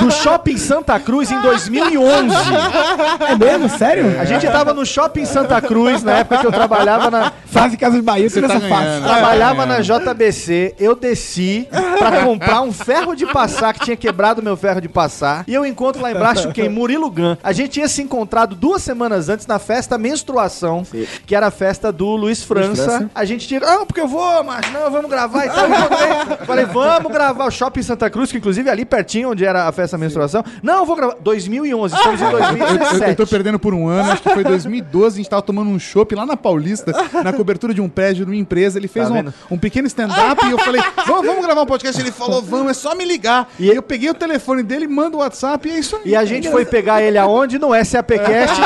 do 0.00 0.10
Shopping 0.10 0.56
Santa 0.56 0.98
Cruz 1.00 1.30
em 1.30 1.40
2011. 1.40 2.34
É 3.28 3.36
mesmo? 3.36 3.68
Sério? 3.68 4.18
A 4.20 4.24
gente 4.24 4.46
tava 4.46 4.72
no 4.74 4.84
Shopping 4.86 5.24
Santa 5.24 5.60
Cruz 5.60 6.02
na 6.02 6.18
época 6.18 6.38
que 6.38 6.46
eu 6.46 6.52
trabalhava 6.52 7.10
na 7.10 7.32
Fase 7.46 7.76
Casas 7.76 8.00
Bahia, 8.02 8.28
Você 8.28 8.40
você 8.40 8.46
tá 8.48 8.54
nessa 8.54 8.68
fase. 8.68 9.02
trabalhava 9.02 9.66
na 9.66 9.80
JBC. 9.80 10.74
Eu 10.78 10.94
desci 10.94 11.66
pra 11.98 12.22
comprar 12.24 12.60
um 12.62 12.72
ferro 12.72 13.14
de 13.14 13.26
passar 13.26 13.72
que 13.74 13.80
tinha 13.80 13.96
quebrado 13.96 14.42
meu 14.42 14.56
ferro 14.56 14.80
de 14.80 14.88
passar. 14.88 15.44
E 15.46 15.54
eu 15.54 15.64
encontro 15.66 16.00
lá 16.02 16.10
embaixo 16.12 16.50
quem? 16.52 16.68
Murilo 16.88 17.10
Gun. 17.10 17.36
A 17.42 17.52
gente 17.52 17.72
tinha 17.72 17.86
se 17.86 18.00
encontrado 18.00 18.54
duas 18.56 18.82
semanas 18.82 19.28
antes 19.28 19.46
na 19.46 19.58
festa 19.58 19.98
Menstruação, 19.98 20.86
que 21.26 21.34
era 21.36 21.48
a 21.48 21.50
festa 21.50 21.92
do 21.92 22.16
Luiz 22.16 22.42
França. 22.42 22.82
França. 22.84 23.10
A 23.14 23.24
gente 23.26 23.46
tinha, 23.46 23.60
ah, 23.62 23.84
porque 23.84 24.00
eu 24.00 24.08
vou, 24.08 24.42
mas 24.42 24.72
não, 24.72 24.90
vamos 24.90 25.10
gravar 25.10 25.44
e 25.44 25.50
tal. 25.50 25.66
Eu 25.68 25.68
encontrei. 25.76 26.46
Falei, 26.46 26.64
vamos 26.64 27.12
gravar 27.12 27.44
o 27.46 27.50
Shopping 27.50 27.82
Santa 27.82 28.08
Cruz, 28.08 28.30
que 28.32 28.38
inclusive 28.38 28.66
é 28.70 28.72
ali 28.72 28.86
pertinho 28.86 29.30
onde 29.32 29.44
era 29.44 29.68
a 29.68 29.72
festa 29.72 29.98
Menstruação. 29.98 30.42
Não, 30.62 30.78
eu 30.78 30.86
vou 30.86 30.96
gravar. 30.96 31.16
2011, 31.20 31.94
estamos 31.94 32.20
em 32.20 32.24
Eu, 32.24 32.30
eu- 32.30 32.38
eu 32.38 32.56
2017. 32.56 33.14
tô 33.16 33.26
perdendo 33.26 33.58
por 33.58 33.74
um 33.74 33.86
ano, 33.86 34.10
acho 34.12 34.22
que 34.22 34.30
foi 34.30 34.42
2012, 34.44 35.16
a 35.16 35.18
gente 35.18 35.28
tava 35.30 35.42
tomando 35.42 35.68
um 35.70 35.78
chopp 35.78 36.14
lá 36.14 36.24
na 36.24 36.38
Paulista, 36.38 36.92
na 37.22 37.32
cobertura 37.34 37.74
de 37.74 37.82
um 37.82 37.88
prédio 37.88 38.24
de 38.24 38.30
uma 38.32 38.36
empresa. 38.38 38.78
Ele 38.78 38.88
fez 38.88 39.08
Tá 39.08 39.14
um, 39.50 39.54
um 39.54 39.58
pequeno 39.58 39.86
stand-up 39.88 40.44
e 40.46 40.50
eu 40.50 40.58
falei, 40.58 40.82
vamos, 41.06 41.26
vamos 41.26 41.44
gravar 41.44 41.62
um 41.62 41.66
podcast. 41.66 42.00
Ele 42.00 42.10
falou, 42.12 42.40
vamos, 42.42 42.70
é 42.70 42.74
só 42.74 42.94
me 42.94 43.04
ligar. 43.04 43.50
E 43.58 43.70
aí 43.70 43.76
eu 43.76 43.82
peguei 43.82 44.08
o 44.08 44.14
telefone 44.14 44.62
dele, 44.62 44.86
mando 44.88 45.18
o 45.18 45.20
WhatsApp 45.20 45.68
e 45.68 45.72
é 45.72 45.78
isso 45.78 45.96
aí. 45.96 46.02
E 46.12 46.16
a 46.16 46.24
gente 46.24 46.50
foi 46.50 46.64
pegar 46.68 47.02
ele 47.02 47.18
aonde? 47.18 47.58
No 47.58 47.68
SAPcast, 47.84 48.60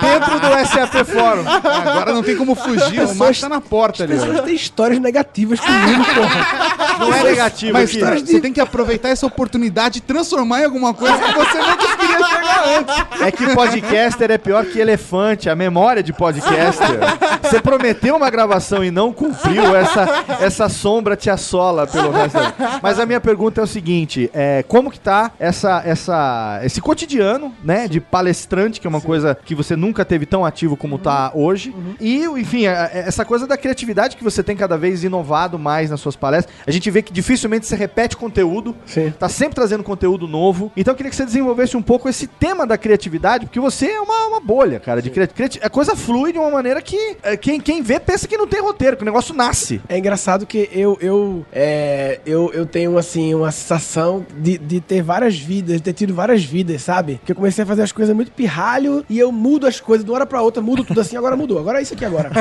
dentro 0.00 0.40
do 0.40 0.48
SAP 0.66 1.04
Fórum. 1.06 1.44
Agora 1.46 2.12
não 2.12 2.22
tem 2.22 2.36
como 2.36 2.54
fugir, 2.54 3.00
o 3.02 3.14
macho 3.16 3.40
tá 3.40 3.48
na 3.48 3.60
porta 3.60 4.04
ali. 4.04 4.14
As 4.14 4.24
pessoas 4.24 4.44
têm 4.44 4.54
histórias 4.54 5.00
negativas 5.00 5.60
comigo, 5.60 6.04
porra. 6.14 6.98
Não 6.98 7.14
é 7.14 7.22
negativo 7.22 7.72
Mas 7.72 7.90
aqui. 7.90 8.00
cara, 8.00 8.18
você 8.18 8.40
tem 8.40 8.52
que 8.52 8.60
aproveitar 8.60 9.08
essa 9.08 9.26
oportunidade 9.26 9.98
e 9.98 10.00
transformar 10.00 10.60
em 10.60 10.64
alguma 10.64 10.92
coisa 10.92 11.16
que 11.16 11.32
você 11.32 11.58
não 11.58 11.76
conseguiria 11.76 12.26
chegar 12.26 12.78
antes. 12.78 13.22
É 13.22 13.30
que 13.30 13.54
podcaster 13.54 14.30
é 14.30 14.38
pior 14.38 14.64
que 14.66 14.78
elefante, 14.78 15.48
a 15.48 15.56
memória 15.56 16.02
de 16.02 16.12
podcaster. 16.12 16.98
Você 17.42 17.60
prometeu 17.60 18.16
uma 18.16 18.28
gravação 18.30 18.84
e 18.84 18.90
não 18.90 19.12
cumpriu, 19.12 19.74
essa, 19.74 20.24
essa 20.40 20.68
sombra 20.68 21.16
te 21.16 21.30
assola 21.30 21.86
pelo 21.86 22.10
resto. 22.10 22.34
da 22.38 22.50
vida. 22.50 22.80
Mas 22.82 22.98
a 22.98 23.06
minha 23.06 23.20
pergunta 23.20 23.60
é 23.60 23.64
o 23.64 23.66
seguinte: 23.66 24.30
é, 24.34 24.62
como 24.66 24.90
que 24.90 25.00
tá 25.00 25.32
essa, 25.38 25.82
essa, 25.84 26.60
esse 26.62 26.80
cotidiano, 26.80 27.19
né, 27.62 27.88
de 27.88 28.00
palestrante, 28.00 28.80
que 28.80 28.86
é 28.86 28.90
uma 28.90 29.00
coisa 29.00 29.36
que 29.44 29.54
você 29.54 29.76
nunca 29.76 30.04
teve 30.04 30.26
tão 30.26 30.44
ativo 30.44 30.76
como 30.76 30.98
tá 30.98 31.32
hoje? 31.34 31.74
E, 32.00 32.24
enfim, 32.24 32.66
a- 32.66 32.84
a- 32.84 32.90
essa 32.98 33.24
coisa 33.24 33.46
da 33.46 33.56
criatividade 33.56 34.16
que 34.16 34.24
você 34.24 34.42
tem 34.42 34.56
cada 34.56 34.76
vez 34.76 35.04
inovado 35.04 35.58
mais 35.58 35.90
nas 35.90 36.00
suas 36.00 36.16
palestras. 36.16 36.54
A 36.66 36.70
gente 36.70 36.90
vê 36.90 37.02
que 37.02 37.12
dificilmente 37.12 37.66
você 37.66 37.76
repete 37.76 38.16
conteúdo, 38.16 38.74
Sim. 38.86 39.12
tá 39.18 39.28
sempre 39.28 39.54
trazendo 39.54 39.82
conteúdo 39.82 40.26
novo. 40.28 40.70
Então 40.76 40.92
eu 40.92 40.96
queria 40.96 41.10
que 41.10 41.16
você 41.16 41.24
desenvolvesse 41.24 41.76
um 41.76 41.82
pouco 41.82 42.08
esse 42.08 42.26
tema 42.26 42.66
da 42.66 42.76
criatividade, 42.78 43.46
porque 43.46 43.60
você 43.60 43.86
é 43.86 44.00
uma, 44.00 44.26
uma 44.28 44.40
bolha, 44.40 44.78
cara, 44.80 45.00
de 45.02 45.10
criatividade. 45.10 45.60
A 45.62 45.70
coisa 45.70 45.96
flui 45.96 46.32
de 46.32 46.38
uma 46.38 46.50
maneira 46.50 46.80
que 46.82 47.16
é, 47.22 47.36
quem, 47.36 47.60
quem 47.60 47.82
vê 47.82 47.98
pensa 48.00 48.26
que 48.28 48.36
não 48.36 48.46
tem 48.46 48.60
roteiro, 48.60 48.96
que 48.96 49.02
o 49.02 49.06
negócio 49.06 49.34
nasce. 49.34 49.80
É 49.88 49.98
engraçado 49.98 50.46
que 50.46 50.68
eu 50.72 50.96
eu, 51.00 51.44
é, 51.52 52.20
eu 52.26 52.50
eu 52.52 52.66
tenho 52.66 52.96
assim 52.98 53.34
uma 53.34 53.50
sensação 53.50 54.24
de, 54.38 54.58
de 54.58 54.80
ter 54.80 55.02
várias 55.02 55.38
vidas, 55.38 55.76
de 55.76 55.82
ter 55.82 55.92
tido 55.92 56.14
várias 56.14 56.44
vidas, 56.44 56.82
sabe? 56.82 57.09
Que 57.24 57.32
eu 57.32 57.36
comecei 57.36 57.64
a 57.64 57.66
fazer 57.66 57.82
as 57.82 57.92
coisas 57.92 58.14
muito 58.14 58.32
pirralho 58.32 59.04
e 59.08 59.18
eu 59.18 59.32
mudo 59.32 59.66
as 59.66 59.80
coisas 59.80 60.04
de 60.04 60.10
uma 60.10 60.16
hora 60.16 60.26
pra 60.26 60.42
outra, 60.42 60.62
mudo 60.62 60.84
tudo 60.84 61.00
assim, 61.00 61.16
agora 61.16 61.36
mudou, 61.36 61.58
agora 61.58 61.78
é 61.78 61.82
isso 61.82 61.94
aqui 61.94 62.04
agora. 62.04 62.30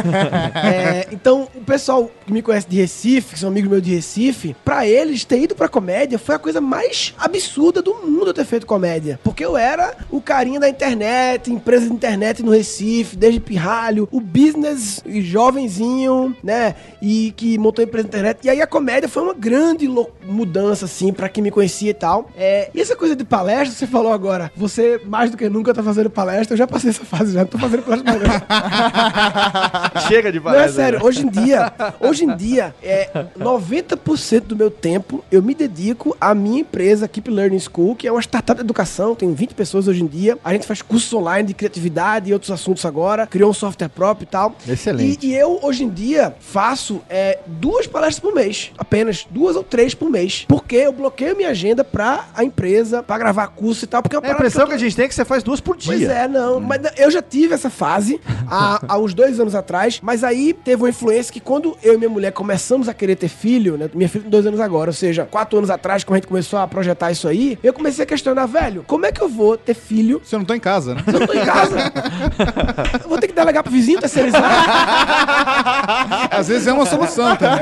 É, 0.60 1.08
então, 1.12 1.48
o 1.56 1.62
pessoal 1.62 2.12
que 2.26 2.34
me 2.34 2.42
conhece 2.42 2.68
de 2.68 2.78
Recife, 2.78 3.34
que 3.34 3.40
são 3.40 3.50
amigos 3.50 3.70
meus 3.70 3.82
de 3.82 3.94
Recife, 3.94 4.56
pra 4.64 4.86
eles 4.86 5.24
ter 5.24 5.42
ido 5.42 5.56
pra 5.56 5.68
comédia 5.68 6.20
foi 6.20 6.36
a 6.36 6.40
coisa 6.40 6.60
mais 6.60 7.14
absurda 7.18 7.82
do 7.82 7.94
mundo 7.96 8.28
eu 8.28 8.34
ter 8.34 8.46
feito 8.46 8.66
comédia. 8.66 9.20
Porque 9.24 9.44
eu 9.44 9.58
era 9.58 9.96
o 10.12 10.22
carinha 10.22 10.60
da 10.60 10.70
internet, 10.70 11.52
empresa 11.52 11.88
de 11.88 11.94
internet 11.94 12.44
no 12.44 12.52
Recife, 12.52 13.16
desde 13.16 13.40
pirralho, 13.40 14.08
o 14.12 14.20
business 14.20 15.02
e 15.06 15.22
jovenzinho, 15.22 16.36
né? 16.44 16.76
E 17.02 17.34
que 17.36 17.58
montou 17.58 17.82
a 17.84 17.86
empresa 17.86 18.08
de 18.08 18.10
internet. 18.10 18.40
E 18.44 18.50
aí 18.50 18.62
a 18.62 18.68
comédia 18.68 19.10
foi 19.10 19.24
uma 19.24 19.34
grande 19.34 19.88
mudança, 20.26 20.86
assim, 20.86 21.12
pra 21.12 21.30
quem 21.30 21.44
me 21.44 21.52
conhecia 21.52 21.92
e 21.92 21.94
tal. 21.94 22.30
É, 22.38 22.70
e 22.74 22.82
essa 22.82 22.96
coisa 22.96 23.16
de 23.16 23.24
palestra, 23.24 23.76
você 23.76 23.88
falou 23.88 24.12
agora, 24.12 24.52
você 24.60 25.02
mais 25.06 25.32
do 25.32 25.38
que 25.38 25.48
nunca 25.50 25.74
tá 25.74 25.82
fazendo 25.82 26.10
palestra. 26.10 26.54
Eu 26.54 26.58
já 26.58 26.68
passei 26.68 26.90
essa 26.90 27.06
fase, 27.06 27.34
já 27.34 27.40
não 27.42 27.48
tô 27.48 27.58
fazendo 27.58 27.84
palestra 27.84 28.12
mais. 28.12 28.22
não. 29.96 30.02
Chega 30.08 30.32
de 30.32 30.40
Não, 30.40 30.50
é 30.52 30.54
palestra. 30.54 30.84
sério, 30.84 31.00
hoje 31.04 31.26
em 31.26 31.30
dia, 31.30 31.74
hoje 32.00 32.26
em 32.26 32.36
dia, 32.36 32.76
é 32.84 33.10
90% 33.40 34.42
do 34.42 34.56
meu 34.56 34.70
tempo 34.70 35.24
eu 35.32 35.42
me 35.42 35.54
dedico 35.56 36.16
à 36.20 36.36
minha 36.36 36.62
empresa 36.62 37.08
Keep 37.08 37.30
Learning 37.30 37.60
School, 37.60 37.96
que 37.96 38.08
é 38.08 38.12
uma 38.12 38.22
startup 38.22 38.58
de 38.58 38.64
educação, 38.66 39.16
tem 39.16 39.34
20 39.34 39.54
pessoas 39.54 39.88
hoje 39.88 40.04
em 40.04 40.08
dia. 40.08 40.38
A 40.44 40.52
gente 40.54 40.68
faz 40.68 40.82
cursos 40.82 41.12
online 41.14 41.48
de 41.48 41.54
criatividade 41.54 42.30
e 42.30 42.34
outros 42.34 42.52
assuntos 42.52 42.86
agora, 42.86 43.26
criou 43.26 43.50
um 43.50 43.54
software 43.54 43.90
próprio 43.90 44.26
e 44.26 44.28
tal. 44.28 44.56
Excelente. 44.68 45.26
E, 45.26 45.30
e 45.30 45.36
eu, 45.36 45.60
hoje 45.62 45.84
em 45.84 45.90
dia, 45.90 46.36
faço 46.40 47.02
é, 47.10 47.40
duas 47.48 47.88
palestras 47.88 48.20
por 48.20 48.34
mês. 48.34 48.72
Apenas 48.78 49.26
duas 49.30 49.56
ou 49.56 49.64
três 49.64 49.94
por 49.94 50.10
mês. 50.10 50.46
Porque 50.48 50.76
eu 50.76 50.92
bloqueio 50.92 51.36
minha 51.36 51.50
agenda 51.50 51.84
pra 51.84 52.26
a 52.36 52.44
empresa, 52.44 53.02
pra 53.04 53.18
gravar 53.18 53.48
curso 53.48 53.86
e 53.86 53.88
tal. 53.88 54.02
Porque 54.02 54.16
é 54.16 54.20
uma 54.20 54.28
É 54.28 54.32
impressão 54.50 54.64
eu 54.64 54.68
que 54.68 54.74
a 54.74 54.78
gente 54.78 54.96
tem 54.96 55.06
é 55.06 55.08
que 55.08 55.16
você 55.16 55.26
faz 55.26 55.44
duas 55.44 55.60
por 55.62 55.78
dia. 55.78 55.94
Pois 55.94 56.10
é, 56.10 56.28
não. 56.28 56.60
Mas 56.60 56.82
eu 56.98 57.10
já 57.12 57.22
tive 57.22 57.54
essa 57.54 57.70
fase 57.70 58.20
há, 58.48 58.82
há 58.88 58.98
uns 58.98 59.14
dois 59.14 59.40
anos 59.40 59.56
atrás, 59.56 60.00
mas 60.02 60.24
aí 60.24 60.54
teve 60.54 60.82
uma 60.84 60.90
influência 60.90 61.32
que 61.32 61.40
quando 61.40 61.78
eu 61.84 61.94
e 61.94 61.98
minha 61.98 62.10
mulher 62.10 62.32
começamos 62.32 62.90
a 62.90 62.94
querer 62.94 63.16
ter 63.16 63.30
filho, 63.30 63.78
né? 63.78 63.90
Minha 63.94 64.10
filha 64.10 64.24
tem 64.24 64.32
dois 64.32 64.46
anos 64.46 64.60
agora, 64.60 64.90
ou 64.90 64.94
seja, 64.94 65.26
quatro 65.26 65.58
anos 65.58 65.70
atrás, 65.70 66.04
quando 66.04 66.16
a 66.16 66.20
gente 66.20 66.28
começou 66.28 66.60
a 66.60 66.68
projetar 66.68 67.12
isso 67.12 67.28
aí, 67.28 67.58
eu 67.64 67.74
comecei 67.74 68.04
a 68.04 68.06
questionar, 68.06 68.46
velho, 68.46 68.84
como 68.88 69.06
é 69.06 69.12
que 69.12 69.22
eu 69.22 69.30
vou 69.30 69.58
ter 69.58 69.74
filho 69.74 70.22
Você 70.24 70.38
não 70.38 70.46
tá 70.46 70.56
em 70.56 70.60
casa, 70.60 70.96
né? 70.96 71.04
se 71.04 71.14
eu 71.14 71.20
não 71.20 71.28
tô 71.28 71.34
em 71.34 71.46
casa? 71.46 71.78
eu 73.04 73.10
vou 73.10 73.18
ter 73.20 73.28
que 73.28 73.34
delegar 73.34 73.64
pro 73.64 73.72
vizinho 73.72 74.00
terceirizar? 74.00 74.42
Às 76.32 76.48
vezes 76.48 76.68
é 76.68 76.74
uma 76.74 76.86
solução 76.86 77.36
também. 77.36 77.60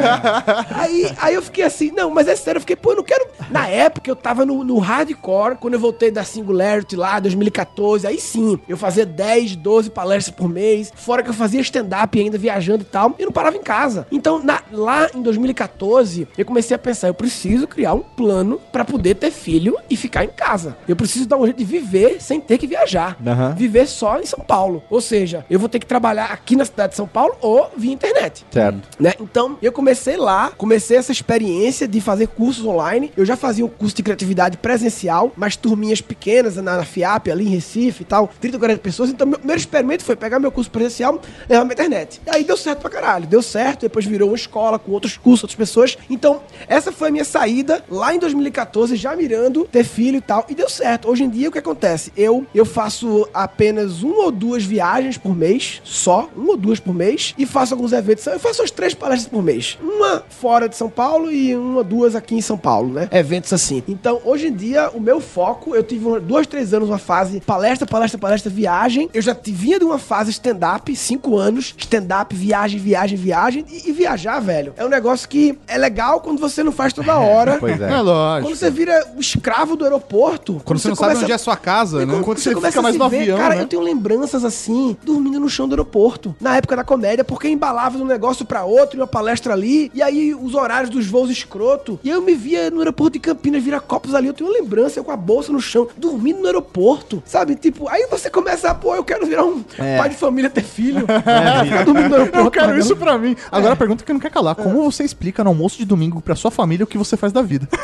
Aí, 0.72 1.12
aí 1.20 1.36
eu 1.36 1.42
fiquei 1.42 1.64
assim, 1.64 1.92
não, 1.92 2.10
mas 2.12 2.28
é 2.28 2.36
sério, 2.36 2.58
eu 2.58 2.62
fiquei, 2.62 2.76
pô, 2.76 2.92
eu 2.92 2.98
não 2.98 3.04
quero. 3.04 3.28
Na 3.50 3.68
época 3.68 4.10
eu 4.10 4.16
tava 4.16 4.46
no, 4.46 4.64
no 4.64 4.78
hardcore, 4.80 5.56
quando 5.56 5.74
eu 5.74 5.80
voltei 5.80 6.12
da 6.12 6.24
Singularity 6.24 6.77
lá, 6.96 7.20
2014, 7.20 8.06
aí 8.08 8.20
sim, 8.20 8.60
eu 8.68 8.78
fazia 8.78 9.06
10, 9.06 9.56
12 9.56 9.90
palestras 9.90 10.36
por 10.36 10.48
mês, 10.50 10.92
fora 10.96 11.24
que 11.24 11.30
eu 11.30 11.34
fazia 11.34 11.62
stand-up 11.62 12.20
ainda 12.20 12.38
viajando 12.38 12.84
e 12.84 12.86
tal, 12.86 13.16
e 13.18 13.26
não 13.26 13.32
parava 13.32 13.56
em 13.58 13.62
casa. 13.62 14.08
Então, 14.12 14.42
na- 14.44 14.62
lá 14.72 15.10
em 15.14 15.22
2014, 15.22 16.28
eu 16.38 16.46
comecei 16.46 16.76
a 16.76 16.80
pensar, 16.80 17.08
eu 17.08 17.14
preciso 17.14 17.68
criar 17.68 17.94
um 17.94 18.00
plano 18.02 18.60
pra 18.72 18.86
poder 18.86 19.16
ter 19.16 19.32
filho 19.32 19.76
e 19.90 19.96
ficar 19.98 20.24
em 20.24 20.30
casa. 20.30 20.78
Eu 20.88 20.96
preciso 20.96 21.28
dar 21.28 21.38
um 21.38 21.44
jeito 21.46 21.58
de 21.58 21.66
viver 21.66 22.22
sem 22.22 22.40
ter 22.40 22.58
que 22.58 22.68
viajar. 22.68 23.18
Aham. 23.26 23.54
Viver 23.56 23.88
só 23.88 24.20
em 24.20 24.26
São 24.26 24.40
Paulo. 24.40 24.84
Ou 24.90 25.02
seja, 25.02 25.46
eu 25.50 25.60
vou 25.60 25.70
ter 25.70 25.80
que 25.80 25.86
trabalhar 25.86 26.26
aqui 26.32 26.56
na 26.56 26.66
cidade 26.66 26.92
de 26.92 26.96
São 26.98 27.08
Paulo 27.08 27.36
ou 27.42 27.70
via 27.78 27.92
internet 27.94 28.46
Certo. 28.52 28.80
né? 29.00 29.14
Então, 29.20 29.58
eu 29.62 29.72
comecei 29.72 30.18
lá, 30.18 30.52
comecei 30.58 30.98
essa 30.98 31.12
experiência 31.12 31.88
de 31.88 32.00
fazer 32.02 32.28
cursos 32.28 32.66
online. 32.66 33.12
Eu 33.18 33.26
já 33.26 33.36
fazia 33.36 33.66
um 33.66 33.70
curso 33.70 33.96
de 33.96 34.04
criatividade 34.04 34.58
presencial, 34.58 35.32
mas 35.36 35.56
turminhas 35.56 36.02
pequenas 36.02 36.58
na, 36.68 36.78
na 36.78 36.86
FIAP, 36.86 37.30
ali 37.32 37.46
em 37.48 37.50
Recife 37.50 38.02
e 38.04 38.06
tal, 38.06 38.30
30, 38.42 38.60
40 38.60 38.82
pessoas. 38.82 39.10
Então, 39.10 39.26
meu 39.26 39.38
primeiro 39.40 39.60
experimento 39.60 40.04
foi 40.04 40.16
pegar 40.16 40.40
meu 40.40 40.52
curso 40.52 40.70
presencial 40.70 41.20
levar 41.48 41.64
pra 41.66 41.74
internet. 41.74 42.22
E 42.26 42.30
aí 42.30 42.44
deu 42.44 42.58
certo 42.58 42.80
pra 42.82 42.90
caralho, 42.90 43.26
deu 43.26 43.42
certo. 43.42 43.82
Depois 43.82 44.06
virou 44.06 44.30
uma 44.30 44.36
escola 44.36 44.78
com 44.78 44.92
outros 44.92 45.16
cursos, 45.18 45.44
outras 45.46 45.56
pessoas. 45.58 45.98
Então, 46.10 46.42
essa 46.68 46.92
foi 46.92 47.08
a 47.08 47.12
minha 47.12 47.26
saída 47.26 47.84
lá 47.90 48.14
em 48.14 48.20
2014, 48.20 48.96
já 48.96 49.16
mirando 49.16 49.66
ter 49.72 49.84
filho 49.84 50.18
e 50.18 50.22
tal. 50.22 50.46
E 50.50 50.56
deu 50.56 50.70
certo. 50.70 51.10
Hoje 51.10 51.24
em 51.24 51.30
dia, 51.30 51.50
o 51.50 51.52
que 51.52 51.60
acontece? 51.60 52.12
Eu, 52.18 52.46
eu 52.54 52.66
faço 52.66 53.28
apenas 53.34 54.04
uma 54.04 54.26
ou 54.26 54.32
duas 54.32 54.64
viagens 54.64 55.18
por 55.18 55.36
mês, 55.36 55.82
só, 55.84 56.30
uma 56.36 56.52
ou 56.52 56.58
duas 56.58 56.80
por 56.80 56.94
mês, 56.94 57.34
e 57.38 57.46
faço 57.46 57.74
alguns 57.74 57.94
eventos. 57.94 58.26
Eu 58.28 58.40
faço 58.40 58.62
as 58.62 58.72
três 58.72 58.94
palestras 58.94 59.30
por 59.30 59.42
mês. 59.44 59.78
Uma 59.82 60.24
fora 60.30 60.68
de 60.68 60.76
São 60.76 60.90
Paulo 60.90 61.32
e 61.32 61.56
uma, 61.56 61.84
duas 61.84 62.16
aqui 62.16 62.36
em 62.36 62.42
São 62.42 62.58
Paulo, 62.58 62.94
né? 62.94 63.08
Eventos 63.12 63.54
assim. 63.54 63.84
Então, 63.88 64.20
hoje 64.26 64.48
em 64.48 64.54
dia, 64.54 64.90
o 64.94 65.00
meu 65.00 65.20
foco, 65.22 65.76
eu 65.76 65.84
tive 65.84 66.06
uma- 66.06 66.20
dois, 66.20 66.48
três 66.58 66.74
anos 66.74 66.90
uma 66.90 66.98
fase 66.98 67.40
palestra, 67.40 67.86
palestra, 67.86 68.18
palestra, 68.18 68.50
viagem. 68.52 69.10
Eu 69.14 69.22
já 69.22 69.36
vinha 69.46 69.78
de 69.78 69.86
uma 69.86 70.00
fase 70.00 70.32
stand-up, 70.32 70.94
cinco 70.96 71.38
anos, 71.38 71.76
stand-up, 71.78 72.36
viagem, 72.36 72.80
viagem, 72.80 73.16
viagem. 73.18 73.66
E, 73.70 73.90
e 73.90 73.92
viajar, 73.92 74.40
velho, 74.40 74.74
é 74.76 74.84
um 74.84 74.90
negócio 74.90 75.30
que 75.30 75.58
é 75.68 75.78
legal 75.78 76.20
quando 76.20 76.40
você 76.40 76.64
não 76.64 76.72
faz 76.72 76.94
toda 76.94 77.16
hora. 77.20 77.58
Pois 77.60 77.80
é. 77.80 77.92
É 77.94 78.02
lógico. 78.02 78.50
Quando 78.50 78.58
você 78.58 78.72
vira 78.72 79.06
o 79.16 79.20
escravo 79.20 79.76
do 79.76 79.84
aeroporto. 79.84 80.60
Quando 80.66 80.80
você 80.80 80.88
não 80.88 80.96
sabe 80.96 81.10
começa- 81.10 81.24
onde 81.26 81.32
é 81.32 81.36
a 81.36 81.40
sua 81.40 81.56
casa, 81.56 82.02
e 82.02 82.06
né? 82.08 82.14
quando, 82.14 82.24
Quando 82.26 82.38
você, 82.40 82.50
você 82.50 82.56
começa 82.56 82.72
fica 82.72 82.80
a 82.80 82.84
mais 82.84 82.96
se 82.96 83.00
no 83.00 83.10
ver, 83.10 83.18
avião, 83.18 83.38
cara, 83.38 83.56
né? 83.56 83.62
eu 83.62 83.68
tenho 83.68 83.82
lembranças 83.84 84.44
assim, 84.44 84.98
dormindo 85.04 85.40
no 85.40 85.50
chão 85.50 85.68
do 85.68 85.74
aeroporto, 85.74 86.36
na 86.42 86.58
época 86.58 86.76
da 86.76 86.84
comédia, 86.84 87.24
porque 87.24 87.48
embalava 87.48 87.98
de 87.98 88.04
um 88.04 88.08
negócio 88.08 88.46
pra 88.46 88.64
outro, 88.66 88.98
e 88.98 89.00
uma 89.02 89.08
palestra 89.08 89.54
ali, 89.54 89.92
e 89.94 90.02
aí 90.02 90.34
os 90.34 90.56
horários 90.56 90.90
dos 90.90 91.06
voos 91.06 91.30
escroto, 91.30 92.00
e 92.04 92.10
eu 92.10 92.22
me 92.22 92.34
via 92.34 92.72
no 92.72 92.80
aeroporto 92.80 93.14
de 93.14 93.20
Campinas, 93.20 93.62
vira 93.64 93.80
copos 93.80 94.16
ali, 94.16 94.28
eu 94.28 94.34
tenho 94.34 94.50
uma 94.50 94.58
lembrança, 94.60 95.00
eu 95.00 95.04
com 95.04 95.12
a 95.12 95.18
bolsa 95.18 95.52
no 95.52 95.62
chão, 95.62 95.88
dormindo 95.98 96.37
no 96.40 96.46
aeroporto, 96.48 97.22
sabe? 97.26 97.56
Tipo, 97.56 97.88
aí 97.90 98.08
você 98.10 98.30
começa 98.30 98.70
a, 98.70 98.76
pô, 98.76 98.96
eu 98.96 99.04
quero 99.04 99.26
virar 99.26 99.46
um 99.46 99.64
É. 99.78 99.98
pai 99.98 100.10
de 100.10 100.16
família, 100.16 100.50
ter 100.50 100.64
filho, 100.64 101.02
ficar 101.66 101.84
dormindo 101.86 102.10
no 102.10 102.16
aeroporto. 102.16 102.48
Eu 102.48 102.52
quero 102.52 102.78
isso 102.78 102.96
pra 102.96 103.18
mim. 103.18 103.36
Agora 103.52 103.74
a 103.74 103.78
pergunta 103.78 104.04
que 104.04 104.14
não 104.14 104.20
quer 104.20 104.32
calar: 104.32 104.56
como 104.56 104.84
você 104.84 105.04
explica 105.04 105.44
no 105.44 105.50
almoço 105.52 105.78
de 105.78 105.86
domingo 105.86 106.22
pra 106.22 106.36
sua 106.36 106.52
família 106.52 106.84
o 106.84 106.88
que 106.88 106.98
você 106.98 107.16
faz 107.18 107.32
da 107.34 107.42
vida? 107.42 107.68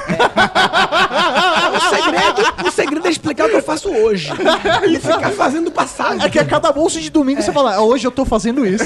O 1.73 1.80
segredo, 1.95 2.67
o 2.67 2.71
segredo 2.71 3.07
é 3.07 3.09
explicar 3.09 3.45
o 3.45 3.49
que 3.49 3.55
eu 3.55 3.63
faço 3.63 3.89
hoje. 3.89 4.30
E 4.88 4.99
ficar 4.99 5.31
fazendo 5.31 5.65
do 5.65 5.71
passado. 5.71 6.21
É 6.23 6.30
que 6.30 6.38
a 6.38 6.45
cada 6.45 6.67
almoço 6.69 6.99
de 6.99 7.09
domingo 7.09 7.41
você 7.41 7.51
fala, 7.51 7.75
"Ah, 7.75 7.81
hoje 7.81 8.05
eu 8.05 8.11
tô 8.11 8.25
fazendo 8.25 8.65
isso. 8.65 8.85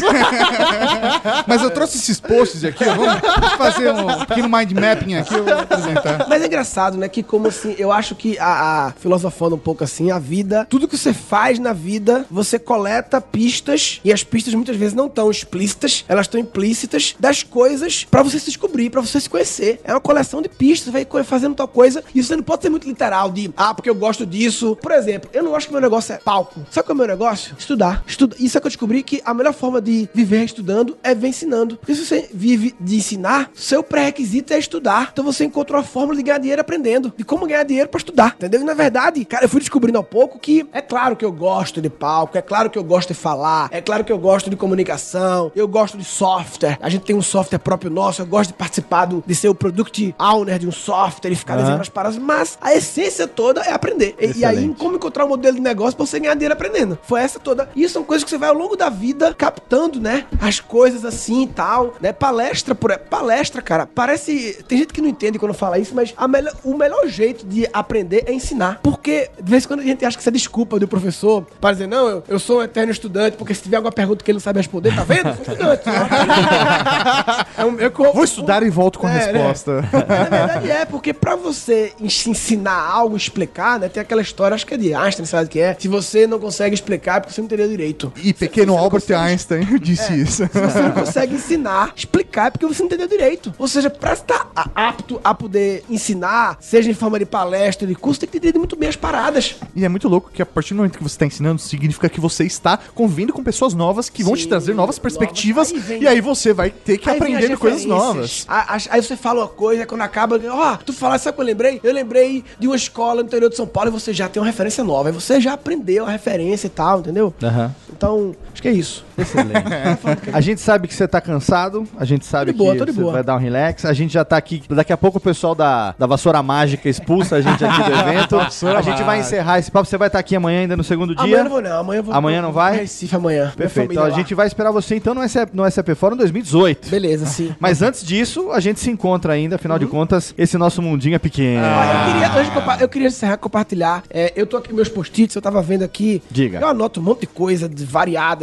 Mas 1.45 1.61
eu 1.61 1.69
trouxe 1.69 1.97
esses 1.97 2.19
posts 2.19 2.63
aqui, 2.63 2.83
ó, 2.87 2.93
vamos 2.93 3.51
fazer 3.57 3.91
um 3.91 4.25
pequeno 4.25 4.47
mind 4.49 4.71
mapping 4.71 5.15
aqui, 5.15 5.33
eu 5.33 5.43
vou 5.43 5.53
apresentar. 5.59 6.25
Mas 6.29 6.41
é 6.41 6.45
engraçado, 6.45 6.97
né? 6.97 7.07
Que 7.09 7.21
como 7.23 7.47
assim, 7.47 7.75
eu 7.77 7.91
acho 7.91 8.15
que 8.15 8.37
a, 8.39 8.87
a- 8.87 8.91
filosofando 8.99 9.56
um 9.57 9.59
pouco 9.59 9.83
assim, 9.83 10.11
a 10.11 10.19
vida, 10.19 10.65
tudo 10.69 10.87
que 10.87 10.97
você 10.97 11.13
faz 11.13 11.59
na 11.59 11.73
vida, 11.73 12.25
você 12.29 12.57
coleta 12.57 13.19
pistas 13.19 13.99
e 14.03 14.13
as 14.13 14.23
pistas 14.23 14.53
muitas 14.53 14.75
vezes 14.75 14.93
não 14.93 15.07
estão 15.07 15.29
explícitas, 15.29 16.05
elas 16.07 16.25
estão 16.25 16.39
implícitas 16.39 17.15
das 17.19 17.43
coisas 17.43 18.05
pra 18.05 18.23
você 18.23 18.39
se 18.39 18.45
descobrir, 18.45 18.89
pra 18.89 19.01
você 19.01 19.19
se 19.19 19.29
conhecer. 19.29 19.81
É 19.83 19.91
uma 19.91 19.99
coleção 19.99 20.41
de 20.41 20.49
pistas, 20.49 20.93
vai 20.93 21.05
fazendo 21.23 21.55
tal 21.55 21.67
coisa 21.67 22.03
e 22.13 22.23
você 22.23 22.35
não 22.35 22.43
pode 22.43 22.61
ser 22.61 22.69
muito 22.69 22.87
literal 22.87 23.31
de, 23.31 23.51
ah, 23.57 23.73
porque 23.73 23.89
eu 23.89 23.95
gosto 23.95 24.25
disso. 24.25 24.77
Por 24.81 24.91
exemplo, 24.91 25.29
eu 25.33 25.43
não 25.43 25.55
acho 25.55 25.67
que 25.67 25.73
meu 25.73 25.81
negócio 25.81 26.13
é 26.13 26.17
palco. 26.17 26.65
Sabe 26.71 26.85
qual 26.85 26.93
é 26.93 26.95
o 26.95 26.97
meu 26.97 27.07
negócio? 27.07 27.55
Estudar. 27.57 28.03
Estuda. 28.07 28.35
Isso 28.39 28.57
é 28.57 28.61
que 28.61 28.67
eu 28.67 28.69
descobri 28.69 29.03
que 29.03 29.21
a 29.25 29.33
melhor 29.33 29.53
forma 29.53 29.81
de 29.81 30.07
viver 30.13 30.43
estudando 30.43 30.97
é 31.03 31.13
viver 31.13 31.29
ensinando. 31.29 31.77
Porque 31.77 31.95
se 31.95 32.05
você 32.05 32.29
vive 32.33 32.75
de 32.79 32.95
ensinar, 32.95 33.51
seu 33.53 33.81
pré-requisito 33.83 34.53
é 34.53 34.59
estudar. 34.59 35.09
Então 35.11 35.23
você 35.23 35.45
encontrou 35.45 35.79
a 35.79 35.83
fórmula 35.83 36.17
de 36.17 36.23
ganhar 36.23 36.37
dinheiro 36.37 36.61
aprendendo. 36.61 37.13
De 37.15 37.23
como 37.23 37.47
ganhar 37.47 37.63
dinheiro 37.63 37.89
pra 37.89 37.97
estudar. 37.97 38.35
Entendeu? 38.37 38.61
E 38.61 38.63
na 38.63 38.73
verdade, 38.73 39.23
cara, 39.25 39.46
eu 39.47 39.49
fui 39.49 39.61
descobrindo 39.61 39.97
ao 39.97 40.03
pouco 40.03 40.37
que 40.37 40.67
é 40.73 40.81
claro 40.81 41.15
que 41.15 41.23
eu 41.23 41.31
gosto 41.31 41.81
de 41.81 41.89
palco, 41.89 42.37
é 42.37 42.41
claro 42.41 42.69
que 42.69 42.77
eu 42.77 42.83
gosto 42.83 43.09
de 43.09 43.13
falar, 43.13 43.69
é 43.71 43.79
claro 43.79 44.03
que 44.03 44.11
eu 44.11 44.17
gosto 44.17 44.49
de 44.49 44.57
comunicação, 44.57 45.51
eu 45.55 45.65
gosto 45.67 45.97
de 45.97 46.03
software. 46.03 46.77
A 46.81 46.89
gente 46.89 47.05
tem 47.05 47.15
um 47.15 47.21
software 47.21 47.57
próprio 47.57 47.89
nosso, 47.89 48.21
eu 48.21 48.25
gosto 48.25 48.49
de 48.49 48.55
participar 48.55 49.05
do, 49.05 49.23
de 49.25 49.33
ser 49.33 49.47
o 49.47 49.55
product 49.55 50.13
owner 50.19 50.59
de 50.59 50.67
um 50.67 50.71
software 50.71 51.31
e 51.31 51.35
ficar 51.35 51.53
Aham. 51.53 51.61
desenhando 51.61 51.81
as 51.81 51.87
paradas, 51.89 52.17
mas 52.17 52.57
a 52.59 52.73
essência 52.73 53.25
toda 53.25 53.61
é 53.61 53.71
aprender. 53.71 54.15
E, 54.19 54.39
e 54.39 54.45
aí, 54.45 54.75
como 54.77 54.97
encontrar 54.97 55.23
um 55.23 55.29
modelo 55.29 55.55
de 55.55 55.61
negócio 55.61 55.95
pra 55.95 56.05
você 56.05 56.19
ganhar 56.19 56.33
dinheiro 56.33 56.53
aprendendo? 56.53 56.99
Foi 57.03 57.21
essa 57.21 57.39
toda. 57.39 57.69
E 57.73 57.83
isso 57.83 57.93
são 57.93 58.03
coisas 58.03 58.25
que 58.25 58.29
você 58.29 58.37
vai 58.37 58.49
ao 58.49 58.55
longo 58.55 58.75
da 58.75 58.89
vida 58.89 59.33
captando, 59.33 60.01
né? 60.01 60.25
As 60.41 60.59
coisas 60.59 61.05
assim 61.05 61.43
e 61.43 61.47
tal, 61.47 61.95
né? 62.01 62.11
Palestra 62.11 62.75
por 62.75 62.97
palestra, 62.97 63.61
cara. 63.61 63.87
Parece. 63.87 64.61
Tem 64.67 64.77
gente 64.77 64.93
que 64.93 65.01
não 65.01 65.07
entende 65.07 65.39
quando 65.39 65.53
fala 65.53 65.79
isso, 65.79 65.95
mas 65.95 66.13
a 66.17 66.27
melhor, 66.27 66.53
o 66.65 66.75
melhor 66.75 67.07
jeito 67.07 67.45
de 67.45 67.65
aprender 67.71 68.25
é 68.27 68.33
ensinar. 68.33 68.79
Porque, 68.83 69.29
de 69.41 69.49
vez 69.51 69.63
em 69.63 69.67
quando, 69.67 69.79
a 69.81 69.83
gente 69.83 70.03
acha 70.05 70.15
que 70.17 70.21
isso 70.21 70.29
é 70.29 70.31
desculpa 70.31 70.79
do 70.79 70.87
professor 70.87 71.45
para 71.61 71.71
dizer, 71.73 71.87
não, 71.87 72.07
eu, 72.07 72.23
eu 72.27 72.39
sou 72.39 72.59
um 72.59 72.63
eterno 72.63 72.91
estudante, 72.91 73.37
porque 73.37 73.53
se 73.53 73.61
tiver 73.63 73.77
alguma 73.77 73.91
pergunta 73.91 74.23
que 74.23 74.31
ele 74.31 74.37
não 74.37 74.41
sabe 74.41 74.59
responder, 74.59 74.93
tá 74.95 75.03
vendo? 75.03 75.29
Eu 75.29 75.35
sou 75.35 75.53
estudante. 75.53 75.83
é 77.57 77.65
um, 77.65 77.79
eu, 77.79 77.91
Vou 78.13 78.23
estudar 78.23 78.63
e 78.63 78.69
volto 78.69 78.99
com 78.99 79.07
a 79.07 79.11
É, 79.11 79.31
né? 79.33 79.39
resposta. 79.39 79.81
Na 79.91 80.23
verdade 80.23 80.71
é, 80.71 80.85
porque 80.85 81.13
pra 81.13 81.35
você 81.35 81.93
ens- 81.99 82.25
ensinar 82.27 82.73
algo, 82.79 83.15
explicar, 83.17 83.79
né? 83.79 83.89
Tem 83.89 84.01
aquela 84.01 84.21
história, 84.21 84.55
acho 84.55 84.65
que 84.65 84.73
é 84.73 84.77
de 84.77 84.93
Einstein, 84.93 85.25
sabe 85.25 85.45
o 85.45 85.49
que 85.49 85.59
é? 85.59 85.75
Se 85.79 85.87
você 85.87 86.25
não 86.27 86.39
consegue 86.39 86.73
explicar, 86.75 87.17
é 87.17 87.19
porque 87.21 87.33
você 87.33 87.41
não 87.41 87.45
entendeu 87.45 87.67
direito. 87.67 88.11
E 88.23 88.33
pequeno 88.33 88.73
Você 88.73 88.79
Albert 88.79 89.01
consegue- 89.01 89.19
Einstein 89.21 89.65
disse 89.79 90.13
isso. 90.19 90.47
Se 90.51 90.59
você 90.59 90.81
não 90.81 90.91
consegue 90.91 91.35
ensinar, 91.35 91.91
explicar, 91.95 92.47
é 92.47 92.49
porque 92.51 92.65
você 92.65 92.81
não 92.81 92.87
entendeu 92.87 93.07
direito. 93.07 93.53
Ou 93.57 93.67
seja, 93.67 93.89
pra 93.89 94.13
estar 94.13 94.49
a- 94.55 94.69
apto 94.75 95.19
a 95.23 95.33
poder 95.33 95.83
ensinar, 95.89 96.57
seja 96.59 96.89
em 96.89 96.93
forma 96.93 97.17
de 97.19 97.25
palestra, 97.25 97.87
de 97.87 97.95
curso, 97.95 98.19
tem 98.19 98.29
que 98.29 98.37
entender 98.37 98.57
muito 98.59 98.75
bem 98.75 98.89
as 98.89 98.95
paradas. 98.95 99.26
E 99.75 99.83
é 99.85 99.89
muito 99.89 100.07
louco 100.07 100.29
que 100.31 100.41
a 100.41 100.45
partir 100.45 100.73
do 100.73 100.77
momento 100.77 100.97
que 100.97 101.03
você 101.03 101.15
está 101.15 101.25
ensinando, 101.25 101.59
significa 101.61 102.07
que 102.09 102.19
você 102.19 102.43
está 102.45 102.77
convivendo 102.95 103.33
com 103.33 103.43
pessoas 103.43 103.73
novas 103.73 104.09
que 104.09 104.23
vão 104.23 104.35
te 104.35 104.43
Sim, 104.43 104.49
trazer 104.49 104.73
novas 104.73 104.97
perspectivas 104.99 105.71
novas. 105.71 105.83
Aí 105.83 105.87
vem- 105.97 106.03
e 106.03 106.07
aí 106.07 106.21
você 106.21 106.53
vai 106.53 106.69
ter 106.69 106.97
que 106.97 107.09
Aí 107.09 107.15
aprender 107.17 107.51
as 107.51 107.59
coisas 107.59 107.85
novas. 107.85 108.45
Aí 108.47 109.01
você 109.01 109.15
fala 109.15 109.41
uma 109.41 109.47
coisa, 109.47 109.85
quando 109.85 110.01
acaba, 110.01 110.39
ó, 110.51 110.77
tu 110.77 110.93
fala, 110.93 111.17
sabe 111.17 111.33
o 111.33 111.35
que 111.35 111.41
eu 111.41 111.45
lembrei? 111.45 111.79
Eu 111.83 111.93
lembrei 111.93 112.43
de 112.59 112.67
uma 112.67 112.75
escola 112.75 113.21
no 113.21 113.27
interior 113.27 113.49
de 113.49 113.55
São 113.55 113.67
Paulo 113.67 113.89
e 113.89 113.91
você 113.91 114.13
já 114.13 114.27
tem 114.29 114.41
uma 114.41 114.47
referência 114.47 114.83
nova. 114.83 115.09
Aí 115.09 115.13
você 115.13 115.39
já 115.41 115.53
aprendeu 115.53 116.05
a 116.05 116.09
referência 116.09 116.67
e 116.67 116.69
tal, 116.69 116.99
entendeu? 116.99 117.33
Aham. 117.43 117.73
Então, 117.89 118.35
acho 118.57 118.61
que 118.61 118.67
é 118.67 118.71
isso. 118.71 119.05
Excelente. 119.15 119.63
a 120.33 120.41
gente 120.41 120.59
sabe 120.59 120.87
que 120.87 120.93
você 120.93 121.07
tá 121.07 121.21
cansado, 121.21 121.87
a 121.97 122.03
gente 122.03 122.25
sabe 122.25 122.51
boa, 122.51 122.73
que 122.75 122.91
você 122.91 122.99
boa. 122.99 123.13
vai 123.13 123.23
dar 123.23 123.35
um 123.35 123.39
relax. 123.39 123.85
A 123.85 123.93
gente 123.93 124.13
já 124.13 124.25
tá 124.25 124.35
aqui. 124.35 124.63
Daqui 124.69 124.91
a 124.91 124.97
pouco 124.97 125.19
o 125.19 125.21
pessoal 125.21 125.53
da, 125.53 125.93
da 125.97 126.07
Vassoura 126.07 126.41
Mágica 126.41 126.89
expulsa 126.89 127.35
a 127.35 127.41
gente 127.41 127.63
aqui 127.63 127.83
do 127.83 127.93
evento. 127.93 128.37
A 128.39 128.81
gente 128.81 129.03
vai 129.03 129.19
encerrar 129.19 129.59
esse 129.59 129.69
papo. 129.69 129.87
Você 129.87 129.97
vai 129.97 130.07
estar 130.07 130.19
aqui 130.19 130.35
amanhã 130.35 130.61
ainda 130.61 130.75
no 130.75 130.83
segundo 130.83 131.15
dia. 131.15 131.23
Amanhã 131.23 131.43
não 131.43 131.49
vou, 131.51 131.61
não. 131.61 131.79
Amanhã 131.79 132.01
vou. 132.01 132.15
Amanhã 132.15 132.41
não 132.41 132.51
vai? 132.51 132.77
Recife 132.77 133.15
amanhã. 133.15 133.53
Perfeito. 133.55 133.91
Então 133.91 134.03
a 134.03 134.09
gente 134.09 134.33
vai 134.33 134.47
esperar 134.47 134.71
você 134.71 134.95
então 134.95 135.13
no 135.13 135.27
SAP, 135.27 135.53
no 135.53 135.69
SAP 135.69 135.89
Fórum 135.95 136.15
2018. 136.15 136.89
Beleza, 136.89 137.25
sim. 137.27 137.55
Mas 137.59 137.81
antes 137.81 138.03
disso, 138.03 138.51
a 138.51 138.59
gente 138.59 138.79
se 138.79 138.89
encontra 138.89 139.33
ainda, 139.33 139.55
afinal 139.55 139.77
de 139.77 139.85
contas, 139.85 140.33
esse 140.37 140.57
nosso 140.57 140.81
mundinho 140.81 141.15
é 141.15 141.19
pequeno. 141.19 141.63
Ah, 141.63 142.07
eu, 142.07 142.39
queria, 142.39 142.83
eu 142.83 142.89
queria 142.89 143.07
encerrar 143.07 143.37
compartilhar. 143.37 144.03
É, 144.09 144.33
eu 144.35 144.47
tô 144.47 144.57
aqui 144.57 144.69
com 144.69 144.75
meus 144.75 144.89
post-its, 144.89 145.35
eu 145.35 145.41
tava 145.41 145.61
vendo 145.61 145.83
aqui. 145.83 146.21
Diga. 146.31 146.59
Eu 146.59 146.67
anoto 146.67 146.99
um 146.99 147.03
monte 147.03 147.21
de 147.21 147.27
coisa 147.27 147.67
de 147.67 147.85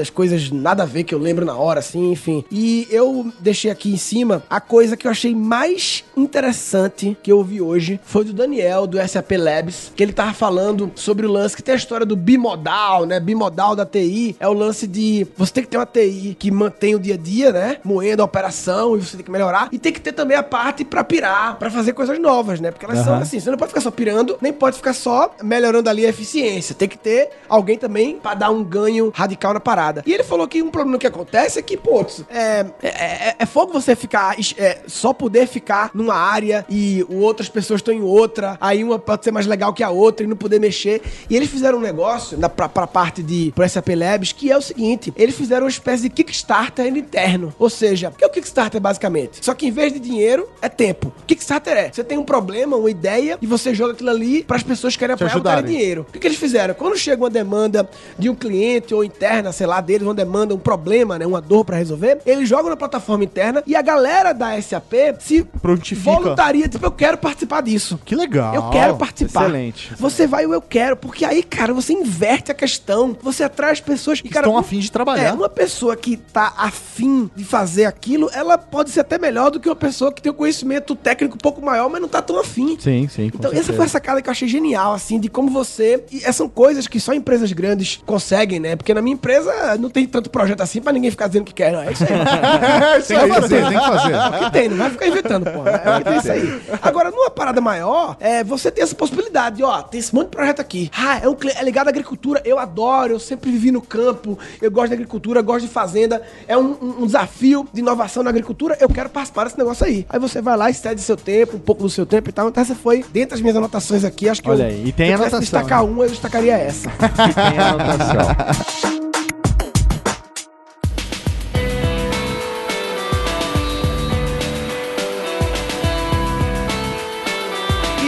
variadas, 0.05 0.11
coisas 0.11 0.51
nada 0.51 0.83
a 0.83 0.87
ver 0.87 1.05
que 1.05 1.15
eu 1.15 1.19
lembro 1.19 1.45
na 1.45 1.57
hora, 1.57 1.81
assim, 1.81 2.13
enfim. 2.13 2.45
E 2.51 2.87
eu 2.91 3.33
deixei 3.41 3.71
aqui 3.71 3.93
em 3.93 3.97
cima 3.97 4.43
a 4.49 4.61
coisa 4.61 4.97
que 4.97 5.07
eu 5.07 5.11
achei 5.11 5.35
mais 5.35 6.05
interessante 6.17 7.17
que 7.23 7.33
eu 7.33 7.39
ouvi 7.39 7.61
hoje 7.61 8.01
foi 8.05 8.25
do 8.25 8.33
Daniel, 8.33 8.87
do 8.87 8.99
SAP 9.07 9.33
Labs, 9.33 9.93
que 9.95 10.03
ele 10.03 10.13
tava 10.13 10.33
falando 10.33 10.91
sobre 10.95 11.27
o 11.27 11.31
lance 11.31 11.57
que 11.57 11.63
tem 11.63 11.75
a 11.75 11.77
história 11.77 12.07
do 12.07 12.17
bimodal, 12.17 13.07
né? 13.07 13.19
Bimodal 13.19 13.75
da 13.75 13.87
TI 13.87 14.37
é 14.39 14.49
o 14.49 14.53
lance 14.53 14.87
de 14.87 15.27
você 15.37 15.53
tem 15.53 15.65
que 15.65 15.71
ter 15.71 15.79
uma 15.79 15.87
TI 15.87 16.37
que 16.39 16.51
mantém 16.51 16.95
o 16.95 16.99
dia 16.99 17.15
a 17.15 17.19
dia, 17.19 17.53
né? 17.53 17.79
Moendo 17.85 18.23
a 18.23 18.25
operação 18.25 18.97
e 18.97 19.01
você 19.01 19.17
tem 19.17 19.25
que 19.25 19.31
melhorar. 19.31 19.69
E 19.73 19.79
tem 19.79 19.93
que 19.93 20.01
ter 20.01 20.13
também 20.13 20.37
a 20.37 20.43
parte 20.43 20.85
pra 20.85 21.05
pirar, 21.05 21.57
pra 21.57 21.71
fazer 21.71 21.93
coisas 21.93 22.19
novas, 22.19 22.61
né? 22.61 22.71
Porque 22.71 22.85
elas 22.85 22.99
são 22.99 23.15
Aham. 23.15 23.23
assim, 23.23 23.41
você 23.41 23.51
não 23.51 23.59
pode 23.59 23.71
ficar 23.71 23.81
só 23.81 23.91
pirando, 23.91 24.37
nem 24.41 24.53
pode 24.53 24.77
ficar 24.77 24.93
só 24.93 25.35
melhorando 25.43 25.89
ali 25.89 26.05
a 26.07 26.09
eficiência. 26.09 26.75
Tem 26.75 26.89
que 26.89 26.99
ter 26.99 27.31
alguém 27.49 27.79
também 27.79 28.17
pra 28.17 28.35
dar 28.35 28.51
um 28.51 28.63
ganho 28.63 29.13
radical 29.15 29.55
na 29.55 29.61
parada. 29.61 29.94
E 30.07 30.13
ele 30.13 30.23
falou 30.25 30.47
que 30.49 30.63
um 30.63 30.71
problema 30.71 30.99
que 30.99 31.07
acontece 31.07 31.59
é 31.59 31.63
que, 31.63 31.77
putz, 31.77 32.23
é, 32.31 32.67
é, 32.83 32.89
é, 32.89 33.37
é 33.39 33.47
fogo 33.47 33.73
você 33.73 33.95
ficar, 33.95 34.37
é, 34.59 34.79
só 34.87 35.13
poder 35.13 35.47
ficar 35.47 35.91
numa 35.95 36.15
área 36.15 36.65
e 36.69 37.05
o- 37.09 37.21
outras 37.21 37.49
pessoas 37.49 37.79
estão 37.81 37.95
em 37.95 38.01
outra, 38.03 38.57
aí 38.61 38.83
uma 38.83 38.99
pode 38.99 39.25
ser 39.25 39.31
mais 39.31 39.47
legal 39.47 39.73
que 39.73 39.83
a 39.83 39.91
outra 39.91 40.25
e 40.25 40.29
não 40.29 40.37
poder 40.37 40.59
mexer. 40.59 41.03
E 41.29 41.37
eles 41.37 41.49
fizeram 41.51 41.79
um 41.79 41.81
negócio 41.81 42.39
na, 42.39 42.49
pra, 42.49 42.69
pra 42.69 42.87
parte 42.87 43.23
de 43.23 43.53
pro 43.55 43.69
SAP 43.69 43.89
Labs 43.97 44.33
que 44.33 44.51
é 44.51 44.57
o 44.57 44.63
seguinte: 44.63 45.13
eles 45.17 45.35
fizeram 45.35 45.65
uma 45.65 45.71
espécie 45.71 46.05
de 46.05 46.11
Kickstarter 46.11 46.87
interno. 46.87 47.55
Ou 47.59 47.71
seja, 47.71 48.09
o 48.09 48.13
que 48.13 48.25
é 48.25 48.27
o 48.27 48.31
Kickstarter 48.31 48.81
basicamente? 48.81 49.39
Só 49.45 49.55
que 49.55 49.67
em 49.67 49.71
vez 49.71 49.93
de 49.93 49.99
dinheiro, 50.01 50.49
é 50.61 50.69
tempo. 50.69 51.13
O 51.23 51.27
Kickstarter 51.27 51.77
é: 51.77 51.91
você 51.93 52.03
tem 52.05 52.19
um 52.19 52.25
problema, 52.25 52.77
uma 52.77 52.91
ideia, 52.91 53.39
e 53.41 53.47
você 53.47 53.75
joga 53.75 53.93
aquilo 53.93 54.11
ali 54.11 54.43
para 54.45 54.57
as 54.57 54.63
pessoas 54.63 54.95
que 54.95 54.99
querem 55.01 55.15
apoiar 55.15 55.31
ajudarem. 55.31 55.65
dinheiro. 55.65 56.07
O 56.09 56.13
que, 56.13 56.19
que 56.19 56.27
eles 56.27 56.39
fizeram? 56.39 56.75
Quando 56.75 56.97
chega 56.97 57.23
uma 57.23 57.31
demanda 57.31 57.89
de 58.19 58.29
um 58.31 58.35
cliente 58.35 58.95
ou 58.95 59.05
interna, 59.05 59.53
sei 59.53 59.67
lá, 59.67 59.81
deles, 59.85 60.07
uma 60.07 60.15
demanda, 60.15 60.55
um 60.55 60.59
problema, 60.59 61.19
né, 61.19 61.27
uma 61.27 61.41
dor 61.41 61.65
para 61.65 61.77
resolver, 61.77 62.19
eles 62.27 62.49
jogam 62.49 62.71
na 62.71 62.77
plataforma 62.77 63.25
interna 63.25 63.63
e 63.67 63.77
a 63.77 63.83
galera 63.83 64.33
da 64.33 64.61
SAP 64.61 64.93
se 65.21 65.45
Prontifica. 65.63 66.11
voluntaria, 66.11 66.69
tipo, 66.69 66.85
eu 66.85 66.91
quero 66.91 67.19
participar 67.19 67.61
disso. 67.63 68.01
Que 68.05 68.15
legal. 68.15 68.55
Eu 68.55 68.71
quero 68.71 68.97
participar. 68.97 69.43
excelente. 69.45 69.93
Você 69.99 70.27
vai 70.27 70.47
o 70.47 70.55
eu 70.55 70.61
quero, 70.63 70.97
porque 70.97 71.25
aí, 71.25 71.43
cara, 71.43 71.73
você 71.75 71.93
inverte 71.93 72.51
a 72.51 72.55
questão, 72.55 73.17
você 73.23 73.45
atrai 73.45 73.73
as 73.73 73.81
pessoas 73.81 74.21
que, 74.21 74.29
cara, 74.29 74.47
Estão 74.47 74.57
um- 74.57 74.59
afim 74.59 74.79
de 74.79 74.91
trabalhar. 74.91 75.25
É, 75.25 75.33
uma 75.33 75.49
pessoa 75.49 75.95
que 75.97 76.17
tá 76.17 76.53
afim 76.57 77.31
de 77.35 77.45
fazer 77.45 77.85
aquilo, 77.85 78.31
ela 78.33 78.57
pode 78.59 78.91
ser 78.91 79.01
até 79.01 79.19
melhor 79.19 79.51
do 79.51 79.61
que 79.61 79.69
uma 79.69 79.77
pessoa 79.77 80.13
que 80.13 80.23
tem 80.23 80.33
um 80.33 80.35
conhecimento 80.35 80.95
técnico 80.97 81.35
um 81.35 81.39
pouco 81.39 81.61
maior, 81.63 81.89
mas 81.91 82.01
não 82.01 82.09
tá 82.09 82.23
tão 82.23 82.39
afim. 82.39 82.77
Sim, 82.81 83.09
sim. 83.09 83.27
Então, 83.27 83.51
essa 83.51 83.57
certeza. 83.65 83.73
foi 83.77 83.87
a 83.87 83.89
sacada 83.89 84.23
que 84.23 84.29
eu 84.29 84.33
achei 84.33 84.49
genial, 84.49 84.93
assim, 84.93 85.19
de 85.21 85.29
como 85.29 85.51
você. 85.51 86.05
E 86.11 86.19
essas 86.19 86.37
são 86.37 86.49
coisas 86.49 86.87
que 86.87 86.99
só 87.01 87.13
empresas 87.15 87.53
grandes 87.53 88.01
conseguem, 88.05 88.59
né? 88.61 88.77
Porque 88.77 88.93
na 88.95 89.01
minha 89.03 89.15
empresa 89.15 89.74
não 89.79 89.91
tem 89.91 90.07
tanto 90.07 90.31
projeto 90.31 90.61
assim 90.63 90.81
pra 90.81 90.93
ninguém 90.93 91.11
ficar 91.11 91.27
dizendo 91.27 91.45
que 91.45 91.55
quer, 91.55 91.73
não. 91.73 91.83
É 91.83 91.93
isso 91.93 92.05
aí. 92.05 92.11
É 92.95 92.99
isso 92.99 93.09
Tem 93.09 93.19
que 93.29 93.35
fazer, 93.41 93.69
tem 93.69 93.79
que 93.79 93.87
fazer. 93.87 94.13
É 94.15 94.27
o 94.29 94.45
que 94.45 94.53
tem, 94.53 94.69
não 94.69 94.77
vai 94.77 94.91
ficar 94.91 95.07
inventando, 95.09 95.51
porra. 95.51 95.71
É 95.71 95.91
o 95.95 95.99
que 95.99 96.05
tem 96.05 96.19
isso 96.19 96.33
aí. 96.33 96.63
Agora, 96.83 97.11
numa 97.11 97.31
parada 97.31 97.61
maior, 97.61 98.17
é, 98.21 98.43
você 98.45 98.71
tem 98.71 98.83
essa 98.85 98.95
possibilidade 98.95 99.57
de, 99.57 99.63
ó, 99.63 99.83
tem 99.83 100.01
esse 100.01 100.15
monte 100.15 100.27
de 100.27 100.31
projeto 100.37 100.61
aqui. 100.61 100.91
Ah, 100.97 101.19
é, 101.23 101.29
um, 101.29 101.37
é 101.57 101.63
ligado 101.65 101.87
à 101.89 101.91
agricultura. 101.91 102.41
Eu 102.45 102.59
adoro, 102.59 103.13
eu 103.15 103.19
sempre 103.21 103.51
vivi 103.51 103.71
no 103.71 103.81
campo, 103.83 104.39
eu 104.61 104.71
gosto 104.71 104.89
da 104.91 104.95
agricultura, 104.95 105.43
gosto 105.43 105.67
de 105.67 105.73
fazenda. 105.73 106.23
É 106.47 106.57
um, 106.57 106.77
um- 106.81 106.95
um 107.03 107.07
desafio 107.07 107.67
de 107.73 107.81
inovação 107.81 108.23
na 108.23 108.31
agricultura, 108.31 108.77
eu 108.81 108.89
quero 108.89 109.09
participar 109.09 109.45
desse 109.45 109.59
negócio 109.59 109.85
aí. 109.87 110.07
Aí 110.09 110.19
você 110.19 110.41
vai 110.41 110.57
lá 110.57 110.71
e 110.71 110.75
cede 110.75 111.01
seu 111.01 111.17
tempo, 111.17 111.57
um 111.57 111.61
pouco 111.61 111.83
do 111.83 111.91
seu 111.91 112.07
tempo 112.07 112.29
e 112.29 112.33
tal. 112.33 112.49
Então, 112.49 112.63
essa 112.63 112.75
foi, 112.75 113.05
dentro 113.13 113.31
das 113.31 113.41
minhas 113.41 113.57
anotações 113.57 114.05
aqui, 114.05 114.29
acho 114.29 114.43
que 114.43 114.51
Olha 114.51 114.63
eu, 114.65 114.69
aí, 114.69 114.89
e 114.89 114.93
tem 114.93 115.07
se 115.07 115.13
eu 115.13 115.17
anotação, 115.17 115.41
destacar 115.41 115.83
né? 115.85 115.91
uma, 115.91 116.05
eu 116.05 116.11
destacaria 116.11 116.55
essa. 116.57 116.91
Tem 116.91 117.59
anotação. 117.59 118.95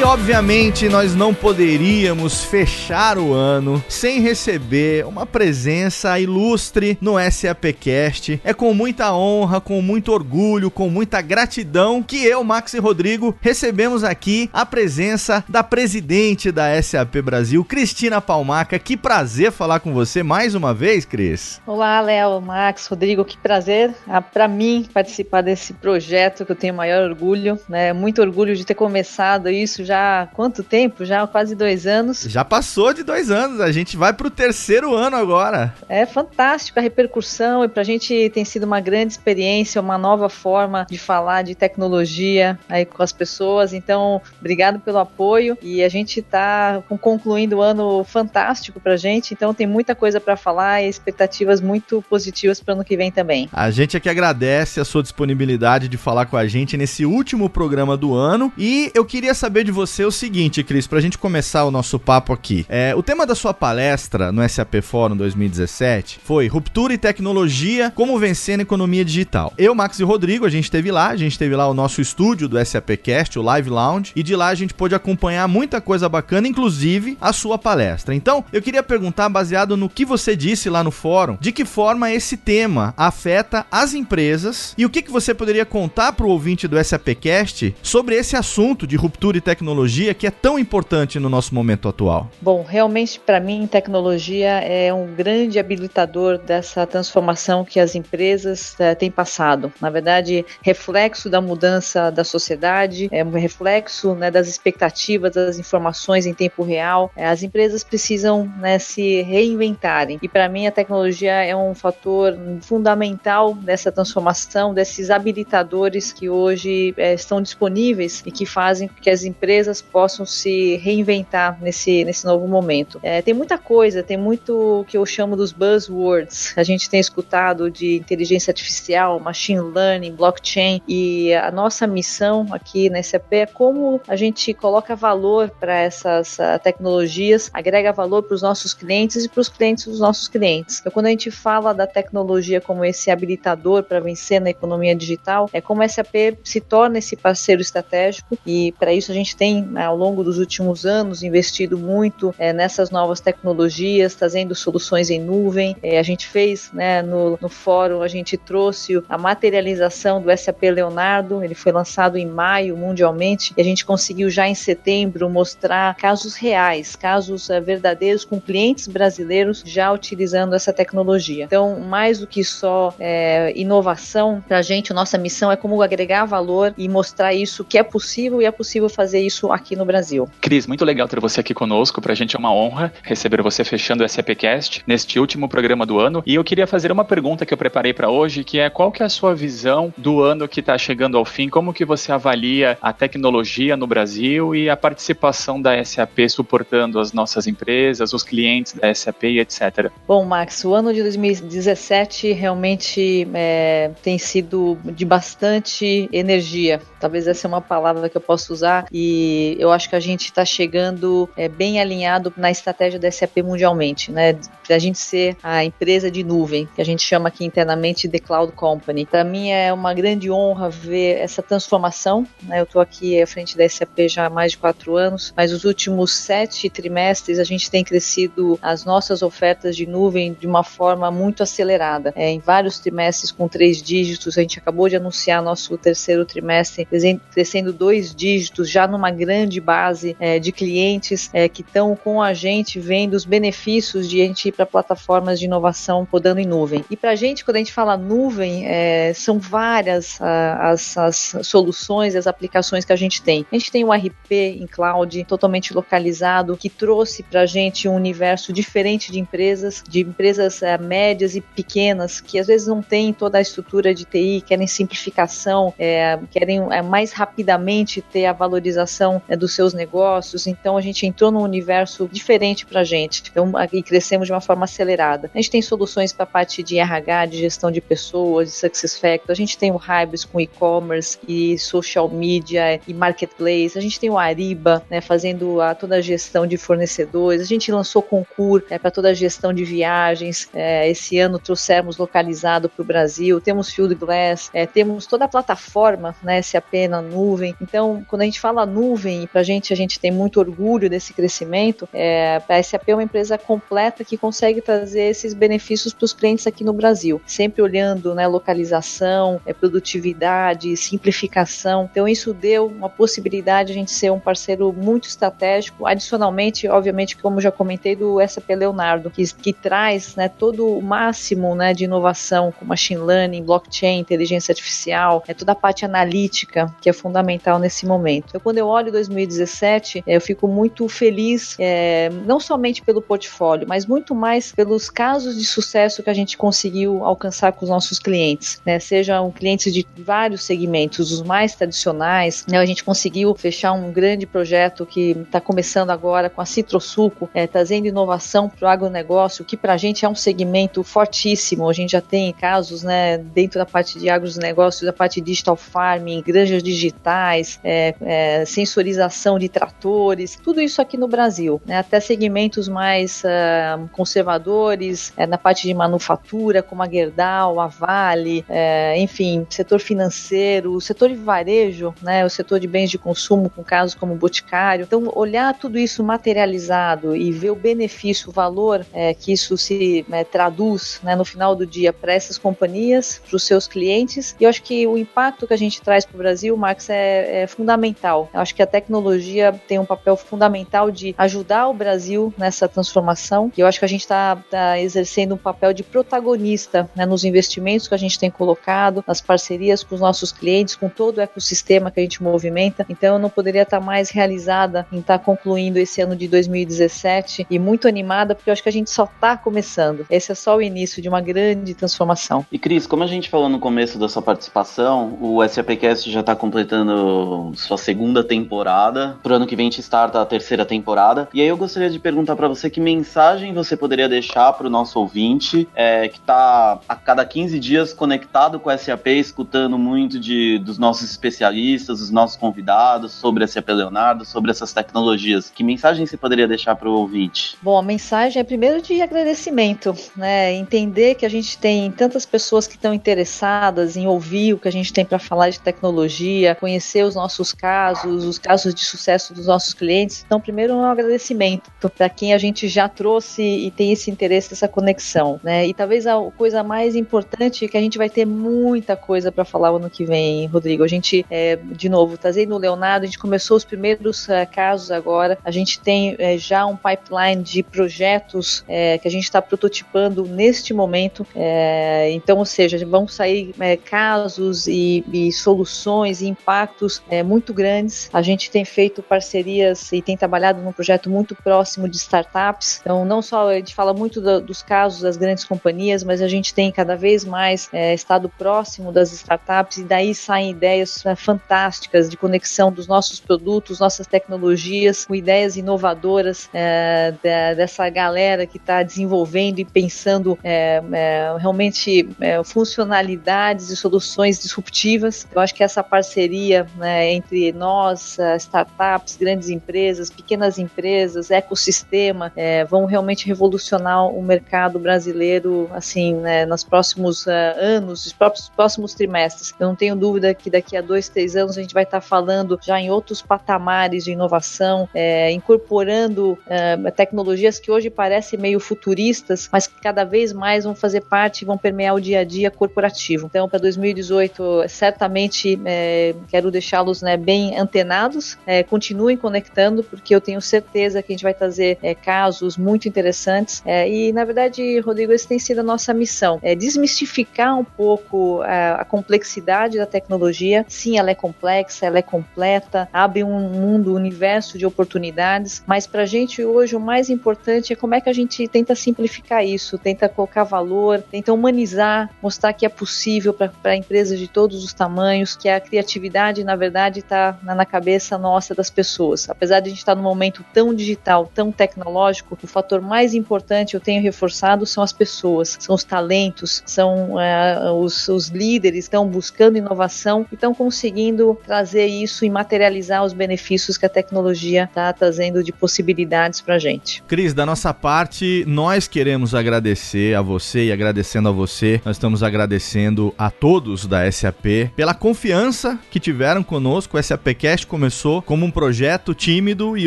obviamente 0.07 0.89
nós 0.89 1.17
não 1.17 1.35
poderíamos 1.35 2.45
fechar 2.45 3.19
o 3.19 3.33
ano 3.33 3.83
sem 3.89 4.21
receber 4.21 5.05
uma 5.05 5.27
presença 5.27 6.19
ilustre 6.21 6.97
no 7.01 7.15
SAPcast. 7.19 8.41
É 8.45 8.55
com 8.55 8.73
muita 8.73 9.13
honra, 9.13 9.61
com 9.61 9.83
muito 9.83 10.13
orgulho, 10.13 10.71
com 10.71 10.89
muita 10.89 11.21
gratidão 11.21 12.05
que 12.05 12.25
eu, 12.25 12.45
Max 12.45 12.75
e 12.75 12.79
Rodrigo, 12.79 13.37
recebemos 13.41 14.05
aqui 14.05 14.49
a 14.53 14.65
presença 14.65 15.45
da 15.49 15.65
presidente 15.65 16.53
da 16.53 16.81
SAP 16.81 17.17
Brasil, 17.17 17.65
Cristina 17.65 18.21
Palmaca. 18.21 18.79
Que 18.79 18.97
prazer 18.97 19.51
falar 19.51 19.81
com 19.81 19.93
você 19.93 20.23
mais 20.23 20.55
uma 20.55 20.73
vez, 20.73 21.05
Cris. 21.05 21.61
Olá, 21.67 22.01
Léo, 22.01 22.41
Max, 22.41 22.87
Rodrigo, 22.87 23.25
que 23.25 23.37
prazer 23.37 23.93
ah, 24.07 24.23
para 24.23 24.47
mim 24.47 24.87
participar 24.95 25.41
desse 25.41 25.73
projeto 25.73 26.47
que 26.47 26.53
eu 26.53 26.57
tenho 26.57 26.75
maior 26.75 27.03
orgulho, 27.11 27.59
né? 27.69 27.93
Muito 27.93 28.23
orgulho 28.23 28.55
de 28.55 28.65
ter 28.65 28.75
começado 28.75 29.51
isso 29.51 29.85
já 29.85 29.96
há 29.97 30.27
quanto 30.27 30.63
tempo? 30.63 31.05
Já 31.05 31.23
há 31.23 31.27
quase 31.27 31.55
dois 31.55 31.87
anos. 31.87 32.23
Já 32.23 32.45
passou 32.45 32.93
de 32.93 33.03
dois 33.03 33.31
anos, 33.31 33.61
a 33.61 33.71
gente 33.73 33.97
vai 33.97 34.13
pro 34.13 34.31
terceiro 34.31 34.95
ano 34.95 35.17
agora. 35.17 35.75
É 35.89 36.05
fantástico 36.07 36.79
a 36.79 36.83
repercussão 36.83 37.65
e 37.65 37.69
pra 37.69 37.83
gente 37.83 38.31
tem 38.35 38.45
sido 38.45 38.65
uma 38.65 38.81
grande 38.81 39.13
experiência, 39.13 39.81
uma 39.81 39.99
nova 39.99 40.29
forma 40.29 40.87
de 40.89 40.99
falar 40.99 41.43
de 41.43 41.55
tecnologia 41.55 42.59
aí 42.69 42.85
com 42.85 43.03
as 43.03 43.13
pessoas. 43.13 43.73
Então, 43.73 44.21
obrigado 44.41 44.79
pelo 44.81 44.99
apoio 44.99 45.57
e 45.63 45.83
a 45.83 45.89
gente 45.89 46.21
tá 46.23 46.83
com- 46.89 46.99
concluindo 46.99 47.57
o 47.57 47.63
ano 47.63 48.05
fantástico 48.05 48.81
pra 48.81 48.97
gente. 48.97 49.33
Então, 49.33 49.55
tem 49.55 49.67
muita 49.67 49.95
coisa 49.95 50.21
pra 50.21 50.37
falar 50.37 50.83
e 50.83 50.89
expectativas 50.89 51.61
muito 51.61 52.03
positivas 52.09 52.61
para 52.61 52.75
ano 52.75 52.85
que 52.85 52.97
vem 52.97 53.11
também. 53.11 53.49
A 53.53 53.71
gente 53.71 53.97
aqui 53.97 54.09
agradece 54.09 54.81
a 54.81 54.85
sua 54.85 55.03
disponibilidade 55.03 55.89
de 55.89 55.97
falar 55.97 56.27
com 56.27 56.37
a 56.37 56.47
gente 56.47 56.77
nesse 56.77 57.05
último 57.07 57.49
programa 57.49 57.97
do 57.97 58.15
ano. 58.15 58.53
E 58.59 58.91
eu 58.95 59.05
queria 59.05 59.35
saber 59.35 59.65
de 59.65 59.71
você 59.73 59.86
o 59.87 60.11
seguinte, 60.11 60.65
Cris, 60.65 60.87
pra 60.87 61.01
gente 61.01 61.17
começar 61.17 61.65
o 61.65 61.71
nosso 61.71 61.99
papo 61.99 62.33
aqui. 62.33 62.67
É, 62.69 62.95
o 62.95 63.03
tema 63.03 63.25
da 63.25 63.35
sua 63.35 63.55
palestra 63.55 64.33
no 64.33 64.47
SAP 64.49 64.83
Fórum 64.83 65.17
2017 65.17 66.21
foi 66.25 66.49
Ruptura 66.49 66.93
e 66.93 66.99
Tecnologia, 66.99 67.93
como 67.95 68.19
vencer 68.19 68.57
na 68.57 68.63
economia 68.63 69.05
digital. 69.05 69.53
Eu, 69.57 69.75
Max 69.75 70.01
e 70.01 70.03
Rodrigo, 70.03 70.45
a 70.45 70.49
gente 70.49 70.65
esteve 70.65 70.91
lá, 70.91 71.09
a 71.09 71.17
gente 71.17 71.33
esteve 71.33 71.55
lá 71.55 71.69
o 71.69 71.75
nosso 71.75 72.01
estúdio 72.01 72.49
do 72.49 72.65
SAPcast, 72.65 73.39
o 73.39 73.43
Live 73.43 73.71
Lounge, 73.71 74.13
e 74.17 74.23
de 74.23 74.35
lá 74.35 74.49
a 74.49 74.55
gente 74.55 74.75
pôde 74.75 74.95
acompanhar 74.95 75.47
muita 75.47 75.81
coisa 75.81 76.09
bacana, 76.09 76.49
inclusive 76.49 77.17
a 77.21 77.33
sua 77.33 77.57
palestra. 77.57 78.15
Então, 78.15 78.45
eu 78.53 78.61
queria 78.61 78.83
perguntar, 78.83 79.29
baseado 79.29 79.77
no 79.77 79.89
que 79.89 80.05
você 80.05 80.35
disse 80.35 80.69
lá 80.69 80.83
no 80.83 80.91
fórum, 80.91 81.39
de 81.41 81.53
que 81.53 81.65
forma 81.65 82.11
esse 82.11 82.37
tema 82.37 82.93
afeta 82.97 83.65
as 83.71 83.95
empresas 83.95 84.75
e 84.77 84.85
o 84.85 84.91
que, 84.91 85.03
que 85.03 85.13
você 85.13 85.33
poderia 85.33 85.65
contar 85.65 86.13
para 86.13 86.27
o 86.27 86.31
ouvinte 86.31 86.67
do 86.67 86.83
SAPcast 86.83 87.75
sobre 87.83 88.17
esse 88.17 88.35
assunto 88.35 88.87
de 88.87 88.97
ruptura 88.97 89.39
e 89.39 89.41
tecnologia 89.41 89.66
que 90.15 90.27
é 90.27 90.31
tão 90.31 90.59
importante 90.59 91.19
no 91.19 91.29
nosso 91.29 91.55
momento 91.55 91.89
atual. 91.89 92.31
Bom, 92.41 92.65
realmente 92.67 93.19
para 93.19 93.41
mim 93.41 93.67
tecnologia 93.67 94.61
é 94.61 94.93
um 94.93 95.15
grande 95.15 95.59
habilitador 95.59 96.39
dessa 96.39 96.87
transformação 96.87 97.65
que 97.65 97.81
as 97.81 97.95
empresas 97.95 98.75
eh, 98.79 98.95
têm 98.95 99.11
passado. 99.11 99.73
Na 99.81 99.91
verdade, 99.91 100.45
reflexo 100.63 101.29
da 101.29 101.41
mudança 101.41 102.11
da 102.11 102.25
sociedade, 102.25 103.09
é 103.11 103.25
um 103.25 103.31
reflexo 103.31 104.15
né, 104.15 104.31
das 104.31 104.49
expectativas, 104.49 105.35
das 105.35 105.59
informações 105.59 106.27
em 106.27 106.35
tempo 106.35 106.63
real. 106.63 107.11
Eh, 107.17 107.27
as 107.27 107.43
empresas 107.43 107.83
precisam 107.83 108.51
né, 108.59 108.79
se 108.79 109.23
reinventarem 109.23 110.19
e 110.23 110.29
para 110.29 110.49
mim 110.49 110.67
a 110.67 110.73
tecnologia 110.73 111.33
é 111.45 111.57
um 111.57 111.75
fator 111.75 112.37
fundamental 112.61 113.55
dessa 113.55 113.91
transformação, 113.91 114.73
desses 114.73 115.11
habilitadores 115.11 116.13
que 116.13 116.29
hoje 116.29 116.95
eh, 116.97 117.15
estão 117.15 117.43
disponíveis 117.43 118.23
e 118.25 118.31
que 118.31 118.47
fazem 118.47 118.89
com 118.89 118.95
que 119.01 119.11
as 119.11 119.25
empresas 119.25 119.56
empresas 119.57 119.81
possam 119.81 120.27
se 120.27 120.77
reinventar 120.77 121.59
nesse, 121.63 122.05
nesse 122.05 122.27
novo 122.27 122.47
momento. 122.47 123.01
É, 123.03 123.23
tem 123.23 123.33
muita 123.33 123.57
coisa, 123.57 124.03
tem 124.03 124.17
muito 124.17 124.85
que 124.87 124.99
eu 124.99 125.07
chamo 125.07 125.35
dos 125.35 125.51
buzzwords. 125.51 126.53
A 126.57 126.63
gente 126.63 126.91
tem 126.91 127.01
escutado 127.01 127.71
de 127.71 127.97
inteligência 127.97 128.51
artificial, 128.51 129.19
machine 129.19 129.61
learning, 129.61 130.13
blockchain, 130.13 130.83
e 130.87 131.33
a 131.35 131.51
nossa 131.51 131.87
missão 131.87 132.47
aqui 132.51 132.91
na 132.91 133.03
SAP 133.03 133.33
é 133.33 133.47
como 133.47 134.01
a 134.07 134.15
gente 134.15 134.53
coloca 134.53 134.95
valor 134.95 135.49
para 135.49 135.75
essas 135.81 136.39
uh, 136.39 136.59
tecnologias, 136.63 137.51
agrega 137.55 137.93
valor 137.93 138.25
para 138.25 138.35
os 138.35 138.43
nossos 138.43 138.75
clientes 138.75 139.25
e 139.25 139.29
para 139.29 139.41
os 139.41 139.49
clientes 139.49 139.87
dos 139.87 140.01
nossos 140.01 140.29
clientes. 140.29 140.81
Então, 140.81 140.93
quando 140.93 141.07
a 141.07 141.11
gente 141.11 141.31
fala 141.31 141.73
da 141.73 141.87
tecnologia 141.87 142.61
como 142.61 142.85
esse 142.85 143.11
habilitador 143.11 143.85
para 143.85 144.01
vencer 144.01 144.39
na 144.39 144.51
economia 144.51 144.95
digital, 144.95 145.49
é 145.53 145.63
como 145.63 145.83
a 145.83 145.89
SAP 145.89 146.37
se 146.45 146.61
torna 146.61 146.99
esse 146.99 147.17
parceiro 147.17 147.63
estratégico 147.63 148.37
e 148.45 148.73
para 148.79 148.93
isso 148.93 149.11
a 149.11 149.15
gente 149.15 149.35
tem, 149.37 149.46
né, 149.55 149.85
ao 149.85 149.97
longo 149.97 150.23
dos 150.23 150.39
últimos 150.39 150.87
anos, 150.87 151.23
investido 151.23 151.79
muito 151.79 152.35
é, 152.39 152.53
nessas 152.53 152.91
novas 152.91 153.21
tecnologias, 153.21 154.15
trazendo 154.15 154.55
soluções 154.55 155.11
em 155.11 155.21
nuvem. 155.21 155.77
É, 155.83 155.99
a 155.99 156.03
gente 156.03 156.27
fez 156.27 156.71
né, 156.73 157.03
no, 157.03 157.39
no 157.41 157.49
fórum, 157.49 158.03
a 158.03 158.09
gente 158.09 158.37
trouxe 158.37 159.03
a 159.09 159.19
materialização 159.19 160.21
do 160.21 160.37
SAP 160.37 160.63
Leonardo, 160.63 161.43
ele 161.43 161.55
foi 161.55 161.73
lançado 161.73 162.17
em 162.17 162.27
maio 162.27 162.77
mundialmente 162.77 163.53
e 163.57 163.61
a 163.61 163.65
gente 163.65 163.85
conseguiu 163.85 164.31
já 164.31 164.49
em 164.49 164.55
setembro 164.55 165.29
mostrar 165.29 165.95
casos 165.97 166.35
reais, 166.35 166.97
casos 166.97 167.51
é, 167.51 167.61
verdadeiros 167.61 168.25
com 168.25 168.41
clientes 168.41 168.87
brasileiros 168.87 169.63
já 169.65 169.93
utilizando 169.93 170.55
essa 170.55 170.73
tecnologia. 170.73 171.45
Então, 171.45 171.81
mais 171.81 172.19
do 172.19 172.27
que 172.27 172.43
só 172.45 172.95
é, 172.99 173.53
inovação, 173.57 174.43
para 174.47 174.59
a 174.59 174.63
gente, 174.63 174.93
nossa 174.93 175.19
missão 175.19 175.51
é 175.51 175.57
como 175.57 175.81
agregar 175.83 176.25
valor 176.25 176.73
e 176.79 176.89
mostrar 176.89 177.35
isso 177.35 177.65
que 177.65 177.77
é 177.77 177.83
possível 177.83 178.41
e 178.41 178.45
é 178.45 178.51
possível 178.51 178.89
fazer 178.89 179.21
isso 179.21 179.36
aqui 179.53 179.77
no 179.77 179.85
Brasil. 179.85 180.29
Cris, 180.41 180.67
muito 180.67 180.85
legal 180.85 181.09
ter 181.09 181.21
você 181.21 181.41
aqui 181.41 181.53
conosco. 181.53 182.01
Para 182.01 182.13
a 182.13 182.17
gente 182.17 182.37
é 182.37 182.39
uma 182.39 182.53
honra 182.53 182.93
receber 183.03 183.43
você 183.43 183.65
fechando 183.65 184.05
o 184.05 184.09
SAPcast 184.09 184.83
neste 184.87 185.19
último 185.19 185.49
programa 185.49 185.85
do 185.85 185.99
ano. 185.99 186.23
E 186.25 186.35
eu 186.35 186.45
queria 186.45 186.67
fazer 186.67 186.91
uma 186.91 187.05
pergunta 187.05 187.45
que 187.45 187.53
eu 187.53 187.59
preparei 187.59 187.93
para 187.93 188.09
hoje, 188.09 188.45
que 188.45 188.59
é 188.59 188.71
qual 188.71 188.91
que 188.91 189.03
é 189.03 189.07
a 189.07 189.09
sua 189.09 189.35
visão 189.35 189.93
do 189.97 190.23
ano 190.23 190.49
que 190.49 190.61
está 190.61 190.79
chegando 190.79 191.19
ao 191.19 191.25
fim? 191.25 191.49
Como 191.49 191.73
que 191.73 191.85
você 191.85 192.13
avalia 192.13 192.79
a 192.81 192.93
tecnologia 192.93 193.77
no 193.77 193.87
Brasil 193.87 194.55
e 194.55 194.71
a 194.71 194.77
participação 194.77 195.61
da 195.61 195.83
SAP 195.85 196.29
suportando 196.29 196.99
as 196.99 197.13
nossas 197.13 197.47
empresas, 197.47 198.13
os 198.13 198.23
clientes 198.23 198.73
da 198.75 198.93
SAP 198.95 199.25
e 199.25 199.41
etc. 199.41 199.91
Bom, 200.07 200.25
Max, 200.25 200.65
o 200.65 200.75
ano 200.75 200.93
de 200.93 201.03
2017 201.03 202.33
realmente 202.33 203.27
é, 203.35 203.91
tem 204.03 204.19
sido 204.19 204.79
de 204.85 205.05
bastante 205.05 206.09
energia. 206.13 206.81
Talvez 207.01 207.27
essa 207.27 207.47
é 207.47 207.49
uma 207.49 207.61
palavra 207.61 208.09
que 208.09 208.17
eu 208.17 208.21
possa 208.21 208.53
usar 208.53 208.87
e 208.93 209.26
eu 209.59 209.71
acho 209.73 209.89
que 209.89 209.97
a 209.97 210.01
gente 210.01 210.27
está 210.27 210.45
chegando 210.45 211.29
é, 211.37 211.49
bem 211.49 211.81
alinhado 211.81 212.33
na 212.37 212.51
estratégia 212.51 212.99
da 212.99 213.11
SAP 213.11 213.39
mundialmente, 213.39 214.11
né? 214.11 214.39
Para 214.67 214.77
a 214.77 214.79
gente 214.79 214.99
ser 214.99 215.37
a 215.43 215.65
empresa 215.65 216.11
de 216.11 216.25
nuvem, 216.25 216.69
que 216.75 216.81
a 216.81 216.85
gente 216.85 217.03
chama 217.03 217.29
aqui 217.29 217.45
internamente 217.45 218.09
The 218.09 218.19
Cloud 218.19 218.53
Company. 218.53 219.07
Para 219.07 219.23
mim 219.23 219.51
é 219.51 219.73
uma 219.73 219.95
grande 219.95 220.31
honra 220.31 220.69
ver 220.69 221.19
essa 221.19 221.43
transformação. 221.43 222.27
Né? 222.43 222.61
Eu 222.61 222.65
estou 222.65 222.81
aqui 222.81 223.21
à 223.21 223.27
frente 223.27 223.57
da 223.57 223.69
SAP 223.69 224.09
já 224.09 224.27
há 224.27 224.31
mais 224.31 224.53
de 224.53 224.59
quatro 224.59 224.97
anos, 224.97 225.33
mas 225.37 225.53
os 225.53 225.65
últimos 225.65 226.13
sete 226.15 226.69
trimestres 226.69 227.39
a 227.39 227.45
gente 227.45 227.71
tem 227.71 227.85
crescido 227.85 228.59
as 228.61 228.85
nossas 228.85 229.23
ofertas 229.23 229.77
de 229.77 229.87
nuvem 229.87 230.37
de 230.39 230.47
uma 230.47 230.65
forma 230.65 231.11
muito 231.11 231.43
acelerada. 231.43 232.13
É, 232.17 232.31
em 232.31 232.41
vários 232.41 232.79
trimestres 232.79 233.31
com 233.31 233.47
três 233.49 233.81
dígitos, 233.83 234.37
a 234.37 234.43
gente 234.43 234.59
acabou 234.59 234.89
de 234.89 234.97
anunciar 234.97 235.43
nosso 235.43 235.77
terceiro 235.79 236.25
trimestre 236.25 236.87
crescendo 237.33 237.73
dois 237.73 238.15
dígitos, 238.15 238.69
já 238.69 238.87
numa 238.87 239.11
grande 239.17 239.61
base 239.61 240.17
é, 240.21 240.39
de 240.39 240.53
clientes 240.53 241.31
é, 241.33 241.49
que 241.49 241.63
estão 241.63 241.97
com 241.97 242.23
a 242.23 242.33
gente 242.35 242.79
vendo 242.79 243.15
os 243.15 243.25
benefícios 243.25 244.09
de 244.09 244.21
a 244.21 244.25
gente 244.25 244.49
ir 244.49 244.53
para 244.53 244.67
plataformas 244.67 245.39
de 245.39 245.47
inovação 245.47 246.07
rodando 246.11 246.41
em 246.41 246.47
nuvem. 246.47 246.85
E 246.91 246.97
para 246.97 247.11
a 247.11 247.17
gente, 247.17 247.45
quando 247.45 247.57
a 247.57 247.59
gente 247.59 247.73
fala 247.73 247.97
nuvem, 247.97 248.67
é, 248.67 249.13
são 249.15 249.39
várias 249.39 250.21
a, 250.21 250.71
as, 250.71 250.97
as 250.97 251.37
soluções, 251.43 252.15
as 252.15 252.27
aplicações 252.27 252.85
que 252.85 252.93
a 252.93 252.97
gente 252.97 253.23
tem. 253.23 253.47
A 253.51 253.57
gente 253.57 253.71
tem 253.71 253.85
o 253.85 253.93
RP 253.93 254.33
em 254.33 254.67
cloud 254.67 255.25
totalmente 255.25 255.73
localizado, 255.75 256.57
que 256.57 256.69
trouxe 256.69 257.23
para 257.23 257.43
a 257.43 257.47
gente 257.47 257.89
um 257.89 257.95
universo 257.95 258.53
diferente 258.53 259.11
de 259.11 259.19
empresas, 259.19 259.83
de 259.89 260.01
empresas 260.01 260.63
é, 260.63 260.77
médias 260.79 261.35
e 261.35 261.41
pequenas, 261.41 262.21
que 262.21 262.39
às 262.39 262.47
vezes 262.47 262.67
não 262.67 262.83
têm 262.83 263.13
toda 263.13 263.39
a 263.39 263.41
estrutura 263.41 263.95
de 263.95 264.05
TI, 264.05 264.43
querem 264.47 264.67
simplificação, 264.67 265.73
é, 265.79 266.19
querem 266.31 266.61
é, 266.73 266.83
mais 266.83 267.13
rapidamente 267.13 268.01
ter 268.01 268.27
a 268.27 268.33
valorização 268.33 269.06
né, 269.29 269.37
dos 269.37 269.55
seus 269.55 269.73
negócios. 269.75 270.47
Então 270.47 270.77
a 270.77 270.81
gente 270.81 271.07
entrou 271.07 271.31
num 271.31 271.43
universo 271.43 272.09
diferente 272.11 272.67
para 272.67 272.81
a 272.81 272.85
gente. 272.85 273.23
Então 273.31 273.57
aqui 273.57 273.83
crescemos 273.83 274.27
de 274.27 274.33
uma 274.33 274.41
forma 274.41 274.65
acelerada. 274.65 275.31
A 275.35 275.39
gente 275.39 275.51
tem 275.51 275.63
soluções 275.63 276.13
para 276.13 276.25
a 276.25 276.27
parte 276.27 276.63
de 276.63 276.79
RH, 276.79 277.27
de 277.27 277.39
gestão 277.39 277.71
de 277.71 277.81
pessoas, 277.81 278.49
de 278.49 278.55
success 278.55 278.99
factor. 278.99 279.33
A 279.33 279.35
gente 279.35 279.59
tem 279.59 279.71
o 279.71 279.77
Hybris 279.77 280.25
com 280.25 280.41
e-commerce 280.41 281.19
e 281.27 281.59
social 281.59 282.09
media 282.09 282.81
e 282.87 282.95
marketplace. 282.95 283.77
A 283.77 283.81
gente 283.81 284.01
tem 284.01 284.11
o 284.11 284.19
Ariba, 284.19 284.83
né, 284.91 285.01
fazendo 285.01 285.61
a, 285.61 285.75
toda 285.75 285.97
a 285.97 286.01
gestão 286.01 286.47
de 286.47 286.57
fornecedores. 286.57 287.41
A 287.41 287.45
gente 287.45 287.71
lançou 287.71 288.03
Concur 288.03 288.63
né, 288.71 288.79
para 288.79 288.91
toda 288.91 289.11
a 289.11 289.15
gestão 289.15 289.53
de 289.53 289.65
viagens. 289.65 290.49
É, 290.55 290.89
esse 290.89 291.19
ano 291.19 291.39
trouxemos 291.39 291.97
localizado 291.97 292.69
para 292.69 292.83
o 292.83 292.85
Brasil. 292.85 293.41
Temos 293.41 293.71
Field 293.71 293.95
Glass, 293.95 294.51
é, 294.53 294.67
temos 294.67 295.07
toda 295.07 295.25
a 295.25 295.29
plataforma, 295.29 296.15
né, 296.23 296.41
SAP 296.41 296.89
na 296.89 297.03
nuvem. 297.03 297.55
Então, 297.61 298.05
quando 298.09 298.23
a 298.23 298.25
gente 298.25 298.41
fala 298.41 298.65
nuvem, 298.65 298.96
e 299.05 299.27
para 299.27 299.41
a 299.41 299.45
gente, 299.45 299.73
a 299.73 299.77
gente 299.77 299.99
tem 299.99 300.11
muito 300.11 300.41
orgulho 300.41 300.89
desse 300.89 301.13
crescimento, 301.13 301.89
é, 301.93 302.41
a 302.49 302.63
SAP 302.63 302.89
é 302.89 302.95
uma 302.95 303.03
empresa 303.03 303.37
completa 303.37 304.05
que 304.05 304.17
consegue 304.17 304.61
trazer 304.61 305.03
esses 305.03 305.35
benefícios 305.35 305.93
para 305.93 306.05
os 306.05 306.13
clientes 306.13 306.47
aqui 306.47 306.65
no 306.65 306.73
Brasil, 306.73 307.21
sempre 307.27 307.63
olhando 307.63 308.15
né, 308.15 308.27
localização, 308.27 309.41
é, 309.45 309.53
produtividade, 309.53 310.77
simplificação. 310.77 311.89
Então, 311.91 312.07
isso 312.07 312.33
deu 312.33 312.67
uma 312.67 312.89
possibilidade 312.89 313.69
de 313.69 313.73
a 313.73 313.75
gente 313.75 313.91
ser 313.91 314.11
um 314.11 314.21
parceiro 314.21 314.73
muito 314.73 315.09
estratégico. 315.09 315.87
Adicionalmente, 315.87 316.69
obviamente, 316.69 317.17
como 317.17 317.41
já 317.41 317.51
comentei, 317.51 317.97
do 317.97 318.19
SAP 318.27 318.51
Leonardo, 318.51 319.11
que, 319.11 319.25
que 319.35 319.53
traz 319.53 320.17
né, 320.17 320.29
todo 320.29 320.67
o 320.67 320.83
máximo 320.83 321.55
né, 321.55 321.73
de 321.73 321.85
inovação 321.85 322.53
com 322.53 322.65
machine 322.65 323.01
learning, 323.01 323.43
blockchain, 323.43 323.99
inteligência 323.99 324.53
artificial, 324.53 325.23
é 325.27 325.35
toda 325.35 325.53
a 325.53 325.55
parte 325.55 325.85
analítica 325.85 326.75
que 326.81 326.89
é 326.89 326.93
fundamental 326.93 327.59
nesse 327.59 327.87
momento. 327.87 328.27
Então, 328.29 328.41
quando 328.41 328.59
eu 328.59 328.67
olho 328.77 328.93
2017, 328.93 330.05
é, 330.07 330.17
eu 330.17 330.21
fico 330.21 330.47
muito 330.47 330.89
feliz, 330.89 331.57
é, 331.59 332.11
não 332.27 332.39
somente 332.39 332.83
pelo 332.83 333.01
portfólio, 333.01 333.67
mas 333.69 333.87
muito 333.87 334.15
mais 334.15 334.53
pelos 334.53 334.89
casos 334.91 335.37
de 335.37 335.45
sucesso 335.45 336.03
que 336.03 336.11
a 336.11 336.15
gente 336.15 336.37
conseguiu 336.37 337.05
alcançar 337.05 337.53
com 337.53 337.65
os 337.65 337.71
nossos 337.71 337.99
clientes, 337.99 338.61
né? 338.65 338.79
Sejam 338.79 339.31
clientes 339.31 339.73
de 339.73 339.87
vários 339.99 340.45
segmentos, 340.45 341.11
os 341.11 341.23
mais 341.23 341.55
tradicionais, 341.55 342.45
né? 342.49 342.59
A 342.59 342.67
gente 342.67 342.85
conseguiu 342.85 343.35
fechar 343.35 343.73
um 343.73 343.91
grande 343.91 344.27
projeto 344.27 344.85
que 344.85 345.11
está 345.11 345.41
começando 345.41 345.91
agora 345.91 346.29
com 346.29 346.41
a 346.41 346.47
Citrosuco, 346.47 347.29
é, 347.35 347.47
trazendo 347.47 347.87
inovação 347.87 348.49
para 348.49 348.67
o 348.67 348.71
agronegócio, 348.71 349.45
que 349.45 349.57
para 349.57 349.75
a 349.75 349.77
gente 349.77 350.05
é 350.05 350.09
um 350.09 350.15
segmento 350.15 350.83
fortíssimo. 350.83 351.69
A 351.69 351.73
gente 351.73 351.93
já 351.93 352.01
tem 352.01 352.33
casos, 352.33 352.83
né, 352.83 353.19
dentro 353.19 353.59
da 353.59 353.67
parte 353.67 353.99
de 353.99 354.09
agronegócios, 354.09 354.83
da 354.83 354.93
parte 354.93 355.21
digital 355.21 355.57
farming, 355.57 356.23
granjas 356.23 356.63
digitais, 356.63 357.59
é, 357.65 357.95
é, 358.01 358.45
sensorização 358.67 359.39
de 359.39 359.49
tratores, 359.49 360.39
tudo 360.43 360.61
isso 360.61 360.83
aqui 360.83 360.97
no 360.97 361.07
Brasil, 361.07 361.63
né? 361.65 361.79
Até 361.79 362.01
segmentos 362.01 362.69
mais 362.69 363.23
uh, 363.23 363.89
conservadores, 363.93 365.13
é, 365.17 365.27
na 365.27 365.39
parte 365.39 365.67
de 365.67 365.73
manufatura, 365.73 366.63
como 366.63 366.83
a 366.83 366.89
Gerdau, 366.89 367.61
a 367.61 367.69
Vale, 367.69 368.45
é, 368.49 368.99
enfim, 368.99 369.47
setor 369.49 369.81
financeiro, 369.81 370.73
o 370.73 370.81
setor 370.81 371.09
de 371.09 371.15
varejo, 371.15 371.95
né, 372.03 372.25
o 372.25 372.31
setor 372.31 372.59
de 372.59 372.67
bens 372.67 372.91
de 372.91 372.99
consumo, 372.99 373.49
com 373.49 373.63
casos 373.63 373.95
como 373.95 374.15
o 374.15 374.17
Boticário. 374.17 374.85
Então, 374.85 375.11
olhar 375.15 375.55
tudo 375.55 375.79
isso 375.79 376.03
materializado 376.03 377.15
e 377.15 377.31
ver 377.31 377.51
o 377.51 377.55
benefício, 377.55 378.31
o 378.31 378.33
valor 378.33 378.85
é, 378.93 379.15
que 379.15 379.33
isso 379.33 379.57
se 379.57 380.05
né, 380.09 380.25
traduz 380.25 381.01
né, 381.03 381.15
no 381.15 381.25
final 381.25 381.55
do 381.55 381.67
dia 381.67 381.93
para 381.93 382.13
essas 382.13 382.37
companhias, 382.37 383.21
para 383.29 383.37
os 383.37 383.45
seus 383.45 383.67
clientes. 383.67 384.35
E 384.41 384.45
eu 384.45 384.51
acho 384.51 384.63
que 384.63 384.87
o 384.87 384.99
impacto 384.99 385.47
que 385.47 385.55
a 385.55 385.59
gente 385.59 385.81
traz 385.81 386.05
para 386.05 386.15
o 386.15 386.19
Brasil, 386.19 386.57
Max, 386.57 386.91
é, 386.91 387.43
é 387.43 387.47
fundamental. 387.47 388.29
Eu 388.33 388.41
acho 388.41 388.55
que 388.57 388.63
a 388.63 388.67
tecnologia 388.67 389.53
tem 389.69 389.79
um 389.79 389.85
papel 389.85 390.17
fundamental 390.17 390.91
de 390.91 391.15
ajudar 391.19 391.69
o 391.69 391.75
Brasil 391.75 392.33
nessa 392.39 392.67
transformação. 392.67 393.53
E 393.57 393.61
eu 393.61 393.67
acho 393.67 393.79
que 393.79 393.85
a 393.85 393.89
gente 393.89 394.01
está 394.01 394.35
tá 394.51 394.81
exercendo 394.81 395.35
um 395.35 395.39
papel 395.39 395.75
de 395.75 395.83
protagonista 395.83 396.89
né, 396.97 397.05
nos 397.05 397.23
investimentos 397.23 397.87
que 397.87 397.95
a 397.95 397.99
gente 397.99 398.19
tem 398.19 398.31
colocado, 398.31 399.05
nas 399.07 399.21
parcerias 399.21 399.85
com 399.85 399.95
os 399.95 400.01
nossos 400.01 400.33
clientes, 400.33 400.75
com 400.75 400.89
todo 400.89 401.19
o 401.19 401.21
ecossistema 401.21 401.91
que 401.91 402.01
a 402.01 402.03
gente 402.03 402.23
movimenta. 402.23 402.87
Então 402.89 403.15
eu 403.15 403.19
não 403.19 403.29
poderia 403.29 403.63
estar 403.63 403.79
mais 403.79 404.09
realizada 404.09 404.87
em 404.91 405.01
estar 405.01 405.19
concluindo 405.19 405.79
esse 405.79 406.01
ano 406.01 406.17
de 406.17 406.27
2017 406.27 407.47
e 407.51 407.59
muito 407.59 407.87
animada, 407.87 408.35
porque 408.35 408.49
eu 408.49 408.53
acho 408.53 408.63
que 408.63 408.69
a 408.71 408.73
gente 408.73 408.91
só 408.91 409.05
está 409.05 409.37
começando. 409.37 410.07
Esse 410.09 410.33
é 410.33 410.35
só 410.35 410.57
o 410.57 410.63
início 410.63 411.03
de 411.03 411.09
uma 411.11 411.21
grande 411.21 411.75
transformação. 411.75 412.47
E 412.51 412.59
Cris, 412.59 412.87
como 412.87 413.03
a 413.03 413.07
gente 413.07 413.29
falou 413.29 413.51
no 413.51 413.59
começo 413.59 413.99
da 413.99 414.09
sua 414.09 414.23
participação, 414.23 415.19
o 415.21 415.47
SAPcast 415.47 416.11
já 416.11 416.21
está 416.21 416.35
completando 416.35 417.53
sua 417.55 417.77
segunda 417.77 418.25
temporada 418.25 418.46
temporada. 418.47 419.19
Pro 419.23 419.35
ano 419.35 419.47
que 419.47 419.57
vem 419.57 419.67
a 419.67 419.71
gente 419.71 419.81
starta 419.81 420.23
a 420.23 420.25
terceira 420.25 420.65
temporada. 420.65 421.29
E 421.35 421.43
aí 421.43 421.49
eu 421.49 421.57
gostaria 421.57 421.91
de 421.91 421.99
perguntar 421.99 422.37
para 422.37 422.47
você 422.47 422.71
que 422.71 422.81
mensagem 422.81 423.53
você 423.53 423.77
poderia 423.77 424.09
deixar 424.09 424.53
pro 424.53 424.71
nosso 424.71 424.99
ouvinte 425.01 425.69
é, 425.75 426.09
que 426.09 426.21
tá 426.21 426.79
a 426.89 426.95
cada 426.95 427.25
15 427.25 427.59
dias 427.59 427.93
conectado 427.93 428.61
com 428.61 428.71
a 428.71 428.79
SAP, 428.79 429.09
escutando 429.09 429.77
muito 429.77 430.21
de, 430.21 430.59
dos 430.61 430.79
nossos 430.79 431.11
especialistas, 431.11 431.99
dos 431.99 432.11
nossos 432.11 432.37
convidados 432.37 433.13
sobre 433.13 433.45
a 433.45 433.49
SAP 433.49 433.69
Leonardo, 433.71 434.25
sobre 434.25 434.51
essas 434.51 434.73
tecnologias. 434.73 435.51
Que 435.51 435.65
mensagem 435.65 436.07
você 436.07 436.17
poderia 436.17 436.47
deixar 436.47 436.77
pro 436.77 436.93
ouvinte? 436.93 437.57
Bom, 437.61 437.77
a 437.77 437.83
mensagem 437.83 438.41
é 438.41 438.45
primeiro 438.45 438.81
de 438.81 439.03
agradecimento, 439.03 439.95
né? 440.17 440.53
Entender 440.53 441.17
que 441.17 441.27
a 441.27 441.31
gente 441.31 441.59
tem 441.59 441.91
tantas 441.91 442.25
pessoas 442.25 442.67
que 442.67 442.75
estão 442.77 442.95
interessadas 442.95 443.97
em 443.97 444.07
ouvir 444.07 444.55
o 444.55 444.59
que 444.59 444.69
a 444.69 444.73
gente 444.73 444.93
tem 444.93 445.05
para 445.05 445.19
falar 445.19 445.51
de 445.51 445.59
tecnologia, 445.59 446.55
conhecer 446.55 447.05
os 447.05 447.15
nossos 447.15 447.53
casos, 447.53 448.25
os 448.25 448.36
casos 448.39 448.75
de 448.75 448.85
sucesso 448.85 449.35
dos 449.35 449.47
nossos 449.47 449.75
clientes. 449.75 450.25
Então, 450.27 450.41
primeiro 450.41 450.75
um 450.75 450.85
agradecimento 450.85 451.71
para 451.97 452.09
quem 452.09 452.33
a 452.33 452.39
gente 452.39 452.69
já 452.69 452.89
trouxe 452.89 453.43
e 453.43 453.71
tem 453.71 453.93
esse 453.93 454.11
interesse, 454.11 454.53
essa 454.53 454.69
conexão, 454.69 455.41
né? 455.43 455.67
E 455.67 455.75
talvez 455.75 456.07
a 456.07 456.17
coisa 456.37 456.63
mais 456.63 456.97
importante 456.97 457.65
é 457.65 457.69
que 457.69 457.77
a 457.77 457.81
gente 457.81 457.99
vai 457.99 458.11
ter 458.11 458.25
muita 458.25 458.97
coisa 458.97 459.31
para 459.31 459.45
falar 459.45 459.73
o 459.73 459.77
ano 459.77 459.91
que 459.91 460.05
vem, 460.05 460.47
Rodrigo. 460.47 460.83
A 460.83 460.89
gente, 460.89 461.25
é, 461.31 461.57
de 461.57 461.89
novo, 461.89 462.19
trazendo 462.19 462.55
o 462.55 462.59
Leonardo, 462.59 463.05
a 463.05 463.07
gente 463.07 463.19
começou 463.19 463.57
os 463.57 463.65
primeiros 463.65 464.27
uh, 464.29 464.47
casos 464.51 464.91
agora. 464.91 465.39
A 465.45 465.51
gente 465.51 465.81
tem 465.81 466.17
é, 466.19 466.37
já 466.37 466.67
um 466.67 466.77
pipeline 466.77 467.43
de 467.43 467.63
projetos 467.63 468.65
é, 468.69 468.99
que 468.99 469.09
a 469.09 469.11
gente 469.11 469.25
está 469.25 469.41
prototipando 469.41 470.25
neste 470.25 470.75
momento. 470.75 471.27
É, 471.35 472.11
então, 472.13 472.39
ou 472.39 472.45
seja, 472.45 472.85
vão 472.87 473.07
sair 473.09 473.55
é, 473.59 473.77
casos 473.77 474.67
e, 474.67 475.05
e, 475.13 475.33
soluções 475.33 476.21
e 476.21 476.27
impactos 476.27 477.03
é, 477.11 477.23
muito 477.23 477.53
grandes. 477.53 478.11
A 478.13 478.23
gente 478.27 478.51
tem 478.51 478.65
feito 478.65 479.03
parcerias 479.03 479.91
e 479.93 480.03
tem 480.03 480.17
trabalhado 480.17 480.61
num 480.61 480.73
projeto 480.73 481.09
muito 481.09 481.35
próximo 481.35 481.89
de 481.89 481.97
startups. 481.97 482.81
Então, 482.81 483.05
não 483.05 483.23
só 483.23 483.49
a 483.49 483.55
gente 483.55 483.75
fala 483.75 483.95
muito 483.95 484.21
do, 484.21 484.41
dos 484.41 484.63
casos 484.63 485.01
das 485.01 485.17
grandes 485.17 485.45
companhias, 485.45 486.05
mas 486.05 486.21
a 486.21 486.29
gente 486.29 486.53
tem 486.53 486.71
cada 486.71 486.97
vez 486.97 487.25
mais 487.25 487.69
é, 487.73 487.95
estado 487.95 488.29
próximo 488.29 488.93
das 488.93 489.13
startups 489.13 489.79
e 489.79 489.85
daí 489.85 490.15
saem 490.15 490.51
ideias 490.51 491.05
é, 491.07 491.15
fantásticas 491.15 492.09
de 492.11 492.17
conexão 492.17 492.71
dos 492.71 492.87
nossos 492.87 493.21
produtos, 493.21 493.81
nossas 493.81 494.07
tecnologias, 494.07 495.05
com 495.05 495.15
ideias 495.15 495.57
inovadoras 495.57 496.51
é, 496.53 497.15
da, 497.23 497.55
dessa 497.55 497.89
galera 497.89 498.47
que 498.47 498.59
está 498.59 498.83
desenvolvendo 498.83 499.59
e 499.59 499.65
pensando 499.65 500.39
é, 500.43 500.83
é, 500.93 501.37
realmente 501.39 502.09
é, 502.21 502.43
funcionalidades 502.43 503.71
e 503.71 503.77
soluções 503.77 504.39
disruptivas. 504.39 505.27
Eu 505.33 505.41
acho 505.41 505.55
que 505.55 505.63
essa 505.63 505.83
parceria 505.83 506.67
né, 506.77 507.13
entre 507.13 507.53
nós, 507.53 508.16
startups, 508.39 509.17
grandes 509.17 509.49
empresas, 509.49 510.11
pequenas 510.11 510.59
empresas, 510.59 511.31
ecossistema, 511.31 512.33
vão 512.69 512.85
realmente 512.85 513.27
revolucionar 513.27 514.07
o 514.07 514.23
mercado 514.23 514.79
brasileiro 514.79 515.69
assim 515.73 516.15
né, 516.15 516.47
nos 516.47 516.65
próximos 516.65 517.27
uh, 517.27 517.31
anos, 517.59 518.05
nos 518.05 518.49
próximos, 518.49 518.95
trimestres. 518.95 519.55
Eu 519.59 519.69
não 519.69 519.77
tenho 519.77 519.97
dúvida 519.97 520.33
que 520.35 520.51
daqui 520.51 520.77
a 520.77 520.81
dois, 520.81 521.09
três 521.09 521.37
anos 521.37 521.57
a 521.57 521.61
gente 521.61 521.75
vai 521.75 521.83
estar 521.83 522.01
falando 522.01 522.59
já 522.63 522.81
em 522.81 522.91
outros 522.91 523.23
patamares 523.23 524.05
de 524.05 524.13
inovação, 524.13 524.89
é, 524.95 525.31
incorporando 525.33 526.39
é, 526.47 526.77
tecnologias 526.91 527.59
que 527.59 527.71
hoje 527.71 527.91
parecem 527.91 528.39
meio 528.39 528.61
futuristas, 528.61 529.49
mas 529.53 529.67
que 529.67 529.81
cada 529.81 530.05
vez 530.05 530.33
mais 530.33 530.65
vão 530.65 530.75
fazer 530.75 531.03
parte 531.03 531.43
e 531.43 531.45
vão 531.45 531.59
permear 531.59 531.95
o 531.95 532.01
dia 532.01 532.21
a 532.21 532.25
dia 532.25 532.51
corporativo. 532.51 533.27
Então, 533.27 533.49
para 533.49 533.59
2018, 533.59 534.65
certamente 534.69 535.61
é, 535.65 536.15
quero 536.29 536.51
deixá-los 536.51 537.03
né, 537.03 537.17
bem 537.17 537.59
antenados, 537.59 538.06
é, 538.47 538.63
continuem 538.63 539.17
conectando, 539.17 539.83
porque 539.83 540.15
eu 540.15 540.21
tenho 540.21 540.41
certeza 540.41 541.03
que 541.03 541.13
a 541.13 541.15
gente 541.15 541.23
vai 541.23 541.35
trazer 541.35 541.79
é, 541.83 541.95
casos 541.95 542.57
muito 542.57 542.89
interessantes. 542.89 543.63
É, 543.65 543.89
e, 543.89 544.13
na 544.13 544.25
verdade, 544.25 544.79
Rodrigo, 544.81 545.13
esse 545.13 545.27
tem 545.27 545.39
sido 545.39 545.61
a 545.61 545.63
nossa 545.63 545.93
missão: 545.93 546.39
é 546.43 546.55
desmistificar 546.55 547.59
um 547.59 547.65
pouco 547.65 548.43
a, 548.43 548.83
a 548.83 548.85
complexidade 548.85 549.79
da 549.79 549.87
tecnologia. 549.87 550.65
Sim, 550.69 550.99
ela 550.99 551.11
é 551.11 551.15
complexa, 551.15 551.87
ela 551.87 551.99
é 551.99 552.03
completa, 552.03 552.89
abre 552.93 553.25
um 553.25 553.41
mundo, 553.49 553.93
um 553.93 553.97
universo 553.97 554.59
de 554.59 554.67
oportunidades, 554.67 555.63
mas 555.67 555.87
para 555.87 556.03
a 556.03 556.07
gente 556.07 556.45
hoje 556.45 556.77
o 556.77 556.81
mais 556.81 557.11
importante 557.11 557.73
é 557.73 557.77
como 557.77 557.95
é 557.95 558.01
que 558.01 558.09
a 558.09 558.13
gente 558.13 558.47
tenta 558.49 558.75
simplificar 558.75 559.45
isso, 559.45 559.79
tenta 559.79 560.09
colocar 560.09 560.45
valor, 560.45 561.03
tenta 561.03 561.33
humanizar, 561.33 562.11
mostrar 562.23 562.53
que 562.53 562.67
é 562.67 562.69
possível 562.69 563.35
para 563.35 563.77
empresas 563.77 564.19
de 564.19 564.29
todos 564.29 564.65
os 564.65 564.73
tamanhos, 564.73 565.37
que 565.37 565.49
a 565.49 565.61
criatividade, 565.61 566.45
na 566.45 566.57
verdade, 566.57 567.01
está 567.01 567.39
na 567.43 567.65
cabeça 567.65 567.86
nossa 568.19 568.55
das 568.55 568.71
pessoas. 568.71 569.29
Apesar 569.29 569.61
de 569.61 569.67
a 569.67 569.71
gente 569.71 569.79
estar 569.79 569.95
num 569.95 570.03
momento 570.03 570.45
tão 570.53 570.75
digital, 570.75 571.31
tão 571.35 571.53
tecnológico, 571.53 572.37
o 572.43 572.47
fator 572.47 572.81
mais 572.81 573.15
importante, 573.15 573.75
eu 573.75 573.81
tenho 573.81 574.03
reforçado, 574.03 574.65
são 574.67 574.83
as 574.83 574.93
pessoas, 574.93 575.57
são 575.61 575.75
os 575.75 575.85
talentos, 575.85 576.63
são 576.65 577.15
uh, 577.15 577.73
os, 577.81 578.09
os 578.09 578.29
líderes 578.29 578.87
que 578.87 578.97
estão 578.97 579.07
buscando 579.07 579.59
inovação 579.59 580.27
e 580.31 580.35
estão 580.35 580.55
conseguindo 580.55 581.39
trazer 581.45 581.87
isso 581.87 582.25
e 582.25 582.31
materializar 582.31 583.05
os 583.05 583.13
benefícios 583.13 583.77
que 583.77 583.87
a 583.87 583.89
tecnologia 583.89 584.65
está 584.65 584.93
trazendo 584.93 585.43
de 585.43 585.53
possibilidades 585.53 586.41
para 586.41 586.55
a 586.55 586.59
gente. 586.59 587.03
Cris, 587.05 587.35
da 587.35 587.45
nossa 587.45 587.73
parte, 587.75 588.45
nós 588.47 588.87
queremos 588.87 589.35
agradecer 589.35 590.15
a 590.15 590.23
você 590.23 590.67
e 590.67 590.73
agradecendo 590.73 591.29
a 591.29 591.33
você, 591.33 591.81
nós 591.85 591.97
estamos 591.97 592.23
agradecendo 592.23 593.15
a 593.19 593.31
todos 593.31 593.87
da 593.87 594.11
SAP 594.11 594.71
pela 594.75 594.95
confiança 594.95 595.79
que 595.91 596.01
tiveram 596.01 596.43
conosco. 596.43 596.97
O 596.97 597.03
SAPcast 597.03 597.67
começou 597.77 598.23
como 598.23 598.47
um 598.47 598.51
projeto 598.51 599.13
tímido 599.13 599.77
e 599.77 599.87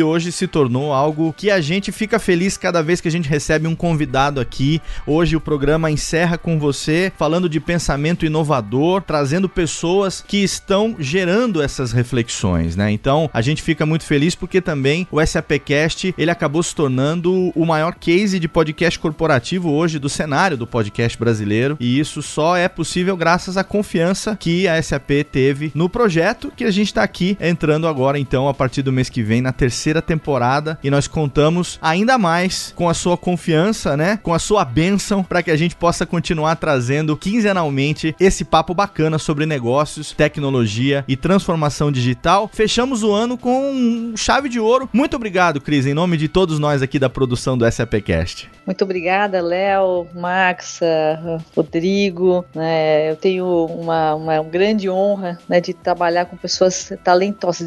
hoje 0.00 0.30
se 0.30 0.46
tornou 0.46 0.92
algo 0.92 1.34
que 1.36 1.50
a 1.50 1.60
gente 1.60 1.90
fica 1.90 2.20
feliz 2.20 2.56
cada 2.56 2.84
vez 2.84 3.00
que 3.00 3.08
a 3.08 3.10
gente 3.10 3.28
recebe 3.28 3.66
um 3.66 3.74
convidado 3.74 4.40
aqui. 4.40 4.80
Hoje 5.04 5.34
o 5.34 5.40
programa 5.40 5.90
encerra 5.90 6.38
com 6.38 6.56
você 6.56 7.12
falando 7.18 7.48
de 7.48 7.58
pensamento 7.58 8.24
inovador, 8.24 9.02
trazendo 9.02 9.48
pessoas 9.48 10.24
que 10.24 10.36
estão 10.36 10.94
gerando 11.00 11.60
essas 11.60 11.90
reflexões, 11.90 12.76
né? 12.76 12.92
Então, 12.92 13.28
a 13.34 13.42
gente 13.42 13.60
fica 13.60 13.84
muito 13.84 14.04
feliz 14.04 14.36
porque 14.36 14.60
também 14.60 15.04
o 15.10 15.20
SAPcast, 15.26 16.14
ele 16.16 16.30
acabou 16.30 16.62
se 16.62 16.72
tornando 16.72 17.50
o 17.56 17.66
maior 17.66 17.96
case 17.96 18.38
de 18.38 18.46
podcast 18.46 19.00
corporativo 19.00 19.68
hoje 19.68 19.98
do 19.98 20.08
cenário 20.08 20.56
do 20.56 20.64
podcast 20.64 21.18
brasileiro, 21.18 21.76
e 21.80 21.98
isso 21.98 22.22
só 22.22 22.56
é 22.56 22.68
possível 22.68 23.16
graças 23.16 23.56
à 23.56 23.64
confiança 23.64 24.36
que 24.36 24.68
a 24.68 24.80
SAP 24.80 25.10
teve 25.32 25.72
no 25.74 25.88
projeto 25.88 26.52
que 26.54 26.62
a 26.62 26.70
gente 26.70 26.86
está 26.86 27.02
aqui 27.02 27.36
entrando 27.40 27.79
agora 27.86 28.18
então 28.18 28.48
a 28.48 28.54
partir 28.54 28.82
do 28.82 28.92
mês 28.92 29.08
que 29.08 29.22
vem 29.22 29.40
na 29.40 29.52
terceira 29.52 30.02
temporada 30.02 30.78
e 30.82 30.90
nós 30.90 31.06
contamos 31.06 31.78
ainda 31.82 32.18
mais 32.18 32.72
com 32.76 32.88
a 32.88 32.94
sua 32.94 33.16
confiança, 33.16 33.96
né? 33.96 34.18
Com 34.22 34.34
a 34.34 34.38
sua 34.38 34.64
bênção 34.64 35.22
para 35.22 35.42
que 35.42 35.50
a 35.50 35.56
gente 35.56 35.76
possa 35.76 36.06
continuar 36.06 36.56
trazendo 36.56 37.16
quinzenalmente 37.16 38.14
esse 38.18 38.44
papo 38.44 38.74
bacana 38.74 39.18
sobre 39.18 39.46
negócios, 39.46 40.12
tecnologia 40.12 41.04
e 41.06 41.16
transformação 41.16 41.90
digital. 41.90 42.50
Fechamos 42.52 43.02
o 43.02 43.12
ano 43.12 43.36
com 43.36 44.12
chave 44.16 44.48
de 44.48 44.60
ouro. 44.60 44.88
Muito 44.92 45.16
obrigado, 45.16 45.60
Cris, 45.60 45.86
em 45.86 45.94
nome 45.94 46.16
de 46.16 46.28
todos 46.28 46.58
nós 46.58 46.82
aqui 46.82 46.98
da 46.98 47.08
produção 47.08 47.56
do 47.56 47.70
SAPcast. 47.70 48.50
Muito 48.66 48.84
obrigada, 48.84 49.40
Léo, 49.40 50.06
Max, 50.14 50.80
Rodrigo. 51.56 52.44
Né, 52.54 53.10
eu 53.10 53.16
tenho 53.16 53.66
uma, 53.66 54.14
uma 54.14 54.42
grande 54.42 54.88
honra 54.88 55.38
né, 55.48 55.60
de 55.60 55.74
trabalhar 55.74 56.26
com 56.26 56.36
pessoas 56.36 56.92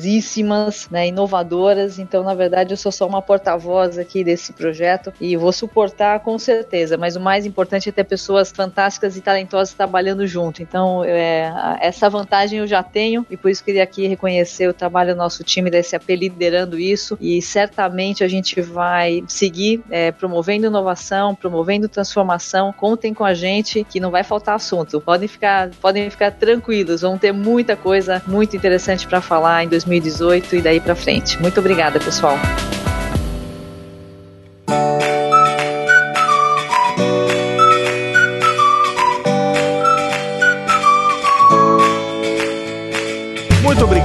talentosíssimas, 0.04 0.88
né, 0.92 1.08
inovadoras. 1.08 1.98
Então, 1.98 2.24
na 2.24 2.34
verdade, 2.34 2.74
eu 2.74 2.78
sou 2.78 2.92
só 2.92 3.08
uma 3.08 3.22
porta-voz 3.22 3.98
aqui 3.98 4.24
desse 4.24 4.54
projeto 4.54 5.14
e 5.20 5.36
vou 5.38 5.52
suportar 5.52 6.20
com 6.20 6.38
certeza. 6.38 6.98
Mas 6.98 7.16
o 7.16 7.22
mais 7.22 7.46
importante 7.46 7.90
é 7.90 7.92
ter 7.92 8.04
pessoas 8.04 8.52
fantásticas 8.52 9.16
e 9.16 9.22
talentosas 9.22 9.74
trabalhando 9.74 10.28
junto. 10.28 10.62
Então, 10.62 11.04
é, 11.04 11.52
essa 11.80 12.10
vantagem 12.10 12.60
eu 12.60 12.68
já 12.68 12.84
tenho 12.84 13.26
e 13.30 13.38
por 13.38 13.50
isso 13.50 13.64
queria 13.64 13.84
aqui 13.84 14.08
reconhecer 14.08 14.68
o 14.68 14.74
trabalho 14.74 15.14
do 15.14 15.18
nosso 15.18 15.44
time 15.44 15.70
da 15.70 15.82
SAP 15.82 16.10
liderando 16.10 16.78
isso 16.78 17.18
e 17.20 17.42
certamente 17.42 18.24
a 18.24 18.28
gente 18.28 18.60
vai 18.62 19.24
seguir 19.28 19.82
é, 19.90 20.12
promovendo 20.12 20.68
inovação, 20.68 21.34
promovendo 21.34 21.88
transformação. 21.88 22.74
Contem 22.74 23.14
com 23.14 23.24
a 23.24 23.34
gente 23.34 23.84
que 23.84 24.00
não 24.00 24.12
vai 24.12 24.24
faltar 24.24 24.56
assunto. 24.56 25.00
Podem 25.00 25.28
ficar, 25.28 25.70
podem 25.82 26.10
ficar 26.10 26.32
tranquilos, 26.32 27.02
vão 27.02 27.18
ter 27.18 27.32
muita 27.32 27.76
coisa 27.76 28.22
muito 28.28 28.56
interessante 28.56 29.08
para 29.08 29.22
falar 29.22 29.64
em 29.64 29.68
2018 30.00 30.56
e 30.56 30.62
daí 30.62 30.80
para 30.80 30.96
frente. 30.96 31.40
Muito 31.42 31.60
obrigada, 31.60 32.00
pessoal. 32.00 32.38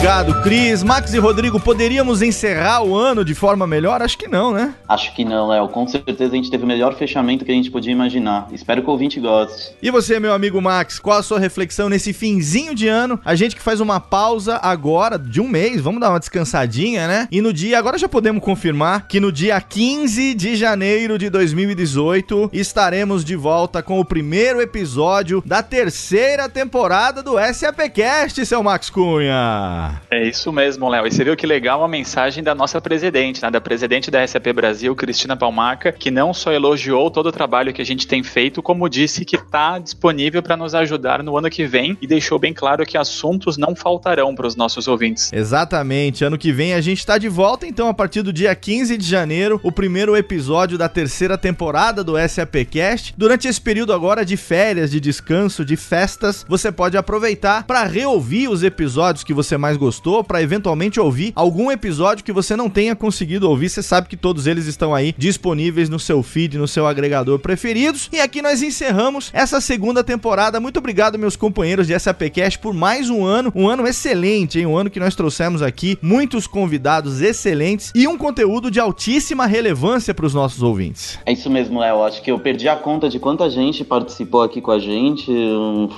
Obrigado, 0.08 0.42
Cris. 0.42 0.82
Max 0.82 1.12
e 1.12 1.18
Rodrigo, 1.18 1.60
poderíamos 1.60 2.22
encerrar 2.22 2.82
o 2.82 2.96
ano 2.96 3.22
de 3.22 3.34
forma 3.34 3.66
melhor? 3.66 4.00
Acho 4.00 4.16
que 4.16 4.26
não, 4.26 4.54
né? 4.54 4.74
Acho 4.88 5.14
que 5.14 5.22
não, 5.22 5.48
Léo. 5.48 5.68
Com 5.68 5.86
certeza 5.86 6.32
a 6.32 6.36
gente 6.36 6.50
teve 6.50 6.64
o 6.64 6.66
melhor 6.66 6.94
fechamento 6.94 7.44
que 7.44 7.52
a 7.52 7.54
gente 7.54 7.70
podia 7.70 7.92
imaginar. 7.92 8.48
Espero 8.50 8.80
que 8.80 8.88
o 8.88 8.92
ouvinte 8.92 9.20
goste. 9.20 9.72
E 9.82 9.90
você, 9.90 10.18
meu 10.18 10.32
amigo 10.32 10.62
Max, 10.62 10.98
qual 10.98 11.18
a 11.18 11.22
sua 11.22 11.38
reflexão 11.38 11.90
nesse 11.90 12.14
finzinho 12.14 12.74
de 12.74 12.88
ano? 12.88 13.20
A 13.22 13.34
gente 13.34 13.54
que 13.54 13.60
faz 13.60 13.80
uma 13.80 14.00
pausa 14.00 14.58
agora 14.62 15.18
de 15.18 15.42
um 15.42 15.48
mês, 15.48 15.82
vamos 15.82 16.00
dar 16.00 16.08
uma 16.08 16.18
descansadinha, 16.18 17.06
né? 17.06 17.28
E 17.30 17.42
no 17.42 17.52
dia, 17.52 17.78
agora 17.78 17.98
já 17.98 18.08
podemos 18.08 18.42
confirmar 18.42 19.08
que 19.08 19.20
no 19.20 19.30
dia 19.30 19.60
15 19.60 20.32
de 20.32 20.56
janeiro 20.56 21.18
de 21.18 21.28
2018 21.28 22.48
estaremos 22.54 23.22
de 23.22 23.36
volta 23.36 23.82
com 23.82 24.00
o 24.00 24.04
primeiro 24.06 24.62
episódio 24.62 25.42
da 25.44 25.62
terceira 25.62 26.48
temporada 26.48 27.22
do 27.22 27.34
SAPcast, 27.38 28.46
seu 28.46 28.62
Max 28.62 28.88
Cunha. 28.88 29.97
É 30.10 30.26
isso 30.26 30.52
mesmo, 30.52 30.88
Léo. 30.88 31.06
E 31.06 31.10
você 31.10 31.24
viu 31.24 31.36
que 31.36 31.46
legal 31.46 31.82
a 31.82 31.88
mensagem 31.88 32.42
da 32.42 32.54
nossa 32.54 32.80
presidente, 32.80 33.42
né? 33.42 33.50
Da 33.50 33.60
presidente 33.60 34.10
da 34.10 34.26
SAP 34.26 34.52
Brasil, 34.54 34.94
Cristina 34.96 35.36
Palmaca, 35.36 35.92
que 35.92 36.10
não 36.10 36.32
só 36.32 36.52
elogiou 36.52 37.10
todo 37.10 37.26
o 37.26 37.32
trabalho 37.32 37.72
que 37.72 37.82
a 37.82 37.84
gente 37.84 38.06
tem 38.06 38.22
feito, 38.22 38.62
como 38.62 38.88
disse 38.88 39.24
que 39.24 39.36
está 39.36 39.78
disponível 39.78 40.42
para 40.42 40.56
nos 40.56 40.74
ajudar 40.74 41.22
no 41.22 41.36
ano 41.36 41.50
que 41.50 41.66
vem 41.66 41.96
e 42.00 42.06
deixou 42.06 42.38
bem 42.38 42.52
claro 42.52 42.86
que 42.86 42.96
assuntos 42.96 43.56
não 43.56 43.74
faltarão 43.74 44.34
para 44.34 44.46
os 44.46 44.56
nossos 44.56 44.88
ouvintes. 44.88 45.32
Exatamente. 45.32 46.24
Ano 46.24 46.38
que 46.38 46.52
vem 46.52 46.74
a 46.74 46.80
gente 46.80 46.98
está 46.98 47.18
de 47.18 47.28
volta, 47.28 47.66
então, 47.66 47.88
a 47.88 47.94
partir 47.94 48.22
do 48.22 48.32
dia 48.32 48.54
15 48.54 48.96
de 48.96 49.06
janeiro, 49.06 49.60
o 49.62 49.70
primeiro 49.70 50.16
episódio 50.16 50.78
da 50.78 50.88
terceira 50.88 51.36
temporada 51.36 52.02
do 52.02 52.14
SAPcast. 52.16 53.14
Durante 53.16 53.46
esse 53.48 53.60
período 53.60 53.92
agora 53.92 54.24
de 54.24 54.36
férias, 54.36 54.90
de 54.90 55.00
descanso, 55.00 55.64
de 55.64 55.76
festas, 55.76 56.44
você 56.48 56.72
pode 56.72 56.96
aproveitar 56.96 57.64
para 57.64 57.84
reouvir 57.84 58.48
os 58.48 58.62
episódios 58.62 59.24
que 59.24 59.34
você 59.34 59.56
mais 59.56 59.76
gostou, 59.76 59.87
para 60.24 60.42
eventualmente 60.42 61.00
ouvir 61.00 61.32
algum 61.34 61.70
episódio 61.70 62.24
que 62.24 62.32
você 62.32 62.56
não 62.56 62.68
tenha 62.68 62.94
conseguido 62.94 63.48
ouvir. 63.48 63.68
Você 63.68 63.82
sabe 63.82 64.08
que 64.08 64.16
todos 64.16 64.46
eles 64.46 64.66
estão 64.66 64.94
aí 64.94 65.14
disponíveis 65.16 65.88
no 65.88 65.98
seu 65.98 66.22
feed, 66.22 66.58
no 66.58 66.68
seu 66.68 66.86
agregador 66.86 67.38
preferidos. 67.38 68.08
E 68.12 68.20
aqui 68.20 68.42
nós 68.42 68.62
encerramos 68.62 69.30
essa 69.32 69.60
segunda 69.60 70.04
temporada. 70.04 70.60
Muito 70.60 70.78
obrigado, 70.78 71.18
meus 71.18 71.36
companheiros 71.36 71.86
de 71.86 71.98
SAPcast, 71.98 72.58
por 72.58 72.74
mais 72.74 73.10
um 73.10 73.24
ano, 73.24 73.52
um 73.54 73.68
ano 73.68 73.86
excelente, 73.86 74.58
hein? 74.58 74.66
Um 74.66 74.76
ano 74.76 74.90
que 74.90 75.00
nós 75.00 75.14
trouxemos 75.14 75.62
aqui 75.62 75.98
muitos 76.02 76.46
convidados 76.46 77.20
excelentes 77.20 77.92
e 77.94 78.06
um 78.06 78.16
conteúdo 78.16 78.70
de 78.70 78.80
altíssima 78.80 79.46
relevância 79.46 80.14
para 80.14 80.26
os 80.26 80.34
nossos 80.34 80.62
ouvintes. 80.62 81.18
É 81.24 81.32
isso 81.32 81.50
mesmo, 81.50 81.80
Léo. 81.80 82.02
Acho 82.02 82.22
que 82.22 82.30
eu 82.30 82.38
perdi 82.38 82.68
a 82.68 82.76
conta 82.76 83.08
de 83.08 83.18
quanta 83.18 83.48
gente 83.50 83.84
participou 83.84 84.42
aqui 84.42 84.60
com 84.60 84.70
a 84.70 84.78
gente. 84.78 85.32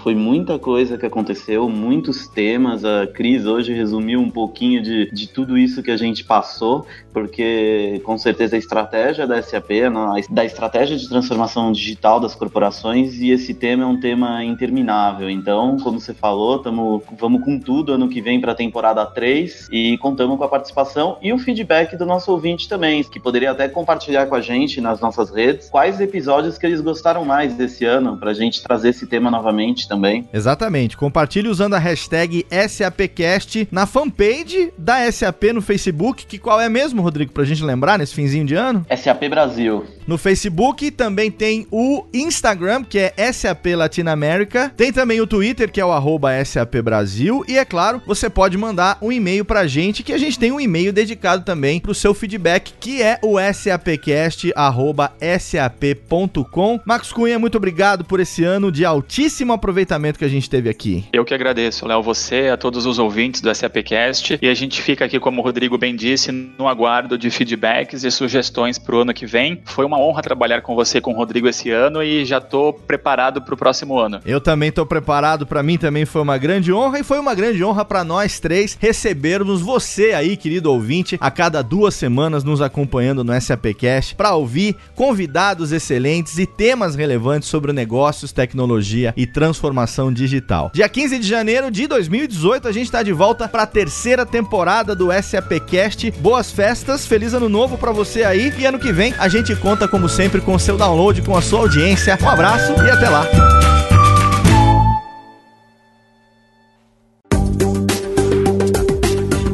Foi 0.02 0.14
muita 0.14 0.58
coisa 0.58 0.98
que 0.98 1.06
aconteceu, 1.06 1.68
muitos 1.68 2.26
temas. 2.28 2.84
A 2.84 3.06
Cris 3.06 3.46
hoje 3.46 3.72
resumiu 3.80 4.20
um 4.20 4.30
pouquinho 4.30 4.82
de, 4.82 5.10
de 5.10 5.26
tudo 5.26 5.56
isso 5.56 5.82
que 5.82 5.90
a 5.90 5.96
gente 5.96 6.22
passou, 6.24 6.86
porque 7.12 8.00
com 8.04 8.16
certeza 8.18 8.56
a 8.56 8.58
estratégia 8.58 9.26
da 9.26 9.40
SAP, 9.42 9.70
na- 9.90 10.14
da 10.30 10.44
estratégia 10.44 10.96
de 10.96 11.08
transformação 11.08 11.72
digital 11.72 12.20
das 12.20 12.34
corporações, 12.34 13.18
e 13.20 13.30
esse 13.30 13.54
tema 13.54 13.84
é 13.84 13.86
um 13.86 13.98
tema 13.98 14.44
interminável. 14.44 15.28
Então, 15.30 15.76
como 15.78 15.98
você 16.00 16.12
falou, 16.14 16.58
tamo, 16.58 17.02
vamos 17.18 17.42
com 17.44 17.58
tudo 17.58 17.92
ano 17.92 18.08
que 18.08 18.20
vem 18.20 18.40
para 18.40 18.52
a 18.52 18.54
temporada 18.54 19.04
3 19.06 19.68
e 19.72 19.96
contamos 19.98 20.36
com 20.36 20.44
a 20.44 20.48
participação 20.48 21.16
e 21.22 21.32
o 21.32 21.38
feedback 21.38 21.96
do 21.96 22.04
nosso 22.06 22.30
ouvinte 22.30 22.68
também, 22.68 23.02
que 23.02 23.18
poderia 23.18 23.50
até 23.50 23.68
compartilhar 23.68 24.26
com 24.26 24.34
a 24.34 24.40
gente 24.40 24.80
nas 24.80 25.00
nossas 25.00 25.30
redes 25.30 25.68
quais 25.70 26.00
episódios 26.00 26.58
que 26.58 26.66
eles 26.66 26.80
gostaram 26.80 27.24
mais 27.24 27.54
desse 27.54 27.84
ano, 27.84 28.16
para 28.18 28.30
a 28.30 28.34
gente 28.34 28.62
trazer 28.62 28.90
esse 28.90 29.06
tema 29.06 29.30
novamente 29.30 29.88
também. 29.88 30.28
Exatamente. 30.32 30.96
Compartilhe 30.96 31.48
usando 31.48 31.74
a 31.74 31.78
hashtag 31.78 32.44
SAPcast 32.68 33.68
na 33.70 33.86
fanpage 33.86 34.72
da 34.76 35.10
SAP 35.10 35.44
no 35.54 35.62
Facebook, 35.62 36.26
que 36.26 36.38
qual 36.38 36.60
é 36.60 36.68
mesmo, 36.68 37.02
Rodrigo, 37.02 37.32
pra 37.32 37.44
gente 37.44 37.62
lembrar 37.62 37.98
nesse 37.98 38.14
finzinho 38.14 38.44
de 38.44 38.54
ano? 38.54 38.84
SAP 38.96 39.28
Brasil. 39.28 39.84
No 40.06 40.18
Facebook 40.18 40.90
também 40.90 41.30
tem 41.30 41.66
o 41.70 42.04
Instagram, 42.12 42.82
que 42.82 42.98
é 42.98 43.32
SAP 43.32 43.66
Latinoamérica. 43.76 44.72
Tem 44.76 44.92
também 44.92 45.20
o 45.20 45.26
Twitter, 45.26 45.70
que 45.70 45.80
é 45.80 45.84
o 45.84 45.92
arroba 45.92 46.32
SAP 46.44 46.82
Brasil. 46.82 47.44
E 47.46 47.56
é 47.56 47.64
claro, 47.64 48.02
você 48.06 48.28
pode 48.28 48.56
mandar 48.56 48.98
um 49.00 49.12
e-mail 49.12 49.44
pra 49.44 49.66
gente, 49.66 50.02
que 50.02 50.12
a 50.12 50.18
gente 50.18 50.38
tem 50.38 50.50
um 50.50 50.60
e-mail 50.60 50.92
dedicado 50.92 51.44
também 51.44 51.78
pro 51.78 51.94
seu 51.94 52.12
feedback, 52.12 52.74
que 52.80 53.00
é 53.00 53.18
o 53.22 53.36
sapcast 53.52 54.52
arroba 54.56 55.12
sap.com. 55.38 56.80
Max 56.84 57.12
Cunha, 57.12 57.38
muito 57.38 57.56
obrigado 57.56 58.04
por 58.04 58.18
esse 58.18 58.42
ano 58.42 58.72
de 58.72 58.84
altíssimo 58.84 59.52
aproveitamento 59.52 60.18
que 60.18 60.24
a 60.24 60.28
gente 60.28 60.50
teve 60.50 60.68
aqui. 60.68 61.04
Eu 61.12 61.24
que 61.24 61.34
agradeço, 61.34 61.86
Léo, 61.86 62.02
você, 62.02 62.48
a 62.48 62.56
todos 62.56 62.84
os 62.84 62.98
ouvintes 62.98 63.40
do 63.40 63.48
SAPcast. 63.60 64.38
E 64.40 64.48
a 64.48 64.54
gente 64.54 64.80
fica 64.82 65.04
aqui, 65.04 65.18
como 65.18 65.40
o 65.40 65.44
Rodrigo 65.44 65.76
bem 65.78 65.94
disse, 65.94 66.32
no 66.32 66.68
aguardo 66.68 67.18
de 67.18 67.30
feedbacks 67.30 68.04
e 68.04 68.10
sugestões 68.10 68.78
para 68.78 68.96
o 68.96 69.00
ano 69.00 69.14
que 69.14 69.26
vem. 69.26 69.60
Foi 69.64 69.84
uma 69.84 69.98
honra 69.98 70.22
trabalhar 70.22 70.62
com 70.62 70.74
você, 70.74 71.00
com 71.00 71.12
o 71.12 71.16
Rodrigo, 71.16 71.48
esse 71.48 71.70
ano 71.70 72.02
e 72.02 72.24
já 72.24 72.38
estou 72.38 72.72
preparado 72.72 73.42
para 73.42 73.54
o 73.54 73.56
próximo 73.56 73.98
ano. 73.98 74.20
Eu 74.24 74.40
também 74.40 74.72
tô 74.72 74.84
preparado, 74.86 75.46
pra 75.46 75.62
mim 75.62 75.78
também 75.78 76.04
foi 76.04 76.22
uma 76.22 76.38
grande 76.38 76.72
honra 76.72 76.98
e 76.98 77.04
foi 77.04 77.18
uma 77.18 77.34
grande 77.34 77.62
honra 77.62 77.84
pra 77.84 78.04
nós 78.04 78.40
três 78.40 78.76
recebermos 78.80 79.60
você 79.60 80.12
aí, 80.12 80.36
querido 80.36 80.72
ouvinte, 80.72 81.18
a 81.20 81.30
cada 81.30 81.62
duas 81.62 81.94
semanas 81.94 82.44
nos 82.44 82.60
acompanhando 82.60 83.24
no 83.24 83.38
SAPcast 83.40 84.14
pra 84.14 84.34
ouvir 84.34 84.76
convidados 84.94 85.72
excelentes 85.72 86.38
e 86.38 86.46
temas 86.46 86.94
relevantes 86.94 87.48
sobre 87.48 87.72
negócios, 87.72 88.32
tecnologia 88.32 89.12
e 89.16 89.26
transformação 89.26 90.12
digital. 90.12 90.70
Dia 90.72 90.88
15 90.88 91.18
de 91.18 91.26
janeiro 91.26 91.70
de 91.70 91.86
2018 91.86 92.68
a 92.68 92.72
gente 92.72 92.90
tá 92.90 93.02
de 93.02 93.12
volta 93.12 93.48
pra 93.50 93.66
terceira 93.66 94.24
temporada 94.24 94.94
do 94.94 95.08
SAPcast. 95.12 96.10
Boas 96.12 96.50
festas, 96.50 97.06
feliz 97.06 97.34
ano 97.34 97.48
novo 97.48 97.76
pra 97.76 97.92
você 97.92 98.22
aí 98.22 98.52
e 98.58 98.64
ano 98.64 98.78
que 98.78 98.92
vem 98.92 99.14
a 99.18 99.28
gente 99.28 99.54
conta 99.56 99.88
como 99.88 100.08
sempre 100.08 100.40
com 100.40 100.54
o 100.54 100.58
seu 100.58 100.76
download, 100.76 101.20
com 101.22 101.36
a 101.36 101.42
sua 101.42 101.60
audiência. 101.60 102.18
Um 102.22 102.28
abraço 102.28 102.72
e 102.72 102.90
até 102.90 103.08
lá. 103.08 103.26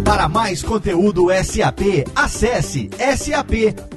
Para 0.05 0.29
mais 0.29 0.63
conteúdo 0.63 1.27
SAP, 1.43 2.07
acesse 2.15 2.91
sap.com.br. 3.17 3.97